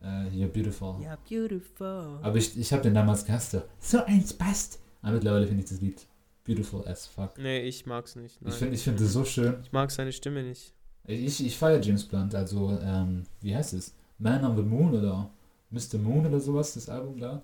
Äh, 0.00 0.30
hier 0.30 0.46
Beautiful. 0.46 1.02
Ja, 1.02 1.18
beautiful. 1.28 2.20
Aber 2.22 2.36
ich, 2.36 2.56
ich 2.56 2.72
habe 2.72 2.82
den 2.82 2.94
damals 2.94 3.24
gehasst. 3.24 3.50
So, 3.50 3.62
so 3.80 4.04
eins 4.04 4.32
passt. 4.32 4.78
Aber 5.02 5.14
mittlerweile 5.14 5.48
finde 5.48 5.64
ich 5.64 5.68
das 5.70 5.80
Lied 5.80 6.06
beautiful 6.48 6.84
as 6.88 7.06
fuck. 7.06 7.38
Nee, 7.38 7.60
ich 7.60 7.86
mag's 7.86 8.16
nicht. 8.16 8.42
Nein. 8.42 8.52
Ich 8.52 8.58
finde 8.58 8.74
ich 8.74 8.82
find 8.82 9.00
das 9.00 9.12
so 9.12 9.24
schön. 9.24 9.54
Ich 9.62 9.70
mag 9.72 9.90
seine 9.90 10.10
Stimme 10.12 10.42
nicht. 10.42 10.72
Ich, 11.04 11.44
ich 11.46 11.56
feiere 11.56 11.80
James 11.80 12.04
Blunt, 12.04 12.34
also, 12.34 12.76
ähm, 12.82 13.22
wie 13.40 13.54
heißt 13.54 13.74
es? 13.74 13.94
Man 14.18 14.44
on 14.44 14.56
the 14.56 14.62
Moon 14.62 14.92
oder 14.94 15.30
Mr. 15.70 15.98
Moon 15.98 16.26
oder 16.26 16.40
sowas, 16.40 16.74
das 16.74 16.88
Album 16.88 17.18
da. 17.20 17.42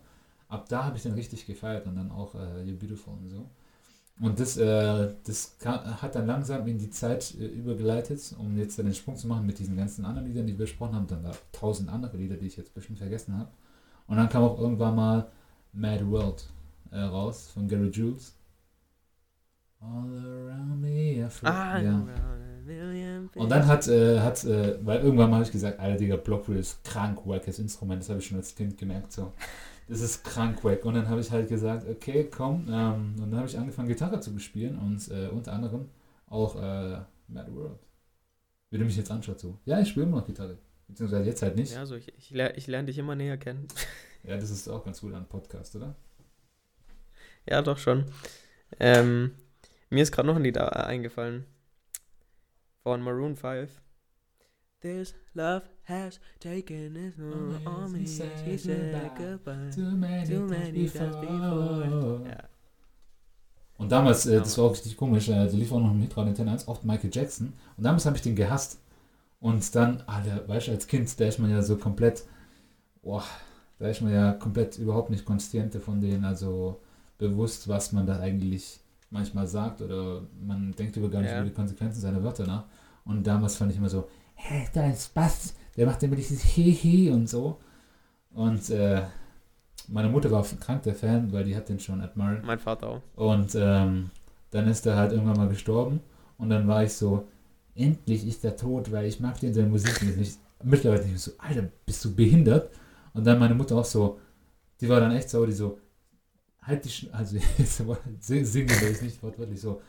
Ab 0.49 0.69
da 0.69 0.85
habe 0.85 0.97
ich 0.97 1.03
den 1.05 1.15
richtig 1.15 1.47
gefeiert 1.47 1.87
und 1.87 1.97
dann 1.97 2.11
auch 2.11 2.35
äh, 2.35 2.63
You're 2.65 2.77
Beautiful 2.79 3.15
und 3.15 3.29
so. 3.29 3.49
Und 4.21 4.39
das, 4.39 4.57
äh, 4.57 5.15
das 5.25 5.57
ka- 5.59 6.01
hat 6.03 6.15
dann 6.15 6.27
langsam 6.27 6.67
in 6.69 6.79
die 6.79 6.91
Zeit 6.91 7.35
äh, 7.41 7.47
übergeleitet, 7.47 8.35
um 8.39 8.57
jetzt 8.59 8.79
dann 8.79 8.87
den 8.87 8.95
Sprung 8.95 9.17
zu 9.17 9.27
machen 9.27 9.47
mit 9.47 9.59
diesen 9.59 9.77
ganzen 9.77 10.05
anderen 10.05 10.29
Liedern, 10.29 10.47
die 10.47 10.53
wir 10.53 10.67
besprochen 10.67 10.95
haben. 10.95 11.07
Dann 11.07 11.23
da 11.23 11.33
tausend 11.53 11.89
andere 11.89 12.17
Lieder, 12.17 12.37
die 12.37 12.47
ich 12.47 12.57
jetzt 12.57 12.75
bestimmt 12.75 12.99
vergessen 12.99 13.37
habe. 13.37 13.51
Und 14.07 14.17
dann 14.19 14.29
kam 14.29 14.43
auch 14.45 14.59
irgendwann 14.59 14.95
mal 14.95 15.31
Mad 15.73 16.07
World 16.09 16.47
äh, 16.93 17.01
raus 17.01 17.51
von 17.53 17.67
Gary 17.67 17.89
Jules. 17.89 18.35
All 19.74 19.74
around 19.74 19.74
me, 19.74 19.74
I 19.74 19.74
feel- 19.74 19.74
Ah, 21.43 21.78
ja. 21.80 22.07
million 22.64 23.30
Und 23.35 23.51
dann 23.51 23.66
hat, 23.66 23.87
äh, 23.89 24.20
hat 24.20 24.45
äh, 24.45 24.78
weil 24.85 25.01
irgendwann 25.01 25.30
mal 25.30 25.37
habe 25.37 25.45
ich 25.45 25.53
gesagt, 25.53 25.78
Alter, 25.78 25.99
Digga, 25.99 26.16
Blockflöte 26.16 26.61
ist 26.61 26.85
krank 26.85 27.20
wackes 27.26 27.59
Instrument. 27.59 28.03
Das 28.03 28.09
habe 28.09 28.20
ich 28.20 28.26
schon 28.26 28.39
als 28.39 28.55
Kind 28.55 28.78
gemerkt, 28.78 29.12
so. 29.12 29.32
Das 29.89 30.01
ist 30.01 30.24
krank 30.24 30.64
wack. 30.64 30.85
Und 30.85 30.95
dann 30.95 31.09
habe 31.09 31.20
ich 31.20 31.30
halt 31.30 31.49
gesagt, 31.49 31.87
okay, 31.89 32.28
komm. 32.30 32.66
Ähm, 32.70 33.16
und 33.18 33.30
dann 33.30 33.37
habe 33.37 33.49
ich 33.49 33.59
angefangen, 33.59 33.89
Gitarre 33.89 34.20
zu 34.20 34.39
spielen 34.39 34.78
und 34.78 35.11
äh, 35.11 35.28
unter 35.28 35.53
anderem 35.53 35.89
auch 36.26 36.57
äh, 36.57 37.01
Mad 37.28 37.55
World. 37.55 37.78
Wie 38.70 38.78
du 38.78 38.85
mich 38.85 38.97
jetzt 38.97 39.11
anschaut, 39.11 39.39
so. 39.39 39.59
Ja, 39.66 39.80
ich 39.80 39.89
spiele 39.89 40.07
immer 40.07 40.18
noch 40.18 40.26
Gitarre. 40.26 40.59
Beziehungsweise 40.89 41.24
jetzt 41.24 41.43
halt 41.43 41.57
nicht. 41.57 41.72
Ja. 41.72 41.80
Ja, 41.80 41.87
so, 41.87 41.97
ich, 41.97 42.16
ich, 42.16 42.30
ler 42.30 42.57
ich 42.57 42.66
lerne 42.66 42.87
dich 42.87 42.99
immer 42.99 43.14
näher 43.14 43.37
kennen. 43.37 43.68
das 44.24 44.51
ist 44.51 44.68
auch 44.68 44.85
ganz 44.85 45.01
gut 45.01 45.12
an 45.12 45.26
Podcast, 45.26 45.76
oder? 45.76 45.95
ja, 47.49 47.61
doch 47.61 47.78
schon. 47.78 48.07
Ähm, 48.80 49.32
mir 49.91 50.03
ist 50.03 50.12
gerade 50.12 50.28
noch 50.28 50.37
ein 50.37 50.43
Lied 50.43 50.57
äh, 50.57 50.61
eingefallen. 50.61 51.45
Von 52.82 53.03
Maroon 53.03 53.37
5. 53.37 53.70
This 54.80 55.14
love 55.32 55.62
has 55.85 56.20
taken 56.41 56.95
its 56.97 57.16
toll 57.16 57.59
on 57.64 57.93
me. 57.93 58.07
She 58.07 58.59
said 58.59 59.11
goodbye. 59.16 59.70
Too 59.74 59.97
many, 59.97 60.26
Too 60.26 60.47
many 60.47 60.89
times 60.89 61.16
before. 61.16 62.22
Ja. 62.26 62.45
Und 63.76 63.91
damals, 63.91 64.26
äh, 64.26 64.39
das 64.39 64.57
war 64.59 64.66
auch 64.66 64.72
richtig 64.72 64.97
komisch, 64.97 65.28
äh, 65.28 65.47
da 65.47 65.57
lief 65.57 65.72
auch 65.72 65.80
noch 65.80 65.91
im 65.91 66.01
Hitradio 66.01 66.30
Antenne 66.30 66.53
1 66.53 66.68
oft 66.68 66.85
Michael 66.85 67.11
Jackson. 67.12 67.55
Und 67.76 67.85
damals 67.85 68.07
habe 68.07 68.16
ich 68.16 68.22
den 68.22 68.37
gehasst. 68.37 68.78
Und 69.41 69.74
dann, 69.74 70.03
Alter, 70.07 70.47
weißt 70.49 70.68
du, 70.68 70.72
als 70.72 70.87
Kind, 70.87 71.18
da 71.18 71.26
ist 71.26 71.39
man 71.39 71.51
ja 71.51 71.62
so 71.62 71.76
komplett, 71.76 72.24
boah, 73.03 73.24
da 73.78 73.89
ist 73.89 74.01
man 74.01 74.12
ja 74.12 74.32
komplett 74.32 74.78
überhaupt 74.78 75.11
nicht 75.11 75.24
Konstante 75.24 75.80
von 75.80 76.01
denen, 76.01 76.24
also 76.24 76.80
bewusst, 77.18 77.68
was 77.68 77.93
man 77.93 78.07
da 78.07 78.20
eigentlich 78.20 78.80
manchmal 79.15 79.47
sagt 79.47 79.81
oder 79.81 80.23
man 80.45 80.73
denkt 80.73 80.97
über 80.97 81.09
gar 81.09 81.23
nicht 81.23 81.31
Ja. 81.31 81.39
über 81.41 81.49
die 81.49 81.55
Konsequenzen 81.55 82.01
seiner 82.01 82.23
Wörter 82.23 82.47
nach. 82.47 82.65
Und 83.07 83.27
damals 83.27 83.57
fand 83.57 83.71
ich 83.73 83.79
immer 83.79 83.89
so, 83.89 84.09
hä, 84.35 84.67
da 84.75 84.87
ist 84.91 85.07
Spaß, 85.07 85.55
der 85.77 85.87
macht 85.87 86.03
immer 86.03 86.17
dieses 86.17 86.43
Hehe 86.43 87.12
und 87.12 87.29
so. 87.29 87.59
Und 88.35 88.69
äh, 88.71 89.03
meine 89.89 90.09
Mutter 90.09 90.31
war 90.31 90.45
krank 90.61 90.83
der 90.83 90.95
Fan, 90.95 91.33
weil 91.33 91.45
die 91.45 91.55
hat 91.57 91.69
den 91.69 91.79
schon 91.79 92.01
admired. 92.01 92.45
Mein 92.45 92.59
Vater 92.59 92.89
auch. 92.89 93.01
Und 93.15 93.55
ähm, 93.55 94.11
dann 94.51 94.67
ist 94.69 94.85
er 94.87 94.97
halt 94.97 95.12
irgendwann 95.12 95.37
mal 95.37 95.49
gestorben. 95.49 96.01
Und 96.37 96.51
dann 96.51 96.67
war 96.67 96.83
ich 96.83 96.93
so, 96.93 97.27
endlich 97.75 98.27
ist 98.27 98.45
er 98.45 98.57
tot, 98.57 98.91
weil 98.91 99.07
ich 99.07 99.21
mag 99.21 99.39
den 99.41 99.55
seine 99.55 99.69
Musik 99.69 100.03
nicht. 100.17 100.39
Mittlerweile 100.62 101.05
ich 101.05 101.21
so, 101.21 101.33
Alter, 101.39 101.69
bist 101.87 102.05
du 102.05 102.15
behindert? 102.15 102.71
Und 103.12 103.25
dann 103.27 103.39
meine 103.39 103.55
Mutter 103.55 103.77
auch 103.77 103.85
so, 103.85 104.19
die 104.81 104.89
war 104.89 104.99
dann 105.01 105.12
echt 105.12 105.31
sauer, 105.31 105.47
die 105.47 105.53
so, 105.53 105.79
halt 106.67 106.85
die 106.85 106.91
Schnauze, 106.91 107.17
also 107.19 107.37
jetzt 107.59 107.79
sing- 108.29 108.45
singen 108.45 108.77
nicht 109.03 109.23
wortwörtlich 109.23 109.61
so, 109.61 109.82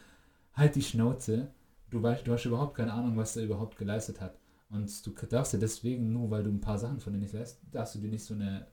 halt 0.53 0.75
die 0.75 0.81
Schnauze, 0.83 1.49
du 1.89 2.01
weißt, 2.03 2.27
du 2.27 2.33
hast 2.33 2.45
überhaupt 2.45 2.75
keine 2.75 2.93
Ahnung, 2.93 3.17
was 3.17 3.33
der 3.33 3.45
überhaupt 3.45 3.77
geleistet 3.77 4.21
hat. 4.21 4.37
Und 4.69 5.05
du 5.05 5.11
darfst 5.27 5.53
ja 5.53 5.59
deswegen, 5.59 6.13
nur 6.13 6.31
weil 6.31 6.43
du 6.43 6.51
ein 6.51 6.61
paar 6.61 6.79
Sachen 6.79 6.99
von 6.99 7.13
dir 7.13 7.19
nicht 7.19 7.33
lässt, 7.33 7.59
darfst 7.71 7.95
du 7.95 7.99
dir 7.99 8.09
nicht 8.09 8.25
so 8.25 8.33
eine 8.35 8.67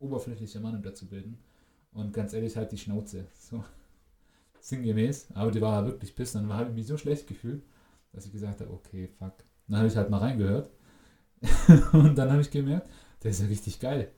oberflächliche 0.00 0.60
Meinung 0.60 0.82
dazu 0.82 1.08
bilden. 1.08 1.38
Und 1.92 2.12
ganz 2.12 2.32
ehrlich, 2.34 2.56
halt 2.56 2.72
die 2.72 2.78
Schnauze. 2.78 3.26
So 3.38 3.64
sinngemäß. 4.60 5.28
Aber 5.34 5.50
die 5.50 5.60
war 5.60 5.86
wirklich 5.86 6.14
piss. 6.14 6.32
Dann 6.32 6.52
habe 6.52 6.70
ich 6.70 6.76
mich 6.76 6.86
so 6.86 6.96
schlecht 6.96 7.26
gefühlt, 7.26 7.62
dass 8.12 8.26
ich 8.26 8.32
gesagt 8.32 8.60
habe, 8.60 8.72
okay, 8.72 9.08
fuck. 9.18 9.34
Dann 9.68 9.78
habe 9.78 9.88
ich 9.88 9.96
halt 9.96 10.10
mal 10.10 10.18
reingehört. 10.18 10.70
und 11.92 12.16
dann 12.16 12.30
habe 12.30 12.40
ich 12.42 12.50
gemerkt, 12.50 12.88
der 13.22 13.30
ist 13.30 13.40
ja 13.40 13.46
richtig 13.46 13.80
geil. 13.80 14.10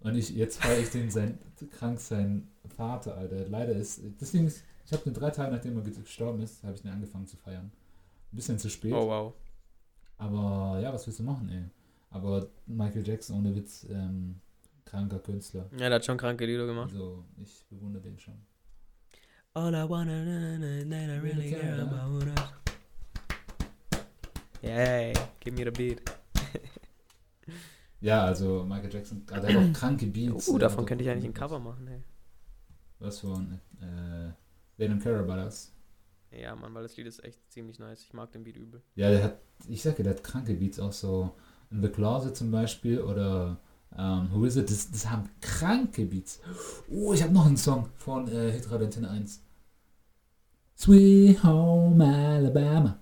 Und 0.00 0.16
ich, 0.16 0.30
jetzt 0.30 0.62
feiere 0.62 0.80
ich 0.80 0.90
den 0.90 1.10
sein, 1.10 1.38
krank 1.78 2.00
sein 2.00 2.48
Vater, 2.74 3.16
Alter. 3.16 3.48
Leider 3.48 3.72
ist, 3.72 4.00
deswegen, 4.20 4.46
ist- 4.46 4.62
ich 4.86 4.92
habe 4.92 5.02
den 5.04 5.14
drei 5.14 5.30
Tage 5.30 5.50
nachdem 5.54 5.76
er 5.78 5.82
gestorben 5.82 6.40
ist, 6.42 6.62
habe 6.62 6.74
ich 6.74 6.82
den 6.82 6.90
angefangen 6.90 7.26
zu 7.26 7.36
feiern. 7.36 7.66
Ein 8.32 8.36
bisschen 8.36 8.58
zu 8.58 8.68
spät. 8.68 8.92
Oh, 8.92 9.06
wow. 9.08 9.32
Aber 10.18 10.78
ja, 10.80 10.92
was 10.92 11.06
willst 11.06 11.18
du 11.20 11.24
machen, 11.24 11.48
ey? 11.48 11.64
Aber 12.10 12.46
Michael 12.66 13.06
Jackson, 13.06 13.36
ohne 13.38 13.54
Witz, 13.54 13.86
ähm, 13.90 14.40
kranker 14.84 15.18
Künstler. 15.18 15.68
Ja, 15.72 15.88
der 15.88 15.94
hat 15.94 16.04
schon 16.04 16.16
kranke 16.18 16.46
Lieder 16.46 16.66
gemacht. 16.66 16.90
Also, 16.92 17.24
ich 17.42 17.64
bewundere 17.68 18.02
den 18.02 18.18
schon. 18.18 18.34
All 19.54 19.72
I 19.74 19.88
wanna 19.88 20.22
know 20.22 20.64
and 20.64 20.92
I 20.92 21.18
really 21.18 21.50
care 21.52 21.82
about 21.82 22.24
us. 22.26 22.34
Yay, 24.62 25.12
give 25.40 25.54
me 25.56 25.64
the 25.64 25.70
beat. 25.70 26.00
Ja, 28.00 28.24
also 28.26 28.64
Michael 28.64 28.92
Jackson, 28.92 29.24
ah, 29.30 29.40
der 29.40 29.54
hat 29.54 29.70
auch 29.70 29.72
kranke 29.72 30.06
Beats. 30.06 30.48
Uh, 30.48 30.58
der 30.58 30.68
davon 30.68 30.84
könnte 30.84 31.04
ich 31.04 31.10
eigentlich 31.10 31.24
ein 31.24 31.32
Cover 31.34 31.58
machen, 31.58 31.86
ey. 31.88 32.02
Was 32.98 33.20
von, 33.20 33.60
äh, 33.80 34.32
They 34.76 34.88
Don't 34.88 35.02
Care 35.02 35.18
About 35.20 35.42
Us. 35.44 35.72
Ja, 36.30 36.54
Mann, 36.56 36.74
weil 36.74 36.82
das 36.82 36.96
Lied 36.96 37.06
ist 37.06 37.22
echt 37.22 37.38
ziemlich 37.50 37.78
nice. 37.78 38.02
Ich 38.02 38.12
mag 38.12 38.32
den 38.32 38.42
Beat 38.44 38.56
übel. 38.56 38.82
Ja, 38.96 39.10
der 39.10 39.22
hat, 39.22 39.38
ich 39.68 39.82
sag 39.82 39.98
ja, 39.98 40.04
der 40.04 40.14
hat 40.14 40.24
kranke 40.24 40.54
Beats, 40.54 40.80
auch 40.80 40.92
so 40.92 41.34
in 41.70 41.80
The 41.82 41.88
Closet 41.88 42.36
zum 42.36 42.50
Beispiel 42.50 43.00
oder 43.00 43.58
ähm, 43.96 44.28
Who 44.32 44.44
Is 44.44 44.56
It, 44.56 44.70
das, 44.70 44.90
das 44.90 45.08
haben 45.08 45.28
kranke 45.40 46.06
Beats. 46.06 46.40
Oh, 46.88 47.12
ich 47.12 47.22
habe 47.22 47.32
noch 47.32 47.46
einen 47.46 47.56
Song 47.56 47.88
von 47.96 48.26
äh, 48.28 48.50
Hitradio 48.50 48.86
Antenne 48.86 49.10
1. 49.10 49.42
Sweet 50.76 51.44
Home 51.44 52.04
Alabama. 52.04 52.98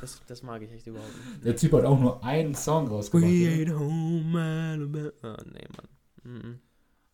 Das, 0.00 0.22
das 0.26 0.42
mag 0.42 0.62
ich 0.62 0.70
echt 0.70 0.86
überhaupt 0.86 1.08
nicht. 1.08 1.44
Der 1.44 1.56
Typ 1.56 1.72
hat 1.72 1.84
auch 1.84 1.98
nur 1.98 2.24
einen 2.24 2.54
Song 2.54 2.86
rausgebracht. 2.88 3.28
Ain't 3.28 3.76
home, 3.76 4.38
Alabama. 4.40 5.10
Oh, 5.22 5.42
nee, 5.52 5.66
Mann. 5.76 6.42
Mhm. 6.42 6.60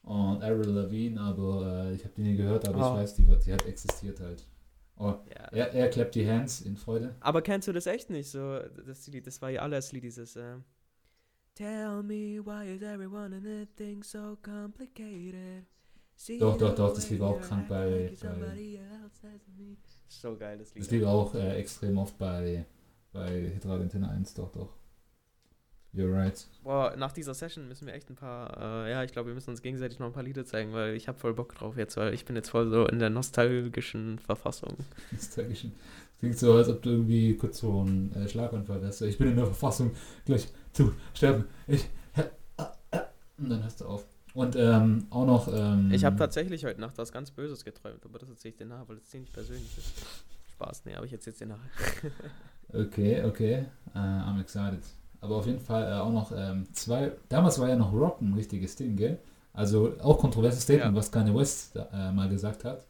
Und 0.03 0.43
Avril 0.43 0.71
Lavigne, 0.71 1.21
aber 1.21 1.85
äh, 1.87 1.95
ich 1.95 2.05
habe 2.05 2.15
die 2.17 2.23
nie 2.23 2.37
gehört, 2.37 2.67
aber 2.69 2.79
Oh. 2.79 2.95
ich 2.95 3.01
weiß, 3.03 3.15
die, 3.15 3.25
die 3.25 3.53
hat 3.53 3.65
existiert 3.67 4.19
halt. 4.21 4.45
Oh, 4.97 5.15
Ja. 5.31 5.45
er, 5.53 5.73
er 5.73 5.89
klappt 5.91 6.15
die 6.17 6.29
Hands 6.29 6.61
in 6.63 6.77
Freude. 6.77 7.15
Aber 7.21 7.41
kennst 7.41 7.69
du 7.69 7.73
das 7.73 7.87
echt 7.87 8.11
nicht? 8.11 8.29
So, 8.31 8.59
das, 8.87 9.07
Lied, 9.07 9.27
das 9.27 9.41
war 9.41 9.51
ihr 9.51 9.63
allererste 9.63 9.95
Lied, 9.95 10.05
dieses 10.05 10.35
äh, 10.37 10.57
Tell 11.55 12.03
me 12.03 12.41
why 12.45 12.75
is 12.75 12.83
everyone 12.83 13.35
and 13.37 13.45
everything 13.47 14.03
so 14.03 14.37
complicated? 14.43 15.65
See 16.17 16.39
Doch, 16.39 16.57
doch, 16.57 16.75
doch, 16.75 16.95
das 16.95 17.09
lief 17.11 17.21
auch 17.21 17.41
krank 17.41 17.69
bei- 17.69 18.11
bei-. 18.21 19.77
So 20.09 20.37
geil, 20.37 20.59
das 20.59 20.75
Lied. 20.75 20.83
Das 20.85 20.91
lief 20.91 21.05
auch 21.05 21.35
äh, 21.35 21.57
extrem 21.59 21.99
oft 21.99 22.17
bei, 22.19 22.65
bei 23.13 23.51
Hitradio 23.51 23.83
Antenne 23.85 24.09
1, 24.11 24.35
doch, 24.35 24.51
doch. 24.53 24.75
You're 25.95 26.11
right. 26.11 26.47
Boah, 26.65 26.95
nach 26.97 27.13
dieser 27.13 27.35
Session 27.35 27.69
müssen 27.69 27.87
wir 27.87 27.93
echt 27.93 28.09
ein 28.09 28.17
paar, 28.17 28.87
äh, 28.87 28.91
ja, 28.91 29.05
ich 29.05 29.13
glaube, 29.13 29.29
wir 29.29 29.35
müssen 29.35 29.51
uns 29.51 29.61
gegenseitig 29.61 29.99
noch 29.99 30.07
ein 30.07 30.13
paar 30.15 30.23
Lieder 30.23 30.47
zeigen, 30.47 30.73
weil 30.73 30.95
ich 30.95 31.07
habe 31.07 31.19
voll 31.19 31.35
Bock 31.35 31.55
drauf 31.55 31.77
jetzt, 31.77 31.99
weil 31.99 32.15
ich 32.15 32.25
bin 32.25 32.35
jetzt 32.35 32.49
voll 32.49 32.71
so 32.71 32.87
in 32.87 32.99
der 32.99 33.11
nostalgischen 33.11 34.19
Verfassung. 34.19 34.75
Nostalgischen. 35.13 35.73
Klingt 36.19 36.39
so, 36.39 36.55
als 36.55 36.69
ob 36.71 36.81
du 36.81 36.91
irgendwie 36.91 37.37
kurz 37.37 37.59
so 37.59 37.81
einen 37.81 38.11
äh, 38.15 38.27
Schlaganfall 38.27 38.83
hast. 38.87 39.03
Ich 39.03 39.19
bin 39.19 39.29
in 39.29 39.37
der 39.37 39.45
Verfassung, 39.45 39.91
gleich 40.25 40.49
zu 40.73 40.95
sterben. 41.13 41.45
Ich. 41.67 41.85
Und 43.39 43.51
dann 43.51 43.63
hörst 43.63 43.81
du 43.81 43.87
auf. 43.87 44.07
Und 44.35 44.57
ähm, 44.57 45.07
auch 45.11 45.27
noch. 45.27 45.49
Ähm, 45.53 45.91
Ich 45.93 46.05
habe 46.05 46.17
tatsächlich 46.17 46.65
heute 46.65 46.81
Nacht 46.81 46.97
was 46.97 47.13
ganz 47.13 47.31
Böses 47.33 47.65
geträumt, 47.65 48.05
aber 48.07 48.19
das 48.19 48.31
erzähle 48.31 48.53
ich 48.53 48.57
dir 48.57 48.67
nachher, 48.67 48.89
weil 48.89 48.97
das 48.97 49.07
ziemlich 49.07 49.33
persönlich 49.33 49.77
ist. 49.77 49.93
Spaß, 50.53 50.85
nee, 50.87 50.95
aber 50.95 51.05
ich 51.05 51.13
erzähl's 51.13 51.37
dir 51.39 51.47
nachher. 51.47 51.71
Okay, 52.75 53.23
okay. 53.23 53.67
Äh, 53.95 53.99
I'm 53.99 54.41
excited. 54.41 54.81
Aber 55.23 55.37
auf 55.37 55.47
jeden 55.47 55.61
Fall 55.61 55.85
äh, 55.91 55.95
auch 56.01 56.13
noch 56.13 56.33
ähm, 56.37 56.67
zwei. 56.75 57.13
Damals 57.31 57.59
war 57.59 57.69
ja 57.71 57.77
noch 57.77 57.93
Rock 57.95 58.21
ein 58.21 58.35
richtiges 58.35 58.77
Ding, 58.77 58.97
gell? 58.97 59.19
Also 59.55 59.95
auch 60.03 60.19
kontroverses 60.19 60.65
Statement, 60.65 60.95
Ja. 60.95 60.99
was 60.99 61.11
Kanye 61.13 61.35
West 61.35 61.77
äh, 61.77 62.13
mal 62.13 62.29
gesagt 62.29 62.65
hat. 62.65 62.87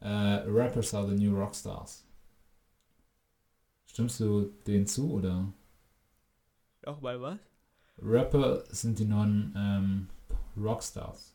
Äh, 0.00 0.08
Rappers 0.48 0.94
are 0.94 1.08
the 1.08 1.14
new 1.14 1.36
Rockstars. 1.38 2.04
Stimmst 3.86 4.18
du 4.20 4.50
denen 4.66 4.86
zu 4.86 5.12
oder? 5.12 5.52
Auch 6.86 7.00
mal 7.00 7.20
was? 7.20 7.38
Rapper 8.02 8.64
sind 8.70 8.98
die 8.98 9.04
neuen 9.04 9.54
ähm, 9.56 10.08
Rockstars. 10.56 11.34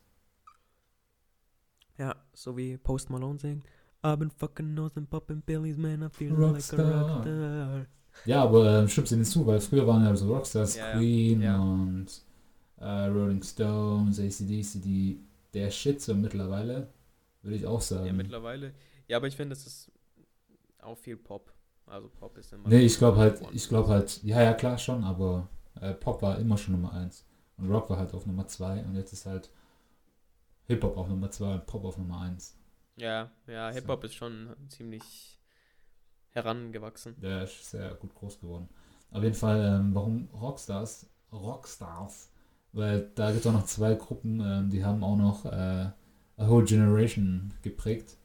Ja, 1.96 2.14
so 2.34 2.56
wie 2.56 2.76
Post 2.76 3.10
Malone 3.10 3.38
singt. 3.38 3.64
I've 4.02 4.18
been 4.18 4.30
fucking 4.30 4.74
nose 4.74 4.96
and 4.96 5.08
popping 5.10 5.42
pillies, 5.42 5.76
man, 5.76 6.02
I 6.02 6.08
feel 6.08 6.32
like 6.32 6.72
a 6.72 6.76
rockstar. 6.76 7.86
Ja, 8.24 8.42
aber 8.42 8.80
ähm, 8.80 8.88
stimmst 8.88 9.12
du 9.12 9.16
denen 9.16 9.24
zu, 9.24 9.46
weil 9.46 9.60
früher 9.60 9.86
waren 9.86 10.04
ja 10.04 10.14
so 10.16 10.32
Rockstars 10.32 10.76
Ja. 10.76 10.92
Queen 10.92 11.40
Ja. 11.42 11.58
und 11.60 12.06
äh, 12.78 12.84
Rolling 13.06 13.42
Stones, 13.42 14.18
ACDC, 14.20 14.82
die 14.82 15.20
der 15.54 15.70
Shit 15.70 16.00
so 16.00 16.14
mittlerweile, 16.14 16.88
würde 17.42 17.56
ich 17.56 17.66
auch 17.66 17.80
sagen. 17.80 18.06
Ja, 18.06 18.12
mittlerweile. 18.12 18.74
Ja, 19.08 19.16
aber 19.16 19.26
ich 19.28 19.36
finde, 19.36 19.54
es 19.54 19.66
ist 19.66 19.90
auch 20.80 20.98
viel 20.98 21.16
Pop. 21.16 21.52
Also 21.86 22.08
Pop 22.08 22.36
ist 22.36 22.52
immer. 22.52 22.68
Nee, 22.68 22.80
ich 22.80 22.98
glaube 22.98 23.16
halt, 23.16 23.40
ich 23.52 23.68
glaube 23.68 23.88
halt, 23.88 24.22
ja, 24.22 24.42
ja, 24.42 24.52
klar 24.52 24.76
schon, 24.78 25.04
aber 25.04 25.48
äh, 25.80 25.94
Pop 25.94 26.20
war 26.20 26.38
immer 26.38 26.58
schon 26.58 26.74
Nummer 26.74 26.92
1. 26.92 27.24
Und 27.56 27.70
Rock 27.70 27.88
war 27.90 27.98
halt 27.98 28.12
auf 28.14 28.26
Nummer 28.26 28.46
2 28.46 28.84
und 28.84 28.94
jetzt 28.94 29.12
ist 29.12 29.26
halt 29.26 29.50
Hip-Hop 30.66 30.96
auf 30.96 31.08
Nummer 31.08 31.30
2 31.30 31.54
und 31.54 31.66
Pop 31.66 31.84
auf 31.84 31.96
Nummer 31.98 32.20
1. 32.20 32.56
Ja, 32.96 33.30
ja, 33.46 33.72
So. 33.72 33.78
Hip-Hop 33.80 34.04
ist 34.04 34.14
schon 34.14 34.54
ziemlich 34.68 35.37
herangewachsen. 36.32 37.16
Der 37.20 37.44
ist 37.44 37.70
sehr 37.70 37.94
gut 37.94 38.14
groß 38.14 38.40
geworden. 38.40 38.68
Auf 39.10 39.22
jeden 39.22 39.34
Fall, 39.34 39.80
ähm, 39.80 39.94
warum 39.94 40.28
Rockstars? 40.32 41.06
Rockstars. 41.32 42.30
Weil 42.72 43.10
da 43.14 43.28
gibt 43.30 43.40
es 43.40 43.46
auch 43.46 43.52
noch 43.54 43.64
zwei 43.64 43.94
Gruppen, 43.94 44.40
ähm, 44.40 44.70
die 44.70 44.84
haben 44.84 45.02
auch 45.02 45.16
noch 45.16 45.44
äh, 45.46 45.48
a 46.36 46.48
whole 46.48 46.64
generation 46.64 47.52
geprägt. 47.62 48.16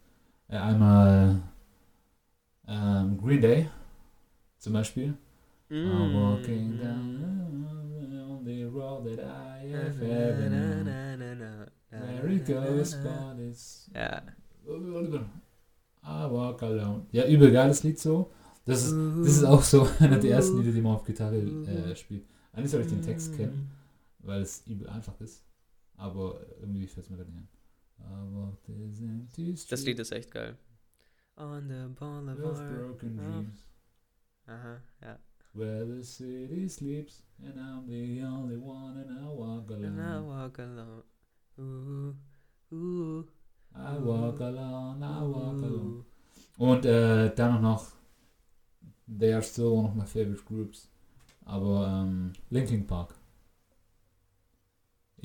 Äh, 0.49 0.57
einmal 0.57 1.41
ähm, 2.67 3.17
Green 3.17 3.41
Day 3.41 3.69
zum 4.59 4.73
Beispiel. 4.73 5.13
I'm 5.69 6.13
walking 6.13 6.75
Mm. 6.75 6.79
down 6.79 8.41
the 8.45 8.63
road 8.65 9.05
that 9.05 9.19
I 9.25 9.71
have 9.71 9.99
ever 10.01 10.49
known. 10.49 10.85
Where 11.89 12.27
it 12.27 12.45
goes, 12.45 12.95
but 12.95 13.39
it's 13.39 13.89
Ja. 13.95 14.21
I 16.03 16.29
walk 16.29 16.61
alone. 16.63 17.05
Ja, 17.11 17.25
übel 17.27 17.51
geiles 17.51 17.83
Lied 17.83 17.99
so. 17.99 18.31
Das 18.65 18.85
ist, 18.85 18.91
das 18.93 19.27
ist 19.37 19.43
auch 19.43 19.61
so 19.61 19.87
einer 19.99 20.19
der 20.19 20.31
ersten 20.31 20.57
Lieder, 20.59 20.71
die 20.71 20.81
man 20.81 20.95
auf 20.95 21.03
Gitarre 21.03 21.37
äh, 21.37 21.95
spielt. 21.95 22.25
Eigentlich 22.53 22.71
soll 22.71 22.81
ich 22.81 22.87
den 22.87 23.01
Text 23.01 23.35
kennen, 23.35 23.71
weil 24.19 24.41
es 24.41 24.65
übel 24.67 24.87
einfach 24.89 25.19
ist. 25.21 25.43
Aber 25.97 26.39
irgendwie 26.59 26.87
fällt 26.87 27.05
es 27.05 27.09
mir 27.09 27.17
this 28.67 29.01
empty 29.01 29.55
Das 29.69 29.85
Lied 29.85 29.99
ist 29.99 30.11
echt 30.11 30.31
geil. 30.31 30.57
On 31.37 31.67
the 31.67 31.85
of 32.29 32.57
boulevard. 32.57 32.77
broken 32.99 33.17
dreams, 33.17 33.67
Aha, 34.45 34.81
ja. 35.01 35.17
where 35.53 35.85
the 35.85 36.03
city 36.03 36.67
sleeps, 36.69 37.23
and 37.41 37.55
I'm 37.57 37.87
the 37.87 38.23
only 38.23 38.55
one, 38.57 38.97
and 39.01 39.09
I 39.09 39.25
walk 39.29 39.71
And 39.71 39.99
I 39.99 40.03
alone. 40.03 40.27
walk 40.27 40.59
alone. 40.59 41.03
Ooh, 41.57 42.15
ooh, 42.71 43.25
I 43.75 43.97
walk 43.99 44.39
alone, 44.39 45.03
I 45.03 45.21
walk 45.21 45.63
alone. 45.63 46.05
Und 46.57 46.85
äh, 46.85 47.33
dann 47.33 47.61
noch, 47.61 47.87
they 49.07 49.33
are 49.33 49.41
still 49.41 49.71
one 49.71 49.87
of 49.87 49.95
my 49.95 50.05
favorite 50.05 50.43
groups. 50.45 50.87
Aber 51.45 51.87
ähm, 51.87 52.33
Linkin 52.49 52.85
Park. 52.85 53.15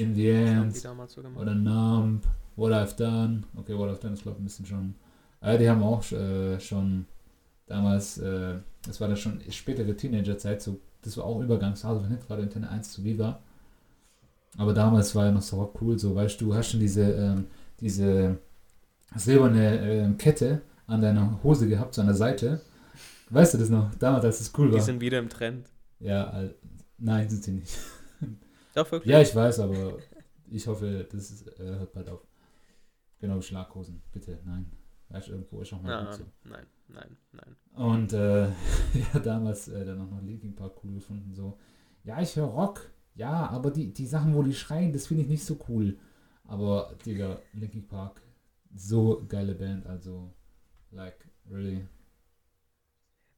In 0.00 0.14
the 0.14 0.30
end, 0.30 0.76
so 0.76 0.90
oder 1.36 1.54
Numb, 1.54 2.22
What 2.56 2.72
I've 2.72 2.96
Done. 2.96 3.42
Okay, 3.56 3.76
What 3.76 3.90
I've 3.90 4.00
Done 4.00 4.14
ist 4.14 4.22
glaube 4.22 4.38
ich 4.38 4.42
ein 4.42 4.44
bisschen 4.44 4.66
schon. 4.66 4.94
Äh, 5.40 5.58
die 5.58 5.68
haben 5.68 5.82
auch 5.82 6.10
äh, 6.12 6.58
schon 6.60 7.06
damals, 7.66 8.18
äh, 8.18 8.58
das 8.84 9.00
war 9.00 9.08
dann 9.08 9.16
schon 9.16 9.40
spätere 9.50 9.96
Teenagerzeit, 9.96 10.62
so, 10.62 10.80
das 11.02 11.16
war 11.16 11.24
auch 11.24 11.40
Übergangsphase 11.40 12.00
von 12.00 12.10
Hitradio 12.10 12.44
Antenne 12.44 12.68
1 12.68 12.92
zu 12.92 13.04
Viva. 13.04 13.40
Aber 14.56 14.72
damals 14.72 15.14
war 15.14 15.26
ja 15.26 15.32
noch 15.32 15.42
so 15.42 15.72
cool, 15.80 15.98
so 15.98 16.14
weißt 16.14 16.40
du, 16.40 16.46
du 16.46 16.54
hast 16.54 16.70
schon 16.70 16.80
diese, 16.80 17.12
ähm, 17.12 17.46
diese 17.80 18.38
silberne 19.14 19.78
ähm, 19.80 20.18
Kette 20.18 20.62
an 20.86 21.00
deiner 21.00 21.42
Hose 21.42 21.68
gehabt, 21.68 21.94
so 21.94 22.00
an 22.00 22.06
der 22.08 22.16
Seite. 22.16 22.60
Weißt 23.30 23.54
du 23.54 23.58
das 23.58 23.68
noch? 23.68 23.94
Damals, 23.96 24.24
als 24.24 24.40
es 24.40 24.52
cool 24.56 24.68
Die 24.68 24.74
war. 24.74 24.80
sind 24.80 25.00
wieder 25.00 25.18
im 25.18 25.28
Trend. 25.28 25.68
Ja, 26.00 26.42
äh, 26.42 26.54
nein, 26.98 27.28
sind 27.28 27.44
sie 27.44 27.52
nicht. 27.52 27.76
Doch, 28.74 28.90
wirklich. 28.90 29.10
Ja, 29.12 29.20
ich 29.20 29.34
weiß, 29.34 29.60
aber 29.60 29.98
ich 30.50 30.66
hoffe, 30.66 31.06
das 31.10 31.30
ist, 31.30 31.46
äh, 31.60 31.64
hört 31.78 31.92
bald 31.92 32.08
auf. 32.08 32.26
Genau, 33.20 33.40
Schlaghosen, 33.40 34.00
bitte, 34.12 34.38
nein. 34.44 34.70
Weißt 35.10 35.28
irgendwo 35.28 35.60
ist 35.62 35.72
auch 35.72 35.82
mal 35.82 36.04
gut 36.04 36.10
Nein, 36.10 36.18
so. 36.18 36.50
nein, 36.50 36.66
nein, 36.88 37.16
nein. 37.32 37.56
Und 37.86 38.12
äh, 38.12 38.44
ja, 39.14 39.20
damals 39.22 39.68
äh, 39.68 39.84
dann 39.84 40.00
auch 40.00 40.10
noch 40.10 40.22
Linkin 40.22 40.54
Park 40.54 40.74
cool 40.84 40.94
gefunden, 40.94 41.34
so. 41.34 41.58
Ja, 42.04 42.20
ich 42.20 42.36
höre 42.36 42.44
Rock, 42.46 42.90
ja, 43.14 43.48
aber 43.48 43.70
die, 43.70 43.92
die 43.92 44.06
Sachen, 44.06 44.34
wo 44.34 44.42
die 44.42 44.54
schreien, 44.54 44.92
das 44.92 45.06
finde 45.06 45.22
ich 45.24 45.28
nicht 45.28 45.44
so 45.44 45.58
cool. 45.68 45.98
Aber, 46.48 46.96
Digga, 47.04 47.38
Linkin 47.52 47.86
Park, 47.86 48.20
so 48.74 49.22
geile 49.28 49.54
Band, 49.54 49.86
also, 49.86 50.32
like, 50.90 51.28
really. 51.50 51.86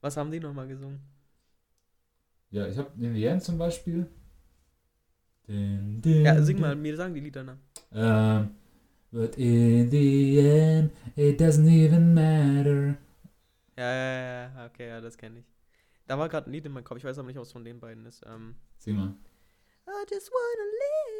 Was 0.01 0.17
haben 0.17 0.31
die 0.31 0.39
nochmal 0.39 0.67
gesungen? 0.67 0.99
Ja, 2.49 2.67
ich 2.67 2.77
habe 2.77 2.89
in 2.99 3.13
the 3.13 3.25
End 3.25 3.43
zum 3.43 3.57
Beispiel. 3.57 4.07
Din, 5.47 6.01
din, 6.01 6.25
Ja, 6.25 6.41
sing 6.41 6.59
mal, 6.59 6.75
mir 6.75 6.95
sagen 6.95 7.13
die 7.13 7.19
Lieder 7.19 7.43
nach. 7.43 7.57
Um, 7.91 8.55
but 9.11 9.35
in 9.37 9.89
the 9.89 10.39
end, 10.39 10.91
it 11.15 11.39
doesn't 11.39 11.67
even 11.67 12.13
matter. 12.13 12.97
Ja, 13.77 13.91
ja, 13.93 14.21
ja, 14.21 14.51
ja, 14.55 14.65
okay, 14.67 14.87
ja, 14.87 15.01
das 15.01 15.17
kenne 15.17 15.39
ich. 15.39 15.45
Da 16.07 16.17
war 16.17 16.29
gerade 16.29 16.49
ein 16.49 16.53
Lied 16.53 16.65
in 16.65 16.71
meinem 16.71 16.83
Kopf, 16.85 16.97
ich 16.99 17.03
weiß 17.03 17.17
aber 17.19 17.27
nicht, 17.27 17.37
es 17.37 17.51
von 17.51 17.65
den 17.65 17.79
beiden 17.79 18.05
ist. 18.05 18.23
Ähm, 18.25 18.55
Sing 18.77 18.95
mal. 18.95 19.13
I 19.87 20.05
just 20.09 20.31
wanna 20.31 20.65
live, 20.81 21.10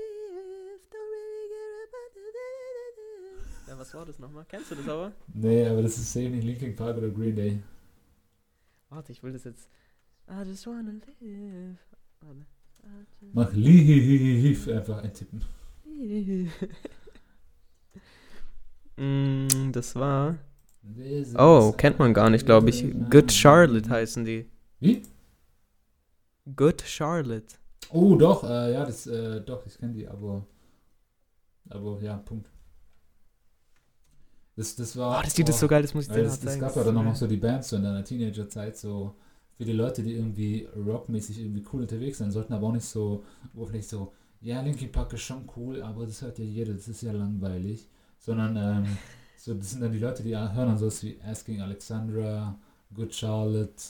Ja, 3.72 3.80
was 3.80 3.94
war 3.94 4.06
das 4.06 4.20
nochmal? 4.20 4.44
Kennst 4.50 4.70
du 4.70 4.76
das 4.76 4.90
aber? 4.90 5.14
Nee, 5.34 5.66
aber 5.66 5.82
das 5.82 5.98
ist 5.98 6.12
safe 6.12 6.28
nicht 6.28 6.44
Linkin 6.44 6.76
Park 6.76 6.98
oder 6.98 7.08
Green 7.08 7.34
Day. 7.34 7.64
Warte, 8.90 9.14
ich 9.14 9.24
will 9.24 9.32
das 9.32 9.46
jetzt... 9.46 9.70
I 10.30 10.44
just 10.46 10.68
wanna 10.68 10.92
live. 11.22 11.78
Warte. 12.20 12.46
Just 13.22 13.34
Mach 13.34 13.54
Lief 13.54 14.68
einfach 14.68 15.02
eintippen. 15.02 15.46
Mm, 18.98 19.72
das 19.72 19.96
war. 19.96 20.38
Oh, 21.38 21.72
kennt 21.72 21.98
man 21.98 22.14
gar 22.14 22.30
nicht, 22.30 22.46
glaube 22.46 22.70
ich. 22.70 22.86
Good 23.10 23.32
Charlotte 23.32 23.90
heißen 23.90 24.26
die. 24.26 24.50
Wie? 24.82 25.02
Good 26.58 26.82
Charlotte. 26.82 27.56
Oh, 27.90 28.16
doch, 28.16 28.44
äh, 28.44 28.74
ja, 28.74 28.86
das, 28.86 29.08
äh, 29.08 29.40
doch, 29.40 29.66
ich 29.66 29.78
kenne 29.78 29.94
die, 29.94 30.08
aber, 30.10 30.46
aber, 31.70 32.02
ja, 32.02 32.18
Punkt. 32.18 32.51
Das, 34.62 34.76
das 34.76 34.96
war. 34.96 35.18
Oh, 35.18 35.22
das 35.24 35.36
Lied 35.36 35.50
ist 35.50 35.60
so 35.60 35.68
geil, 35.68 35.82
das 35.82 35.96
muss 35.96 36.06
ich 36.06 36.14
dir 36.14 36.20
es 36.22 36.40
zeigen. 36.40 36.62
gab 36.62 36.76
ja 36.76 36.84
dann 36.84 36.96
auch 36.96 37.04
noch 37.04 37.16
so 37.16 37.26
die 37.26 37.38
Bands 37.38 37.70
so 37.70 37.78
in 37.78 37.84
deiner 37.84 38.04
Teenagerzeit, 38.04 38.78
so 38.78 39.16
für 39.58 39.66
die 39.66 39.72
Leute, 39.72 40.04
die 40.04 40.14
irgendwie 40.14 40.68
rockmäßig 40.86 41.40
irgendwie 41.40 41.64
cool 41.74 41.82
unterwegs 41.82 42.20
sein 42.20 42.30
sollten, 42.30 42.54
aber 42.54 42.68
auch 42.68 42.72
nicht 42.72 42.86
so, 42.86 43.24
wo 43.54 43.66
vielleicht 43.66 43.90
so, 43.90 44.14
ja, 44.40 44.62
Linkin 44.62 44.92
Park 44.92 45.14
ist 45.14 45.22
schon 45.22 45.50
cool, 45.58 45.82
aber 45.82 46.06
das 46.06 46.22
hört 46.22 46.38
ja 46.38 46.46
jeder, 46.46 46.76
das 46.76 46.88
ist 46.88 47.02
ja 47.02 47.12
langweilig. 47.12 47.90
Sondern, 48.20 48.56
ähm, 48.56 48.98
so, 49.36 49.56
das 49.56 49.72
sind 49.72 49.82
dann 49.82 49.92
die 49.92 49.98
Leute, 49.98 50.22
die 50.22 50.38
hören 50.38 50.54
dann 50.56 50.78
sowas 50.78 51.02
wie 51.02 51.18
Asking 51.28 51.60
Alexandra, 51.60 52.56
Good 52.94 53.16
Charlotte, 53.16 53.82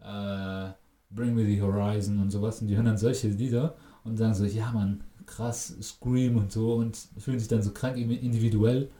äh, 0.00 0.70
Bring 1.10 1.34
Me 1.34 1.44
the 1.44 1.60
Horizon 1.60 2.20
und 2.20 2.30
sowas. 2.30 2.60
Und 2.60 2.68
die 2.68 2.76
hören 2.76 2.86
dann 2.86 2.98
solche 2.98 3.26
Lieder 3.26 3.74
und 4.04 4.16
sagen 4.16 4.34
so, 4.34 4.44
ja 4.44 4.70
man, 4.70 5.02
krass, 5.26 5.74
Scream 5.82 6.36
und 6.36 6.52
so 6.52 6.74
und 6.74 6.96
fühlen 7.18 7.40
sich 7.40 7.48
dann 7.48 7.62
so 7.62 7.72
krank 7.72 7.96
individuell. 7.96 8.90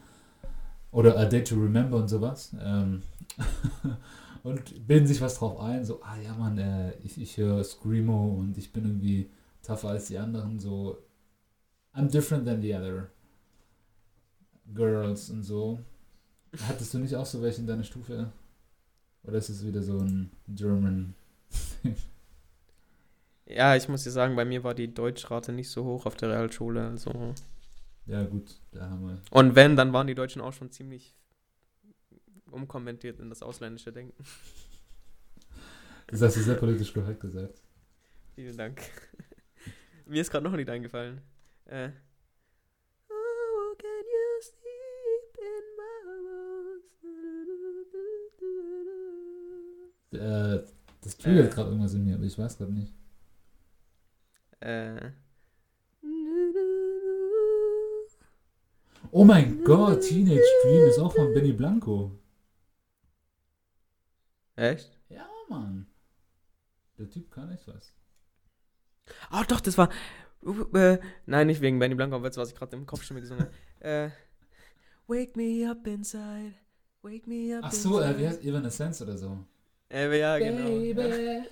Oder 0.92 1.16
A 1.18 1.24
Day 1.24 1.44
to 1.44 1.54
Remember 1.54 1.96
und 1.96 2.08
sowas. 2.08 2.54
Ähm, 2.60 3.02
und 4.42 4.86
bilden 4.86 5.06
sich 5.06 5.20
was 5.20 5.36
drauf 5.36 5.60
ein, 5.60 5.84
so, 5.84 6.02
ah 6.02 6.16
ja 6.16 6.34
man, 6.34 6.58
äh, 6.58 6.92
ich, 7.02 7.20
ich 7.20 7.36
höre 7.36 7.62
Screamo 7.62 8.34
und 8.38 8.56
ich 8.58 8.72
bin 8.72 8.84
irgendwie 8.84 9.30
tougher 9.62 9.90
als 9.90 10.06
die 10.08 10.18
anderen, 10.18 10.58
so 10.58 10.98
I'm 11.94 12.10
different 12.10 12.46
than 12.46 12.62
the 12.62 12.74
other 12.74 13.10
girls 14.74 15.30
und 15.30 15.42
so. 15.42 15.80
Hattest 16.66 16.94
du 16.94 16.98
nicht 16.98 17.14
auch 17.14 17.26
so 17.26 17.42
welche 17.42 17.60
in 17.60 17.66
deiner 17.66 17.84
Stufe? 17.84 18.32
Oder 19.22 19.38
ist 19.38 19.50
es 19.50 19.64
wieder 19.64 19.82
so 19.82 19.98
ein 19.98 20.30
German? 20.48 21.14
Ja, 23.52 23.74
ich 23.74 23.88
muss 23.88 24.04
dir 24.04 24.12
sagen, 24.12 24.36
bei 24.36 24.44
mir 24.44 24.62
war 24.62 24.74
die 24.74 24.94
Deutschrate 24.94 25.52
nicht 25.52 25.70
so 25.70 25.84
hoch 25.84 26.06
auf 26.06 26.14
der 26.14 26.30
Realschule. 26.30 26.86
Also. 26.86 27.34
Ja, 28.10 28.24
gut, 28.24 28.60
da 28.72 28.90
haben 28.90 29.06
wir. 29.06 29.22
Und 29.30 29.54
wenn, 29.54 29.76
dann 29.76 29.92
waren 29.92 30.08
die 30.08 30.16
Deutschen 30.16 30.42
auch 30.42 30.52
schon 30.52 30.72
ziemlich 30.72 31.14
umkommentiert 32.50 33.20
in 33.20 33.28
das 33.28 33.40
ausländische 33.40 33.92
Denken. 33.92 34.24
Das 36.08 36.20
hast 36.20 36.36
du 36.36 36.40
sehr 36.40 36.56
politisch 36.56 36.92
korrekt 36.92 37.20
gesagt. 37.20 37.62
Vielen 38.34 38.56
Dank. 38.56 38.82
Mir 40.06 40.20
ist 40.22 40.30
gerade 40.32 40.42
noch 40.42 40.52
ein 40.52 40.58
Lied 40.58 40.68
eingefallen. 40.70 41.20
Äh. 41.66 41.90
Oh, 43.10 43.76
can 43.78 44.04
you 44.04 44.42
sleep 44.42 45.38
in 45.38 45.64
my 50.18 50.18
Äh, 50.18 50.66
das 51.02 51.16
triggert 51.16 51.52
Äh. 51.52 51.54
gerade 51.54 51.68
irgendwas 51.70 51.94
in 51.94 52.04
mir, 52.04 52.16
aber 52.16 52.24
ich 52.24 52.36
weiß 52.36 52.58
gerade 52.58 52.72
nicht. 52.72 52.92
Äh. 54.58 55.12
Oh 59.12 59.24
mein 59.24 59.64
Gott, 59.64 60.02
Teenage 60.02 60.40
Dream 60.62 60.88
ist 60.88 60.98
auch 60.98 61.12
von 61.12 61.34
Benny 61.34 61.52
Blanco. 61.52 62.12
Echt? 64.56 64.98
Ja, 65.08 65.26
Mann. 65.48 65.86
Der 66.98 67.08
Typ 67.08 67.30
kann 67.30 67.50
echt 67.50 67.66
was. 67.66 67.92
Oh, 69.32 69.42
doch, 69.48 69.60
das 69.60 69.76
war. 69.78 69.90
Äh, 70.74 70.98
nein, 71.26 71.46
nicht 71.48 71.60
wegen 71.60 71.78
Benny 71.78 71.94
Blanco, 71.94 72.16
aber 72.16 72.30
du, 72.30 72.36
was 72.36 72.50
ich 72.50 72.54
gerade 72.54 72.76
im 72.76 72.86
Kopf 72.86 73.02
schon 73.02 73.16
mal 73.16 73.20
gesungen 73.20 73.46
habe. 73.46 73.54
äh, 73.80 74.10
Wake 75.08 75.36
me 75.36 75.68
up 75.68 75.86
inside. 75.86 76.54
Wake 77.02 77.26
me 77.26 77.56
up 77.58 77.64
Ach 77.64 77.72
so, 77.72 78.00
äh, 78.00 78.04
wie 78.04 78.22
inside. 78.22 78.28
heißt 78.28 78.44
Evanescence 78.44 79.02
oder 79.02 79.18
so? 79.18 79.38
Äh, 79.90 80.20
ja, 80.20 80.38
genau. 80.38 80.68
Ja. 80.68 80.94
Baby. 80.94 81.48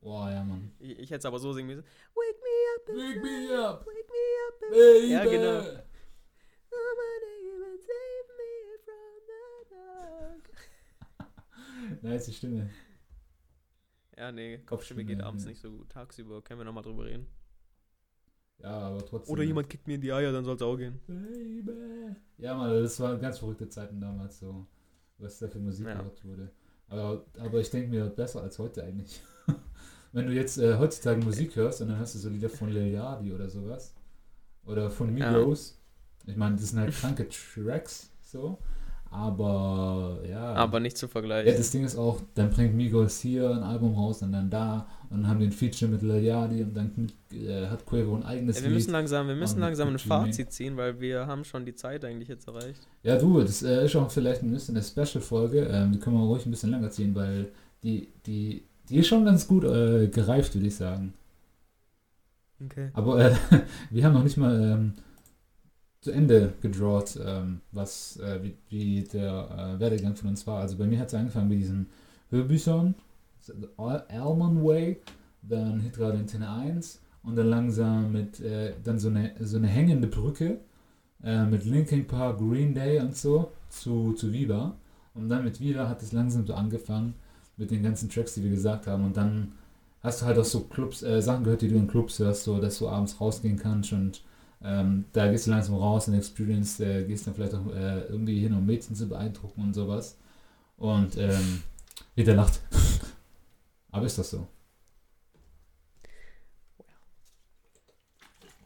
Boah, 0.00 0.30
ja, 0.30 0.44
Mann. 0.44 0.72
Ich, 0.78 0.90
ich 0.98 1.10
hätte 1.10 1.18
es 1.18 1.24
aber 1.24 1.40
so 1.40 1.52
singen 1.52 1.66
müssen. 1.68 1.84
Wake 2.14 2.40
me 2.40 2.50
up 2.76 2.88
inside. 2.88 3.20
Wake 3.20 3.22
me 3.22 3.58
up, 3.58 3.86
Wake 3.86 4.10
me 4.10 4.24
up 4.46 4.60
Baby. 4.70 5.12
Ja, 5.12 5.24
genau. 5.24 5.82
Somebody 6.72 7.32
even 7.44 7.76
save 7.78 8.28
me 8.38 8.52
from 8.84 9.12
the 9.28 9.42
dark. 9.74 10.44
Nice 12.02 12.26
die 12.26 12.32
Stimme. 12.32 12.70
Ja, 14.16 14.30
nee, 14.30 14.58
Kopfstimme, 14.58 14.66
Kopfstimme 14.66 15.04
geht 15.04 15.20
abends 15.22 15.44
ja. 15.44 15.50
nicht 15.50 15.60
so 15.60 15.70
gut. 15.70 15.88
Tagsüber 15.88 16.42
können 16.42 16.60
wir 16.60 16.64
nochmal 16.64 16.82
drüber 16.82 17.04
reden. 17.06 17.26
Ja, 18.58 18.70
aber 18.70 19.04
trotzdem. 19.04 19.32
Oder 19.32 19.42
jemand 19.42 19.68
kickt 19.70 19.86
mir 19.86 19.94
in 19.94 20.00
die 20.00 20.12
Eier, 20.12 20.32
dann 20.32 20.44
soll 20.44 20.56
es 20.56 20.62
auch 20.62 20.76
gehen. 20.76 21.00
Baby. 21.06 22.14
Ja, 22.38 22.54
Mann, 22.54 22.70
das 22.82 23.00
waren 23.00 23.20
ganz 23.20 23.38
verrückte 23.38 23.68
Zeiten 23.68 24.00
damals 24.00 24.38
so, 24.38 24.66
was 25.18 25.38
da 25.38 25.48
für 25.48 25.58
Musik 25.58 25.86
Ja. 25.86 25.94
gehört 25.94 26.24
wurde. 26.24 26.50
Aber, 26.88 27.24
aber 27.38 27.60
ich 27.60 27.70
denke 27.70 27.88
mir, 27.88 28.04
besser 28.06 28.42
als 28.42 28.58
heute 28.58 28.84
eigentlich. 28.84 29.20
Wenn 30.12 30.26
du 30.26 30.32
jetzt 30.34 30.58
äh, 30.58 30.76
heutzutage 30.76 31.24
Musik 31.24 31.56
hörst 31.56 31.80
und 31.80 31.88
dann 31.88 31.98
hörst 31.98 32.14
du 32.14 32.18
so 32.18 32.28
Lieder 32.28 32.50
von 32.50 32.68
Lil 32.68 32.88
Yachty 32.92 33.32
oder 33.32 33.48
sowas. 33.48 33.94
Oder 34.64 34.90
von 34.90 35.16
Ja. 35.16 35.32
Migos. 35.32 35.80
Ich 36.26 36.36
meine, 36.36 36.56
das 36.56 36.68
sind 36.70 36.78
halt 36.80 36.92
kranke 36.94 37.28
Tracks, 37.28 38.12
so. 38.20 38.58
Aber, 39.12 40.20
ja. 40.28 40.54
Aber 40.54 40.80
nicht 40.80 40.96
zu 40.96 41.06
Ja, 41.06 41.10
vergleichen. 41.12 41.56
das 41.56 41.70
Ding 41.70 41.84
ist 41.84 41.96
auch, 41.96 42.20
dann 42.34 42.50
bringt 42.50 42.74
Migos 42.74 43.20
hier 43.20 43.50
ein 43.50 43.62
Album 43.62 43.94
raus 43.94 44.22
und 44.22 44.32
dann 44.32 44.48
da 44.50 44.86
und 45.10 45.18
dann 45.22 45.28
haben 45.28 45.40
die 45.40 45.46
ein 45.46 45.52
Feature 45.52 45.90
mit 45.90 46.00
Lil 46.02 46.22
Yachty 46.24 46.62
und 46.62 46.74
dann 46.74 47.12
äh, 47.30 47.66
hat 47.66 47.84
Quavo 47.84 48.16
ein 48.16 48.22
eigenes 48.24 48.56
Ja, 48.56 48.62
wir 48.62 48.70
Lied. 48.70 48.76
müssen 48.78 48.92
langsam, 48.92 49.28
wir 49.28 49.34
müssen 49.34 49.60
langsam 49.60 49.88
ein 49.88 49.98
Fazit 49.98 50.50
ziehen, 50.52 50.76
weil 50.78 50.98
wir 51.00 51.26
haben 51.26 51.44
schon 51.44 51.66
die 51.66 51.74
Zeit 51.74 52.04
eigentlich 52.06 52.28
jetzt 52.28 52.48
erreicht. 52.48 52.88
Ja, 53.02 53.18
du, 53.18 53.40
das 53.42 53.62
äh, 53.62 53.84
ist 53.84 53.94
auch 53.96 54.10
vielleicht 54.10 54.42
ein 54.42 54.50
bisschen 54.50 54.76
eine 54.76 54.84
Special-Folge. 54.84 55.66
Ähm, 55.70 55.92
die 55.92 55.98
können 55.98 56.16
wir 56.16 56.24
ruhig 56.24 56.46
ein 56.46 56.50
bisschen 56.50 56.70
länger 56.70 56.90
ziehen, 56.90 57.14
weil 57.14 57.48
die, 57.82 58.08
die, 58.26 58.62
die 58.88 58.96
ist 58.96 59.08
schon 59.08 59.24
ganz 59.26 59.46
gut 59.46 59.64
äh, 59.64 60.08
gereift, 60.08 60.54
würde 60.54 60.68
ich 60.68 60.76
sagen. 60.76 61.12
Okay. 62.64 62.90
Aber 62.94 63.20
äh, 63.30 63.34
wir 63.90 64.04
haben 64.04 64.14
noch 64.14 64.22
nicht 64.24 64.36
mal 64.36 64.54
ähm, 64.62 64.94
zu 66.02 66.10
Ende 66.10 66.52
gedrawt, 66.60 67.18
ähm, 67.24 67.60
was, 67.70 68.18
äh, 68.18 68.40
wie, 68.42 68.54
wie 68.68 69.04
der 69.04 69.76
äh, 69.76 69.80
Werdegang 69.80 70.16
von 70.16 70.30
uns 70.30 70.46
war. 70.46 70.60
Also 70.60 70.76
bei 70.76 70.84
mir 70.86 70.98
hat 70.98 71.08
es 71.08 71.14
angefangen 71.14 71.48
mit 71.48 71.60
diesen 71.60 71.86
Hörbüchern, 72.30 72.94
Al- 73.76 74.04
Almond 74.08 74.62
Way, 74.64 75.00
dann 75.42 75.80
Hitradio 75.80 76.20
Antenne 76.20 76.50
1 76.50 77.00
und 77.22 77.36
dann 77.36 77.46
langsam 77.48 78.12
mit 78.12 78.40
äh, 78.40 78.74
dann 78.82 78.98
so 78.98 79.08
eine, 79.08 79.32
so 79.40 79.56
eine 79.56 79.68
hängende 79.68 80.08
Brücke 80.08 80.58
äh, 81.22 81.44
mit 81.44 81.64
Linkin 81.64 82.06
Park, 82.06 82.38
Green 82.38 82.74
Day 82.74 83.00
und 83.00 83.16
so 83.16 83.52
zu, 83.68 84.12
zu 84.14 84.32
Viva. 84.32 84.74
Und 85.14 85.28
dann 85.28 85.44
mit 85.44 85.60
Viva 85.60 85.88
hat 85.88 86.02
es 86.02 86.12
langsam 86.12 86.46
so 86.46 86.54
angefangen 86.54 87.14
mit 87.56 87.70
den 87.70 87.82
ganzen 87.82 88.08
Tracks, 88.08 88.34
die 88.34 88.42
wir 88.42 88.50
gesagt 88.50 88.86
haben. 88.86 89.04
Und 89.04 89.16
dann 89.16 89.52
hast 90.02 90.22
du 90.22 90.26
halt 90.26 90.38
auch 90.38 90.44
so 90.44 90.60
Clubs, 90.62 91.02
äh, 91.02 91.20
Sachen 91.22 91.44
gehört, 91.44 91.62
die 91.62 91.68
du 91.68 91.76
in 91.76 91.86
Clubs 91.86 92.18
hörst, 92.18 92.44
so 92.44 92.60
dass 92.60 92.78
du 92.78 92.88
abends 92.88 93.20
rausgehen 93.20 93.56
kannst 93.56 93.92
und 93.92 94.22
ähm, 94.64 95.04
da 95.12 95.30
gehst 95.30 95.46
du 95.46 95.50
langsam 95.50 95.76
raus 95.76 96.08
in 96.08 96.14
Experience, 96.14 96.80
äh, 96.80 97.04
gehst 97.04 97.26
dann 97.26 97.34
vielleicht 97.34 97.54
auch 97.54 97.66
äh, 97.74 98.02
irgendwie 98.02 98.40
hin, 98.40 98.54
um 98.54 98.64
Mädchen 98.66 98.94
zu 98.96 99.08
beeindrucken 99.08 99.62
und 99.62 99.74
sowas. 99.74 100.16
Und 100.76 101.16
ähm, 101.18 101.62
jeder 102.16 102.34
lacht. 102.34 102.60
Aber 103.92 104.06
ist 104.06 104.18
das 104.18 104.30
so? 104.30 104.46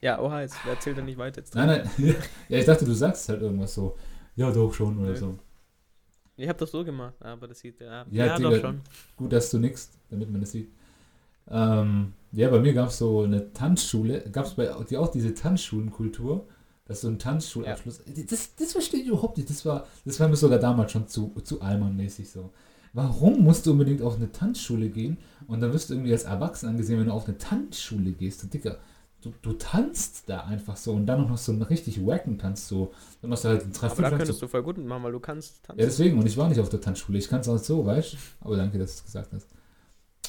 Ja, 0.00 0.20
oha, 0.20 0.42
jetzt 0.42 0.56
erzählt 0.66 0.96
denn 0.98 1.06
nicht 1.06 1.18
weiter 1.18 1.40
jetzt. 1.40 1.54
Nein, 1.54 1.68
nein. 1.68 1.90
ja, 2.48 2.58
ich 2.58 2.64
dachte, 2.66 2.84
du 2.84 2.92
sagst 2.92 3.28
halt 3.28 3.42
irgendwas 3.42 3.74
so. 3.74 3.96
Ja, 4.36 4.50
doch 4.50 4.72
schon 4.72 4.98
oder 4.98 5.12
Nö. 5.12 5.16
so. 5.16 5.38
Ich 6.36 6.48
habe 6.48 6.58
das 6.58 6.70
so 6.70 6.84
gemacht, 6.84 7.14
aber 7.20 7.48
das 7.48 7.60
sieht 7.60 7.80
ja. 7.80 8.04
Ja, 8.10 8.26
Ja, 8.26 8.36
Digga. 8.36 8.50
doch 8.50 8.60
schon. 8.60 8.80
Gut, 9.16 9.32
dass 9.32 9.50
du 9.50 9.58
nix, 9.58 9.90
damit 10.10 10.30
man 10.30 10.42
das 10.42 10.52
sieht. 10.52 10.70
Ähm, 11.48 12.12
ja, 12.32 12.50
bei 12.50 12.60
mir 12.60 12.74
gab 12.74 12.88
es 12.88 12.98
so 12.98 13.22
eine 13.22 13.52
Tanzschule. 13.52 14.28
Gab 14.30 14.46
es 14.46 14.54
bei 14.54 14.66
dir 14.88 15.00
auch 15.00 15.08
diese 15.08 15.34
Tanzschulenkultur? 15.34 16.46
Dass 16.86 17.00
so 17.00 17.08
ein 17.08 17.18
Tanzschulabschluss. 17.18 18.00
Das, 18.28 18.54
das 18.54 18.72
verstehe 18.72 19.00
ich 19.00 19.08
überhaupt 19.08 19.38
nicht. 19.38 19.50
Das 19.50 19.64
war, 19.66 19.86
das 20.04 20.20
war 20.20 20.28
mir 20.28 20.36
sogar 20.36 20.58
damals 20.58 20.92
schon 20.92 21.08
zu, 21.08 21.32
zu 21.42 21.60
Allmann-mäßig 21.60 22.30
so. 22.30 22.50
Warum 22.92 23.42
musst 23.42 23.66
du 23.66 23.72
unbedingt 23.72 24.02
auf 24.02 24.16
eine 24.16 24.30
Tanzschule 24.30 24.88
gehen 24.88 25.18
und 25.48 25.60
dann 25.60 25.72
wirst 25.72 25.90
du 25.90 25.94
irgendwie 25.94 26.12
als 26.12 26.24
Erwachsen 26.24 26.68
angesehen, 26.68 26.98
wenn 26.98 27.06
du 27.06 27.12
auf 27.12 27.26
eine 27.26 27.36
Tanzschule 27.36 28.12
gehst? 28.12 28.42
Du, 28.42 28.46
Dicker, 28.46 28.78
du, 29.20 29.32
du 29.42 29.52
tanzt 29.54 30.28
da 30.28 30.44
einfach 30.44 30.76
so 30.76 30.92
und 30.92 31.06
dann 31.06 31.24
auch 31.24 31.28
noch 31.28 31.38
so 31.38 31.52
einen 31.52 31.62
richtig 31.62 32.06
wacken 32.06 32.38
Tanz 32.38 32.68
so. 32.68 32.92
Dann 33.20 33.30
machst 33.30 33.44
du 33.44 33.48
halt 33.48 33.64
einen 33.64 33.72
drei 33.72 33.90
Aber 33.90 34.02
da 34.02 34.10
könntest 34.10 34.40
du 34.40 34.48
voll 34.48 34.62
gut 34.62 34.78
mitmachen, 34.78 35.02
weil 35.02 35.12
du 35.12 35.20
kannst 35.20 35.64
tanzen. 35.64 35.80
ja, 35.80 35.86
deswegen, 35.86 36.18
und 36.18 36.26
ich 36.26 36.36
war 36.36 36.48
nicht 36.48 36.60
auf 36.60 36.68
der 36.68 36.80
Tanzschule. 36.80 37.18
Ich 37.18 37.28
kann 37.28 37.40
es 37.40 37.48
auch 37.48 37.58
so, 37.58 37.84
weißt 37.84 38.12
du? 38.12 38.16
Aber 38.40 38.56
danke, 38.56 38.78
dass 38.78 38.92
du 38.92 38.98
es 39.00 39.04
gesagt 39.04 39.32
hast. 39.32 39.48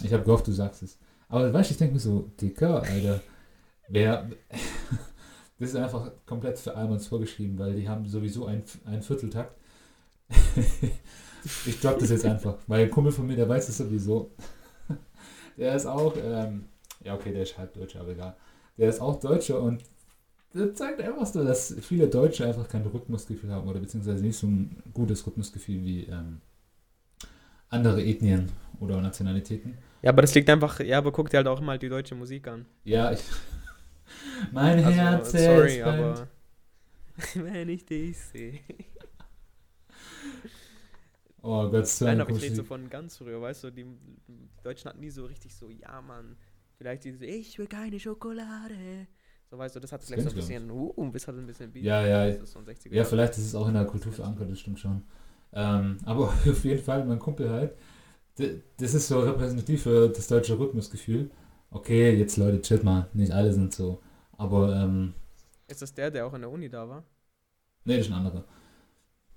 Ich 0.03 0.11
habe 0.11 0.23
gehofft, 0.23 0.47
du 0.47 0.51
sagst 0.51 0.83
es. 0.83 0.97
Aber 1.29 1.53
weißt 1.53 1.69
du, 1.69 1.73
ich 1.73 1.77
denke 1.77 1.93
mir 1.95 1.99
so, 1.99 2.31
Dicker, 2.39 2.81
Alter, 2.81 3.21
wer. 3.89 4.29
das 5.59 5.69
ist 5.69 5.75
einfach 5.75 6.11
komplett 6.25 6.57
für 6.59 6.75
Almans 6.75 7.07
vorgeschrieben, 7.07 7.57
weil 7.59 7.75
die 7.75 7.87
haben 7.87 8.05
sowieso 8.05 8.45
einen, 8.45 8.63
Vierteltakt. 9.01 9.55
ich 11.65 11.79
drop 11.79 11.99
das 11.99 12.09
jetzt 12.09 12.25
einfach, 12.25 12.57
weil 12.67 12.85
ein 12.85 12.91
Kumpel 12.91 13.11
von 13.11 13.27
mir, 13.27 13.35
der 13.35 13.49
weiß 13.49 13.69
es 13.69 13.77
sowieso. 13.77 14.31
der 15.57 15.75
ist 15.75 15.85
auch, 15.85 16.15
ähm, 16.21 16.65
ja, 17.03 17.15
okay, 17.15 17.31
der 17.31 17.43
ist 17.43 17.57
halb 17.57 17.73
Deutscher, 17.73 18.01
aber 18.01 18.11
egal. 18.11 18.35
Der 18.77 18.89
ist 18.89 19.01
auch 19.01 19.19
Deutscher 19.19 19.61
und 19.61 19.83
das 20.53 20.75
zeigt 20.75 21.01
einfach 21.01 21.25
so, 21.25 21.43
dass 21.43 21.75
viele 21.81 22.07
Deutsche 22.07 22.45
einfach 22.45 22.67
kein 22.67 22.85
Rhythmusgefühl 22.85 23.51
haben 23.51 23.67
oder 23.67 23.79
beziehungsweise 23.79 24.23
nicht 24.23 24.37
so 24.37 24.47
ein 24.47 24.81
gutes 24.93 25.25
Rhythmusgefühl 25.25 25.83
wie 25.83 26.03
ähm, 26.05 26.41
andere 27.69 28.03
Ethnien 28.03 28.49
oder 28.79 29.01
Nationalitäten. 29.01 29.77
Ja, 30.01 30.11
aber 30.11 30.21
das 30.21 30.33
liegt 30.35 30.49
einfach, 30.49 30.79
ja, 30.79 30.99
aber 30.99 31.11
guck 31.11 31.29
dir 31.29 31.37
halt 31.37 31.47
auch 31.47 31.59
mal 31.59 31.79
die 31.79 31.89
deutsche 31.89 32.15
Musik 32.15 32.47
an. 32.47 32.65
Ja, 32.83 33.11
ich. 33.11 33.23
mein 34.51 34.83
Also, 34.83 34.89
Herz 34.89 35.31
sorry, 35.31 35.77
ist 35.77 35.83
aber 35.83 36.27
wenn 37.35 37.69
ich 37.69 37.85
dich 37.85 38.17
sehe. 38.17 38.59
Oh 41.43 41.69
Gott, 41.69 41.87
so 41.87 42.03
Nein, 42.03 42.15
eine 42.15 42.23
aber 42.23 42.31
ich 42.31 42.41
rede 42.41 42.55
so 42.55 42.63
von 42.63 42.89
ganz 42.89 43.17
früher, 43.17 43.41
weißt 43.41 43.63
du, 43.63 43.69
die, 43.71 43.85
Deutschen 44.63 44.89
hatten 44.89 44.99
nie 44.99 45.09
so 45.09 45.23
richtig 45.25 45.55
so, 45.55 45.69
ja, 45.69 46.01
Mann, 46.01 46.35
vielleicht 46.77 47.05
diese, 47.05 47.25
ich 47.25 47.57
will 47.57 47.67
keine 47.67 47.97
Schokolade. 47.99 49.07
So, 49.49 49.57
weißt 49.57 49.75
du, 49.75 49.79
das 49.79 49.93
hat 49.93 50.01
Das 50.01 50.07
vielleicht 50.07 50.23
so 50.23 50.29
ein 50.31 50.35
bisschen, 50.35 50.69
uh, 50.69 51.09
das 51.11 51.25
hat 51.25 51.35
ein 51.35 51.45
bisschen 51.45 51.71
Beat. 51.71 51.83
Ja, 51.85 52.05
ja, 52.05 52.45
so 52.45 52.59
60er. 52.59 52.93
Ja, 52.93 53.05
vielleicht 53.05 53.33
ist 53.33 53.45
es 53.45 53.55
auch 53.55 53.67
in 53.67 53.75
der 53.75 53.85
Kultur 53.85 54.11
verankert, 54.11 54.51
das 54.51 54.59
stimmt 54.59 54.79
schon. 54.79 55.03
Ähm, 55.53 55.97
aber 56.03 56.25
auf 56.25 56.65
jeden 56.65 56.83
Fall, 56.83 57.05
mein 57.05 57.19
Kumpel 57.19 57.49
halt, 57.49 57.77
das 58.77 58.93
ist 58.93 59.07
so 59.07 59.19
repräsentativ 59.19 59.83
für 59.83 60.09
das 60.09 60.27
deutsche 60.27 60.57
Rhythmusgefühl. 60.57 61.29
Okay, 61.71 62.15
jetzt 62.15 62.37
Leute, 62.37 62.61
chillt 62.61 62.83
mal, 62.83 63.07
nicht 63.13 63.31
alle 63.31 63.51
sind 63.53 63.73
so. 63.73 64.01
Aber, 64.37 64.75
ähm, 64.75 65.13
Ist 65.67 65.81
das 65.81 65.93
der, 65.93 66.11
der 66.11 66.25
auch 66.25 66.33
in 66.33 66.41
der 66.41 66.51
Uni 66.51 66.69
da 66.69 66.87
war? 66.87 67.03
nee, 67.85 67.97
das 67.97 68.07
ist 68.07 68.11
ein 68.11 68.17
anderer. 68.17 68.43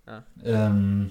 Ah. 0.06 0.22
Ähm, 0.42 1.10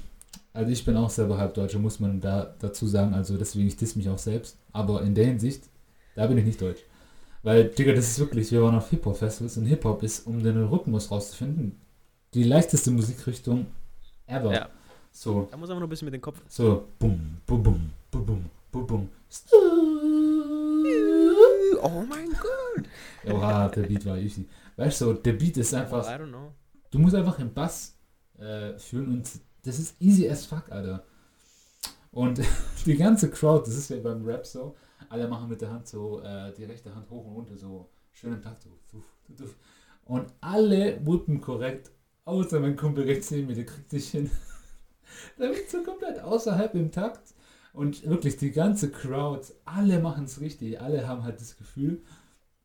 also 0.53 0.72
ich 0.72 0.84
bin 0.84 0.98
auch 0.98 1.10
selber 1.10 1.38
Halbdeutscher, 1.38 1.80
muss 1.80 1.99
man 1.99 2.20
da 2.20 2.56
dazu 2.60 2.86
sagen, 2.88 3.14
also 3.14 3.38
deswegen, 3.38 3.68
ich 3.68 3.78
diss 3.78 3.95
mich 3.95 4.10
auch 4.10 4.18
selbst. 4.18 4.57
Aber 4.72 5.02
in 5.03 5.16
der 5.16 5.26
Hinsicht, 5.26 5.64
da 6.16 6.28
bin 6.28 6.38
ich 6.38 6.45
nicht 6.45 6.61
deutsch. 6.61 6.82
Weil, 7.44 7.70
Digga, 7.70 7.94
das 7.94 8.10
ist 8.10 8.20
wirklich, 8.20 8.52
wir 8.52 8.61
waren 8.61 8.76
auf 8.76 8.90
Hip-Hop-Festivals 8.90 9.57
und 9.57 9.66
Hip-Hop 9.66 10.03
ist, 10.03 10.28
um 10.28 10.44
den 10.44 10.61
Rhythmus 10.66 11.10
rauszufinden, 11.11 11.80
die 12.34 12.44
leichteste 12.44 12.91
Musikrichtung 12.91 13.68
ever. 14.28 14.53
Ja. 14.53 14.70
So, 15.11 15.48
Da 15.52 15.57
muss 15.57 15.69
aber 15.69 15.80
noch 15.80 15.88
ein 15.88 15.90
bisschen 15.90 16.06
mit 16.06 16.14
dem 16.14 16.22
Kopf. 16.22 16.41
so, 16.48 16.88
bum, 16.98 17.38
bum, 17.45 17.64
bum, 17.64 17.91
bum, 18.11 18.26
bum, 18.26 18.49
bum, 18.72 18.88
bum. 18.88 19.10
Oh 21.81 22.03
mein 22.07 22.30
Gott! 22.31 22.86
Oha, 23.34 23.68
der 23.69 23.84
Beat 23.84 24.06
war 24.06 24.18
easy. 24.18 24.48
Weißt 24.76 25.02
du, 25.02 25.14
der 25.14 25.34
Beat 25.34 25.57
ist 25.57 25.73
einfach, 25.73 26.06
I 26.07 26.14
don't 26.22 26.27
know. 26.30 26.52
du 26.91 26.99
musst 26.99 27.15
einfach 27.15 27.38
den 27.38 27.53
Bass 27.53 27.95
äh, 28.38 28.77
fühlen 28.77 29.07
und 29.14 29.30
das 29.64 29.80
ist 29.80 29.95
easy 30.02 30.30
as 30.30 30.45
fuck, 30.45 30.72
Alter. 30.72 31.03
Und 32.11 32.41
die 32.86 32.95
ganze 32.98 33.30
Crowd, 33.30 33.65
das 33.68 33.76
ist 33.76 33.90
ja 33.90 33.98
beim 33.98 34.23
Rap 34.26 34.45
so, 34.45 34.76
alle 35.10 35.27
machen 35.27 35.49
mit 35.49 35.61
der 35.61 35.72
Hand 35.72 35.88
so, 35.88 36.22
äh, 36.22 36.53
die 36.53 36.64
rechte 36.65 36.94
Hand 36.94 37.10
hoch 37.10 37.26
und 37.26 37.34
runter, 37.34 37.57
so 37.57 37.90
schön 38.11 38.34
im 38.34 38.41
Takt, 38.41 38.64
so. 38.64 38.72
Und 40.06 40.27
alle 40.41 41.06
wuppen 41.06 41.40
korrekt, 41.40 41.91
außer 42.26 42.60
mein 42.60 42.76
Kumpel 42.76 43.03
rechts 43.06 43.31
neben 43.31 43.48
mir, 43.48 43.56
der 43.56 43.65
kriegt 43.65 43.90
sich 43.91 44.10
hin. 44.10 44.30
Der 45.38 45.49
wird 45.49 45.69
so 45.69 45.84
komplett 45.84 46.19
außerhalb 46.19 46.73
im 46.76 46.91
Takt. 46.91 47.34
Und 47.73 48.07
wirklich 48.07 48.38
die 48.38 48.52
ganze 48.52 48.90
Crowd, 48.90 49.45
alle 49.65 49.99
machen 49.99 50.26
es 50.26 50.41
richtig, 50.41 50.81
alle 50.81 51.07
haben 51.07 51.23
halt 51.23 51.40
das 51.40 51.56
Gefühl, 51.56 52.02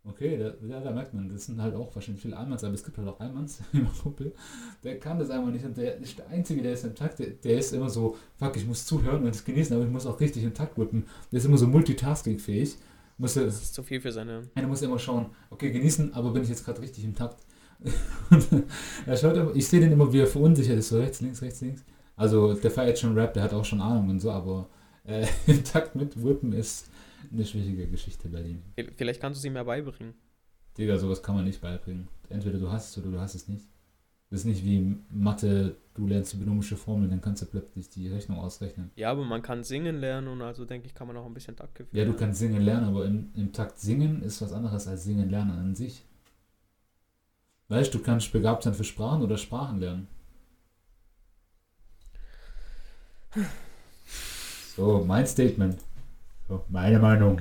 okay, 0.04 0.38
da, 0.38 0.54
ja, 0.66 0.80
da 0.80 0.90
merkt 0.90 1.14
man, 1.14 1.28
das 1.28 1.46
sind 1.46 1.60
halt 1.60 1.74
auch 1.74 1.94
wahrscheinlich 1.94 2.22
viele 2.22 2.36
Almans, 2.36 2.64
aber 2.64 2.74
es 2.74 2.84
gibt 2.84 2.98
halt 2.98 3.08
auch 3.08 3.20
Almans, 3.20 3.60
mein 3.72 3.92
Kumpel, 4.02 4.34
der 4.82 4.98
kann 4.98 5.18
das 5.18 5.30
einfach 5.30 5.50
nicht 5.50 5.64
und 5.64 5.76
der 5.76 5.96
ist 5.98 6.18
der 6.18 6.28
Einzige, 6.28 6.62
der 6.62 6.72
ist 6.72 6.84
im 6.84 6.94
Takt, 6.94 7.18
der, 7.18 7.28
der 7.28 7.58
ist 7.58 7.72
immer 7.72 7.88
so, 7.88 8.16
fuck, 8.36 8.56
ich 8.56 8.66
muss 8.66 8.86
zuhören 8.86 9.22
und 9.22 9.28
es 9.28 9.44
genießen, 9.44 9.74
aber 9.74 9.84
ich 9.84 9.90
muss 9.90 10.06
auch 10.06 10.20
richtig 10.20 10.42
im 10.44 10.54
Takt 10.54 10.78
whippen. 10.78 11.04
Der 11.32 11.38
ist 11.38 11.44
immer 11.44 11.58
so 11.58 11.66
multitaskingfähig. 11.66 12.76
Muss 13.16 13.36
er, 13.36 13.44
Das 13.44 13.62
ist 13.62 13.74
zu 13.74 13.82
viel 13.82 14.00
für 14.00 14.10
seine. 14.10 14.42
einer 14.54 14.66
muss 14.66 14.82
immer 14.82 14.98
schauen, 14.98 15.26
okay, 15.50 15.70
genießen, 15.70 16.12
aber 16.14 16.32
bin 16.32 16.42
ich 16.42 16.48
jetzt 16.48 16.64
gerade 16.64 16.80
richtig 16.82 17.04
im 17.04 17.14
Takt? 17.14 17.38
Und 18.30 18.64
er 19.06 19.16
schaut 19.16 19.36
immer, 19.36 19.54
ich 19.54 19.68
sehe 19.68 19.80
den 19.80 19.92
immer, 19.92 20.12
wie 20.12 20.20
er 20.20 20.26
verunsichert 20.26 20.78
ist, 20.78 20.88
so 20.88 20.98
rechts, 20.98 21.20
links, 21.20 21.40
rechts, 21.42 21.60
links. 21.60 21.84
Also 22.16 22.54
der 22.54 22.70
feiert 22.70 22.98
schon 22.98 23.18
Rap, 23.18 23.34
der 23.34 23.42
hat 23.42 23.52
auch 23.52 23.64
schon 23.64 23.80
Ahnung 23.80 24.08
und 24.08 24.20
so, 24.20 24.30
aber 24.30 24.68
äh, 25.04 25.26
im 25.46 25.64
Takt 25.64 25.94
mit 25.94 26.22
Whippen 26.22 26.52
ist 26.52 26.90
eine 27.32 27.44
schwierige 27.44 27.86
Geschichte 27.88 28.28
bei 28.28 28.42
ihm. 28.42 28.62
Vielleicht 28.96 29.20
kannst 29.20 29.42
du 29.42 29.48
ihm 29.48 29.56
ja 29.56 29.64
beibringen. 29.64 30.14
Digga, 30.78 30.98
sowas 30.98 31.22
kann 31.22 31.36
man 31.36 31.44
nicht 31.44 31.60
beibringen. 31.60 32.08
Entweder 32.28 32.58
du 32.58 32.70
hast 32.70 32.90
es 32.90 32.98
oder 33.02 33.12
du 33.12 33.20
hast 33.20 33.34
es 33.34 33.48
nicht. 33.48 33.66
Das 34.30 34.40
ist 34.40 34.46
nicht 34.46 34.64
wie 34.64 34.96
Mathe, 35.10 35.76
du 35.94 36.08
lernst 36.08 36.32
die 36.32 36.38
binomische 36.38 36.76
Formel, 36.76 37.08
dann 37.08 37.20
kannst 37.20 37.42
du 37.42 37.46
plötzlich 37.46 37.88
die 37.90 38.08
Rechnung 38.08 38.38
ausrechnen. 38.38 38.90
Ja, 38.96 39.10
aber 39.10 39.24
man 39.24 39.42
kann 39.42 39.62
singen 39.62 40.00
lernen 40.00 40.28
und 40.28 40.42
also 40.42 40.64
denke 40.64 40.86
ich, 40.86 40.94
kann 40.94 41.06
man 41.06 41.16
auch 41.16 41.26
ein 41.26 41.34
bisschen 41.34 41.54
Taktgefühl. 41.54 41.96
Ja, 41.96 42.04
du 42.04 42.14
kannst 42.14 42.40
singen 42.40 42.62
lernen, 42.62 42.86
aber 42.86 43.04
im, 43.06 43.30
im 43.36 43.52
Takt 43.52 43.78
singen 43.78 44.22
ist 44.22 44.42
was 44.42 44.52
anderes 44.52 44.88
als 44.88 45.04
singen 45.04 45.30
lernen 45.30 45.52
an 45.52 45.74
sich. 45.74 46.04
Weißt 47.68 47.94
du, 47.94 47.98
du 47.98 48.04
kannst 48.04 48.32
begabt 48.32 48.64
sein 48.64 48.74
für 48.74 48.84
Sprachen 48.84 49.22
oder 49.22 49.38
Sprachen 49.38 49.78
lernen. 49.78 50.08
So, 54.76 55.04
mein 55.06 55.26
Statement. 55.26 55.78
So, 56.48 56.64
meine 56.68 56.98
Meinung. 56.98 57.40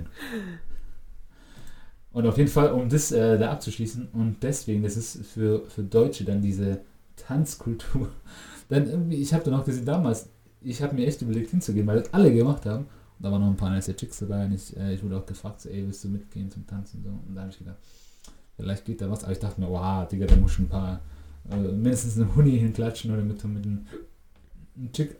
Und 2.12 2.28
auf 2.28 2.38
jeden 2.38 2.50
Fall, 2.50 2.72
um 2.72 2.90
das 2.90 3.12
äh, 3.12 3.40
da 3.40 3.52
abzuschließen, 3.52 4.10
und 4.14 4.38
deswegen, 4.44 4.84
das 4.84 4.98
ist 4.98 5.26
für, 5.26 5.66
für 5.68 5.84
Deutsche 5.84 6.26
dann 6.26 6.42
diese 6.42 6.82
Tanzkultur. 7.16 8.10
Dann 8.70 8.90
irgendwie, 8.90 9.18
ich 9.18 9.34
habe 9.34 9.44
dann 9.44 9.56
auch 9.56 9.66
gesehen, 9.66 9.86
damals, 9.86 10.30
ich 10.62 10.82
habe 10.82 10.96
mir 10.96 11.06
echt 11.06 11.22
überlegt 11.22 11.52
hinzugehen, 11.52 11.86
weil 11.86 12.00
das 12.00 12.14
alle 12.14 12.34
gemacht 12.34 12.66
haben. 12.66 12.86
Und 12.86 13.26
da 13.26 13.30
waren 13.30 13.42
noch 13.42 13.50
ein 13.50 13.58
paar 13.58 13.70
nice 13.70 13.94
Chicks 13.96 14.20
dabei 14.20 14.46
und 14.46 14.54
ich, 14.54 14.76
äh, 14.78 14.94
ich 14.94 15.04
wurde 15.04 15.18
auch 15.18 15.26
gefragt, 15.26 15.62
so, 15.62 15.70
ey, 15.70 15.86
willst 15.86 16.04
du 16.06 16.08
mitgehen 16.08 16.50
zum 16.50 16.66
Tanzen? 16.66 17.04
So. 17.04 17.10
Und 17.10 17.36
da 17.36 17.42
habe 17.42 17.52
ich 17.52 17.60
gedacht, 17.60 17.78
vielleicht 18.56 18.86
geht 18.86 19.02
da 19.02 19.12
was. 19.12 19.24
Aber 19.26 19.34
ich 19.34 19.40
dachte 19.40 19.60
mir, 19.60 19.70
wow, 19.70 20.08
Digga, 20.08 20.26
da 20.26 20.38
muss 20.38 20.54
schon 20.54 20.66
ein 20.66 20.70
paar, 20.70 21.02
äh, 21.52 21.58
mindestens 21.58 22.18
eine 22.18 22.34
Huni 22.36 22.58
hinklatschen 22.58 23.12
oder 23.12 23.22
mit, 23.22 23.44
mit 23.44 23.66
einem, 23.66 23.86
Chick 24.92 25.18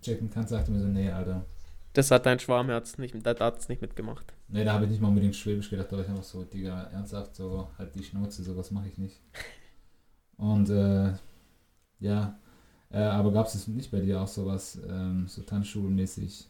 abchecken 0.00 0.30
kannst. 0.30 0.50
Sagte 0.50 0.70
mir 0.70 0.80
so, 0.80 0.86
nee, 0.86 1.10
Alter. 1.10 1.44
Das 1.92 2.10
hat 2.10 2.24
dein 2.26 2.38
Schwarmherz 2.38 2.98
nicht, 2.98 3.14
da 3.24 3.36
hat 3.38 3.58
es 3.58 3.68
nicht 3.68 3.82
mitgemacht. 3.82 4.32
Nee, 4.48 4.64
da 4.64 4.72
habe 4.72 4.84
ich 4.84 4.90
nicht 4.90 5.00
mal 5.00 5.08
unbedingt 5.08 5.36
Schwäbisch 5.36 5.70
gedacht, 5.70 5.88
da 5.90 5.96
war 5.96 6.02
ich 6.04 6.08
einfach 6.08 6.24
so, 6.24 6.44
Digga, 6.44 6.84
ernsthaft, 6.92 7.36
so, 7.36 7.68
halt 7.78 7.94
die 7.94 8.02
Schnauze, 8.02 8.42
sowas 8.42 8.70
mache 8.70 8.88
ich 8.88 8.98
nicht. 8.98 9.20
Und, 10.36 10.70
äh, 10.70 11.12
ja, 12.00 12.38
äh, 12.90 12.98
aber 12.98 13.32
gab 13.32 13.46
es 13.46 13.68
nicht 13.68 13.90
bei 13.90 14.00
dir 14.00 14.20
auch 14.20 14.28
sowas, 14.28 14.78
ähm, 14.88 15.26
so 15.28 15.42
Tanzschulmäßig? 15.42 16.48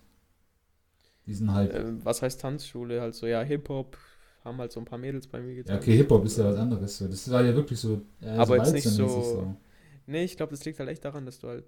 Die 1.26 1.34
sind 1.34 1.52
halt, 1.52 1.74
Ähm, 1.74 2.04
was 2.04 2.22
heißt 2.22 2.40
Tanzschule? 2.40 3.00
Halt 3.00 3.14
so, 3.14 3.26
ja, 3.26 3.42
Hip-Hop, 3.42 3.96
haben 4.44 4.58
halt 4.58 4.72
so 4.72 4.80
ein 4.80 4.84
paar 4.86 4.98
Mädels 4.98 5.26
bei 5.26 5.40
mir 5.40 5.54
ja, 5.66 5.76
getanzt. 5.76 5.82
okay, 5.82 5.96
Hip-Hop 5.96 6.24
ist 6.24 6.38
ja 6.38 6.44
was 6.44 6.56
anderes, 6.56 6.96
so, 6.98 7.08
das 7.08 7.30
war 7.30 7.42
ja 7.44 7.54
wirklich 7.54 7.78
so, 7.78 8.02
äh, 8.20 8.26
Aber 8.36 8.56
jetzt 8.56 8.72
nicht 8.72 8.84
Walzer-mäßig 8.84 9.24
so- 9.24 9.56
Nee, 10.06 10.24
ich 10.24 10.36
glaube, 10.36 10.50
das 10.50 10.64
liegt 10.64 10.78
halt 10.78 10.88
echt 10.88 11.04
daran, 11.04 11.26
dass 11.26 11.38
du 11.38 11.48
halt, 11.48 11.64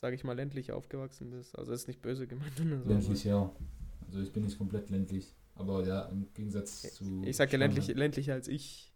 sage 0.00 0.14
ich 0.16 0.24
mal, 0.24 0.34
ländlich 0.34 0.72
aufgewachsen 0.72 1.30
bist. 1.30 1.56
Also 1.58 1.72
ist 1.72 1.88
nicht 1.88 2.02
böse 2.02 2.26
gemeint 2.26 2.52
so. 2.56 2.64
Ländlich, 2.64 3.24
ja. 3.24 3.50
Also 4.06 4.20
ich 4.20 4.32
bin 4.32 4.44
nicht 4.44 4.58
komplett 4.58 4.90
ländlich, 4.90 5.34
aber 5.54 5.86
ja, 5.86 6.02
im 6.06 6.32
Gegensatz 6.34 6.82
zu... 6.94 7.22
Ich 7.24 7.36
sage 7.36 7.52
ja 7.52 7.58
ländlich, 7.58 7.86
ländlicher 7.88 8.32
als 8.34 8.48
ich. 8.48 8.92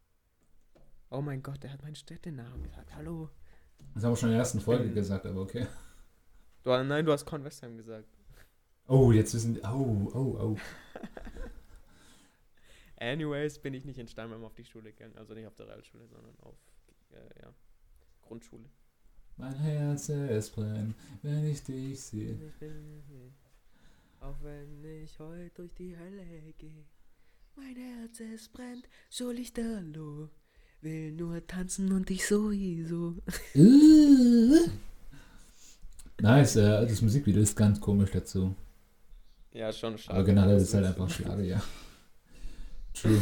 Oh 1.11 1.21
mein 1.21 1.43
Gott, 1.43 1.63
der 1.63 1.73
hat 1.73 1.83
meinen 1.83 1.95
Städtenamen 1.95 2.63
gesagt. 2.65 2.95
Hallo. 2.97 3.31
Das 3.95 4.03
haben 4.03 4.13
wir 4.13 4.17
schon 4.17 4.31
in 4.31 4.33
der 4.33 4.41
ersten 4.41 4.61
Folge 4.61 4.85
bin- 4.85 4.95
gesagt, 4.95 5.27
aber 5.27 5.43
okay. 5.43 5.67
Du, 6.65 6.71
nein, 6.71 7.05
du 7.05 7.13
hast 7.13 7.27
Convestheim 7.27 7.77
gesagt. 7.77 8.09
Oh, 8.89 9.13
jetzt 9.13 9.35
wissen 9.35 9.55
die, 9.55 9.61
oh, 9.63 10.11
oh, 10.15 10.39
oh. 10.41 10.57
Anyways, 12.97 13.59
bin 13.59 13.75
ich 13.75 13.85
nicht 13.85 13.99
in 13.99 14.09
Steinheim 14.09 14.43
auf 14.45 14.55
die 14.55 14.65
Schule 14.65 14.93
gegangen. 14.93 15.17
Also 15.17 15.35
nicht 15.35 15.47
auf 15.47 15.55
der 15.55 15.69
Realschule, 15.69 16.07
sondern 16.09 16.35
auf 16.41 16.57
äh, 17.13 17.43
ja, 17.43 17.55
Grundschule. 18.23 18.65
Mein 19.37 19.55
Herz, 19.55 20.09
es 20.09 20.51
brennt, 20.51 20.95
wenn 21.23 21.47
ich 21.47 21.63
dich 21.63 22.01
sehe. 22.01 22.39
Auch 24.21 24.37
wenn 24.43 24.85
ich 24.85 25.19
heute 25.19 25.51
durch 25.55 25.75
die 25.75 25.97
Hölle 25.97 26.53
gehe. 26.57 26.85
Mein 27.57 27.77
Herz, 27.77 28.21
es 28.21 28.49
brennt, 28.49 28.89
so 29.11 29.31
lichterloh. 29.31 30.29
Will 30.81 31.13
nur 31.13 31.45
tanzen 31.47 31.93
und 31.93 32.09
dich 32.09 32.27
sowieso. 32.27 33.17
Nice, 36.21 36.57
äh, 36.57 36.87
das 36.87 37.03
Musikvideo 37.03 37.43
ist 37.43 37.57
ganz 37.57 37.81
komisch 37.81 38.11
dazu. 38.13 38.55
Ja, 39.53 39.73
schon 39.73 39.99
schade. 39.99 40.17
Aber 40.17 40.25
generell 40.25 40.55
Das 40.55 40.63
ist 40.65 40.75
halt 40.75 40.87
einfach 40.87 41.11
Schlager, 41.11 41.43
ja. 41.43 41.63
True. 42.95 43.21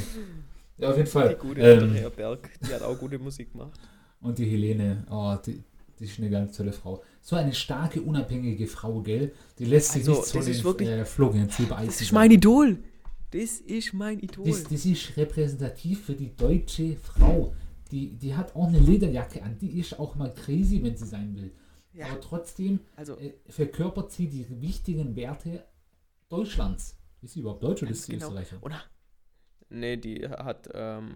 Ja, 0.76 0.90
auf 0.90 0.96
jeden 0.96 1.08
Fall. 1.08 1.30
Die 1.30 1.34
gute 1.36 1.60
Ähm, 1.62 1.84
Andrea 1.84 2.08
Berg, 2.10 2.50
die 2.60 2.74
hat 2.74 2.82
auch 2.82 2.98
gute 2.98 3.18
Musik 3.18 3.52
gemacht. 3.52 3.80
Und 4.20 4.38
die 4.38 4.44
Helene, 4.44 5.06
oh, 5.10 5.36
die, 5.44 5.64
die 6.02 6.08
ist 6.08 6.18
eine 6.18 6.30
ganz 6.30 6.56
tolle 6.56 6.72
Frau. 6.72 7.00
So 7.20 7.36
eine 7.36 7.54
starke, 7.54 8.02
unabhängige 8.02 8.66
Frau, 8.66 9.00
gell? 9.02 9.32
Die 9.58 9.66
lässt 9.66 9.92
sich 9.92 10.00
Also, 10.08 10.12
nicht 10.20 10.24
so 10.26 10.38
das 10.38 10.46
den 10.46 10.54
ist 10.54 10.64
wirklich- 10.64 10.88
äh, 10.88 11.48
Zieber 11.48 11.80
Das 11.84 12.00
ist 12.00 12.10
mein 12.12 12.30
Idol. 12.32 12.78
Das 13.30 13.60
ist 13.60 13.92
mein 13.92 14.18
Idol. 14.18 14.46
Das, 14.46 14.64
das 14.64 14.84
ist 14.84 15.16
repräsentativ 15.16 16.04
für 16.06 16.14
die 16.14 16.34
deutsche 16.34 16.96
Frau. 16.96 17.54
Die, 17.92 18.10
die 18.18 18.34
hat 18.34 18.56
auch 18.56 18.66
eine 18.66 18.80
Lederjacke 18.80 19.42
an. 19.44 19.56
Die 19.60 19.78
ist 19.78 19.96
auch 20.00 20.16
mal 20.16 20.34
crazy, 20.34 20.82
wenn 20.82 20.96
sie 20.96 21.06
sein 21.06 21.36
will. 21.36 21.52
ja, 21.92 22.06
Aber 22.06 22.20
trotzdem 22.20 22.80
also 22.96 23.16
äh, 23.18 23.34
verkörpert 23.48 24.10
sie 24.10 24.26
die 24.26 24.60
wichtigen 24.60 25.14
Werte 25.14 25.64
Deutschlands. 26.28 26.98
Ist 27.20 27.34
sie 27.34 27.40
überhaupt 27.40 27.62
Deutsch 27.62 27.82
oder 27.82 27.92
ist 27.92 28.02
sie 28.04 28.12
genau. 28.14 28.26
Österreicher? 28.26 28.56
Oder? 28.60 28.82
Nee, 29.68 29.96
die 29.98 30.26
hat 30.28 30.68
ähm, 30.74 31.14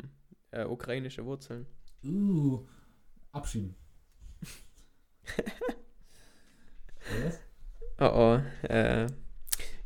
äh, 0.53 0.65
ukrainische 0.65 1.25
Wurzeln. 1.25 1.67
Uh, 2.05 2.61
abschieben. 3.33 3.75
Was? 7.25 7.41
Oh 7.99 8.11
oh. 8.15 8.67
Äh, 8.69 9.07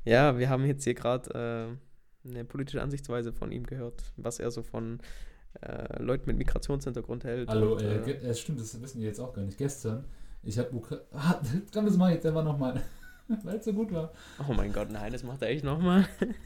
ja, 0.05 0.39
wir 0.39 0.49
haben 0.49 0.65
jetzt 0.65 0.85
hier 0.85 0.95
gerade 0.95 1.79
äh, 2.25 2.29
eine 2.29 2.45
politische 2.45 2.83
Ansichtsweise 2.83 3.33
von 3.33 3.53
ihm 3.53 3.67
gehört, 3.67 4.03
was 4.17 4.39
er 4.39 4.51
so 4.51 4.63
von 4.63 5.01
äh, 5.61 6.03
Leuten 6.03 6.27
mit 6.27 6.39
Migrationshintergrund 6.39 7.25
hält. 7.25 7.49
Hallo, 7.49 7.75
und, 7.75 7.83
äh, 7.83 8.01
äh, 8.03 8.31
äh, 8.31 8.35
stimmt, 8.35 8.61
das 8.61 8.81
wissen 8.81 9.01
die 9.01 9.07
jetzt 9.07 9.21
auch 9.21 9.33
gar 9.33 9.43
nicht. 9.43 9.59
Gestern 9.59 10.05
Ich 10.43 10.59
habe 10.59 10.75
Ukraine. 10.75 11.05
Ah, 11.13 11.41
das 11.73 11.97
mach 11.97 12.09
ich 12.09 12.15
jetzt 12.15 12.27
einfach 12.27 12.45
nochmal. 12.45 12.81
Weil 13.45 13.57
es 13.57 13.65
so 13.65 13.73
gut 13.73 13.93
war. 13.93 14.13
Oh 14.49 14.53
mein 14.53 14.73
Gott, 14.73 14.91
nein, 14.91 15.13
das 15.13 15.23
macht 15.23 15.43
er 15.43 15.49
echt 15.49 15.65
nochmal. 15.65 16.07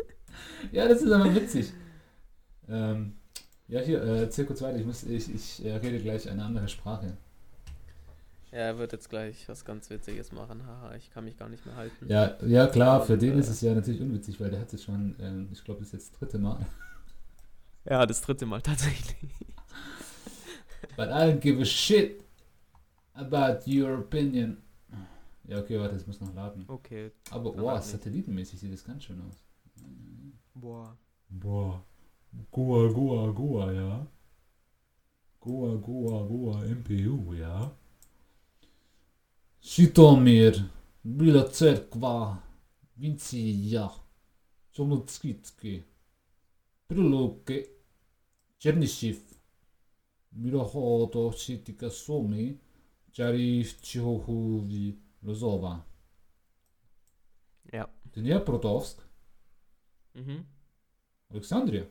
Ja, 0.73 0.89
das 0.89 1.01
ist 1.01 1.13
aber 1.13 1.33
witzig. 1.33 1.73
Ähm, 2.69 3.15
ja, 3.69 3.81
hier, 3.81 4.03
äh, 4.03 4.45
kurz 4.45 4.63
weiter. 4.63 4.79
Ich, 4.79 4.85
muss, 4.85 5.05
ich, 5.05 5.33
ich 5.33 5.65
äh, 5.65 5.77
rede 5.77 6.01
gleich 6.01 6.29
eine 6.29 6.45
andere 6.45 6.67
Sprache. 6.67 7.17
Ja, 8.55 8.61
er 8.61 8.79
wird 8.79 8.93
jetzt 8.93 9.11
gleich 9.11 9.49
was 9.49 9.65
ganz 9.65 9.91
Witziges 9.91 10.31
machen. 10.31 10.65
Haha, 10.65 10.95
ich 10.95 11.11
kann 11.11 11.25
mich 11.25 11.37
gar 11.37 11.49
nicht 11.49 11.67
mehr 11.67 11.75
halten. 11.75 12.07
Ja, 12.09 12.37
ja 12.47 12.69
klar, 12.69 13.05
für 13.05 13.19
den 13.19 13.37
ist 13.37 13.49
es 13.49 13.61
ja 13.61 13.75
natürlich 13.75 14.01
unwitzig, 14.01 14.39
weil 14.39 14.49
der 14.49 14.61
hat 14.61 14.73
es 14.73 14.85
schon, 14.85 15.17
ähm, 15.19 15.49
ich 15.51 15.65
glaube, 15.65 15.81
das 15.81 15.89
ist 15.89 15.93
jetzt 15.95 16.13
das 16.13 16.19
dritte 16.21 16.39
Mal. 16.39 16.65
Ja, 17.87 18.07
das 18.07 18.23
dritte 18.23 18.47
Mal 18.47 18.63
tatsächlich. 18.63 19.17
But 20.97 21.09
I 21.09 21.29
don't 21.29 21.41
give 21.41 21.61
a 21.61 21.67
shit 21.67 22.19
about 23.13 23.71
your 23.71 23.99
opinion. 23.99 24.57
Ja, 25.47 25.59
okay, 25.59 25.79
warte, 25.79 25.93
das 25.97 26.07
muss 26.07 26.19
noch 26.19 26.33
laden. 26.33 26.65
Okay. 26.67 27.11
Aber, 27.31 27.55
nicht. 27.75 27.85
satellitenmäßig 27.85 28.59
sieht 28.59 28.73
das 28.73 28.85
ganz 28.85 29.05
schön 29.05 29.21
aus. 29.21 29.45
Boah. 30.55 30.97
Boah. 31.29 31.85
Goa, 32.51 32.91
Goa, 32.91 33.31
Goa, 33.33 33.73
ja. 33.73 34.07
Goa, 35.41 35.75
Goa, 35.75 36.27
Goa, 36.27 36.65
MPU, 36.65 37.35
ja. 37.35 37.71
Sitomir, 39.65 40.63
Bila 41.03 41.49
Cerkva, 41.49 42.37
Vincija, 42.97 43.89
Čomutskitski, 44.73 45.83
Priluke, 46.87 47.65
Černišiv, 48.59 49.17
Mirohodo, 50.31 51.33
Šitika 51.33 51.91
Somi, 51.91 52.59
Čarivčihohuvi, 53.13 54.99
Lozova. 55.23 55.81
Ja. 57.73 57.87
Dnepropetrovsk, 58.15 59.03
Mhm. 60.15 60.47
Alexandria. 61.31 61.87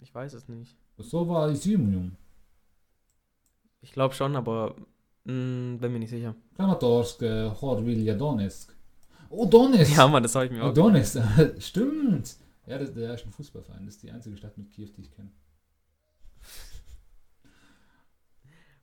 Ich 0.00 0.14
weiß 0.14 0.34
es 0.34 0.48
nicht. 0.48 0.76
Lozova 0.98 1.50
Izimnium. 1.50 2.16
Ich 3.80 3.92
glaube 3.92 4.14
schon, 4.14 4.36
aber 4.36 4.76
mh, 5.24 5.78
bin 5.78 5.92
mir 5.92 5.98
nicht 5.98 6.10
sicher. 6.10 6.34
Kramatorsk, 6.56 7.22
äh, 7.22 7.50
Horvilja, 7.50 8.14
Donetsk. 8.14 8.74
Oh, 9.30 9.46
Donetsk! 9.46 9.96
Ja, 9.96 10.08
Mann, 10.08 10.22
das 10.22 10.34
habe 10.34 10.46
ich 10.46 10.52
mir 10.52 10.62
oh, 10.62 10.68
auch 10.68 10.74
Donetsk, 10.74 11.18
stimmt! 11.58 12.36
Ja, 12.66 12.78
das, 12.78 12.92
der 12.92 13.14
ist 13.14 13.24
ein 13.26 13.32
Fußballverein. 13.32 13.84
Das 13.86 13.94
ist 13.96 14.02
die 14.02 14.10
einzige 14.10 14.36
Stadt 14.36 14.56
mit 14.56 14.70
Kiew, 14.70 14.88
die 14.96 15.02
ich 15.02 15.10
kenne. 15.10 15.32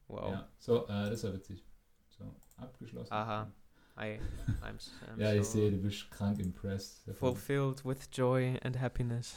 Wow. 0.07 0.31
Ja, 0.31 0.47
so, 0.57 0.87
äh, 0.87 1.09
das 1.09 1.23
war 1.23 1.33
witzig. 1.33 1.63
So, 2.09 2.35
abgeschlossen. 2.57 3.13
Aha. 3.13 3.51
Hi. 3.95 4.19
I'm, 4.63 4.77
I'm 4.77 5.17
Ja, 5.19 5.33
ich 5.33 5.45
so 5.45 5.51
sehe, 5.59 5.71
du 5.71 5.77
bist 5.77 6.09
krank 6.09 6.39
impressed. 6.39 7.07
davon. 7.07 7.35
fulfilled 7.35 7.85
with 7.85 8.09
joy 8.11 8.57
and 8.63 8.79
happiness. 8.79 9.35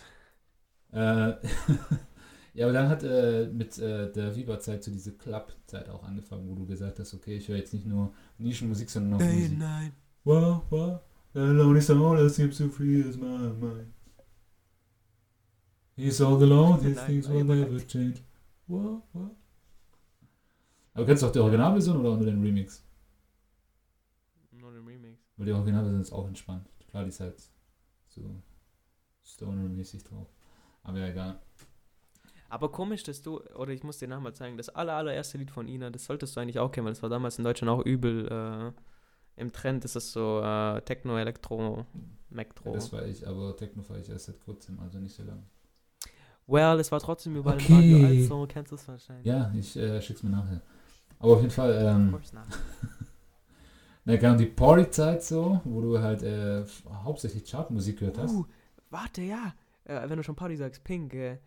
Äh, 0.93 1.33
ja, 2.55 2.67
aber 2.67 2.73
dann 2.73 2.89
hat 2.89 3.03
äh, 3.03 3.47
mit 3.47 3.79
äh, 3.79 4.13
der 4.13 4.37
Viva-Zeit 4.37 4.85
so 4.85 4.91
diese 4.91 5.13
Club-Zeit 5.13 5.89
auch 5.89 6.03
angefangen, 6.05 6.49
wo 6.49 6.55
du 6.55 6.67
gesagt 6.67 6.99
hast, 6.99 7.15
okay, 7.15 7.37
ich 7.37 7.49
höre 7.49 7.57
jetzt 7.57 7.73
nicht 7.73 7.87
nur 7.87 8.13
Nischenmusik, 8.39 8.91
sondern 8.91 9.19
noch 9.19 9.27
Musik. 9.27 9.59
nein. 9.59 9.93
Wow, 10.25 10.63
wow, 10.71 11.01
the 11.33 11.41
lonely 11.41 11.81
soul 11.81 12.17
that 12.17 12.31
seems 12.31 12.57
so 12.57 12.69
free 12.69 13.03
as 13.03 13.17
my 13.17 13.27
mind. 13.27 13.93
He's 15.97 16.21
all 16.21 16.43
alone, 16.43 16.81
his 16.83 16.97
Nein, 16.97 17.07
things 17.07 17.29
will 17.29 17.45
never 17.45 17.79
change. 17.87 18.23
Wow, 18.67 19.03
wow. 19.13 19.31
Aber 20.95 21.07
kennst 21.07 21.23
du 21.23 21.27
auch 21.27 21.33
die 21.33 21.39
Originalversion 21.39 21.99
oder 21.99 22.17
nur 22.17 22.27
den 22.27 22.43
Remix? 22.43 22.85
Nur 24.51 24.71
ein 24.73 24.87
Remix. 24.87 25.19
Weil 25.37 25.47
die 25.47 25.53
Originalversion 25.53 26.01
ist 26.01 26.13
auch 26.13 26.27
entspannt. 26.27 26.69
Klar, 26.91 27.05
die 27.05 27.09
ist 27.09 27.21
halt 27.21 27.43
so 28.09 28.43
Stoner-mäßig 29.25 30.05
drauf. 30.05 30.29
Aber 30.83 30.99
ja, 30.99 31.09
egal. 31.09 31.41
Aber 32.53 32.71
komisch, 32.71 33.03
dass 33.03 33.23
du, 33.23 33.41
oder 33.55 33.73
ich 33.73 33.83
muss 33.83 33.97
dir 33.97 34.09
nachher 34.09 34.35
zeigen, 34.35 34.59
das 34.59 34.69
aller, 34.69 34.93
allererste 34.93 35.39
Lied 35.39 35.51
von 35.51 35.67
Ina, 35.69 35.89
das 35.89 36.05
solltest 36.05 36.37
du 36.37 36.41
eigentlich 36.41 36.59
auch 36.59 36.71
kennen, 36.71 36.85
weil 36.85 36.93
das 36.93 37.03
war 37.03 37.09
damals 37.09 37.39
in 37.39 37.45
Deutschland 37.45 37.71
auch 37.71 37.83
übel 37.87 38.29
äh, 38.29 39.41
im 39.41 39.53
Trend. 39.53 39.85
Das 39.85 39.97
ist 39.97 40.13
so 40.13 40.41
äh, 40.43 40.83
Techno, 40.83 41.17
Elektro, 41.17 41.79
Ja, 41.79 41.87
Mektro. 42.29 42.75
das 42.75 42.93
war 42.93 43.07
ich, 43.07 43.27
aber 43.27 43.57
Techno 43.57 43.83
fahre 43.83 44.01
ich 44.01 44.11
erst 44.11 44.27
seit 44.27 44.39
kurzem, 44.45 44.79
also 44.81 44.99
nicht 44.99 45.15
so 45.17 45.23
lange. 45.23 45.43
well, 46.47 46.79
es 46.79 46.93
war 46.93 47.01
trotzdem 47.01 47.37
überall 47.37 47.57
Okay. 47.57 47.73
im 47.73 48.05
Radio, 48.05 48.07
also 48.07 48.47
kennst 48.47 48.71
du 48.71 48.77
es 48.77 48.87
wahrscheinlich. 48.87 49.25
Ja, 49.25 49.51
ich 49.59 49.75
äh, 49.79 50.03
schick's 50.03 50.23
mir 50.23 50.29
nachher. 50.31 50.61
Aber 51.21 51.33
auf 51.33 51.41
jeden 51.41 51.53
Fall, 51.53 51.73
ähm, 51.75 52.19
na 54.05 54.17
genau, 54.17 54.37
die 54.37 54.45
Party-Zeit 54.47 55.23
so, 55.23 55.61
wo 55.65 55.81
du 55.81 55.99
halt 56.01 56.23
äh, 56.23 56.65
hauptsächlich 57.05 57.51
Chartmusik 57.51 58.01
gehört 58.01 58.19
hast. 58.19 58.33
Uh, 58.35 58.45
warte, 58.91 59.23
ja. 59.23 59.55
Äh, 59.85 60.09
wenn 60.11 60.19
du 60.19 60.23
schon 60.23 60.37
Party 60.37 60.57
sagst, 60.57 60.85
Pink. 60.85 61.15
Äh, 61.15 61.39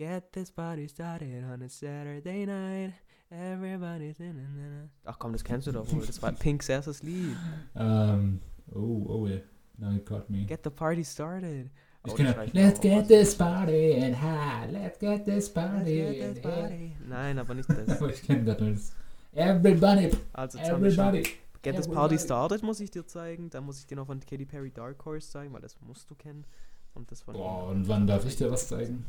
Get 0.00 0.32
this 0.32 0.50
party 0.50 0.88
started 0.88 1.44
on 1.44 1.60
a 1.60 1.68
Saturday 1.68 2.46
night. 2.46 2.94
Everybody's 3.30 4.18
in 4.18 4.30
and 4.30 4.88
Ach 5.04 5.18
komm, 5.18 5.32
das 5.32 5.44
kennst 5.44 5.66
du 5.66 5.72
doch 5.72 5.92
wohl. 5.92 6.06
Das 6.06 6.22
war 6.22 6.32
Pinks 6.32 6.70
erstes 6.70 7.02
Lied. 7.02 7.36
Ähm, 7.76 8.40
oh, 8.74 9.04
oh, 9.06 9.26
yeah. 9.26 9.40
Now 9.76 9.90
you 9.90 9.98
caught 9.98 10.30
me. 10.30 10.46
Get 10.46 10.64
the 10.64 10.70
party 10.70 11.04
started. 11.04 11.68
Ich 12.06 12.14
Oh, 12.14 12.16
das 12.16 12.34
mir 12.34 12.50
Let's 12.54 12.80
get 12.80 13.08
this 13.08 13.34
party 13.34 14.02
and 14.02 14.16
high. 14.16 14.70
Let's 14.72 14.98
get 14.98 15.26
this 15.26 15.34
Let's 15.34 15.50
party 15.50 15.96
get 15.96 16.34
this 16.34 16.42
party. 16.42 16.96
Nein, 17.06 17.38
aber 17.38 17.52
nicht 17.52 17.68
das. 17.68 17.88
Aber 18.00 18.08
ich 18.08 18.22
kenne 18.22 18.44
gerade 18.44 18.64
nur 18.64 18.72
das. 18.72 18.94
Everybody, 19.34 20.12
Also 20.32 20.58
everybody. 20.60 21.24
Get 21.60 21.76
this. 21.76 21.86
Party 21.86 22.18
Started 22.18 22.62
muss 22.62 22.80
ich 22.80 22.90
dir 22.90 23.06
zeigen. 23.06 23.50
Dann 23.50 23.66
muss 23.66 23.78
ich 23.78 23.86
dir 23.86 23.96
noch 23.96 24.06
von 24.06 24.18
Katy 24.18 24.46
Perry 24.46 24.70
Dark 24.70 25.04
Horse 25.04 25.30
zeigen, 25.30 25.52
weil 25.52 25.60
das 25.60 25.78
musst 25.82 26.08
du 26.08 26.14
kennen. 26.14 26.46
Und 26.94 27.10
das 27.10 27.20
von 27.20 27.34
Boah, 27.34 27.68
und 27.68 27.86
wann 27.86 28.06
darf 28.06 28.24
ich 28.24 28.36
dir 28.36 28.50
was 28.50 28.66
zeigen? 28.66 29.04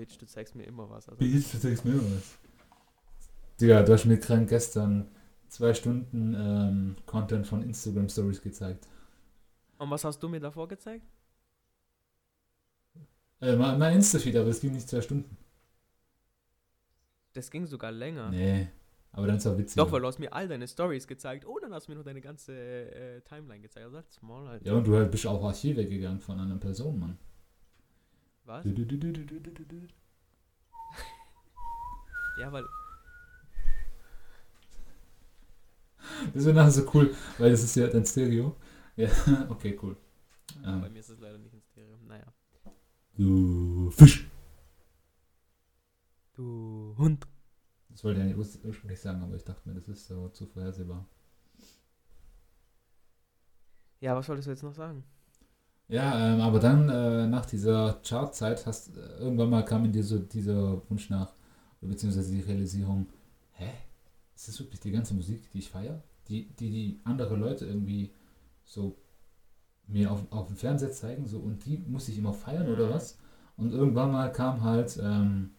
Bitch, 0.00 0.16
du 0.18 0.26
zeigst 0.26 0.54
mir 0.54 0.64
immer 0.64 0.88
was. 0.88 1.10
Also, 1.10 1.18
Bitch, 1.18 1.52
du 1.52 1.58
zeigst 1.60 1.84
mir 1.84 1.96
was. 1.96 2.38
Digga, 3.60 3.82
du 3.82 3.92
hast 3.92 4.06
mir 4.06 4.18
krank 4.18 4.48
gestern 4.48 5.10
zwei 5.48 5.74
Stunden 5.74 6.34
ähm, 6.34 6.96
Content 7.04 7.46
von 7.46 7.62
Instagram 7.62 8.08
Stories 8.08 8.40
gezeigt. 8.40 8.88
und 9.76 9.90
was 9.90 10.02
hast 10.04 10.22
du 10.22 10.28
mir 10.30 10.40
davor 10.40 10.68
gezeigt? 10.68 11.04
Äh, 13.42 13.56
mein, 13.56 13.78
mein 13.78 13.96
Insta-Feed, 13.96 14.36
aber 14.36 14.48
es 14.48 14.60
ging 14.60 14.72
nicht 14.72 14.88
zwei 14.88 15.02
Stunden. 15.02 15.36
Das 17.34 17.50
ging 17.50 17.66
sogar 17.66 17.92
länger. 17.92 18.30
Nee, 18.30 18.68
aber 19.12 19.26
dann 19.26 19.36
ist 19.36 19.46
auch 19.46 19.58
witzig. 19.58 19.76
Doch, 19.76 19.92
weil 19.92 20.00
du 20.00 20.06
hast 20.06 20.18
mir 20.18 20.32
all 20.32 20.48
deine 20.48 20.66
Stories 20.66 21.06
gezeigt. 21.06 21.44
Oh, 21.46 21.58
dann 21.58 21.74
hast 21.74 21.88
du 21.88 21.92
mir 21.92 21.98
noch 21.98 22.04
deine 22.04 22.22
ganze 22.22 22.54
äh, 22.54 23.20
Timeline 23.20 23.60
gezeigt. 23.60 23.84
Also 23.84 24.00
small 24.10 24.48
halt. 24.48 24.64
Ja, 24.64 24.72
und 24.72 24.86
du 24.86 24.96
halt 24.96 25.10
bist 25.10 25.26
auch 25.26 25.44
Archiv 25.44 25.76
weggegangen 25.76 26.20
von 26.20 26.40
einer 26.40 26.56
Person, 26.56 26.98
Mann. 26.98 27.18
Was? 28.44 28.64
Du. 28.64 28.70
Ja, 32.38 32.50
weil. 32.52 32.64
Das 36.32 36.44
wäre 36.44 36.54
nachher 36.54 36.70
so 36.70 36.90
cool, 36.94 37.14
weil 37.38 37.50
das 37.50 37.62
ist 37.62 37.74
ja 37.76 37.86
dein 37.88 38.06
Stereo. 38.06 38.56
Ja, 38.96 39.08
okay, 39.50 39.78
cool. 39.82 39.96
Ähm. 40.64 40.80
Bei 40.80 40.88
mir 40.88 41.00
ist 41.00 41.08
es 41.10 41.18
leider 41.20 41.38
nicht 41.38 41.52
in 41.54 41.60
Stereo. 41.62 41.96
Naja. 42.06 42.24
Du 43.14 43.90
Fisch. 43.90 44.26
Du 46.34 46.94
Hund. 46.96 47.26
Das 47.90 48.04
wollte 48.04 48.20
ich 48.20 48.26
ja 48.26 48.34
nicht 48.34 48.38
urs- 48.38 48.64
ursprünglich 48.64 49.00
sagen, 49.00 49.22
aber 49.22 49.34
ich 49.36 49.44
dachte 49.44 49.68
mir, 49.68 49.74
das 49.74 49.88
ist 49.88 50.06
so 50.06 50.28
zu 50.30 50.46
vorhersehbar. 50.46 51.06
Ja, 54.00 54.16
was 54.16 54.28
wolltest 54.28 54.46
du 54.46 54.50
jetzt 54.52 54.62
noch 54.62 54.72
sagen? 54.74 55.04
Ja, 55.90 56.34
ähm, 56.34 56.40
aber 56.40 56.60
dann 56.60 56.88
äh, 56.88 57.26
nach 57.26 57.46
dieser 57.46 57.98
Chartzeit 58.04 58.64
hast 58.64 58.96
äh, 58.96 59.18
irgendwann 59.18 59.50
mal 59.50 59.64
kam 59.64 59.84
in 59.84 59.92
dir 59.92 60.04
so 60.04 60.18
dieser 60.20 60.80
Wunsch 60.88 61.10
nach, 61.10 61.32
beziehungsweise 61.80 62.32
die 62.32 62.40
Realisierung, 62.42 63.08
hä? 63.52 63.70
Ist 64.36 64.48
das 64.48 64.60
wirklich 64.60 64.80
die 64.80 64.92
ganze 64.92 65.14
Musik, 65.14 65.50
die 65.52 65.58
ich 65.58 65.68
feiere? 65.68 66.00
Die, 66.28 66.48
die, 66.60 66.70
die 66.70 67.00
andere 67.04 67.36
Leute 67.36 67.66
irgendwie 67.66 68.10
so 68.64 68.96
mir 69.88 70.12
auf, 70.12 70.24
auf 70.30 70.46
dem 70.46 70.56
Fernseher 70.56 70.92
zeigen, 70.92 71.26
so 71.26 71.38
und 71.40 71.64
die 71.66 71.78
muss 71.88 72.08
ich 72.08 72.16
immer 72.18 72.32
feiern 72.32 72.68
oder 72.68 72.86
Mhm. 72.86 72.90
was? 72.90 73.18
Und 73.56 73.72
irgendwann 73.72 74.12
mal 74.12 74.30
kam 74.32 74.62
halt, 74.62 74.98
ähm, 75.02 75.50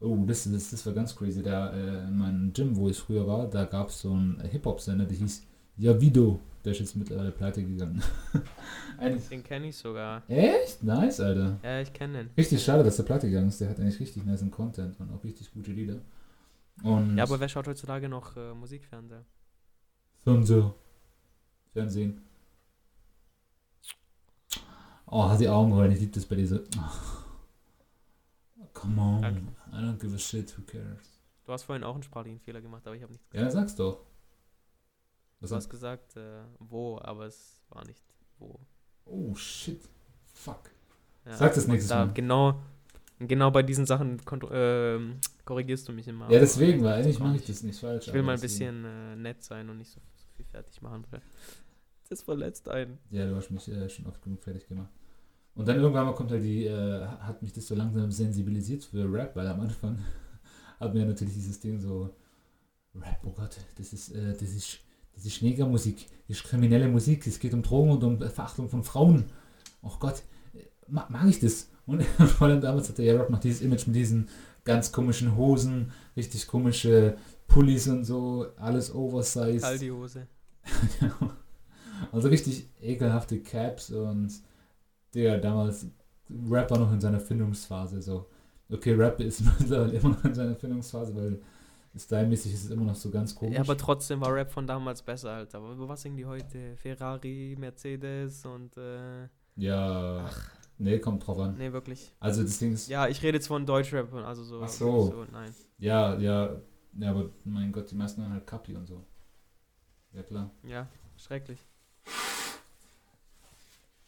oh, 0.00 0.24
das, 0.26 0.50
das, 0.50 0.70
das 0.70 0.84
war 0.84 0.92
ganz 0.94 1.14
crazy, 1.14 1.42
da 1.42 1.72
äh, 1.72 2.08
in 2.08 2.18
meinem 2.18 2.52
Gym, 2.52 2.76
wo 2.76 2.88
ich 2.88 2.98
früher 2.98 3.26
war, 3.26 3.48
da 3.48 3.64
gab 3.64 3.88
es 3.88 4.00
so 4.00 4.12
einen 4.12 4.40
Hip-Hop-Sender, 4.40 5.04
der 5.06 5.16
hieß 5.16 5.46
Javido, 5.76 6.40
der 6.64 6.72
ist 6.72 6.80
jetzt 6.80 6.96
mittlerweile 6.96 7.30
pleite 7.30 7.62
gegangen. 7.62 8.02
Den 9.30 9.42
kenne 9.44 9.68
ich 9.68 9.76
sogar. 9.76 10.22
Echt? 10.28 10.82
Nice, 10.82 11.20
Alter. 11.20 11.58
Ja, 11.62 11.80
ich 11.80 11.92
kenne 11.92 12.24
den. 12.24 12.30
Richtig 12.36 12.62
schade, 12.62 12.82
dass 12.82 12.96
der 12.96 13.02
platte 13.02 13.28
gegangen 13.28 13.48
ist. 13.48 13.60
Der 13.60 13.68
hat 13.68 13.78
eigentlich 13.78 14.00
richtig 14.00 14.24
nice 14.24 14.44
Content 14.50 14.98
und 14.98 15.10
auch 15.12 15.22
richtig 15.22 15.52
gute 15.52 15.72
Lieder. 15.72 16.00
Und 16.82 17.16
Ja, 17.16 17.24
aber 17.24 17.38
wer 17.38 17.48
schaut 17.48 17.66
heutzutage 17.66 18.08
noch 18.08 18.36
äh, 18.36 18.54
Musikfernseher? 18.54 19.24
Fernseher. 20.22 20.74
Fernsehen. 21.72 22.22
Oh, 25.06 25.36
die 25.38 25.48
Augenrollen, 25.48 25.92
ich 25.92 26.00
liebe 26.00 26.12
das 26.12 26.24
bei 26.24 26.36
dieser. 26.36 26.60
Oh. 26.78 28.64
Come 28.72 29.00
on. 29.00 29.22
Danke. 29.22 29.40
I 29.72 29.76
don't 29.76 29.98
give 29.98 30.14
a 30.14 30.18
shit, 30.18 30.56
who 30.56 30.62
cares? 30.62 31.20
Du 31.44 31.52
hast 31.52 31.64
vorhin 31.64 31.84
auch 31.84 31.94
einen 31.94 32.02
sprachlichen 32.02 32.40
Fehler 32.40 32.60
gemacht, 32.60 32.86
aber 32.86 32.96
ich 32.96 33.02
habe 33.02 33.12
nichts 33.12 33.26
Ja, 33.32 33.50
sag's 33.50 33.76
doch. 33.76 34.00
Was 35.44 35.50
Du 35.50 35.56
hast 35.56 35.64
hast 35.64 35.70
gesagt, 35.70 36.16
äh, 36.16 36.42
wo, 36.58 36.98
aber 37.02 37.26
es 37.26 37.60
war 37.68 37.84
nicht 37.86 38.02
wo. 38.38 38.58
Oh, 39.04 39.34
shit. 39.34 39.80
Fuck. 40.32 40.70
Ja, 41.26 41.36
Sag 41.36 41.54
das 41.54 41.64
und 41.64 41.72
nächstes 41.72 41.90
da 41.90 42.06
Mal. 42.06 42.14
Genau, 42.14 42.60
genau 43.18 43.50
bei 43.50 43.62
diesen 43.62 43.86
Sachen 43.86 44.20
ähm, 44.50 45.20
korrigierst 45.44 45.88
du 45.88 45.92
mich 45.92 46.08
immer. 46.08 46.30
Ja, 46.30 46.40
deswegen, 46.40 46.82
weil 46.82 46.94
eigentlich 47.02 47.18
mache 47.18 47.36
ich 47.36 47.46
das 47.46 47.62
nicht 47.62 47.78
falsch. 47.78 48.08
Ich 48.08 48.14
will 48.14 48.22
mal 48.22 48.34
ein 48.34 48.40
bisschen 48.40 48.84
äh, 48.84 49.16
nett 49.16 49.42
sein 49.42 49.68
und 49.68 49.78
nicht 49.78 49.90
so, 49.90 50.00
so 50.16 50.26
viel 50.34 50.44
fertig 50.46 50.80
machen, 50.82 51.04
weil 51.10 51.22
das 52.08 52.22
verletzt 52.22 52.68
einen. 52.68 52.98
Ja, 53.10 53.26
du 53.26 53.36
hast 53.36 53.50
mich 53.50 53.68
äh, 53.68 53.88
schon 53.88 54.06
oft 54.06 54.22
genug 54.22 54.42
fertig 54.42 54.66
gemacht. 54.66 54.90
Und 55.54 55.68
dann 55.68 55.76
irgendwann 55.76 56.06
mal 56.06 56.14
kommt 56.14 56.30
halt 56.30 56.42
die, 56.42 56.66
äh, 56.66 57.06
hat 57.06 57.40
mich 57.42 57.52
das 57.52 57.66
so 57.66 57.74
langsam 57.74 58.10
sensibilisiert 58.10 58.84
für 58.84 59.10
Rap, 59.12 59.36
weil 59.36 59.46
am 59.46 59.60
Anfang 59.60 59.98
hatten 60.80 60.94
wir 60.94 61.06
natürlich 61.06 61.34
dieses 61.34 61.60
Ding 61.60 61.78
so, 61.78 62.10
Rap, 62.94 63.20
oh 63.24 63.30
Gott, 63.30 63.56
das 63.76 63.92
ist, 63.92 64.10
äh, 64.10 64.32
das 64.32 64.42
ist, 64.42 64.80
das 65.14 65.24
ist 65.26 65.42
Negermusik, 65.42 66.06
das 66.28 66.38
ist 66.38 66.44
kriminelle 66.44 66.88
Musik, 66.88 67.26
es 67.26 67.38
geht 67.38 67.54
um 67.54 67.62
Drogen 67.62 67.90
und 67.90 68.04
um 68.04 68.18
Verachtung 68.18 68.68
von 68.68 68.84
Frauen. 68.84 69.24
Oh 69.82 69.92
Gott, 69.98 70.22
ma 70.88 71.06
mag 71.08 71.28
ich 71.28 71.40
das? 71.40 71.68
Und 71.86 72.02
vor 72.36 72.48
allem 72.48 72.60
damals 72.60 72.88
hatte 72.88 73.02
ja 73.02 73.14
Rap 73.14 73.30
noch 73.30 73.40
dieses 73.40 73.60
Image 73.60 73.86
mit 73.86 73.96
diesen 73.96 74.28
ganz 74.64 74.92
komischen 74.92 75.36
Hosen, 75.36 75.92
richtig 76.16 76.46
komische 76.46 77.16
Pullis 77.46 77.86
und 77.88 78.04
so, 78.04 78.46
alles 78.56 78.94
oversized. 78.94 79.62
Kalt 79.62 79.82
die 79.82 79.90
Hose. 79.92 80.26
Also 82.12 82.28
richtig 82.28 82.68
ekelhafte 82.80 83.38
Caps 83.40 83.90
und 83.90 84.32
der 85.14 85.38
damals 85.38 85.86
Rap 86.50 86.70
war 86.70 86.78
noch 86.78 86.92
in 86.92 87.00
seiner 87.00 87.20
Findungsphase 87.20 88.02
so. 88.02 88.26
Okay, 88.70 88.94
Rap 88.94 89.20
ist 89.20 89.42
mittlerweile 89.60 89.92
immer 89.92 90.10
noch 90.10 90.24
in 90.24 90.34
seiner 90.34 90.56
Findungsphase, 90.56 91.14
weil 91.14 91.40
stylmäßig 91.96 92.52
ist 92.54 92.64
es 92.64 92.70
immer 92.70 92.84
noch 92.84 92.94
so 92.94 93.10
ganz 93.10 93.34
komisch. 93.34 93.54
Ja, 93.54 93.60
aber 93.60 93.76
trotzdem 93.76 94.20
war 94.20 94.34
Rap 94.34 94.50
von 94.50 94.66
damals 94.66 95.02
besser, 95.02 95.30
Alter. 95.30 95.58
Aber 95.58 95.72
über 95.72 95.88
was 95.88 96.02
singen 96.02 96.16
die 96.16 96.26
heute? 96.26 96.76
Ferrari, 96.76 97.56
Mercedes 97.58 98.44
und 98.44 98.76
äh, 98.76 99.28
ja, 99.56 100.28
nee, 100.78 100.98
kommt 100.98 101.26
drauf 101.26 101.38
an. 101.38 101.56
nee, 101.56 101.72
wirklich. 101.72 102.12
Also 102.18 102.42
das 102.42 102.58
Ding 102.58 102.72
ist, 102.72 102.88
Ja, 102.88 103.06
ich 103.06 103.22
rede 103.22 103.38
jetzt 103.38 103.46
von 103.46 103.64
Deutschrap, 103.64 104.12
also 104.14 104.42
so. 104.42 104.60
Ach 104.62 104.68
so. 104.68 105.24
nein. 105.30 105.54
ja, 105.78 106.16
ja, 106.18 106.56
ja, 106.98 107.10
aber 107.10 107.30
mein 107.44 107.72
Gott, 107.72 107.90
die 107.90 107.94
meisten 107.94 108.22
haben 108.24 108.32
halt 108.32 108.46
Kapi 108.46 108.74
und 108.74 108.86
so. 108.86 109.04
Ja 110.12 110.22
klar, 110.22 110.50
Ja, 110.62 110.88
schrecklich. 111.16 111.58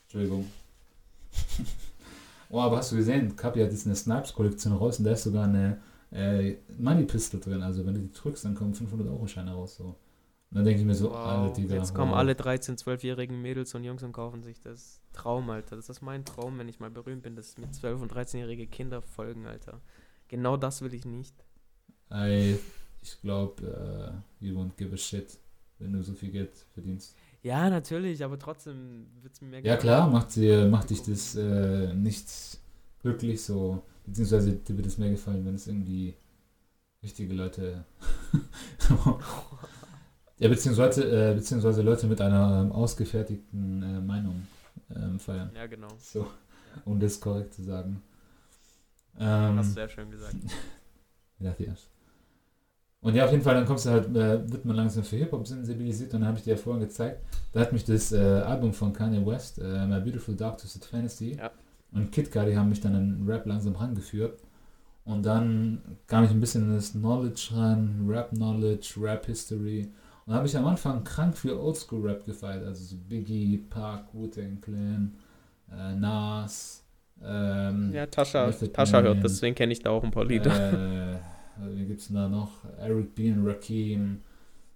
Entschuldigung. 0.05 0.47
oh, 2.51 2.61
aber 2.61 2.79
hast 2.79 2.93
du 2.93 2.97
gesehen, 2.97 3.35
Kapi 3.35 3.61
hat 3.61 3.71
jetzt 3.71 3.87
eine 3.87 3.97
Snipes-Kollektion 3.97 4.73
raus 4.75 4.99
und 4.99 5.05
da 5.05 5.13
ist 5.13 5.25
sogar 5.25 5.45
eine 5.45 5.81
äh, 6.11 6.57
Money 6.79 7.05
Pistol 7.05 7.41
drin. 7.41 7.63
Also 7.63 7.85
wenn 7.87 7.95
du 7.95 8.01
die 8.01 8.13
drückst, 8.13 8.45
dann 8.45 8.55
kommen 8.55 8.75
500 8.75 9.09
Euro 9.09 9.27
Scheine 9.27 9.53
raus. 9.53 9.77
So. 9.77 9.85
Und 9.85 9.97
dann 10.51 10.65
denke 10.65 10.81
ich 10.81 10.87
mir 10.87 10.95
so, 10.95 11.11
Wow. 11.11 11.53
Digga. 11.53 11.75
Jetzt 11.75 11.95
kommen 11.95 12.15
alle 12.15 12.33
13-, 12.33 12.79
12-jährigen 12.83 13.41
Mädels 13.41 13.75
und 13.75 13.85
Jungs 13.85 14.03
und 14.03 14.13
kaufen 14.13 14.43
sich 14.43 14.61
das. 14.61 15.01
Traum, 15.13 15.51
Alter. 15.51 15.77
Das 15.77 15.89
ist 15.89 16.03
mein 16.03 16.25
Traum, 16.25 16.59
wenn 16.59 16.69
ich 16.69 16.79
mal 16.79 16.91
berühmt 16.91 17.23
bin, 17.23 17.37
dass 17.37 17.57
mir 17.59 17.67
12- 17.69 18.03
und 18.03 18.13
13-jährige 18.13 18.67
Kinder 18.67 19.03
folgen, 19.03 19.47
Alter. 19.47 19.81
Genau 20.29 20.57
das 20.57 20.83
will 20.83 20.95
ich 20.95 21.05
nicht. 21.05 21.35
Ey, 22.11 22.59
ich 23.03 23.21
glaube, 23.21 24.23
äh, 24.41 24.45
you 24.45 24.57
won't 24.57 24.77
give 24.77 24.93
a 24.93 24.97
shit, 24.97 25.39
wenn 25.79 25.93
du 25.93 26.03
so 26.03 26.13
viel 26.13 26.31
Geld 26.31 26.51
verdienst. 26.75 27.17
Ja, 27.43 27.71
natürlich, 27.71 28.25
aber 28.25 28.39
trotzdem 28.39 29.07
wird 29.23 29.35
es 29.35 29.41
mir 29.41 29.49
mehr 29.49 29.65
Ja 29.65 29.77
klar, 29.77 30.11
macht, 30.11 30.35
dir, 30.37 30.67
macht 30.67 30.91
dich 30.91 31.03
das 31.03 31.37
äh, 31.37 31.95
nicht 31.95 32.29
glücklich 33.01 33.43
so, 33.43 33.83
beziehungsweise 34.07 34.53
dir 34.53 34.77
wird 34.77 34.87
es 34.87 34.99
mehr 34.99 35.11
gefallen, 35.11 35.45
wenn 35.45 35.55
es 35.55 35.67
irgendwie 35.67 36.15
richtige 37.03 37.35
Leute 37.35 37.85
ja, 40.39 40.49
beziehungsweise, 40.49 41.31
äh, 41.31 41.35
beziehungsweise 41.35 41.83
Leute 41.83 42.07
mit 42.07 42.21
einer 42.21 42.63
ähm, 42.63 42.73
ausgefertigten 42.73 43.83
äh, 43.83 44.01
Meinung 44.01 44.47
ähm, 44.95 45.19
feiern. 45.19 45.51
Ja, 45.55 45.67
genau. 45.67 45.89
So, 45.99 46.27
um 46.85 46.99
das 47.01 47.21
korrekt 47.21 47.55
zu 47.55 47.63
sagen. 47.63 48.03
Hast 49.15 49.23
du 49.23 49.25
Ähm, 49.25 49.63
sehr 49.63 49.89
schön 49.89 50.11
gesagt. 50.11 50.37
Gracias. 51.41 51.89
Und 53.01 53.15
ja, 53.15 53.25
auf 53.25 53.31
jeden 53.31 53.43
Fall, 53.43 53.55
dann 53.55 53.67
kommst 53.67 53.87
du 53.87 53.91
halt, 53.91 54.09
äh, 54.09 54.51
wird 54.51 54.65
man 54.65 54.75
langsam 54.75 55.05
für 55.05 55.17
Hip-Hop 55.17 55.47
sensibilisiert 55.47 56.13
und 56.13 56.21
dann 56.21 56.29
habe 56.29 56.39
ich 56.39 56.45
dir 56.45 56.55
ja 56.55 56.57
vorhin 56.57 56.83
gezeigt, 56.83 57.23
da 57.53 57.61
hat 57.61 57.73
mich 57.73 57.85
das 57.85 58.11
äh, 58.13 58.19
Album 58.19 58.73
von 58.73 58.93
Kanye 58.93 59.25
West, 59.25 59.59
äh, 59.59 59.87
My 59.87 60.01
Beautiful 60.01 60.35
Dark 60.35 60.59
Twisted 60.59 60.85
Fantasy 60.85 61.37
Ja. 61.37 61.53
Und 61.93 62.13
Kid 62.13 62.31
Cudi 62.31 62.55
haben 62.55 62.69
mich 62.69 62.81
dann 62.81 62.95
an 62.95 63.25
Rap 63.27 63.47
langsam 63.47 63.77
rangeführt 63.77 64.41
und 65.05 65.25
dann 65.25 65.81
kam 66.07 66.25
ich 66.25 66.31
ein 66.31 66.41
bisschen 66.41 66.69
in 66.69 66.75
das 66.75 66.93
Knowledge 66.93 67.51
rein, 67.53 68.05
Rap-Knowledge, 68.09 68.95
Rap-History 69.01 69.89
und 70.27 70.33
da 70.33 70.39
habe 70.39 70.47
ich 70.47 70.57
am 70.57 70.67
Anfang 70.67 71.05
krank 71.05 71.37
für 71.37 71.61
Oldschool-Rap 71.61 72.25
gefeiert, 72.25 72.65
also 72.65 72.85
so 72.85 72.97
Biggie, 73.09 73.59
Park, 73.59 74.07
Wu-Tang 74.13 74.61
Clan, 74.61 75.15
äh, 75.73 75.95
Nas, 75.95 76.83
ähm, 77.25 77.93
Ja, 77.93 78.07
Tascha, 78.07 78.51
Tascha 78.51 79.01
hört, 79.01 79.23
deswegen 79.23 79.55
kenne 79.55 79.73
ich 79.73 79.81
da 79.81 79.91
auch 79.91 80.03
ein 80.03 80.11
paar 80.11 80.25
Lieder. 80.25 81.15
Äh, 81.15 81.19
wie 81.75 81.87
gibt's 81.87 82.09
denn 82.09 82.17
da 82.17 82.29
noch? 82.29 82.51
Eric 82.79 83.15
B. 83.15 83.33
und 83.33 83.47
Rakim, 83.47 84.21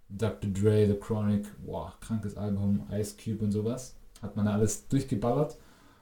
Dr. 0.09 0.51
Dre, 0.51 0.87
The 0.87 0.95
Chronic, 0.95 1.47
boah, 1.65 1.95
krankes 2.01 2.37
Album, 2.37 2.87
Ice 2.93 3.17
Cube 3.23 3.45
und 3.45 3.53
sowas. 3.53 3.97
Hat 4.23 4.37
man 4.37 4.47
da 4.47 4.55
alles 4.55 4.89
durchgeballert. 4.89 5.57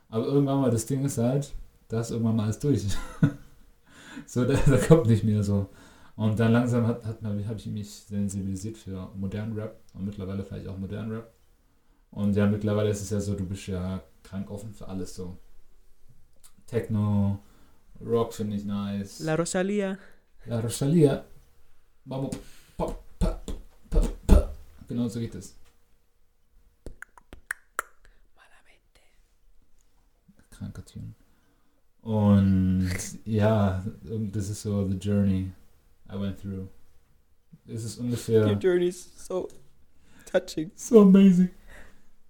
Aber 0.08 0.26
irgendwann 0.26 0.60
mal, 0.60 0.70
das 0.70 0.86
Ding 0.86 1.04
ist 1.04 1.18
halt, 1.18 1.52
da 1.88 2.00
ist 2.00 2.10
irgendwann 2.10 2.36
mal 2.36 2.44
alles 2.44 2.58
durch. 2.58 2.86
so, 4.26 4.44
da, 4.44 4.54
da 4.54 4.76
kommt 4.78 5.06
nicht 5.06 5.24
mehr 5.24 5.42
so. 5.42 5.68
Und 6.16 6.40
dann 6.40 6.52
langsam 6.52 6.86
hat, 6.86 7.04
hat 7.04 7.22
habe 7.22 7.56
ich 7.56 7.66
mich 7.66 7.90
sensibilisiert 7.90 8.76
für 8.76 9.10
modernen 9.14 9.52
Rap 9.52 9.78
und 9.94 10.04
mittlerweile 10.04 10.42
vielleicht 10.42 10.66
auch 10.66 10.76
modernen 10.76 11.12
Rap. 11.12 11.32
Und 12.10 12.34
ja, 12.34 12.46
mittlerweile 12.46 12.90
ist 12.90 13.02
es 13.02 13.10
ja 13.10 13.20
so, 13.20 13.34
du 13.34 13.46
bist 13.46 13.66
ja 13.66 14.02
krank 14.22 14.50
offen 14.50 14.72
für 14.72 14.88
alles 14.88 15.14
so. 15.14 15.36
Techno, 16.66 17.38
Rock 18.04 18.34
finde 18.34 18.56
ich 18.56 18.64
nice. 18.64 19.20
La 19.20 19.34
Rosalia. 19.34 19.96
La 20.46 20.60
Rosalia. 20.60 21.24
Vamos. 22.04 22.36
Pa, 22.76 22.94
pa, 23.18 23.40
pa, 23.90 24.00
pa. 24.26 24.50
Genau 24.88 25.08
so 25.08 25.20
geht 25.20 25.34
es. 25.34 25.54
Tune. 30.72 31.14
Und 32.02 32.90
ja, 33.24 33.84
das 34.32 34.48
ist 34.48 34.62
so 34.62 34.88
the 34.88 34.96
journey 34.96 35.50
I 36.10 36.18
went 36.20 36.40
through. 36.40 36.68
Es 37.66 37.84
ist 37.84 37.98
ungefähr 37.98 38.46
Your 38.46 38.56
journey 38.58 38.86
is 38.88 39.10
so 39.26 39.48
touching. 40.30 40.70
so 40.74 41.02
amazing. 41.02 41.50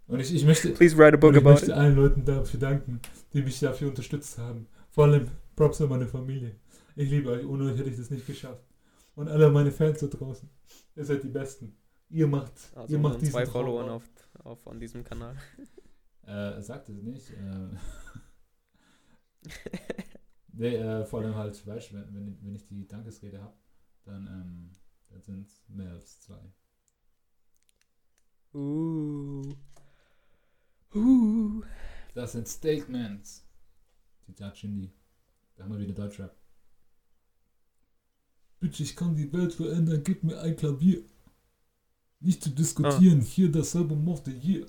Und 0.08 0.20
ich, 0.20 0.34
ich 0.34 0.44
möchte, 0.44 0.70
Please 0.70 0.96
write 0.96 1.14
a 1.14 1.20
book 1.20 1.32
ich 1.32 1.38
about 1.38 1.50
möchte 1.50 1.66
it. 1.66 1.72
allen 1.72 1.94
Leuten 1.96 2.24
dafür 2.24 2.58
danken, 2.58 3.00
die 3.34 3.42
mich 3.42 3.60
dafür 3.60 3.88
unterstützt 3.88 4.38
haben. 4.38 4.66
Vor 4.90 5.04
allem 5.04 5.28
Props 5.54 5.80
an 5.80 5.90
meine 5.90 6.06
Familie. 6.06 6.56
Ich 6.96 7.10
liebe 7.10 7.30
euch, 7.30 7.46
ohne 7.46 7.64
euch 7.70 7.78
hätte 7.78 7.90
ich 7.90 7.96
das 7.96 8.10
nicht 8.10 8.26
geschafft. 8.26 8.64
Und 9.14 9.28
alle 9.28 9.50
meine 9.50 9.70
Fans 9.70 10.00
da 10.00 10.06
draußen. 10.06 10.48
Ihr 10.96 11.04
seid 11.04 11.22
die 11.22 11.28
Besten. 11.28 11.76
Ihr 12.10 12.26
macht, 12.26 12.52
Also 12.74 12.92
ihr 12.94 12.98
macht 12.98 13.20
diesen 13.20 13.32
zwei 13.32 13.44
Traum 13.44 13.52
Followern 13.52 13.88
auf, 13.90 14.02
auf 14.44 14.66
an 14.66 14.80
diesem 14.80 15.04
Kanal. 15.04 15.36
Äh, 16.26 16.60
sagt 16.62 16.88
es 16.88 17.02
nicht. 17.02 17.30
Äh, 17.30 17.34
nee, 20.52 20.76
äh, 20.76 21.04
vor 21.04 21.20
allem 21.20 21.34
halt, 21.34 21.66
weißt 21.66 21.90
du, 21.90 21.94
wenn, 21.96 22.14
wenn, 22.14 22.38
wenn 22.42 22.54
ich 22.54 22.66
die 22.66 22.86
Dankesrede 22.86 23.40
habe, 23.40 23.56
dann, 24.04 24.26
ähm, 24.26 24.72
dann 25.08 25.22
sind 25.22 25.46
es 25.46 25.64
mehr 25.68 25.92
als 25.92 26.20
zwei. 26.20 26.40
Uh. 28.54 29.54
Uh. 30.94 31.62
Das 32.14 32.32
sind 32.32 32.48
Statements. 32.48 33.46
Zitat 34.24 34.56
Shindy. 34.58 34.92
Da 35.54 35.64
haben 35.64 35.72
wir 35.72 35.80
wieder 35.80 35.94
Deutschrap. 35.94 36.34
Bitch, 38.60 38.80
ich 38.80 38.96
kann 38.96 39.14
die 39.14 39.32
Welt 39.32 39.52
verändern, 39.52 40.02
gib 40.02 40.24
mir 40.24 40.40
ein 40.40 40.56
Klavier. 40.56 41.04
Nicht 42.20 42.42
zu 42.42 42.50
diskutieren, 42.50 43.20
hier 43.20 43.52
das 43.52 43.76
Album 43.76 44.08
of 44.08 44.24
the 44.24 44.32
Year. 44.32 44.66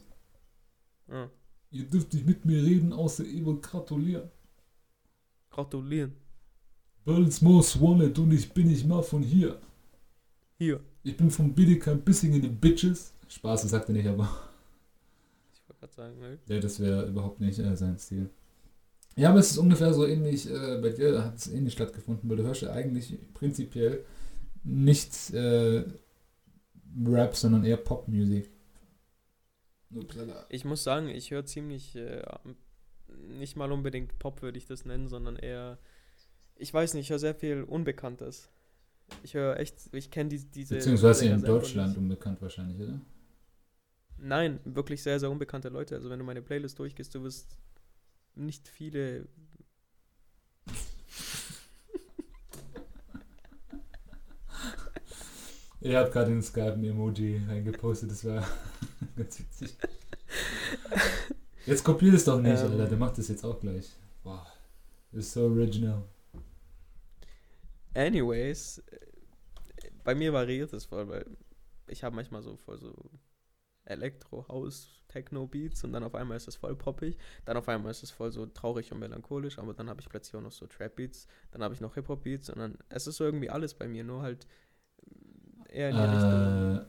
Ah. 1.08 1.30
Ihr 1.72 1.90
dürft 1.90 2.14
nicht 2.14 2.26
mit 2.26 2.46
mir 2.46 2.64
reden, 2.64 2.94
außer 2.94 3.24
ihr 3.24 3.46
wollt 3.46 3.64
gratulieren. 3.64 4.30
Gratulieren. 5.60 6.14
Burns 7.04 7.42
Most 7.42 7.82
Wanted 7.82 8.18
und 8.18 8.32
ich 8.32 8.50
bin 8.54 8.68
nicht 8.68 8.88
mal 8.88 9.04
von 9.04 9.22
hier. 9.22 9.60
Hier. 10.58 10.80
Ich 11.04 11.18
bin 11.18 11.30
von 11.30 11.54
Biddykamp 11.54 12.06
Bissing 12.06 12.34
in 12.34 12.42
die 12.42 12.48
Bitches. 12.48 13.14
Spaß, 13.28 13.64
das 13.64 13.72
sagt 13.72 13.90
er 13.90 13.94
nicht, 13.94 14.08
aber 14.08 14.30
Ich 15.52 15.60
wollte 15.68 15.80
gerade 15.82 15.94
sagen, 15.94 16.20
ne? 16.22 16.40
ja, 16.48 16.60
das 16.62 16.80
wäre 16.80 17.08
überhaupt 17.08 17.42
nicht 17.42 17.60
äh, 17.60 17.76
sein 17.76 18.00
Stil. 18.00 18.30
Ja, 19.18 19.32
aber 19.32 19.40
es 19.40 19.52
ist 19.52 19.58
ungefähr 19.58 19.94
so 19.94 20.08
ähnlich, 20.08 20.50
äh, 20.50 20.80
bei 20.82 20.92
dir 20.92 21.26
hat 21.26 21.36
es 21.36 21.50
ähnlich 21.50 21.74
stattgefunden, 21.74 22.30
weil 22.30 22.38
du 22.38 22.44
hörst 22.44 22.62
ja 22.62 22.72
eigentlich 22.72 23.18
prinzipiell 23.34 24.06
nicht 24.64 25.34
äh, 25.34 25.84
Rap, 27.06 27.36
sondern 27.36 27.66
eher 27.66 27.76
Popmusik. 27.78 28.50
Ich 30.48 30.64
muss 30.64 30.84
sagen, 30.86 31.10
ich 31.10 31.32
höre 31.32 31.46
ziemlich, 31.46 31.98
äh, 31.98 32.24
nicht 33.28 33.56
mal 33.56 33.72
unbedingt 33.72 34.18
Pop 34.20 34.42
würde 34.42 34.58
ich 34.58 34.66
das 34.66 34.86
nennen, 34.86 35.08
sondern 35.08 35.36
eher, 35.36 35.78
ich 36.56 36.74
weiß 36.74 36.94
nicht, 36.94 37.06
ich 37.06 37.10
höre 37.12 37.20
sehr 37.20 37.36
viel 37.36 37.64
Unbekanntes. 37.64 38.50
Ich 39.24 39.34
höre 39.34 39.58
echt, 39.60 39.90
ich 39.94 40.12
kenne 40.12 40.30
die, 40.30 40.46
diese. 40.46 40.76
Beziehungsweise 40.76 41.26
in 41.28 41.42
Deutschland 41.42 41.98
unbekannt 41.98 42.42
wahrscheinlich, 42.42 42.80
oder? 42.80 43.02
Nein, 44.18 44.60
wirklich 44.66 45.02
sehr, 45.02 45.20
sehr 45.20 45.32
unbekannte 45.32 45.70
Leute. 45.70 45.96
Also 45.96 46.10
wenn 46.10 46.20
du 46.20 46.26
meine 46.26 46.42
Playlist 46.42 46.78
durchgehst, 46.80 47.16
du 47.16 47.24
wirst 47.24 47.56
nicht 48.36 48.68
viele. 48.68 49.28
Ihr 55.82 55.98
habt 55.98 56.12
gerade 56.12 56.32
den 56.32 56.42
Skype 56.42 56.74
ein 56.74 56.84
Emoji 56.84 57.42
reingepostet, 57.48 58.12
das 58.12 58.26
war 58.26 58.46
ganz 59.16 59.40
witzig. 59.40 59.78
Jetzt 61.70 61.84
kopiert 61.84 62.16
es 62.16 62.26
doch 62.26 62.42
nicht, 62.42 62.62
Ähm. 62.62 62.72
Alter, 62.72 62.88
der 62.88 62.98
macht 62.98 63.18
das 63.18 63.28
jetzt 63.28 63.44
auch 63.46 63.60
gleich. 63.60 63.96
Boah, 64.24 64.46
das 65.12 65.26
ist 65.26 65.34
so 65.34 65.44
original. 65.46 66.04
Anyways, 67.96 68.80
äh, 68.92 69.00
bei 70.04 70.16
mir 70.16 70.34
variiert 70.34 70.74
es 70.74 70.86
voll, 70.86 71.08
weil 71.10 71.26
ich 71.88 72.04
habe 72.04 72.16
manchmal 72.16 72.42
so 72.42 72.56
voll 72.58 72.78
so 72.80 72.94
Elektro, 73.86 74.48
House, 74.48 74.90
Techno 75.08 75.48
Beats 75.48 75.84
und 75.84 75.94
dann 75.94 76.04
auf 76.04 76.16
einmal 76.16 76.38
ist 76.38 76.48
es 76.48 76.56
voll 76.56 76.76
poppig, 76.76 77.18
dann 77.46 77.58
auf 77.58 77.68
einmal 77.70 77.92
ist 77.92 78.04
es 78.04 78.12
voll 78.12 78.32
so 78.32 78.46
traurig 78.46 78.92
und 78.92 79.00
melancholisch, 79.00 79.58
aber 79.60 79.74
dann 79.74 79.90
habe 79.90 80.02
ich 80.02 80.10
plötzlich 80.10 80.36
auch 80.36 80.42
noch 80.44 80.52
so 80.52 80.68
Trap 80.68 80.96
Beats, 80.96 81.28
dann 81.52 81.64
habe 81.64 81.74
ich 81.74 81.82
noch 81.82 81.96
Hip 81.96 82.08
Hop 82.10 82.24
Beats 82.24 82.50
und 82.50 82.60
dann 82.60 82.78
es 82.90 83.08
ist 83.08 83.18
so 83.18 83.24
irgendwie 83.26 83.50
alles 83.50 83.74
bei 83.74 83.88
mir, 83.88 84.04
nur 84.04 84.22
halt 84.22 84.48
eher 85.70 85.90
in 85.92 85.98
die 85.98 86.02
Äh, 86.02 86.08
Richtung 86.08 86.82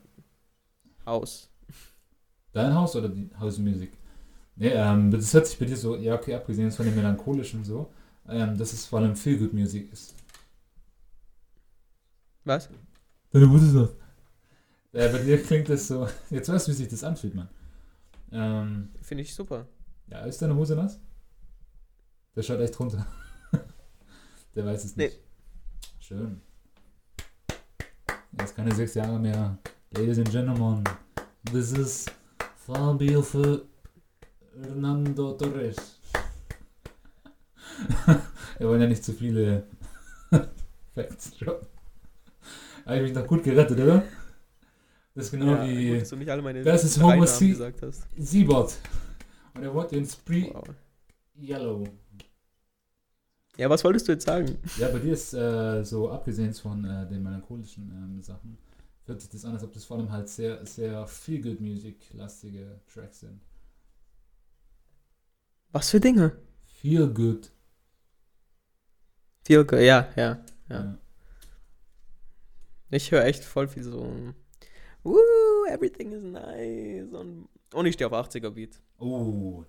House. 1.06 1.50
dein 2.52 2.74
Haus 2.74 2.94
oder 2.96 3.08
die 3.08 3.30
House 3.38 3.58
Music? 3.58 3.90
Nee, 4.56 4.68
ähm, 4.68 5.10
das 5.10 5.32
hört 5.32 5.46
sich 5.46 5.58
bei 5.58 5.64
dir 5.64 5.76
so, 5.76 5.96
ja 5.96 6.14
okay, 6.14 6.34
abgesehen 6.34 6.70
von 6.70 6.84
dem 6.84 6.94
melancholischen 6.94 7.64
so, 7.64 7.90
ähm, 8.28 8.58
dass 8.58 8.72
es 8.72 8.86
vor 8.86 8.98
allem 8.98 9.16
Feel 9.16 9.38
Good 9.38 9.52
Music 9.54 9.90
ist. 9.92 10.14
Was? 12.44 12.68
Deine 13.32 13.46
Mutter 13.46 13.66
sagt. 13.66 13.96
Ja, 14.92 15.08
bei 15.08 15.18
dir 15.18 15.42
klingt 15.42 15.68
das 15.68 15.86
so, 15.86 16.08
jetzt 16.30 16.48
weißt 16.48 16.66
du, 16.66 16.72
wie 16.72 16.76
sich 16.76 16.88
das 16.88 17.04
anfühlt, 17.04 17.34
Mann. 17.34 17.48
Ähm, 18.32 18.90
Finde 19.00 19.22
ich 19.22 19.34
super. 19.34 19.66
ja, 20.08 20.20
ist 20.20 20.42
deine 20.42 20.54
Hose 20.54 20.76
nass? 20.76 21.00
Der 22.36 22.42
schaut 22.42 22.60
echt 22.60 22.78
runter. 22.78 23.06
Der 24.54 24.66
weiß 24.66 24.84
es 24.84 24.96
nicht. 24.96 25.18
Schön. 25.98 26.40
Jetzt 28.38 28.56
keine 28.56 28.74
sechs 28.74 28.94
Jahre 28.94 29.18
mehr. 29.18 29.58
Ladies 29.92 30.18
and 30.18 30.30
Gentlemen, 30.30 30.84
this 31.52 31.72
is 31.72 32.06
Fabio 32.56 33.22
für 33.22 33.64
Hernando 34.60 35.32
Torres. 35.32 35.98
Wir 38.58 38.68
wollen 38.68 38.80
ja 38.82 38.88
nicht 38.88 39.04
zu 39.04 39.12
viele 39.12 39.64
Facts 40.94 41.36
droppen. 41.38 41.68
Habe 42.84 42.96
ich 42.96 43.02
mich 43.02 43.12
doch 43.12 43.26
gut 43.26 43.42
gerettet, 43.42 43.78
oder? 43.78 44.02
Das 45.14 45.26
ist 45.26 45.30
genau 45.32 45.52
ja, 45.52 45.64
gut, 45.64 45.68
wie 45.68 45.98
dass 45.98 46.08
du 46.08 46.16
nicht 46.16 46.30
alle 46.30 46.42
meine 46.42 46.62
Das 46.62 46.84
ist 46.84 47.00
hast. 47.82 48.06
Siebot. 48.16 48.76
Und 49.54 49.62
er 49.62 49.74
wollte 49.74 49.96
den 49.96 50.06
Spree 50.06 50.50
Wow. 50.52 50.68
Yellow. 51.40 51.84
Ja, 53.56 53.68
was 53.68 53.82
wolltest 53.84 54.08
du 54.08 54.12
jetzt 54.12 54.24
sagen? 54.26 54.58
Ja, 54.78 54.88
bei 54.88 54.98
dir 54.98 55.12
ist 55.12 55.34
äh, 55.34 55.82
so, 55.84 56.10
abgesehen 56.10 56.54
von 56.54 56.84
äh, 56.84 57.06
den 57.08 57.22
melancholischen 57.22 57.90
ähm, 57.90 58.22
Sachen, 58.22 58.56
hört 59.06 59.20
sich 59.20 59.30
das 59.30 59.44
an, 59.44 59.54
als 59.54 59.64
ob 59.64 59.72
das 59.72 59.84
vor 59.84 59.98
allem 59.98 60.10
halt 60.10 60.28
sehr, 60.28 60.64
sehr 60.64 61.06
viel 61.06 61.42
good 61.42 61.60
Music-lastige 61.60 62.80
Tracks 62.92 63.20
sind. 63.20 63.40
Was 65.72 65.90
für 65.90 66.00
Dinge? 66.00 66.36
Feel 66.66 67.08
good. 67.08 67.50
Feel 69.44 69.64
good, 69.64 69.80
ja, 69.80 70.08
ja. 70.16 70.42
Ja. 70.68 70.76
Ja. 70.76 70.98
Ich 72.90 73.10
höre 73.10 73.24
echt 73.24 73.44
voll 73.44 73.68
viel 73.68 73.84
so. 73.84 74.12
Woo, 75.02 75.64
everything 75.68 76.12
is 76.12 76.22
nice. 76.22 77.12
Und, 77.12 77.48
und 77.72 77.86
ich 77.86 77.94
stehe 77.94 78.10
auf 78.10 78.12
80er 78.12 78.50
Beat. 78.50 78.80
Oh. 78.98 79.64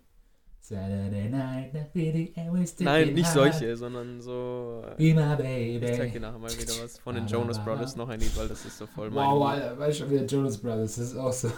Saturday 0.60 1.28
night, 1.28 1.74
that 1.74 1.92
feeling 1.92 2.32
I 2.38 2.48
was 2.52 2.80
Nein, 2.80 3.14
nicht 3.14 3.30
solche, 3.30 3.76
sondern 3.76 4.22
so. 4.22 4.84
Be 4.98 5.14
my 5.14 5.36
baby. 5.36 5.86
Ich 5.86 5.98
zeig 5.98 6.14
dir 6.14 6.20
nachher 6.20 6.38
mal 6.38 6.52
wieder 6.52 6.74
was 6.84 7.00
von 7.00 7.16
den 7.16 7.26
Jonas 7.28 7.64
Brothers 7.64 7.96
noch 7.96 8.10
ein 8.10 8.20
Lied, 8.20 8.36
weil 8.38 8.48
das 8.48 8.64
ist 8.64 8.78
so 8.78 8.86
voll 8.86 9.10
mein. 9.10 9.26
Wow, 9.26 9.80
weißt 9.80 10.02
du 10.02 10.10
wieder 10.12 10.26
Jonas 10.26 10.58
Brothers, 10.60 10.96
das 10.96 11.06
ist 11.08 11.18
auch 11.18 11.34
so. 11.34 11.52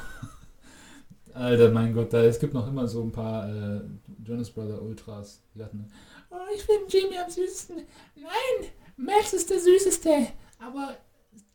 Alter, 1.33 1.71
mein 1.71 1.93
Gott, 1.93 2.13
da, 2.13 2.23
es 2.23 2.39
gibt 2.39 2.53
noch 2.53 2.67
immer 2.67 2.87
so 2.87 3.01
ein 3.01 3.11
paar 3.11 3.49
äh, 3.49 3.81
Jonas 4.25 4.51
Brother 4.51 4.81
Ultras. 4.81 5.41
Die 5.55 5.63
hatten, 5.63 5.87
oh, 6.29 6.35
ich 6.55 6.63
finde 6.63 6.85
Jimmy 6.87 7.17
am 7.17 7.29
süßesten. 7.29 7.77
Nein, 8.15 8.69
Max 8.97 9.33
ist 9.33 9.49
der 9.49 9.59
süßeste. 9.59 10.27
Aber 10.59 10.95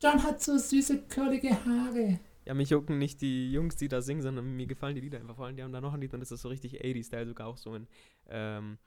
John 0.00 0.22
hat 0.22 0.42
so 0.42 0.58
süße, 0.58 1.02
curlige 1.08 1.50
Haare. 1.64 2.20
Ja, 2.44 2.54
mich 2.54 2.70
jucken 2.70 2.98
nicht 2.98 3.20
die 3.20 3.52
Jungs, 3.52 3.76
die 3.76 3.88
da 3.88 4.00
singen, 4.00 4.22
sondern 4.22 4.56
mir 4.56 4.66
gefallen 4.66 4.94
die 4.94 5.00
Lieder 5.00 5.18
einfach. 5.18 5.36
Vor 5.36 5.46
allem, 5.46 5.56
die 5.56 5.62
haben 5.62 5.72
da 5.72 5.80
noch 5.80 5.92
ein 5.92 6.00
Lied 6.00 6.14
und 6.14 6.20
das 6.20 6.32
ist 6.32 6.42
so 6.42 6.48
richtig 6.48 6.82
80-Style, 6.82 7.26
sogar 7.26 7.46
auch 7.46 7.58
so 7.58 7.74
in 7.74 7.86
ähm, 8.30 8.78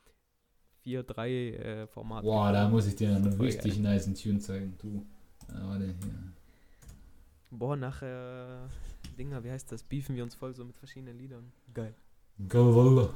4-3-Format. 0.86 2.24
Boah, 2.24 2.52
da 2.52 2.68
muss 2.68 2.88
ich 2.88 2.96
dir 2.96 3.16
einen 3.16 3.40
richtig 3.40 3.78
niceen 3.78 4.16
Tune 4.16 4.40
zeigen, 4.40 4.76
du. 4.82 5.06
Ja, 5.48 5.68
warte, 5.68 5.86
hier. 5.86 6.34
Boah, 7.52 7.76
nach 7.76 8.02
äh, 8.02 8.68
Dinger, 9.22 9.44
wie 9.44 9.52
heißt 9.52 9.72
das? 9.72 9.84
Beefen 9.84 10.16
wir 10.16 10.24
uns 10.24 10.34
voll 10.34 10.56
so 10.56 10.66
mit 10.66 10.76
verschiedenen 10.80 11.16
Liedern. 11.16 11.52
Geil. 11.76 11.94
Go, 12.50 13.14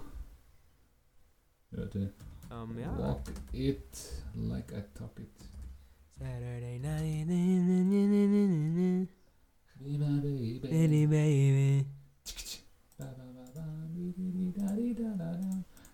Warte. 1.72 2.14
Ähm, 2.52 2.80
ja. 2.80 2.96
Walk 3.00 3.24
it 3.54 3.82
like 4.36 4.72
I 4.72 4.84
talk 4.94 5.20
it. 5.20 5.32
Saturday 6.20 6.78
night. 6.78 7.28
Be 9.80 9.98
my 9.98 10.20
baby. 10.22 10.60
Baby, 10.62 11.08
baby. 11.08 11.86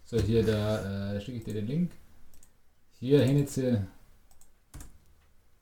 So, 0.04 0.20
hier, 0.20 0.46
da 0.46 1.14
äh, 1.14 1.22
schicke 1.22 1.38
ich 1.38 1.44
dir 1.46 1.54
den 1.54 1.68
Link. 1.68 1.92
Hier, 3.00 3.24
Henitze. 3.24 3.88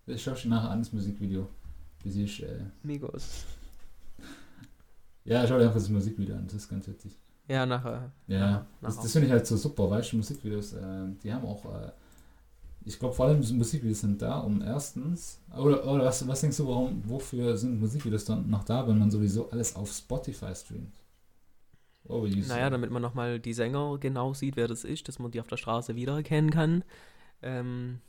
Das 0.07 0.19
schaust 0.19 0.45
du 0.45 0.49
nachher 0.49 0.71
an, 0.71 0.79
das 0.79 0.91
Musikvideo. 0.91 1.47
Das 2.03 2.15
ist, 2.15 2.39
äh, 2.39 2.65
Migos. 2.81 3.45
Ja, 5.25 5.47
schau 5.47 5.57
dir 5.57 5.65
einfach 5.65 5.75
das 5.75 5.89
Musikvideo 5.89 6.35
an, 6.35 6.45
das 6.45 6.55
ist 6.55 6.69
ganz 6.69 6.87
witzig. 6.87 7.17
Ja, 7.47 7.65
nachher. 7.65 8.11
Ja, 8.27 8.39
Nachher. 8.39 8.65
das, 8.81 8.95
nachher. 8.95 9.03
das 9.03 9.11
finde 9.11 9.27
ich 9.27 9.31
halt 9.33 9.47
so 9.47 9.57
super, 9.57 9.89
weißt 9.89 10.13
du, 10.13 10.17
Musikvideos, 10.17 10.73
äh, 10.73 11.07
die 11.23 11.33
haben 11.33 11.45
auch, 11.45 11.65
äh, 11.65 11.91
ich 12.85 12.99
glaube 12.99 13.15
vor 13.15 13.25
allem 13.25 13.39
Musikvideos 13.39 14.01
sind 14.01 14.21
da, 14.21 14.39
um 14.39 14.61
erstens, 14.61 15.39
oder, 15.57 15.85
oder 15.85 16.05
was, 16.05 16.27
was 16.27 16.41
denkst 16.41 16.57
du, 16.57 16.67
warum, 16.67 17.01
wofür 17.09 17.57
sind 17.57 17.79
Musikvideos 17.79 18.25
dann 18.25 18.49
noch 18.49 18.63
da, 18.63 18.87
wenn 18.87 18.99
man 18.99 19.09
sowieso 19.09 19.49
alles 19.49 19.75
auf 19.75 19.91
Spotify 19.91 20.53
streamt? 20.55 20.95
Say? 22.07 22.47
Naja, 22.47 22.69
damit 22.69 22.89
man 22.89 23.01
nochmal 23.01 23.39
die 23.39 23.53
Sänger 23.53 23.97
genau 23.99 24.33
sieht, 24.33 24.55
wer 24.55 24.67
das 24.67 24.83
ist, 24.83 25.07
dass 25.07 25.19
man 25.19 25.31
die 25.31 25.39
auf 25.41 25.47
der 25.47 25.57
Straße 25.57 25.95
wiedererkennen 25.95 26.49
kann. 26.49 26.83
Ähm, 27.41 27.99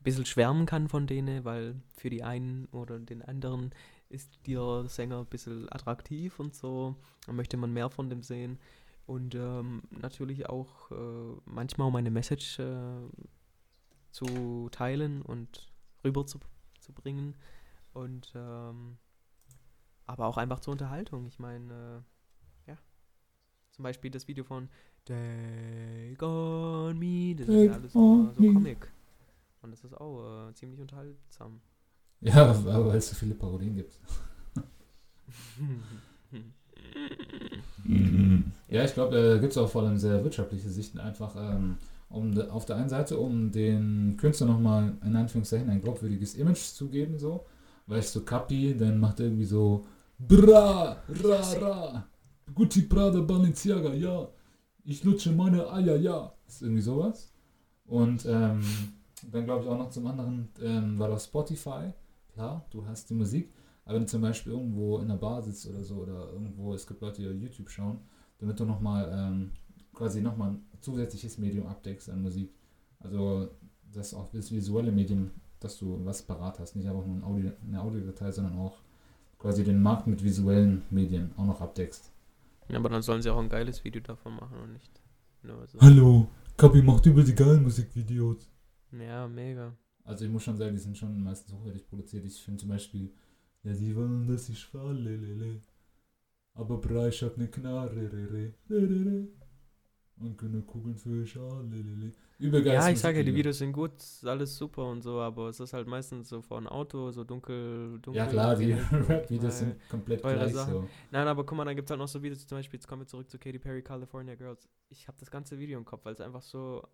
ein 0.00 0.02
bisschen 0.02 0.26
schwärmen 0.26 0.66
kann 0.66 0.88
von 0.88 1.06
denen, 1.06 1.44
weil 1.44 1.76
für 1.96 2.10
die 2.10 2.24
einen 2.24 2.66
oder 2.72 2.98
den 2.98 3.22
anderen 3.22 3.72
ist 4.14 4.38
der 4.46 4.88
Sänger 4.88 5.18
ein 5.20 5.26
bisschen 5.26 5.70
attraktiv 5.72 6.38
und 6.38 6.54
so. 6.54 6.94
Dann 7.26 7.36
möchte 7.36 7.56
man 7.56 7.72
mehr 7.72 7.90
von 7.90 8.08
dem 8.08 8.22
sehen. 8.22 8.58
Und 9.06 9.34
ähm, 9.34 9.82
natürlich 9.90 10.48
auch 10.48 10.90
äh, 10.90 11.40
manchmal 11.44 11.88
um 11.88 11.96
eine 11.96 12.10
Message 12.10 12.58
äh, 12.58 13.08
zu 14.10 14.68
teilen 14.70 15.20
und 15.22 15.66
rüber 16.04 16.26
zu, 16.26 16.38
zu 16.80 16.92
bringen. 16.92 17.34
Und 17.92 18.32
ähm, 18.34 18.96
aber 20.06 20.26
auch 20.26 20.36
einfach 20.36 20.60
zur 20.60 20.72
Unterhaltung. 20.72 21.26
Ich 21.26 21.38
meine, 21.38 22.04
äh, 22.66 22.70
ja. 22.70 22.78
Zum 23.72 23.82
Beispiel 23.82 24.10
das 24.10 24.28
Video 24.28 24.44
von 24.44 24.68
Take 25.04 26.24
on 26.24 26.98
Me, 26.98 27.34
das 27.36 27.48
ist 27.48 27.54
ja 27.54 27.62
Take 27.66 27.74
alles 27.74 27.92
so, 27.92 28.32
so. 28.32 28.52
Comic. 28.52 28.90
Und 29.60 29.70
das 29.70 29.84
ist 29.84 29.94
auch 29.94 30.48
äh, 30.48 30.54
ziemlich 30.54 30.80
unterhaltsam. 30.80 31.60
Ja, 32.34 32.64
weil 32.64 32.96
es 32.96 33.10
so 33.10 33.14
viele 33.14 33.34
Parodien 33.34 33.76
gibt. 33.76 33.98
Ja, 38.68 38.82
ich 38.82 38.94
glaube, 38.94 39.14
da 39.14 39.36
gibt 39.36 39.52
es 39.52 39.58
auch 39.58 39.68
vor 39.68 39.82
allem 39.82 39.98
sehr 39.98 40.24
wirtschaftliche 40.24 40.70
Sichten, 40.70 40.98
einfach 40.98 41.36
ähm, 41.36 41.76
um 42.08 42.40
auf 42.50 42.64
der 42.64 42.76
einen 42.76 42.88
Seite, 42.88 43.18
um 43.18 43.52
den 43.52 44.16
Künstler 44.16 44.46
nochmal 44.46 44.96
in 45.04 45.14
Anführungszeichen 45.14 45.68
ein 45.68 45.82
glaubwürdiges 45.82 46.34
Image 46.36 46.58
zu 46.58 46.88
geben, 46.88 47.18
so. 47.18 47.44
Weißt 47.86 48.16
du, 48.16 48.24
Kapi, 48.24 48.74
dann 48.74 48.98
macht 48.98 49.20
er 49.20 49.26
irgendwie 49.26 49.44
so 49.44 49.84
Bra, 50.18 50.96
ra, 51.22 51.40
ra, 51.60 52.06
Gucci, 52.54 52.82
Prada, 52.82 53.20
Balenciaga, 53.20 53.92
ja. 53.92 54.28
Ich 54.84 55.04
lutsche 55.04 55.32
meine 55.32 55.70
Eier, 55.70 55.96
ja. 55.96 56.32
ist 56.48 56.62
irgendwie 56.62 56.82
sowas. 56.82 57.30
Und 57.84 58.24
ähm, 58.24 58.62
dann 59.30 59.44
glaube 59.44 59.64
ich 59.64 59.68
auch 59.68 59.78
noch 59.78 59.90
zum 59.90 60.06
anderen, 60.06 60.48
ähm, 60.62 60.98
weil 60.98 61.12
auf 61.12 61.22
Spotify, 61.22 61.92
klar, 62.34 62.66
du 62.70 62.86
hast 62.86 63.08
die 63.08 63.14
Musik, 63.14 63.52
aber 63.84 63.94
wenn 63.94 64.02
du 64.02 64.08
zum 64.08 64.22
Beispiel 64.22 64.52
irgendwo 64.52 64.98
in 64.98 65.08
der 65.08 65.16
Bar 65.16 65.42
sitzt 65.42 65.66
oder 65.66 65.82
so, 65.82 65.96
oder 65.96 66.32
irgendwo, 66.32 66.74
es 66.74 66.86
gibt 66.86 67.00
Leute, 67.00 67.22
die 67.22 67.40
YouTube 67.40 67.70
schauen, 67.70 68.00
damit 68.38 68.60
du 68.60 68.64
nochmal 68.64 69.10
ähm, 69.12 69.50
quasi 69.94 70.20
nochmal 70.20 70.50
ein 70.50 70.62
zusätzliches 70.80 71.38
Medium 71.38 71.66
abdeckst 71.66 72.10
an 72.10 72.22
Musik. 72.22 72.52
Also 73.00 73.48
das 73.92 74.12
auch 74.12 74.28
das 74.30 74.50
visuelle 74.50 74.92
Medium 74.92 75.30
dass 75.64 75.78
du 75.78 76.04
was 76.04 76.22
parat 76.22 76.58
hast. 76.58 76.76
Nicht 76.76 76.86
einfach 76.86 77.04
nur 77.04 77.16
ein 77.16 77.24
Audio, 77.24 77.50
eine 77.66 77.80
Audiodatei, 77.80 78.30
sondern 78.30 78.58
auch 78.58 78.76
quasi 79.38 79.64
den 79.64 79.82
Markt 79.82 80.06
mit 80.06 80.22
visuellen 80.22 80.82
Medien 80.90 81.32
auch 81.36 81.46
noch 81.46 81.60
abdeckst. 81.60 82.12
Ja, 82.68 82.78
aber 82.78 82.90
dann 82.90 83.02
sollen 83.02 83.22
sie 83.22 83.30
auch 83.30 83.38
ein 83.38 83.48
geiles 83.48 83.82
Video 83.82 84.00
davon 84.02 84.36
machen 84.36 84.58
und 84.62 84.72
nicht 84.72 85.00
nur 85.42 85.66
so. 85.66 85.80
Hallo, 85.80 86.28
Kapi 86.56 86.82
macht 86.82 87.06
über 87.06 87.22
die 87.22 87.34
geilen 87.34 87.62
Musikvideos. 87.62 88.50
Ja, 88.92 89.26
mega. 89.26 89.72
Also 90.04 90.24
ich 90.26 90.30
muss 90.30 90.42
schon 90.44 90.56
sagen, 90.56 90.74
die 90.74 90.80
sind 90.80 90.96
schon 90.96 91.22
meistens 91.22 91.54
hochwertig 91.54 91.88
produziert. 91.88 92.24
Ich 92.24 92.40
finde 92.42 92.60
zum 92.60 92.68
Beispiel, 92.68 93.10
ja, 93.62 93.74
sie 93.74 93.96
wollen, 93.96 94.26
dass 94.28 94.48
ich 94.50 94.64
falle, 94.64 95.16
lele. 95.16 95.62
Aber 96.52 96.80
Preis 96.80 97.20
hat 97.22 97.38
ne 97.38 97.48
Knarre, 97.48 98.12
re, 98.12 98.54
re. 98.70 99.28
Und 100.16 100.38
keine 100.38 100.62
Kugeln 100.62 100.96
für 100.96 101.26
Schale, 101.26 101.64
lele. 101.64 102.12
Übergeil. 102.38 102.74
Ja, 102.74 102.88
ich 102.88 103.00
sage 103.00 103.18
ja, 103.18 103.24
die 103.24 103.34
Videos 103.34 103.58
sind 103.58 103.72
gut, 103.72 103.92
alles 104.24 104.56
super 104.56 104.88
und 104.88 105.02
so, 105.02 105.20
aber 105.20 105.48
es 105.48 105.58
ist 105.58 105.72
halt 105.72 105.88
meistens 105.88 106.28
so 106.28 106.40
vor 106.42 106.58
ein 106.58 106.68
Auto, 106.68 107.10
so 107.10 107.24
dunkel, 107.24 107.98
dunkel. 108.00 108.14
Ja 108.14 108.26
klar, 108.26 108.54
die 108.54 108.72
Rap-Videos 109.08 109.58
sind 109.58 109.76
komplett 109.88 110.22
gleich 110.22 110.52
Sachen. 110.52 110.72
so. 110.72 110.88
Nein, 111.10 111.26
aber 111.26 111.44
guck 111.44 111.56
mal, 111.56 111.64
dann 111.64 111.74
gibt 111.74 111.88
es 111.88 111.90
halt 111.90 111.98
noch 111.98 112.08
so 112.08 112.22
Videos, 112.22 112.46
zum 112.46 112.58
Beispiel, 112.58 112.78
jetzt 112.78 112.86
kommen 112.86 113.02
wir 113.02 113.06
zurück 113.06 113.28
zu 113.28 113.38
Katy 113.38 113.58
Perry, 113.58 113.82
California 113.82 114.34
Girls. 114.34 114.68
Ich 114.88 115.08
habe 115.08 115.18
das 115.18 115.30
ganze 115.30 115.58
Video 115.58 115.78
im 115.78 115.84
Kopf, 115.84 116.04
weil 116.04 116.12
es 116.12 116.20
einfach 116.20 116.42
so 116.42 116.86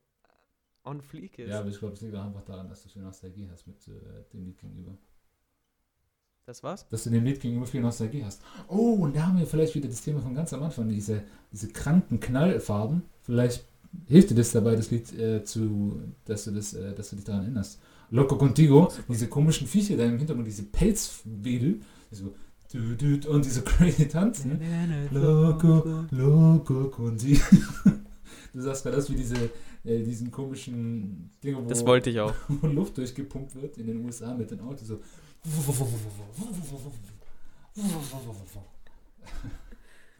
on 0.85 1.01
fleek 1.01 1.39
ist. 1.39 1.49
Ja, 1.49 1.61
aber 1.61 1.69
ich 1.69 1.79
glaube, 1.79 1.95
es 1.95 2.01
liegt 2.01 2.15
auch 2.15 2.25
einfach 2.25 2.45
daran, 2.45 2.69
dass 2.69 2.83
du 2.83 2.89
viel 2.89 3.03
Nostalgie 3.03 3.49
hast 3.51 3.67
mit 3.67 3.77
äh, 3.89 3.93
dem 4.33 4.45
Lied 4.45 4.59
gegenüber. 4.59 4.97
Das 6.47 6.63
war's? 6.63 6.89
Dass 6.89 7.05
du 7.05 7.11
dem 7.11 7.25
Lied 7.25 7.41
gegenüber 7.41 7.67
viel 7.67 7.81
Nostalgie 7.81 8.25
hast. 8.25 8.43
Oh, 8.67 8.95
und 8.95 9.15
da 9.15 9.27
haben 9.27 9.39
wir 9.39 9.47
vielleicht 9.47 9.75
wieder 9.75 9.89
das 9.89 10.03
Thema 10.03 10.21
von 10.21 10.35
ganz 10.35 10.53
am 10.53 10.63
Anfang, 10.63 10.89
diese, 10.89 11.23
diese 11.53 11.69
kranken 11.69 12.19
Knallfarben. 12.19 13.03
Vielleicht 13.23 13.65
hilft 14.07 14.31
dir 14.31 14.35
das 14.35 14.53
dabei, 14.53 14.75
das 14.75 14.91
Lied 14.91 15.13
äh, 15.19 15.45
zu, 15.45 16.01
dass 16.25 16.45
du, 16.45 16.53
das, 16.53 16.75
äh, 16.75 16.95
dass 16.95 17.11
du 17.11 17.17
dich 17.17 17.25
daran 17.25 17.43
erinnerst. 17.43 17.81
Loco 18.11 18.37
Contigo, 18.37 18.93
diese 19.09 19.29
komischen 19.29 19.69
Viecher 19.69 19.97
da 19.97 20.05
im 20.05 20.19
Hintergrund, 20.19 20.47
diese 20.47 20.65
Pelzwedel, 20.65 21.81
so 22.11 22.35
dü, 22.73 23.21
und 23.29 23.45
diese 23.45 23.63
crazy 23.63 24.09
Tanzen. 24.09 24.61
Loco, 25.13 26.07
Loco 26.11 26.89
Contigo. 26.89 27.45
Du 28.53 28.61
sagst 28.61 28.83
gerade 28.83 28.97
das 28.97 29.09
wie 29.09 29.15
diese, 29.15 29.37
äh, 29.85 30.03
diesen 30.03 30.31
komischen 30.31 31.31
Dinge, 31.43 31.65
wo, 31.65 31.69
Das 31.69 31.85
wollte 31.87 32.11
ich 32.11 32.21
auch. 32.21 32.35
wo 32.49 32.67
Luft 32.67 32.99
durchgepumpt 32.99 33.55
wird 33.55 33.79
in 33.79 33.87
den 33.87 34.05
USA 34.05 34.35
mit 34.35 34.51
den 34.51 34.61
Autos 34.61 34.89
so. 34.89 35.01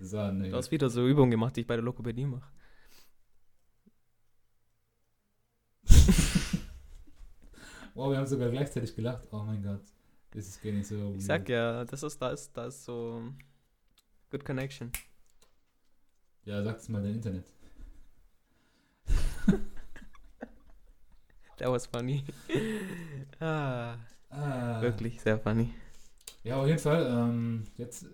So, 0.03 0.33
nee. 0.33 0.49
Du 0.49 0.57
hast 0.57 0.71
wieder 0.71 0.89
so 0.89 1.07
Übungen 1.07 1.31
gemacht, 1.31 1.55
die 1.57 1.61
ich 1.61 1.67
bei 1.67 1.77
der 1.77 1.85
Lokopädie 1.85 2.25
mache. 2.25 2.51
Wow, 7.95 8.13
wir 8.13 8.19
haben 8.19 8.27
sogar 8.27 8.49
gleichzeitig 8.49 8.95
gelacht. 8.95 9.27
Oh 9.33 9.43
mein 9.43 9.63
Gott. 9.63 9.83
Das 10.31 10.47
ist 10.47 10.63
gar 10.63 10.71
nicht 10.71 10.87
so. 10.87 11.13
Ich 11.17 11.27
sag 11.27 11.49
ja, 11.49 11.85
das 11.85 12.03
ist, 12.03 12.23
da 12.23 12.31
ist, 12.31 12.57
da 12.57 12.67
ist 12.67 12.85
so 12.85 13.21
good 14.31 14.45
connection. 14.45 14.93
Ja, 16.45 16.63
sag's 16.63 16.89
mal 16.89 17.03
dein 17.03 17.17
Internet. 17.17 17.45
That 21.61 21.71
was 21.71 21.87
funny. 21.87 22.25
ah, 23.41 23.97
Ah. 24.33 24.81
wirklich 24.81 25.21
sehr 25.21 25.39
funny. 25.39 25.73
Ja, 26.45 26.57
auf 26.57 26.67
jeden 26.67 26.79
Fall. 26.79 27.07
Ähm, 27.07 27.65
jetzt. 27.77 28.07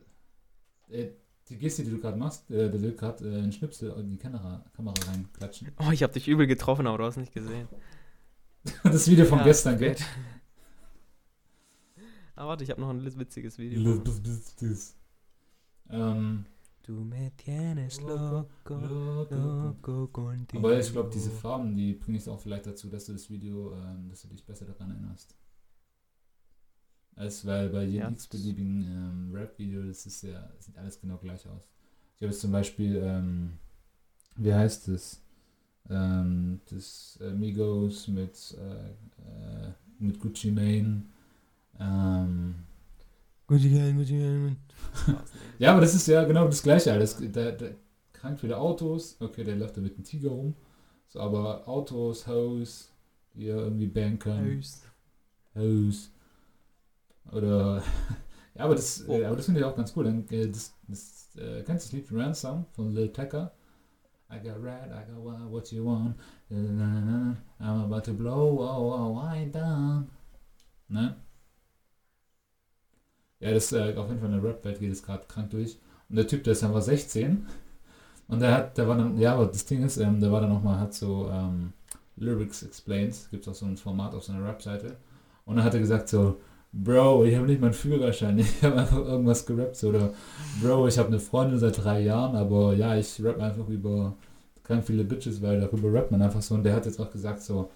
Äh, 0.88 1.08
die 1.48 1.58
Geste, 1.58 1.84
die 1.84 1.90
du 1.90 1.98
gerade 2.00 2.16
machst, 2.16 2.50
äh, 2.50 2.70
der 2.70 2.82
will 2.82 2.92
gerade 2.92 3.24
äh, 3.24 3.38
einen 3.38 3.52
Schnipsel 3.52 3.90
in 4.00 4.08
die 4.10 4.16
Kamera, 4.16 4.64
Kamera 4.74 4.94
reinklatschen. 5.06 5.70
Oh, 5.78 5.90
ich 5.92 6.02
habe 6.02 6.12
dich 6.12 6.26
übel 6.26 6.46
getroffen, 6.48 6.86
aber 6.88 6.98
du 6.98 7.04
hast 7.04 7.16
nicht 7.16 7.32
gesehen. 7.32 7.68
Das 8.82 9.08
Video 9.08 9.24
von 9.26 9.38
Ja, 9.38 9.44
gestern, 9.44 9.78
gell? 9.78 9.94
Ah, 12.34 12.48
warte, 12.48 12.64
ich 12.64 12.70
habe 12.70 12.80
noch 12.80 12.90
ein 12.90 13.04
witziges 13.04 13.58
Video. 13.58 14.02
ähm, 15.88 16.46
Du 16.86 17.04
me 17.04 17.32
tienes 17.36 18.00
loco, 18.00 18.46
loco 19.28 20.06
contigo. 20.12 20.58
Aber 20.58 20.78
ich 20.78 20.92
glaube, 20.92 21.10
diese 21.12 21.32
Farben, 21.32 21.76
die 21.76 21.94
bringen 21.94 22.18
es 22.18 22.28
auch 22.28 22.40
vielleicht 22.40 22.66
dazu, 22.66 22.88
dass 22.88 23.06
du 23.06 23.12
das 23.12 23.28
Video, 23.28 23.74
ähm, 23.74 24.08
dass 24.08 24.22
du 24.22 24.28
dich 24.28 24.46
besser 24.46 24.66
daran 24.66 24.92
erinnerst. 24.92 25.34
Als 27.16 27.44
weil 27.44 27.70
bei 27.70 27.82
jedem 27.82 28.00
Ja, 28.02 28.10
x-beliebigen 28.10 28.82
ähm, 28.82 29.34
Rap-Video, 29.34 29.82
das 29.82 30.06
ist 30.06 30.22
ja, 30.22 30.48
sieht 30.60 30.78
alles 30.78 31.00
genau 31.00 31.16
gleich 31.18 31.44
aus. 31.48 31.62
Ich 32.14 32.22
habe 32.22 32.30
jetzt 32.30 32.40
zum 32.40 32.52
Beispiel, 32.52 32.96
ähm, 33.02 33.58
wie 34.36 34.54
heißt 34.54 34.86
es? 34.88 35.22
Ähm, 35.90 36.60
das 36.70 37.18
äh, 37.20 37.32
Migos 37.32 38.06
mit, 38.06 38.56
äh, 38.60 38.90
äh, 39.68 39.72
mit 39.98 40.20
Gucci 40.20 40.52
Mane. 40.52 41.02
Ähm, 41.80 42.54
Gucci 42.54 42.54
Gang, 42.54 42.54
Gucci 42.60 42.64
Gang. 42.64 42.64
ja, 45.58 45.72
aber 45.72 45.80
das 45.80 45.94
ist 45.94 46.06
ja 46.08 46.24
genau 46.24 46.46
das 46.46 46.62
gleiche 46.62 46.92
alles. 46.92 47.16
Der, 47.18 47.52
der 47.52 47.76
krank 48.12 48.40
viele 48.40 48.58
Autos. 48.58 49.16
Okay, 49.20 49.44
der 49.44 49.56
läuft 49.56 49.76
da 49.76 49.80
mit 49.80 49.94
einem 49.94 50.04
Tiger 50.04 50.30
rum. 50.30 50.54
So, 51.08 51.20
aber 51.20 51.66
Autos, 51.68 52.26
Hoes, 52.26 52.90
die 53.34 53.46
ja 53.46 53.56
irgendwie 53.56 53.88
können. 54.18 54.46
Höchst. 54.46 54.90
Hoes. 55.54 56.10
Oder. 57.32 57.82
ja, 58.54 58.64
aber 58.64 58.74
das, 58.74 59.04
Oh. 59.08 59.12
äh, 59.12 59.24
aber 59.24 59.36
das 59.36 59.46
finde 59.46 59.60
ich 59.60 59.66
auch 59.66 59.76
ganz 59.76 59.92
cool. 59.96 60.04
Dann, 60.04 60.28
äh, 60.30 60.48
das, 60.48 60.74
das, 60.88 61.36
äh, 61.36 61.62
kennst 61.62 61.92
du 61.92 61.96
das 61.98 62.10
Lied 62.10 62.18
Ransom 62.20 62.66
von 62.72 62.90
Lil 62.90 63.12
Tecca? 63.12 63.52
I 64.28 64.38
got 64.38 64.60
red, 64.60 64.90
I 64.90 65.04
got 65.08 65.22
what, 65.22 65.50
what 65.52 65.72
you 65.72 65.84
want. 65.84 66.16
I'm 66.50 67.36
about 67.60 68.00
to 68.06 68.12
blow, 68.12 68.58
oh, 68.58 68.92
oh, 68.92 69.12
wind 69.12 69.54
down. 69.54 70.10
Ne? 70.88 71.14
Ja, 73.40 73.52
das 73.52 73.72
äh, 73.72 73.94
auf 73.96 74.08
jeden 74.08 74.20
Fall 74.20 74.32
in 74.32 74.40
der 74.40 74.50
Rap-Welt 74.50 74.80
geht 74.80 74.92
es 74.92 75.02
gerade 75.02 75.24
krank 75.28 75.50
durch. 75.50 75.78
Und 76.08 76.16
der 76.16 76.26
Typ, 76.26 76.44
der 76.44 76.52
ist 76.52 76.64
einfach 76.64 76.82
16. 76.82 77.46
Und 78.28 78.40
der 78.40 78.52
hat, 78.52 78.78
der 78.78 78.88
war 78.88 78.96
dann, 78.96 79.18
ja, 79.18 79.34
aber 79.34 79.46
das 79.46 79.64
Ding 79.66 79.84
ist, 79.84 79.98
ähm, 79.98 80.20
der 80.20 80.32
war 80.32 80.40
dann 80.40 80.50
nochmal, 80.50 80.78
hat 80.78 80.94
so 80.94 81.28
ähm, 81.30 81.72
Lyrics 82.16 82.62
explained. 82.62 83.14
Gibt 83.30 83.46
es 83.46 83.48
auch 83.48 83.54
so 83.54 83.66
ein 83.66 83.76
Format 83.76 84.14
auf 84.14 84.24
seiner 84.24 84.46
Rap-Seite. 84.46 84.96
Und 85.44 85.56
dann 85.56 85.64
hat 85.64 85.74
er 85.74 85.80
gesagt 85.80 86.08
so, 86.08 86.36
Bro, 86.72 87.24
ich 87.24 87.36
habe 87.36 87.46
nicht 87.46 87.60
meinen 87.60 87.72
Führerschein, 87.72 88.38
ich 88.38 88.62
habe 88.62 88.76
einfach 88.76 88.98
irgendwas 88.98 89.46
gerappt. 89.46 89.82
Oder 89.84 90.10
Bro, 90.62 90.88
ich 90.88 90.98
habe 90.98 91.08
eine 91.08 91.20
Freundin 91.20 91.58
seit 91.58 91.82
drei 91.82 92.00
Jahren, 92.00 92.36
aber 92.36 92.74
ja, 92.74 92.96
ich 92.96 93.22
rap 93.22 93.40
einfach 93.40 93.68
über 93.68 94.14
ganz 94.64 94.86
viele 94.86 95.04
Bitches, 95.04 95.40
weil 95.42 95.60
darüber 95.60 95.92
rappt 95.92 96.10
man 96.10 96.22
einfach 96.22 96.42
so. 96.42 96.54
Und 96.54 96.64
der 96.64 96.74
hat 96.74 96.86
jetzt 96.86 97.00
auch 97.00 97.10
gesagt 97.10 97.42
so, 97.42 97.70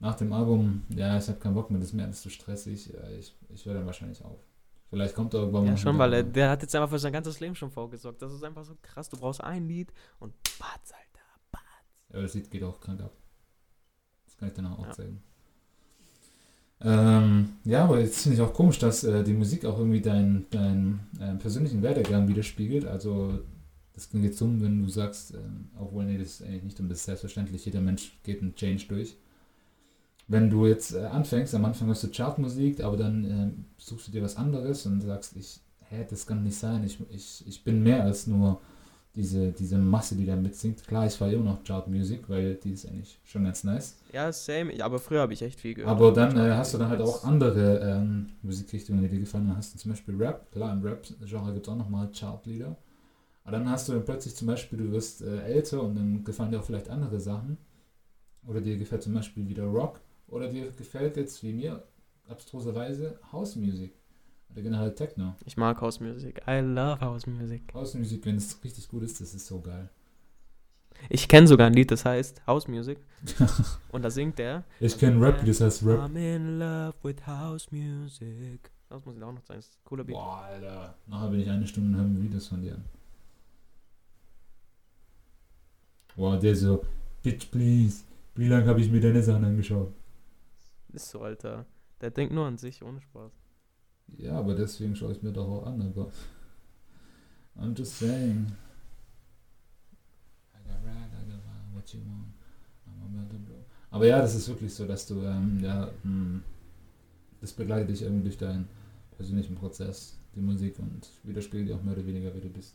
nach 0.00 0.14
dem 0.14 0.32
Album, 0.32 0.82
ja, 0.90 1.16
ich 1.18 1.28
habe 1.28 1.38
keinen 1.38 1.54
Bock 1.54 1.70
mehr, 1.70 1.80
das 1.80 1.90
ist 1.90 1.94
mir 1.94 2.04
alles 2.04 2.22
zu 2.22 2.30
stressig, 2.30 2.88
ja, 2.92 3.00
ich, 3.18 3.34
ich 3.54 3.64
höre 3.66 3.74
dann 3.74 3.86
wahrscheinlich 3.86 4.24
auf. 4.24 4.38
Vielleicht 4.90 5.14
kommt 5.14 5.32
er 5.34 5.40
irgendwann 5.40 5.64
Ja, 5.66 5.70
mal 5.70 5.76
schon, 5.76 5.94
wieder, 5.94 5.98
weil 6.04 6.12
er, 6.14 6.20
aber- 6.20 6.30
der 6.30 6.50
hat 6.50 6.62
jetzt 6.62 6.74
einfach 6.74 6.90
für 6.90 6.98
sein 6.98 7.12
ganzes 7.12 7.38
Leben 7.40 7.54
schon 7.54 7.70
vorgesorgt. 7.70 8.20
Das 8.20 8.32
ist 8.32 8.42
einfach 8.42 8.64
so 8.64 8.76
krass. 8.82 9.08
Du 9.08 9.16
brauchst 9.16 9.40
ein 9.42 9.66
Lied 9.68 9.92
und 10.18 10.32
Batz, 10.58 10.92
Alter. 10.92 11.24
Batz. 11.52 11.62
Ja, 12.12 12.20
das 12.22 12.34
Lied 12.34 12.50
geht 12.50 12.62
auch 12.64 12.80
krank 12.80 13.00
ab. 13.00 13.12
Das 14.26 14.36
kann 14.36 14.48
ich 14.48 14.54
dann 14.54 14.66
auch 14.66 14.84
Ja. 14.86 14.90
zeigen. 14.92 15.22
Ähm, 16.82 17.50
ja, 17.64 17.84
aber 17.84 18.00
jetzt 18.00 18.22
finde 18.22 18.36
ich 18.36 18.42
auch 18.42 18.54
komisch, 18.54 18.78
dass 18.78 19.04
äh, 19.04 19.22
die 19.22 19.34
Musik 19.34 19.64
auch 19.66 19.78
irgendwie 19.78 20.00
deinen 20.00 20.46
dein, 20.50 21.00
äh, 21.20 21.34
persönlichen 21.34 21.82
Werdegang 21.82 22.26
widerspiegelt. 22.26 22.86
Also, 22.86 23.40
das 23.92 24.08
klingt 24.08 24.24
jetzt 24.24 24.40
dumm, 24.40 24.62
wenn 24.62 24.82
du 24.82 24.88
sagst, 24.88 25.34
ähm, 25.34 25.68
obwohl, 25.78 26.06
nee, 26.06 26.16
das 26.16 26.28
ist 26.40 26.42
eigentlich 26.42 26.62
nicht 26.64 26.78
dumm, 26.78 26.88
das 26.88 27.04
selbstverständlich. 27.04 27.66
Jeder 27.66 27.82
Mensch 27.82 28.18
geht 28.22 28.40
einen 28.40 28.54
Change 28.54 28.86
durch. 28.88 29.14
Wenn 30.30 30.48
du 30.48 30.64
jetzt 30.64 30.94
äh, 30.94 31.00
anfängst, 31.06 31.56
am 31.56 31.64
Anfang 31.64 31.88
hörst 31.88 32.04
du 32.04 32.08
Chartmusik, 32.08 32.84
aber 32.84 32.96
dann 32.96 33.24
ähm, 33.24 33.64
suchst 33.78 34.06
du 34.06 34.12
dir 34.12 34.22
was 34.22 34.36
anderes 34.36 34.86
und 34.86 35.00
sagst, 35.00 35.34
ich, 35.36 35.58
hä, 35.88 36.06
das 36.08 36.24
kann 36.24 36.44
nicht 36.44 36.56
sein. 36.56 36.84
Ich, 36.84 36.98
ich, 37.10 37.44
ich 37.48 37.64
bin 37.64 37.82
mehr 37.82 38.04
als 38.04 38.28
nur 38.28 38.60
diese, 39.16 39.50
diese 39.50 39.76
Masse, 39.76 40.14
die 40.14 40.24
da 40.24 40.36
mitsingt. 40.36 40.86
Klar, 40.86 41.04
ich 41.08 41.14
fahre 41.14 41.32
immer 41.32 41.46
noch 41.46 41.64
Chartmusik, 41.64 42.28
weil 42.28 42.54
die 42.54 42.74
ist 42.74 42.86
eigentlich 42.86 43.18
schon 43.24 43.42
ganz 43.42 43.64
nice. 43.64 43.96
Ja, 44.12 44.30
same. 44.30 44.72
Aber 44.84 45.00
früher 45.00 45.22
habe 45.22 45.32
ich 45.32 45.42
echt 45.42 45.58
viel 45.58 45.74
gehört. 45.74 45.90
Aber 45.90 46.12
dann 46.12 46.36
äh, 46.36 46.52
hast 46.52 46.74
du 46.74 46.78
dann 46.78 46.90
halt 46.90 47.00
auch 47.00 47.24
andere 47.24 47.80
ähm, 47.80 48.28
Musikrichtungen, 48.42 49.02
die 49.02 49.08
dir 49.08 49.18
gefallen. 49.18 49.48
Dann 49.48 49.56
hast 49.56 49.74
du 49.74 49.78
zum 49.80 49.90
Beispiel 49.90 50.14
Rap. 50.14 50.52
Klar, 50.52 50.72
im 50.72 50.82
Rap-Genre 50.84 51.52
gibt 51.54 51.66
es 51.66 51.72
auch 51.72 51.76
nochmal 51.76 52.08
Chartlieder. 52.16 52.76
Aber 53.42 53.50
dann 53.50 53.68
hast 53.68 53.88
du 53.88 53.94
dann 53.94 54.04
plötzlich 54.04 54.36
zum 54.36 54.46
Beispiel, 54.46 54.78
du 54.78 54.92
wirst 54.92 55.22
äh, 55.22 55.40
älter 55.40 55.82
und 55.82 55.96
dann 55.96 56.22
gefallen 56.22 56.52
dir 56.52 56.60
auch 56.60 56.64
vielleicht 56.64 56.88
andere 56.88 57.18
Sachen. 57.18 57.56
Oder 58.46 58.60
dir 58.60 58.78
gefällt 58.78 59.02
zum 59.02 59.14
Beispiel 59.14 59.48
wieder 59.48 59.64
Rock. 59.64 60.00
Oder 60.30 60.48
dir 60.48 60.70
gefällt 60.70 61.16
jetzt, 61.16 61.42
wie 61.42 61.52
mir, 61.52 61.82
abstruserweise 62.28 63.18
House-Music. 63.32 63.92
Oder 64.52 64.62
generell 64.62 64.94
Techno. 64.94 65.34
Ich 65.44 65.56
mag 65.56 65.80
House 65.80 66.00
Music. 66.00 66.42
I 66.46 66.60
love 66.60 67.00
House 67.00 67.26
Music. 67.26 67.62
House-Music, 67.74 68.24
wenn 68.24 68.36
es 68.36 68.62
richtig 68.64 68.88
gut 68.88 69.02
ist, 69.02 69.20
das 69.20 69.34
ist 69.34 69.46
so 69.46 69.60
geil. 69.60 69.88
Ich 71.08 71.28
kenne 71.28 71.46
sogar 71.46 71.66
ein 71.66 71.74
Lied, 71.74 71.90
das 71.90 72.04
heißt 72.04 72.46
House 72.46 72.68
Music. 72.68 72.98
Und 73.92 74.02
da 74.02 74.10
singt 74.10 74.38
der. 74.38 74.64
Ich 74.80 74.98
kenne 74.98 75.20
Rap, 75.20 75.44
das 75.44 75.60
heißt 75.60 75.84
Rap. 75.84 76.00
I'm 76.00 76.16
in 76.16 76.58
love 76.58 76.94
with 77.02 77.26
House 77.26 77.70
Music. 77.70 78.70
Das 78.88 79.04
muss 79.04 79.16
ich 79.16 79.22
auch 79.22 79.32
noch 79.32 79.42
sagen. 79.42 79.58
Das 79.58 79.66
ist 79.66 79.78
ein 79.78 79.84
cooler 79.84 80.04
Beat. 80.04 80.16
Boah, 80.16 80.42
Alter. 80.42 80.94
Nachher 81.06 81.28
bin 81.28 81.40
ich 81.40 81.48
eine 81.48 81.66
Stunde 81.66 81.90
und 81.90 81.96
höre 81.96 82.08
mir 82.08 82.22
Videos 82.22 82.48
von 82.48 82.60
dir 82.60 82.74
an. 82.74 82.84
Boah, 86.16 86.38
der 86.38 86.54
so, 86.54 86.84
Bitch, 87.22 87.50
please. 87.50 88.02
Wie 88.34 88.48
lange 88.48 88.66
habe 88.66 88.80
ich 88.80 88.90
mir 88.90 89.00
deine 89.00 89.22
Sachen 89.22 89.44
angeschaut? 89.44 89.92
Ist 90.92 91.08
so, 91.10 91.20
Alter. 91.22 91.66
Der 92.00 92.10
denkt 92.10 92.32
nur 92.32 92.46
an 92.46 92.56
sich, 92.58 92.82
ohne 92.82 93.00
Spaß. 93.00 93.32
Ja, 94.18 94.38
aber 94.38 94.54
deswegen 94.54 94.94
schaue 94.96 95.12
ich 95.12 95.22
mir 95.22 95.32
doch 95.32 95.48
auch 95.48 95.66
an, 95.66 95.82
aber. 95.82 96.10
I'm 97.56 97.74
just 97.74 97.98
saying. 97.98 98.46
Aber 103.90 104.06
ja, 104.06 104.20
das 104.20 104.34
ist 104.34 104.48
wirklich 104.48 104.72
so, 104.72 104.86
dass 104.86 105.06
du, 105.06 105.22
ähm, 105.22 105.58
ja, 105.62 105.90
mh, 106.04 106.40
das 107.40 107.52
begleitet 107.52 107.90
dich 107.90 108.02
irgendwie 108.02 108.24
durch 108.24 108.38
deinen 108.38 108.68
persönlichen 109.16 109.54
Prozess, 109.56 110.16
die 110.34 110.40
Musik 110.40 110.78
und 110.78 111.08
widerspiegelt 111.24 111.68
dir 111.68 111.76
auch 111.76 111.82
mehr 111.82 111.94
oder 111.94 112.06
weniger, 112.06 112.32
wer 112.32 112.40
du 112.40 112.48
bist. 112.48 112.74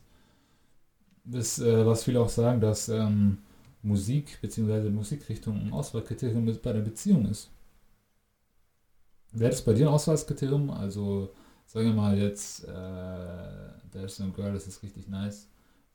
Das, 1.24 1.58
äh, 1.58 1.84
was 1.84 2.04
viele 2.04 2.20
auch 2.20 2.28
sagen, 2.28 2.60
dass 2.60 2.88
ähm, 2.88 3.38
Musik 3.82 4.38
bzw. 4.40 4.90
Musikrichtung 4.90 5.60
ein 5.60 5.72
Auswahlkriterium 5.72 6.46
bei 6.62 6.72
der 6.72 6.80
Beziehung 6.80 7.26
ist. 7.26 7.50
Wäre 9.38 9.50
das 9.50 9.62
bei 9.64 9.72
dir 9.74 9.86
ein 9.88 9.94
Auswahlkriterium? 9.94 10.70
Also, 10.70 11.30
sagen 11.66 11.86
wir 11.88 11.94
mal 11.94 12.18
jetzt, 12.18 12.64
äh, 12.64 13.66
There's 13.92 14.18
no 14.18 14.30
girl, 14.32 14.52
das 14.52 14.66
ist 14.66 14.82
richtig 14.82 15.08
nice. 15.08 15.48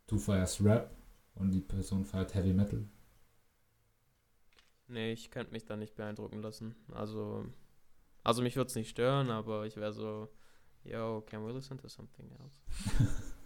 Du 0.07 0.17
feierst 0.17 0.63
Rap 0.63 0.91
und 1.35 1.51
die 1.51 1.61
Person 1.61 2.05
feiert 2.05 2.33
Heavy 2.35 2.53
Metal. 2.53 2.85
Nee, 4.87 5.13
ich 5.13 5.31
könnte 5.31 5.53
mich 5.53 5.65
da 5.65 5.75
nicht 5.77 5.95
beeindrucken 5.95 6.41
lassen. 6.41 6.75
Also, 6.93 7.45
also 8.23 8.41
mich 8.43 8.55
würde 8.57 8.69
es 8.69 8.75
nicht 8.75 8.89
stören, 8.91 9.29
aber 9.31 9.65
ich 9.67 9.77
wäre 9.77 9.93
so, 9.93 10.29
yo, 10.83 11.21
can 11.21 11.45
we 11.45 11.53
listen 11.53 11.77
to 11.79 11.89
something 11.89 12.29
else? 12.31 12.57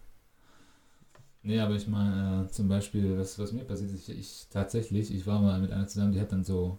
Nee, 1.42 1.60
aber 1.60 1.76
ich 1.76 1.86
meine, 1.86 2.46
äh, 2.46 2.50
zum 2.50 2.68
Beispiel, 2.68 3.16
was, 3.18 3.38
was 3.38 3.52
mir 3.52 3.64
passiert 3.64 3.92
ist, 3.92 4.08
ich, 4.08 4.18
ich 4.18 4.46
tatsächlich, 4.50 5.14
ich 5.14 5.26
war 5.26 5.40
mal 5.40 5.60
mit 5.60 5.70
einer 5.72 5.86
zusammen, 5.86 6.12
die 6.12 6.20
hat 6.20 6.32
dann 6.32 6.42
so 6.44 6.78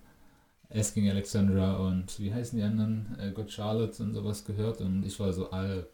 Asking 0.69 1.09
Alexandra 1.09 1.77
und 1.77 2.19
wie 2.19 2.33
heißen 2.33 2.57
die 2.57 2.63
anderen, 2.63 3.15
äh, 3.19 3.31
God 3.31 3.51
Charlotte 3.51 4.01
und 4.03 4.13
sowas 4.13 4.43
gehört 4.43 4.81
und 4.81 5.05
ich 5.05 5.19
war 5.19 5.31
so, 5.33 5.49
all, 5.51 5.87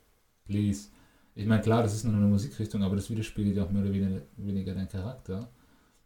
please. 0.46 0.90
Ich 1.36 1.46
meine, 1.48 1.62
klar, 1.62 1.84
das 1.84 1.94
ist 1.94 2.04
nur 2.04 2.14
eine 2.14 2.26
Musikrichtung, 2.26 2.84
aber 2.84 2.96
das 2.96 3.10
widerspiegelt 3.10 3.56
ja 3.56 3.64
auch 3.64 3.72
mehr 3.72 3.84
oder 3.84 3.94
weniger, 3.94 4.22
weniger 4.38 4.74
deinen 4.74 4.90
Charakter. 4.90 5.50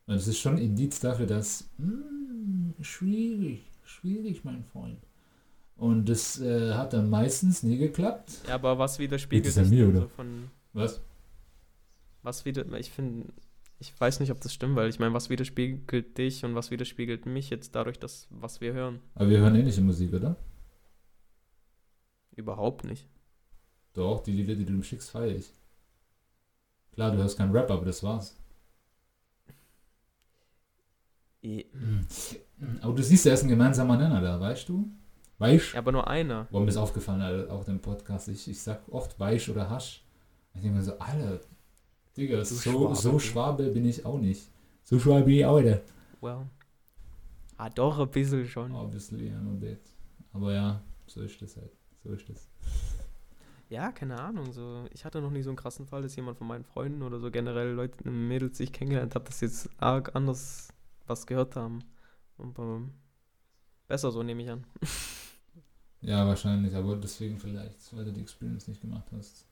Und 0.05 0.15
es 0.15 0.27
ist 0.27 0.39
schon 0.39 0.55
ein 0.55 0.61
Indiz 0.61 0.99
dafür, 0.99 1.25
dass, 1.25 1.69
mm, 1.77 2.71
schwierig, 2.81 3.69
schwierig, 3.83 4.43
mein 4.45 4.63
Freund. 4.63 4.99
Und 5.75 6.07
das 6.09 6.39
äh, 6.41 6.73
hat 6.73 6.93
dann 6.93 7.09
meistens 7.09 7.61
nie 7.63 7.77
geklappt. 7.77 8.31
Ja, 8.47 8.55
aber 8.55 8.79
was 8.79 8.99
widerspiegelt 8.99 9.47
es 9.47 9.57
an 9.57 9.65
dich 9.65 9.71
mir, 9.71 9.85
denn 9.85 9.95
oder? 9.95 10.01
so 10.03 10.07
von, 10.09 10.49
Was? 10.73 11.01
was 12.23 12.45
wieder, 12.45 12.65
ich 12.77 12.89
finde, 12.91 13.27
ich 13.79 13.99
weiß 13.99 14.19
nicht, 14.19 14.31
ob 14.31 14.41
das 14.41 14.53
stimmt, 14.53 14.75
weil 14.75 14.89
ich 14.89 14.99
meine, 14.99 15.13
was 15.13 15.29
widerspiegelt 15.29 16.17
dich 16.17 16.43
und 16.43 16.55
was 16.55 16.71
widerspiegelt 16.71 17.25
mich 17.25 17.49
jetzt 17.49 17.75
dadurch, 17.75 17.99
dass, 17.99 18.27
was 18.29 18.59
wir 18.61 18.73
hören? 18.73 18.99
Aber 19.15 19.29
wir 19.29 19.39
hören 19.39 19.55
ähnliche 19.55 19.81
Musik, 19.81 20.13
oder? 20.13 20.35
Überhaupt 22.35 22.83
nicht. 22.83 23.07
Doch, 23.93 24.21
die 24.21 24.31
Lieder, 24.31 24.55
die 24.55 24.65
du 24.65 24.73
mir 24.73 24.83
schickst, 24.83 25.09
feiere 25.09 25.35
ich. 25.35 25.51
Klar, 26.91 27.11
du 27.11 27.17
hörst 27.17 27.37
keinen 27.37 27.51
Rap, 27.51 27.69
aber 27.69 27.85
das 27.85 28.01
war's. 28.03 28.35
Eh, 31.43 31.65
Aber 32.81 32.93
du 32.93 33.03
siehst, 33.03 33.25
da 33.25 33.33
ist 33.33 33.43
ein 33.43 33.49
gemeinsamer 33.49 33.97
Nenner 33.97 34.21
da, 34.21 34.39
weißt 34.39 34.67
du? 34.69 34.91
Weißt 35.37 35.73
Ja, 35.73 35.79
aber 35.79 35.91
nur 35.91 36.07
einer. 36.07 36.45
Boah, 36.45 36.61
mir 36.61 36.69
ist 36.69 36.77
aufgefallen, 36.77 37.21
Alter, 37.21 37.53
auch 37.53 37.67
im 37.67 37.79
Podcast, 37.79 38.27
ich, 38.27 38.47
ich 38.47 38.59
sag 38.59 38.81
oft 38.89 39.19
Weich 39.19 39.47
oder 39.49 39.69
Hasch. 39.69 40.03
Ich 40.55 40.61
denke 40.61 40.77
mir 40.77 40.83
so, 40.83 40.97
Alter, 40.97 41.41
Digga, 42.17 42.43
so, 42.43 42.55
Schwabe, 42.55 42.95
so. 42.95 43.19
Schwabe 43.19 43.69
bin 43.69 43.85
ich 43.85 44.03
auch 44.05 44.19
nicht. 44.19 44.49
So 44.83 44.99
Schwabe 44.99 45.23
bin 45.25 45.35
ich 45.35 45.45
auch 45.45 45.61
nicht. 45.61 45.81
Well. 46.19 46.47
Ah, 47.57 47.69
doch, 47.69 47.99
ein 47.99 48.09
bisschen 48.09 48.47
schon. 48.47 48.71
Obviously, 48.71 49.29
ja, 49.29 49.39
no 49.39 49.51
bit. 49.51 49.81
Aber 50.33 50.53
ja, 50.53 50.81
so 51.05 51.21
ist 51.21 51.41
das 51.41 51.55
halt. 51.57 51.71
So 52.03 52.11
ist 52.11 52.27
das. 52.29 52.49
Ja, 53.69 53.91
keine 53.91 54.19
Ahnung. 54.19 54.51
So, 54.53 54.85
ich 54.93 55.03
hatte 55.05 55.21
noch 55.21 55.31
nie 55.31 55.41
so 55.41 55.49
einen 55.49 55.57
krassen 55.57 55.85
Fall, 55.85 56.01
dass 56.01 56.15
jemand 56.15 56.37
von 56.37 56.47
meinen 56.47 56.63
Freunden 56.63 57.03
oder 57.03 57.19
so 57.19 57.29
generell 57.29 57.71
Leute, 57.73 58.09
Mädels, 58.09 58.57
die 58.57 58.63
ich 58.63 58.73
kennengelernt 58.73 59.13
habe, 59.15 59.25
dass 59.25 59.39
sie 59.39 59.45
jetzt 59.45 59.69
arg 59.77 60.15
anders 60.15 60.69
was 61.05 61.27
gehört 61.27 61.55
haben. 61.55 61.79
Und 62.37 62.57
ähm, 62.59 62.93
besser 63.87 64.11
so, 64.11 64.23
nehme 64.23 64.43
ich 64.43 64.49
an. 64.49 64.65
Ja, 66.01 66.27
wahrscheinlich, 66.27 66.75
aber 66.75 66.95
deswegen 66.95 67.39
vielleicht, 67.39 67.95
weil 67.95 68.05
du 68.05 68.13
die 68.13 68.21
Experience 68.21 68.67
nicht 68.67 68.81
gemacht 68.81 69.07
hast. 69.11 69.47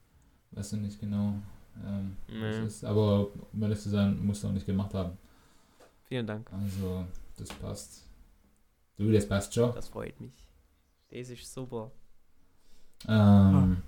Weißt 0.51 0.73
du 0.73 0.77
nicht 0.77 0.99
genau, 0.99 1.41
ähm, 1.85 2.15
Nee. 2.30 2.65
ist. 2.65 2.85
Aber 2.85 3.27
um 3.53 3.61
ehrlich 3.64 3.80
zu 3.80 3.89
sein, 3.89 4.23
musst 4.26 4.43
du 4.43 4.47
auch 4.47 4.52
nicht 4.52 4.65
gemacht 4.65 4.93
haben. 4.93 5.18
Vielen 6.03 6.27
Dank. 6.27 6.49
Also, 6.53 7.06
das 7.38 7.49
passt. 7.49 8.03
Du, 8.97 9.11
das 9.11 9.27
passt 9.27 9.53
schon. 9.53 9.73
Das 9.73 9.88
freut 9.89 10.19
mich. 10.22 10.34
Das 11.10 11.30
ist 11.30 11.53
super. 11.53 11.91
Ähm, 13.07 13.81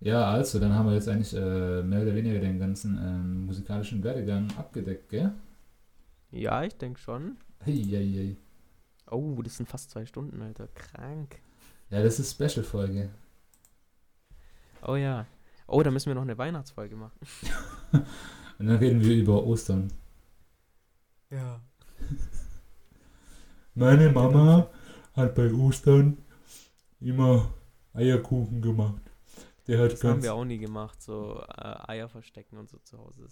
ja, 0.00 0.30
also, 0.30 0.58
dann 0.60 0.72
haben 0.74 0.86
wir 0.88 0.94
jetzt 0.94 1.08
eigentlich 1.08 1.34
äh, 1.34 1.82
mehr 1.82 2.02
oder 2.02 2.14
weniger 2.14 2.38
den 2.38 2.58
ganzen 2.58 2.96
ähm, 2.98 3.46
musikalischen 3.46 4.02
Werdegang 4.04 4.48
abgedeckt, 4.56 5.08
gell? 5.08 5.32
Ja, 6.30 6.62
ich 6.62 6.76
denke 6.76 7.00
schon. 7.00 7.36
Hey, 7.60 7.82
hey, 7.84 8.12
hey. 8.12 8.36
Oh, 9.10 9.40
das 9.42 9.56
sind 9.56 9.68
fast 9.68 9.90
zwei 9.90 10.04
Stunden, 10.06 10.40
Alter. 10.42 10.68
Krank. 10.68 11.40
Ja, 11.90 12.02
das 12.02 12.20
ist 12.20 12.32
Special-Folge. 12.34 13.08
Oh 14.86 14.96
ja. 14.96 15.26
Oh, 15.68 15.82
da 15.82 15.90
müssen 15.90 16.06
wir 16.08 16.14
noch 16.14 16.22
eine 16.22 16.38
Weihnachtsfolge 16.38 16.96
machen. 16.96 17.18
Und 18.58 18.66
dann 18.66 18.76
reden 18.76 19.00
wir 19.02 19.14
über 19.14 19.44
Ostern. 19.44 19.92
Ja. 21.30 21.60
Meine 23.74 24.10
Mama 24.10 24.68
hat 25.14 25.34
bei 25.34 25.52
Ostern 25.52 26.18
immer 27.00 27.52
Eierkuchen 27.92 28.60
gemacht. 28.62 29.02
Der 29.66 29.78
hat 29.80 29.92
Das 29.92 30.02
haben 30.04 30.12
ganz. 30.14 30.24
wir 30.24 30.34
auch 30.34 30.44
nie 30.44 30.58
gemacht, 30.58 31.02
so 31.02 31.42
äh, 31.58 31.74
Eier 31.88 32.08
verstecken 32.08 32.56
und 32.56 32.70
so 32.70 32.78
zu 32.78 32.98
Hause. 32.98 33.26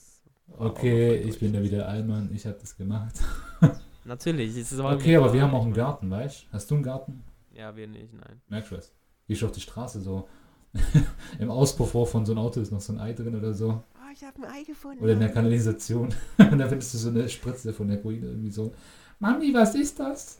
Okay, 0.59 1.17
ich 1.17 1.41
bin 1.41 1.53
da 1.55 1.63
wieder 1.63 1.89
Allmann, 1.89 2.31
ich 2.35 2.45
habe 2.47 2.59
das 2.61 2.77
gemacht. 2.77 3.15
Natürlich. 4.05 4.55
Es 4.57 4.77
war 4.79 4.95
Okay, 4.95 5.13
mir 5.13 5.19
aber 5.25 5.33
wir 5.33 5.43
haben 5.43 5.55
auch 5.55 5.65
einen 5.65 5.73
Garten, 5.73 6.11
weißt 6.11 6.45
du? 6.45 6.53
Hast 6.53 6.71
du 6.71 6.75
einen 6.75 6.85
Garten? 6.85 7.25
Ja, 7.53 7.75
wir 7.75 7.89
nicht, 7.89 8.13
nein. 8.13 8.43
Merkst 8.49 8.71
du 8.71 8.77
was? 8.77 8.93
Gehst 9.27 9.41
du 9.43 9.47
auf 9.47 9.53
die 9.53 9.61
Straße 9.63 10.01
so. 10.01 10.29
Im 11.39 11.51
Auspuffrohr 11.51 12.07
von 12.07 12.25
so 12.27 12.33
einem 12.33 12.41
Auto 12.41 12.61
ist 12.61 12.73
noch 12.73 12.81
so 12.81 12.93
ein 12.93 13.01
Ei 13.01 13.13
drin 13.13 13.35
oder 13.37 13.55
so. 13.55 13.83
Oh, 13.95 14.13
ich 14.13 14.25
habe 14.25 14.43
ein 14.43 14.45
Ei 14.53 14.63
gefunden. 14.65 15.03
Oder 15.03 15.13
in 15.15 15.21
der 15.21 15.33
Kanalisation. 15.33 16.15
Und 16.39 16.59
da 16.59 16.69
findest 16.69 16.95
du 16.95 16.99
so 16.99 17.09
eine 17.11 17.29
Spritze 17.29 17.73
von 17.73 17.89
der 17.89 18.01
Ruine 18.03 18.27
irgendwie 18.27 18.51
so. 18.51 18.75
Mami, 19.19 19.53
was 19.55 19.75
ist 19.75 19.99
das? 19.99 20.39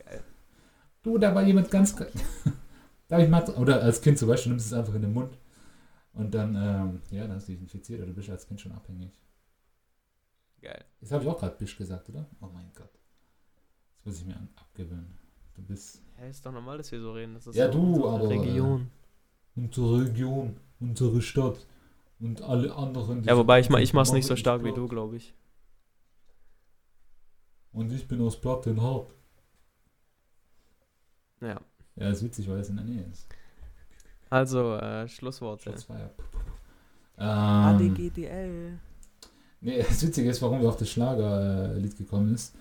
Du, 1.03 1.17
da 1.17 1.33
war 1.33 1.43
jemand 1.43 1.71
ganz. 1.71 1.95
Darf 3.07 3.21
ich 3.21 3.29
mal. 3.29 3.43
Oder 3.57 3.81
als 3.81 4.01
Kind 4.01 4.17
zum 4.17 4.27
Beispiel 4.27 4.51
nimmst 4.51 4.71
du 4.71 4.75
es 4.75 4.79
einfach 4.79 4.95
in 4.95 5.01
den 5.01 5.13
Mund. 5.13 5.37
Und 6.13 6.33
dann, 6.33 6.55
ähm, 6.55 7.01
ja, 7.11 7.27
dann 7.27 7.35
hast 7.35 7.47
du 7.47 7.51
dich 7.51 7.61
infiziert 7.61 7.99
oder 7.99 8.07
du 8.07 8.13
bist 8.15 8.29
als 8.29 8.47
Kind 8.47 8.59
schon 8.59 8.71
abhängig. 8.71 9.11
Geil. 10.61 10.83
Das 10.99 11.11
habe 11.11 11.23
ich 11.23 11.29
auch 11.29 11.39
gerade 11.39 11.55
Bisch 11.55 11.77
gesagt, 11.77 12.09
oder? 12.09 12.25
Oh 12.41 12.47
mein 12.51 12.71
Gott. 12.75 12.89
Das 14.03 14.05
muss 14.05 14.21
ich 14.21 14.25
mir 14.25 14.35
abgewöhnen. 14.55 15.17
Du 15.55 15.61
bist 15.61 16.01
Ja, 16.19 16.25
ist 16.25 16.45
doch 16.45 16.51
normal, 16.51 16.77
dass 16.77 16.91
wir 16.91 16.99
so 16.99 17.13
reden. 17.13 17.35
Das 17.35 17.47
ist 17.47 17.55
Ja, 17.55 17.71
so 17.71 17.79
du, 17.79 18.07
aber, 18.07 18.25
äh, 18.25 18.39
Region. 18.39 18.89
Unsere 19.57 20.05
Region, 20.05 20.55
unsere 20.79 21.21
Stadt 21.21 21.65
und 22.19 22.41
alle 22.41 22.73
anderen. 22.75 23.23
Ja, 23.23 23.35
wobei 23.37 23.59
ich, 23.59 23.69
ma- 23.69 23.77
sind, 23.77 23.83
ich 23.83 23.93
mach's 23.93 24.11
nicht 24.13 24.25
so 24.27 24.35
stark 24.35 24.63
wie 24.63 24.71
du, 24.73 24.87
glaube 24.87 25.17
ich. 25.17 25.33
Und 27.73 27.91
ich 27.91 28.07
bin 28.07 28.21
aus 28.21 28.39
Plattenhardt. 28.39 29.11
Ja. 31.41 31.59
Ja, 31.95 32.09
ist 32.09 32.23
witzig, 32.23 32.47
weil 32.49 32.59
es 32.59 32.69
in 32.69 32.77
der 32.77 32.85
Nähe 32.85 33.03
ist. 33.11 33.27
Also, 34.29 34.75
äh, 34.75 35.07
Schlussworte. 35.07 35.73
Ähm, 37.19 37.25
ADGDL. 37.27 38.79
nee, 39.61 39.77
das 39.79 40.05
Witzige 40.05 40.29
ist, 40.29 40.41
warum 40.41 40.61
wir 40.61 40.69
auf 40.69 40.77
das 40.77 40.89
Schlagerlied 40.89 41.97
gekommen 41.97 42.33
ist. 42.35 42.55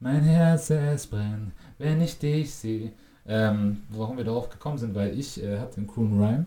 Mein 0.00 0.22
Herz, 0.22 0.70
es 0.70 1.06
brennt, 1.06 1.52
wenn 1.78 2.00
ich 2.00 2.18
dich 2.18 2.52
sehe. 2.52 2.92
Ähm, 3.26 3.82
warum 3.90 4.16
wir 4.16 4.24
darauf 4.24 4.48
gekommen 4.48 4.78
sind, 4.78 4.94
weil 4.94 5.18
ich 5.18 5.42
äh, 5.42 5.58
hatte 5.58 5.78
einen 5.78 5.86
coolen 5.86 6.20
Rhyme 6.20 6.46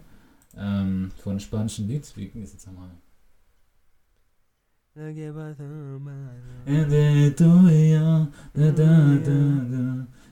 ähm, 0.57 1.11
von 1.17 1.39
spanischen 1.39 1.87
Lied. 1.87 2.11
Wie 2.15 2.27
ging 2.27 2.43
es 2.43 2.53
jetzt 2.53 2.67
nochmal? 2.67 2.91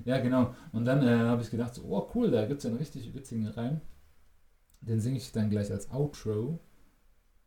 Ja, 0.05 0.19
genau. 0.19 0.53
Und 0.71 0.85
dann 0.85 1.01
äh, 1.01 1.17
habe 1.17 1.41
ich 1.41 1.49
gedacht, 1.49 1.73
so, 1.73 1.83
oh 1.83 2.11
cool, 2.13 2.29
da 2.29 2.45
gibt 2.45 2.59
es 2.59 2.63
ja 2.63 2.69
einen 2.69 2.77
richtig 2.77 3.13
witzigen 3.13 3.47
Reim. 3.47 3.81
Den 4.81 4.99
singe 4.99 5.17
ich 5.17 5.31
dann 5.31 5.49
gleich 5.49 5.71
als 5.71 5.89
Outro. 5.91 6.59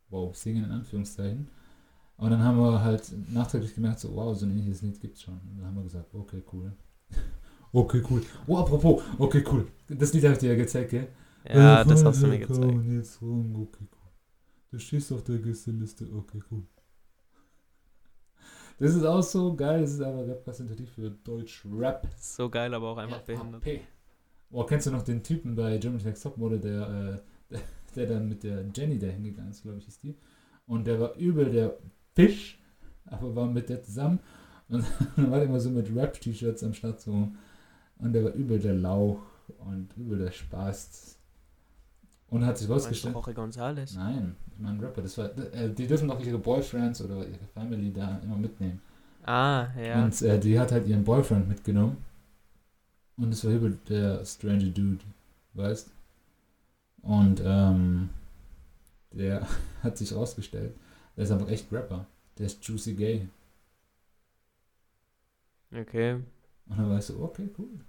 Wow, 0.09 0.35
singen 0.35 0.65
in 0.65 0.71
Anführungszeichen. 0.71 1.49
Und 2.17 2.29
dann 2.31 2.43
haben 2.43 2.57
wir 2.57 2.81
halt 2.81 3.13
nachträglich 3.31 3.75
gemerkt, 3.75 3.99
so, 3.99 4.15
wow, 4.15 4.37
so 4.37 4.45
ein 4.45 4.51
ähnliches 4.51 4.81
Lied 4.81 4.99
gibt's 5.01 5.21
schon. 5.21 5.39
Und 5.39 5.57
dann 5.57 5.67
haben 5.67 5.75
wir 5.75 5.83
gesagt, 5.83 6.13
okay, 6.13 6.43
cool. 6.53 6.73
Okay, 7.75 8.01
cool. 8.09 8.21
Oh, 8.47 8.57
apropos, 8.57 9.03
okay, 9.17 9.43
cool. 9.51 9.67
Das 9.87 10.13
Lied 10.13 10.23
habe 10.23 10.33
ich 10.33 10.39
dir 10.39 10.51
ja 10.51 10.55
gezeigt, 10.55 10.91
gell? 10.91 11.07
Ja, 11.47 11.83
das 11.83 12.03
hast 12.03 12.23
du 12.23 12.27
mir 12.27 12.39
gezeigt. 12.39 12.85
Jetzt 12.85 13.21
rum, 13.21 13.55
okay, 13.55 13.85
cool. 13.91 14.09
Du 14.71 14.79
stehst 14.79 15.11
auf 15.13 15.23
der 15.23 15.37
Gästeliste, 15.37 16.05
okay, 16.13 16.41
cool. 16.51 16.63
Das 18.77 18.93
ist 18.93 19.05
auch 19.05 19.23
so 19.23 19.55
geil, 19.55 19.81
das 19.81 19.93
ist 19.93 20.01
aber 20.01 20.27
repräsentativ 20.27 20.91
für 20.91 21.09
Deutsch-Rap. 21.09 22.07
So 22.19 22.49
geil, 22.49 22.73
aber 22.73 22.89
auch 22.89 22.97
einfach 22.97 23.21
behindert. 23.21 23.63
Oh, 24.51 24.63
kennst 24.63 24.87
du 24.87 24.91
noch 24.91 25.01
den 25.01 25.23
Typen 25.23 25.55
bei 25.55 25.77
Germany's 25.77 26.05
Next 26.05 26.23
Topmodel, 26.23 26.59
der, 26.59 26.81
äh, 26.81 27.53
der, 27.53 27.61
der 27.95 28.05
dann 28.07 28.27
mit 28.27 28.43
der 28.43 28.65
Jenny 28.75 28.99
da 28.99 29.07
hingegangen 29.07 29.51
ist, 29.51 29.63
glaube 29.63 29.77
ich, 29.77 29.87
ist 29.87 30.03
die. 30.03 30.15
Und 30.67 30.87
der 30.87 30.99
war 30.99 31.15
übel 31.15 31.49
der 31.49 31.77
Fisch, 32.13 32.59
aber 33.05 33.35
war 33.35 33.47
mit 33.47 33.69
der 33.69 33.81
zusammen. 33.81 34.19
Und 34.67 34.83
dann 35.15 35.31
war 35.31 35.39
der 35.39 35.47
immer 35.47 35.59
so 35.59 35.69
mit 35.69 35.95
Rap-T-Shirts 35.95 36.63
am 36.63 36.73
Start 36.73 36.99
so. 36.99 37.29
Und 37.99 38.13
der 38.13 38.23
war 38.25 38.33
übel 38.33 38.59
der 38.59 38.73
Lauch 38.73 39.19
und 39.59 39.89
übel 39.97 40.19
der 40.19 40.31
Spaß. 40.31 41.17
Und 42.29 42.45
hat 42.45 42.57
sich 42.57 42.69
rausgestellt. 42.69 43.13
Jorge 43.13 43.31
González? 43.31 43.95
Nein, 43.95 44.35
ich 44.51 44.59
meine 44.59 44.81
Rapper, 44.81 45.01
das 45.01 45.17
war. 45.17 45.29
Äh, 45.53 45.69
die 45.69 45.87
dürfen 45.87 46.09
auch 46.09 46.19
ihre 46.19 46.37
Boyfriends 46.37 47.01
oder 47.01 47.17
ihre 47.19 47.45
Family 47.53 47.93
da 47.93 48.19
immer 48.23 48.35
mitnehmen. 48.35 48.81
Ah, 49.23 49.67
ja. 49.81 50.03
Und 50.03 50.21
äh, 50.21 50.39
die 50.39 50.59
hat 50.59 50.71
halt 50.71 50.87
ihren 50.87 51.03
Boyfriend 51.03 51.47
mitgenommen. 51.47 51.97
Und 53.17 53.31
es 53.31 53.45
war 53.45 53.51
übel 53.51 53.77
der 53.87 54.25
Stranger 54.25 54.69
Dude, 54.69 55.03
weißt? 55.53 55.89
Und 57.01 57.41
ähm, 57.45 58.09
der 59.11 59.47
hat 59.83 59.97
sich 59.97 60.13
rausgestellt. 60.13 60.75
Der 61.15 61.23
ist 61.23 61.31
aber 61.31 61.47
echt 61.49 61.71
Rapper. 61.71 62.05
Der 62.37 62.47
ist 62.47 62.65
Juicy 62.67 62.93
Gay. 62.93 63.27
Okay. 65.73 66.19
Und 66.67 66.77
dann 66.77 66.89
weißt 66.89 67.09
du, 67.11 67.23
okay, 67.23 67.49
cool. 67.57 67.79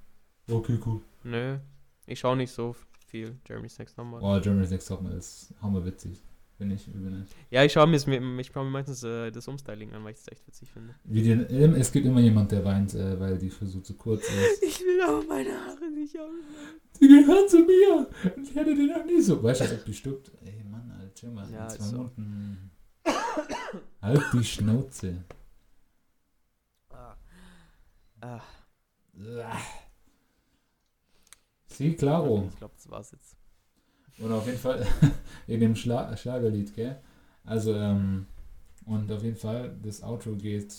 Okay, 0.48 0.78
cool. 0.84 1.00
Nö. 1.24 1.58
Ich 2.06 2.20
schaue 2.20 2.36
nicht 2.36 2.52
so 2.52 2.74
viel 3.06 3.36
Jeremy's 3.48 3.78
Next 3.78 3.96
Number. 3.98 4.20
Oh, 4.22 4.40
Germany's 4.40 4.70
Next 4.70 4.88
Topmodel 4.88 5.18
ist 5.18 5.54
hammerwitzig. 5.60 6.22
Finde 6.56 6.74
ich 6.74 6.88
übel. 6.88 7.26
Ja, 7.50 7.64
ich 7.64 7.72
schaue 7.72 7.86
mir, 7.86 7.96
ich 7.96 8.50
schau 8.52 8.64
mir 8.64 8.70
meistens 8.70 9.02
äh, 9.02 9.30
das 9.30 9.46
Umstyling 9.46 9.92
an, 9.92 10.04
weil 10.04 10.12
ich 10.12 10.20
es 10.20 10.28
echt 10.28 10.46
witzig 10.46 10.72
finde. 10.72 10.94
Wie 11.04 11.22
die, 11.22 11.32
es 11.32 11.92
gibt 11.92 12.06
immer 12.06 12.20
jemand, 12.20 12.50
der 12.50 12.64
weint, 12.64 12.94
äh, 12.94 13.20
weil 13.20 13.36
die 13.36 13.50
Frisur 13.50 13.82
zu 13.82 13.94
kurz 13.94 14.22
ist. 14.22 14.62
Ich 14.66 14.80
will 14.80 15.02
aber 15.02 15.22
meine 15.24 15.50
Haare 15.52 15.90
nicht 15.90 16.16
haben. 16.16 16.40
Die 16.98 17.08
gehören 17.08 17.46
zu 17.48 17.58
mir. 17.58 18.08
Und 18.34 18.48
ich 18.48 18.54
hätte 18.54 18.74
die 18.74 18.86
noch 18.86 19.04
nie 19.04 19.20
so. 19.20 19.42
Weißt 19.42 19.60
du, 19.60 19.64
als 19.64 19.74
ob 19.74 19.84
die 19.84 19.92
stirbt? 19.92 20.32
Ey, 20.44 20.64
Mann, 20.64 20.90
Alter, 20.98 21.14
chill 21.14 21.30
mal. 21.30 21.50
Ja, 21.50 21.68
zwei 21.68 21.84
so. 21.84 21.96
Minuten. 21.96 22.70
Halt 24.00 24.22
die 24.32 24.44
Schnauze. 24.44 25.24
Ah. 26.88 27.16
Ah. 28.22 28.40
Sie, 31.66 31.94
klaro. 31.94 32.48
Ich 32.48 32.58
glaube, 32.58 32.74
das 32.74 32.90
war's 32.90 33.10
jetzt. 33.12 33.36
Und 34.18 34.32
auf 34.32 34.46
jeden 34.46 34.58
Fall 34.58 34.86
in 35.46 35.60
dem 35.60 35.76
Schla 35.76 36.16
Schlagerlied, 36.16 36.74
gell? 36.74 37.00
Also, 37.44 37.74
ähm, 37.74 38.26
und 38.86 39.10
auf 39.12 39.22
jeden 39.22 39.36
Fall, 39.36 39.76
das 39.82 40.02
Outro 40.02 40.34
geht, 40.36 40.74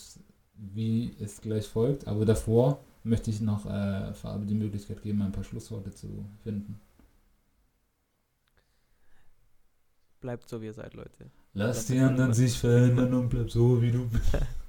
wie 0.56 1.16
es 1.20 1.40
gleich 1.42 1.68
folgt. 1.68 2.08
Aber 2.08 2.26
davor 2.26 2.84
möchte 3.04 3.30
ich 3.30 3.42
noch 3.42 3.66
äh, 3.66 4.14
Farbe 4.14 4.46
die 4.46 4.56
Möglichkeit 4.56 5.02
geben, 5.02 5.22
ein 5.22 5.32
paar 5.32 5.44
Schlussworte 5.44 5.92
zu 5.92 6.26
finden. 6.44 6.80
Bleibt 10.20 10.50
so, 10.50 10.62
wie 10.62 10.66
ihr 10.66 10.74
seid, 10.74 10.94
Leute. 10.94 11.30
Lass 11.54 11.86
die 11.86 12.00
anderen 12.00 12.34
sich 12.34 12.58
verändern 12.58 13.14
und 13.14 13.30
bleib 13.30 13.52
so, 13.52 13.82
wie 13.82 13.92
du 13.92 14.08
bist. 14.10 14.38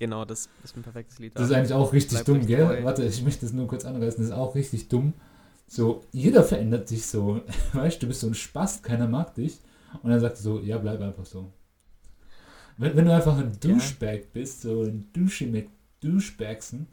Genau, 0.00 0.24
das 0.24 0.48
ist 0.64 0.76
ein 0.76 0.82
perfektes 0.82 1.18
Lied. 1.18 1.36
Das 1.38 1.48
ist 1.48 1.52
eigentlich 1.52 1.74
auch 1.74 1.92
richtig 1.92 2.16
Bleib 2.16 2.24
dumm, 2.24 2.46
gell? 2.46 2.66
treu. 2.66 2.84
Warte, 2.84 3.04
ich 3.04 3.22
möchte 3.22 3.42
das 3.44 3.52
nur 3.52 3.68
kurz 3.68 3.84
anreißen. 3.84 4.18
Das 4.18 4.30
ist 4.30 4.34
auch 4.34 4.54
richtig 4.54 4.88
dumm. 4.88 5.12
So, 5.66 6.02
jeder 6.10 6.42
verändert 6.42 6.88
sich 6.88 7.04
so. 7.06 7.42
Weißt 7.74 7.96
du, 7.96 8.00
du 8.00 8.08
bist 8.08 8.20
so 8.22 8.26
ein 8.26 8.34
Spast, 8.34 8.82
keiner 8.82 9.06
mag 9.06 9.34
dich. 9.34 9.58
Und 10.02 10.10
dann 10.10 10.18
sagt 10.18 10.36
er 10.36 10.42
so, 10.42 10.58
ja, 10.60 10.78
bleib 10.78 11.00
einfach 11.02 11.26
so. 11.26 11.52
Wenn, 12.78 12.96
wenn 12.96 13.04
du 13.04 13.14
einfach 13.14 13.36
ein 13.36 13.52
Ja. 13.62 13.74
Douchebag 13.74 14.32
bist, 14.32 14.62
so 14.62 14.82
ein 14.84 15.06
Douche 15.12 15.46
mit 15.46 15.68
Douchebagsen, 16.00 16.86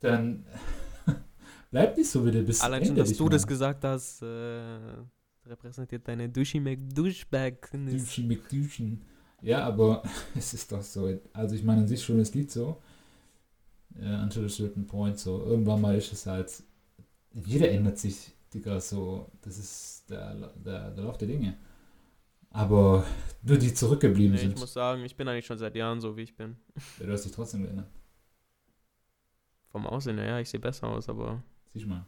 dann 0.00 0.46
bleib 1.70 1.96
nicht 1.98 2.08
so, 2.10 2.24
wie 2.24 2.30
du 2.30 2.42
bist. 2.42 2.64
Allein 2.64 2.86
schon, 2.86 2.96
dass 2.96 3.12
du 3.12 3.24
mal. 3.24 3.30
das 3.30 3.46
gesagt 3.46 3.84
hast, 3.84 4.22
äh, 4.22 4.66
repräsentiert 5.44 6.08
deine 6.08 6.28
Dushi 6.30 6.58
McDouchebag. 6.58 7.70
Duschi 7.72 8.22
mit 8.22 8.50
Duschen. 8.50 9.02
Ja, 9.46 9.64
aber 9.64 10.02
es 10.36 10.52
ist 10.54 10.72
doch 10.72 10.82
so. 10.82 11.08
Also 11.32 11.54
ich 11.54 11.62
meine, 11.62 11.82
an 11.82 11.86
sich 11.88 12.02
schon 12.04 12.18
das 12.18 12.34
Lied 12.34 12.50
so. 12.50 12.82
Äh, 13.98 14.14
until 14.22 14.44
a 14.44 14.48
certain 14.48 14.86
point 14.86 15.18
so. 15.18 15.40
Irgendwann 15.44 15.80
mal 15.80 15.94
ist 15.96 16.12
es 16.12 16.26
halt. 16.26 16.50
Jeder 17.32 17.70
ändert 17.70 17.96
sich, 17.98 18.32
Digga, 18.52 18.80
so. 18.80 19.30
Das 19.42 19.56
ist 19.56 20.04
der, 20.10 20.34
der, 20.56 20.90
der 20.90 21.04
Lauf 21.04 21.16
der 21.18 21.28
Dinge. 21.28 21.56
Aber 22.50 23.04
nur 23.42 23.58
die 23.58 23.72
zurückgeblieben 23.72 24.32
Nee, 24.32 24.36
ich 24.36 24.42
sind, 24.48 24.58
muss 24.58 24.72
sagen, 24.72 25.04
ich 25.04 25.14
bin 25.16 25.28
eigentlich 25.28 25.46
schon 25.46 25.58
seit 25.58 25.76
Jahren 25.76 26.00
so, 26.00 26.16
wie 26.16 26.22
ich 26.22 26.34
bin. 26.36 26.56
ja, 26.98 27.06
du 27.06 27.12
hast 27.12 27.24
dich 27.24 27.32
trotzdem 27.32 27.62
geändert. 27.62 27.86
Vom 29.68 29.86
Aussehen, 29.86 30.18
her, 30.18 30.26
ja, 30.26 30.40
ich 30.40 30.48
sehe 30.48 30.60
besser 30.60 30.88
aus, 30.88 31.08
aber 31.08 31.42
Siehst 31.72 31.86
mal. 31.86 32.06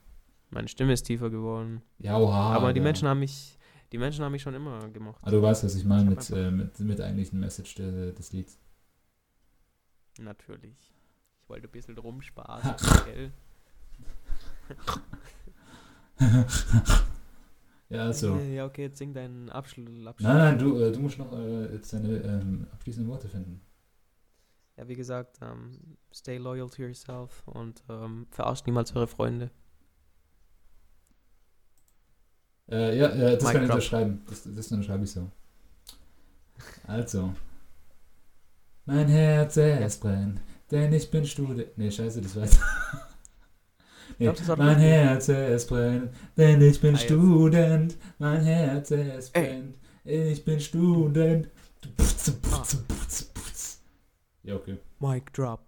meine 0.50 0.68
Stimme 0.68 0.94
ist 0.94 1.02
tiefer 1.04 1.28
geworden. 1.30 1.82
Ja, 1.98 2.16
oha. 2.18 2.54
aber 2.56 2.72
die 2.72 2.78
ja. 2.80 2.84
Menschen 2.84 3.06
haben 3.08 3.20
mich, 3.20 3.57
die 3.92 3.98
Menschen 3.98 4.24
haben 4.24 4.32
mich 4.32 4.42
schon 4.42 4.54
immer 4.54 4.88
gemocht. 4.90 5.20
Ah, 5.22 5.30
du 5.30 5.40
weißt, 5.40 5.64
was 5.64 5.74
ich 5.74 5.84
meine 5.84 6.12
Ich 6.12 6.30
mit, 6.30 6.30
äh, 6.30 6.50
mit, 6.50 6.78
mit 6.80 7.00
eigentlichen 7.00 7.40
Message 7.40 7.74
de, 7.76 8.12
des 8.12 8.32
Lieds. 8.32 8.58
Natürlich. 10.18 10.94
Ich 11.42 11.48
wollte 11.48 11.68
ein 11.68 11.70
bisschen 11.70 11.96
rumspaßen, 11.96 12.74
gell? 13.06 13.32
ja, 17.88 18.02
also. 18.04 18.36
Äh, 18.36 18.56
Ja, 18.56 18.66
okay, 18.66 18.82
jetzt 18.82 18.98
sing 18.98 19.14
deinen 19.14 19.48
Abschluss. 19.50 20.06
Abschluss. 20.06 20.28
Nein, 20.28 20.36
nein, 20.36 20.58
du, 20.58 20.78
äh, 20.78 20.92
du 20.92 21.00
musst 21.00 21.18
noch 21.18 21.32
äh, 21.32 21.72
jetzt 21.72 21.92
deine 21.92 22.18
ähm, 22.18 22.66
abschließenden 22.72 23.10
Worte 23.10 23.28
finden. 23.28 23.60
Ja, 24.76 24.86
wie 24.86 24.94
gesagt, 24.94 25.38
ähm, 25.42 25.96
stay 26.12 26.36
loyal 26.38 26.68
to 26.68 26.82
yourself 26.82 27.46
und 27.48 27.82
ähm, 27.88 28.26
verarscht 28.30 28.66
niemals 28.66 28.94
eure 28.94 29.08
Freunde. 29.08 29.50
Äh, 32.70 32.98
ja, 32.98 33.08
äh, 33.08 33.34
das 33.36 33.44
Mic 33.44 33.52
kann 33.52 33.64
ich 33.64 33.70
unterschreiben. 33.70 34.22
Das, 34.28 34.42
das 34.54 34.72
unterschreibe 34.72 35.04
ich 35.04 35.10
so. 35.10 35.30
Also. 36.86 37.34
Mein 38.84 39.08
Herz, 39.08 39.56
es 39.58 39.96
brennt, 39.98 40.40
denn 40.70 40.92
ich 40.92 41.10
bin 41.10 41.24
Student. 41.26 41.68
Nee, 41.76 41.90
scheiße, 41.90 42.22
das 42.22 42.34
weiß 42.36 42.58
nee, 44.18 44.24
glaub, 44.24 44.36
das 44.36 44.56
Mein. 44.56 44.78
Herz, 44.78 45.28
es 45.28 45.66
brennt, 45.66 46.10
denn 46.36 46.60
ich 46.62 46.80
bin 46.80 46.94
Ah. 46.94 46.98
Student. 46.98 47.96
Mein 48.18 48.40
Herz, 48.42 48.90
es 48.90 49.30
Ey. 49.30 49.42
brennt, 49.44 49.76
ich 50.04 50.42
bin 50.44 50.58
Student. 50.60 51.48
Du 51.82 51.90
putz, 51.90 52.30
putz, 52.30 52.74
Ah. 52.76 52.84
putz, 52.88 53.22
putz. 53.24 53.80
Ja, 54.42 54.54
okay. 54.56 54.78
Mic 55.00 55.30
drop. 55.34 55.60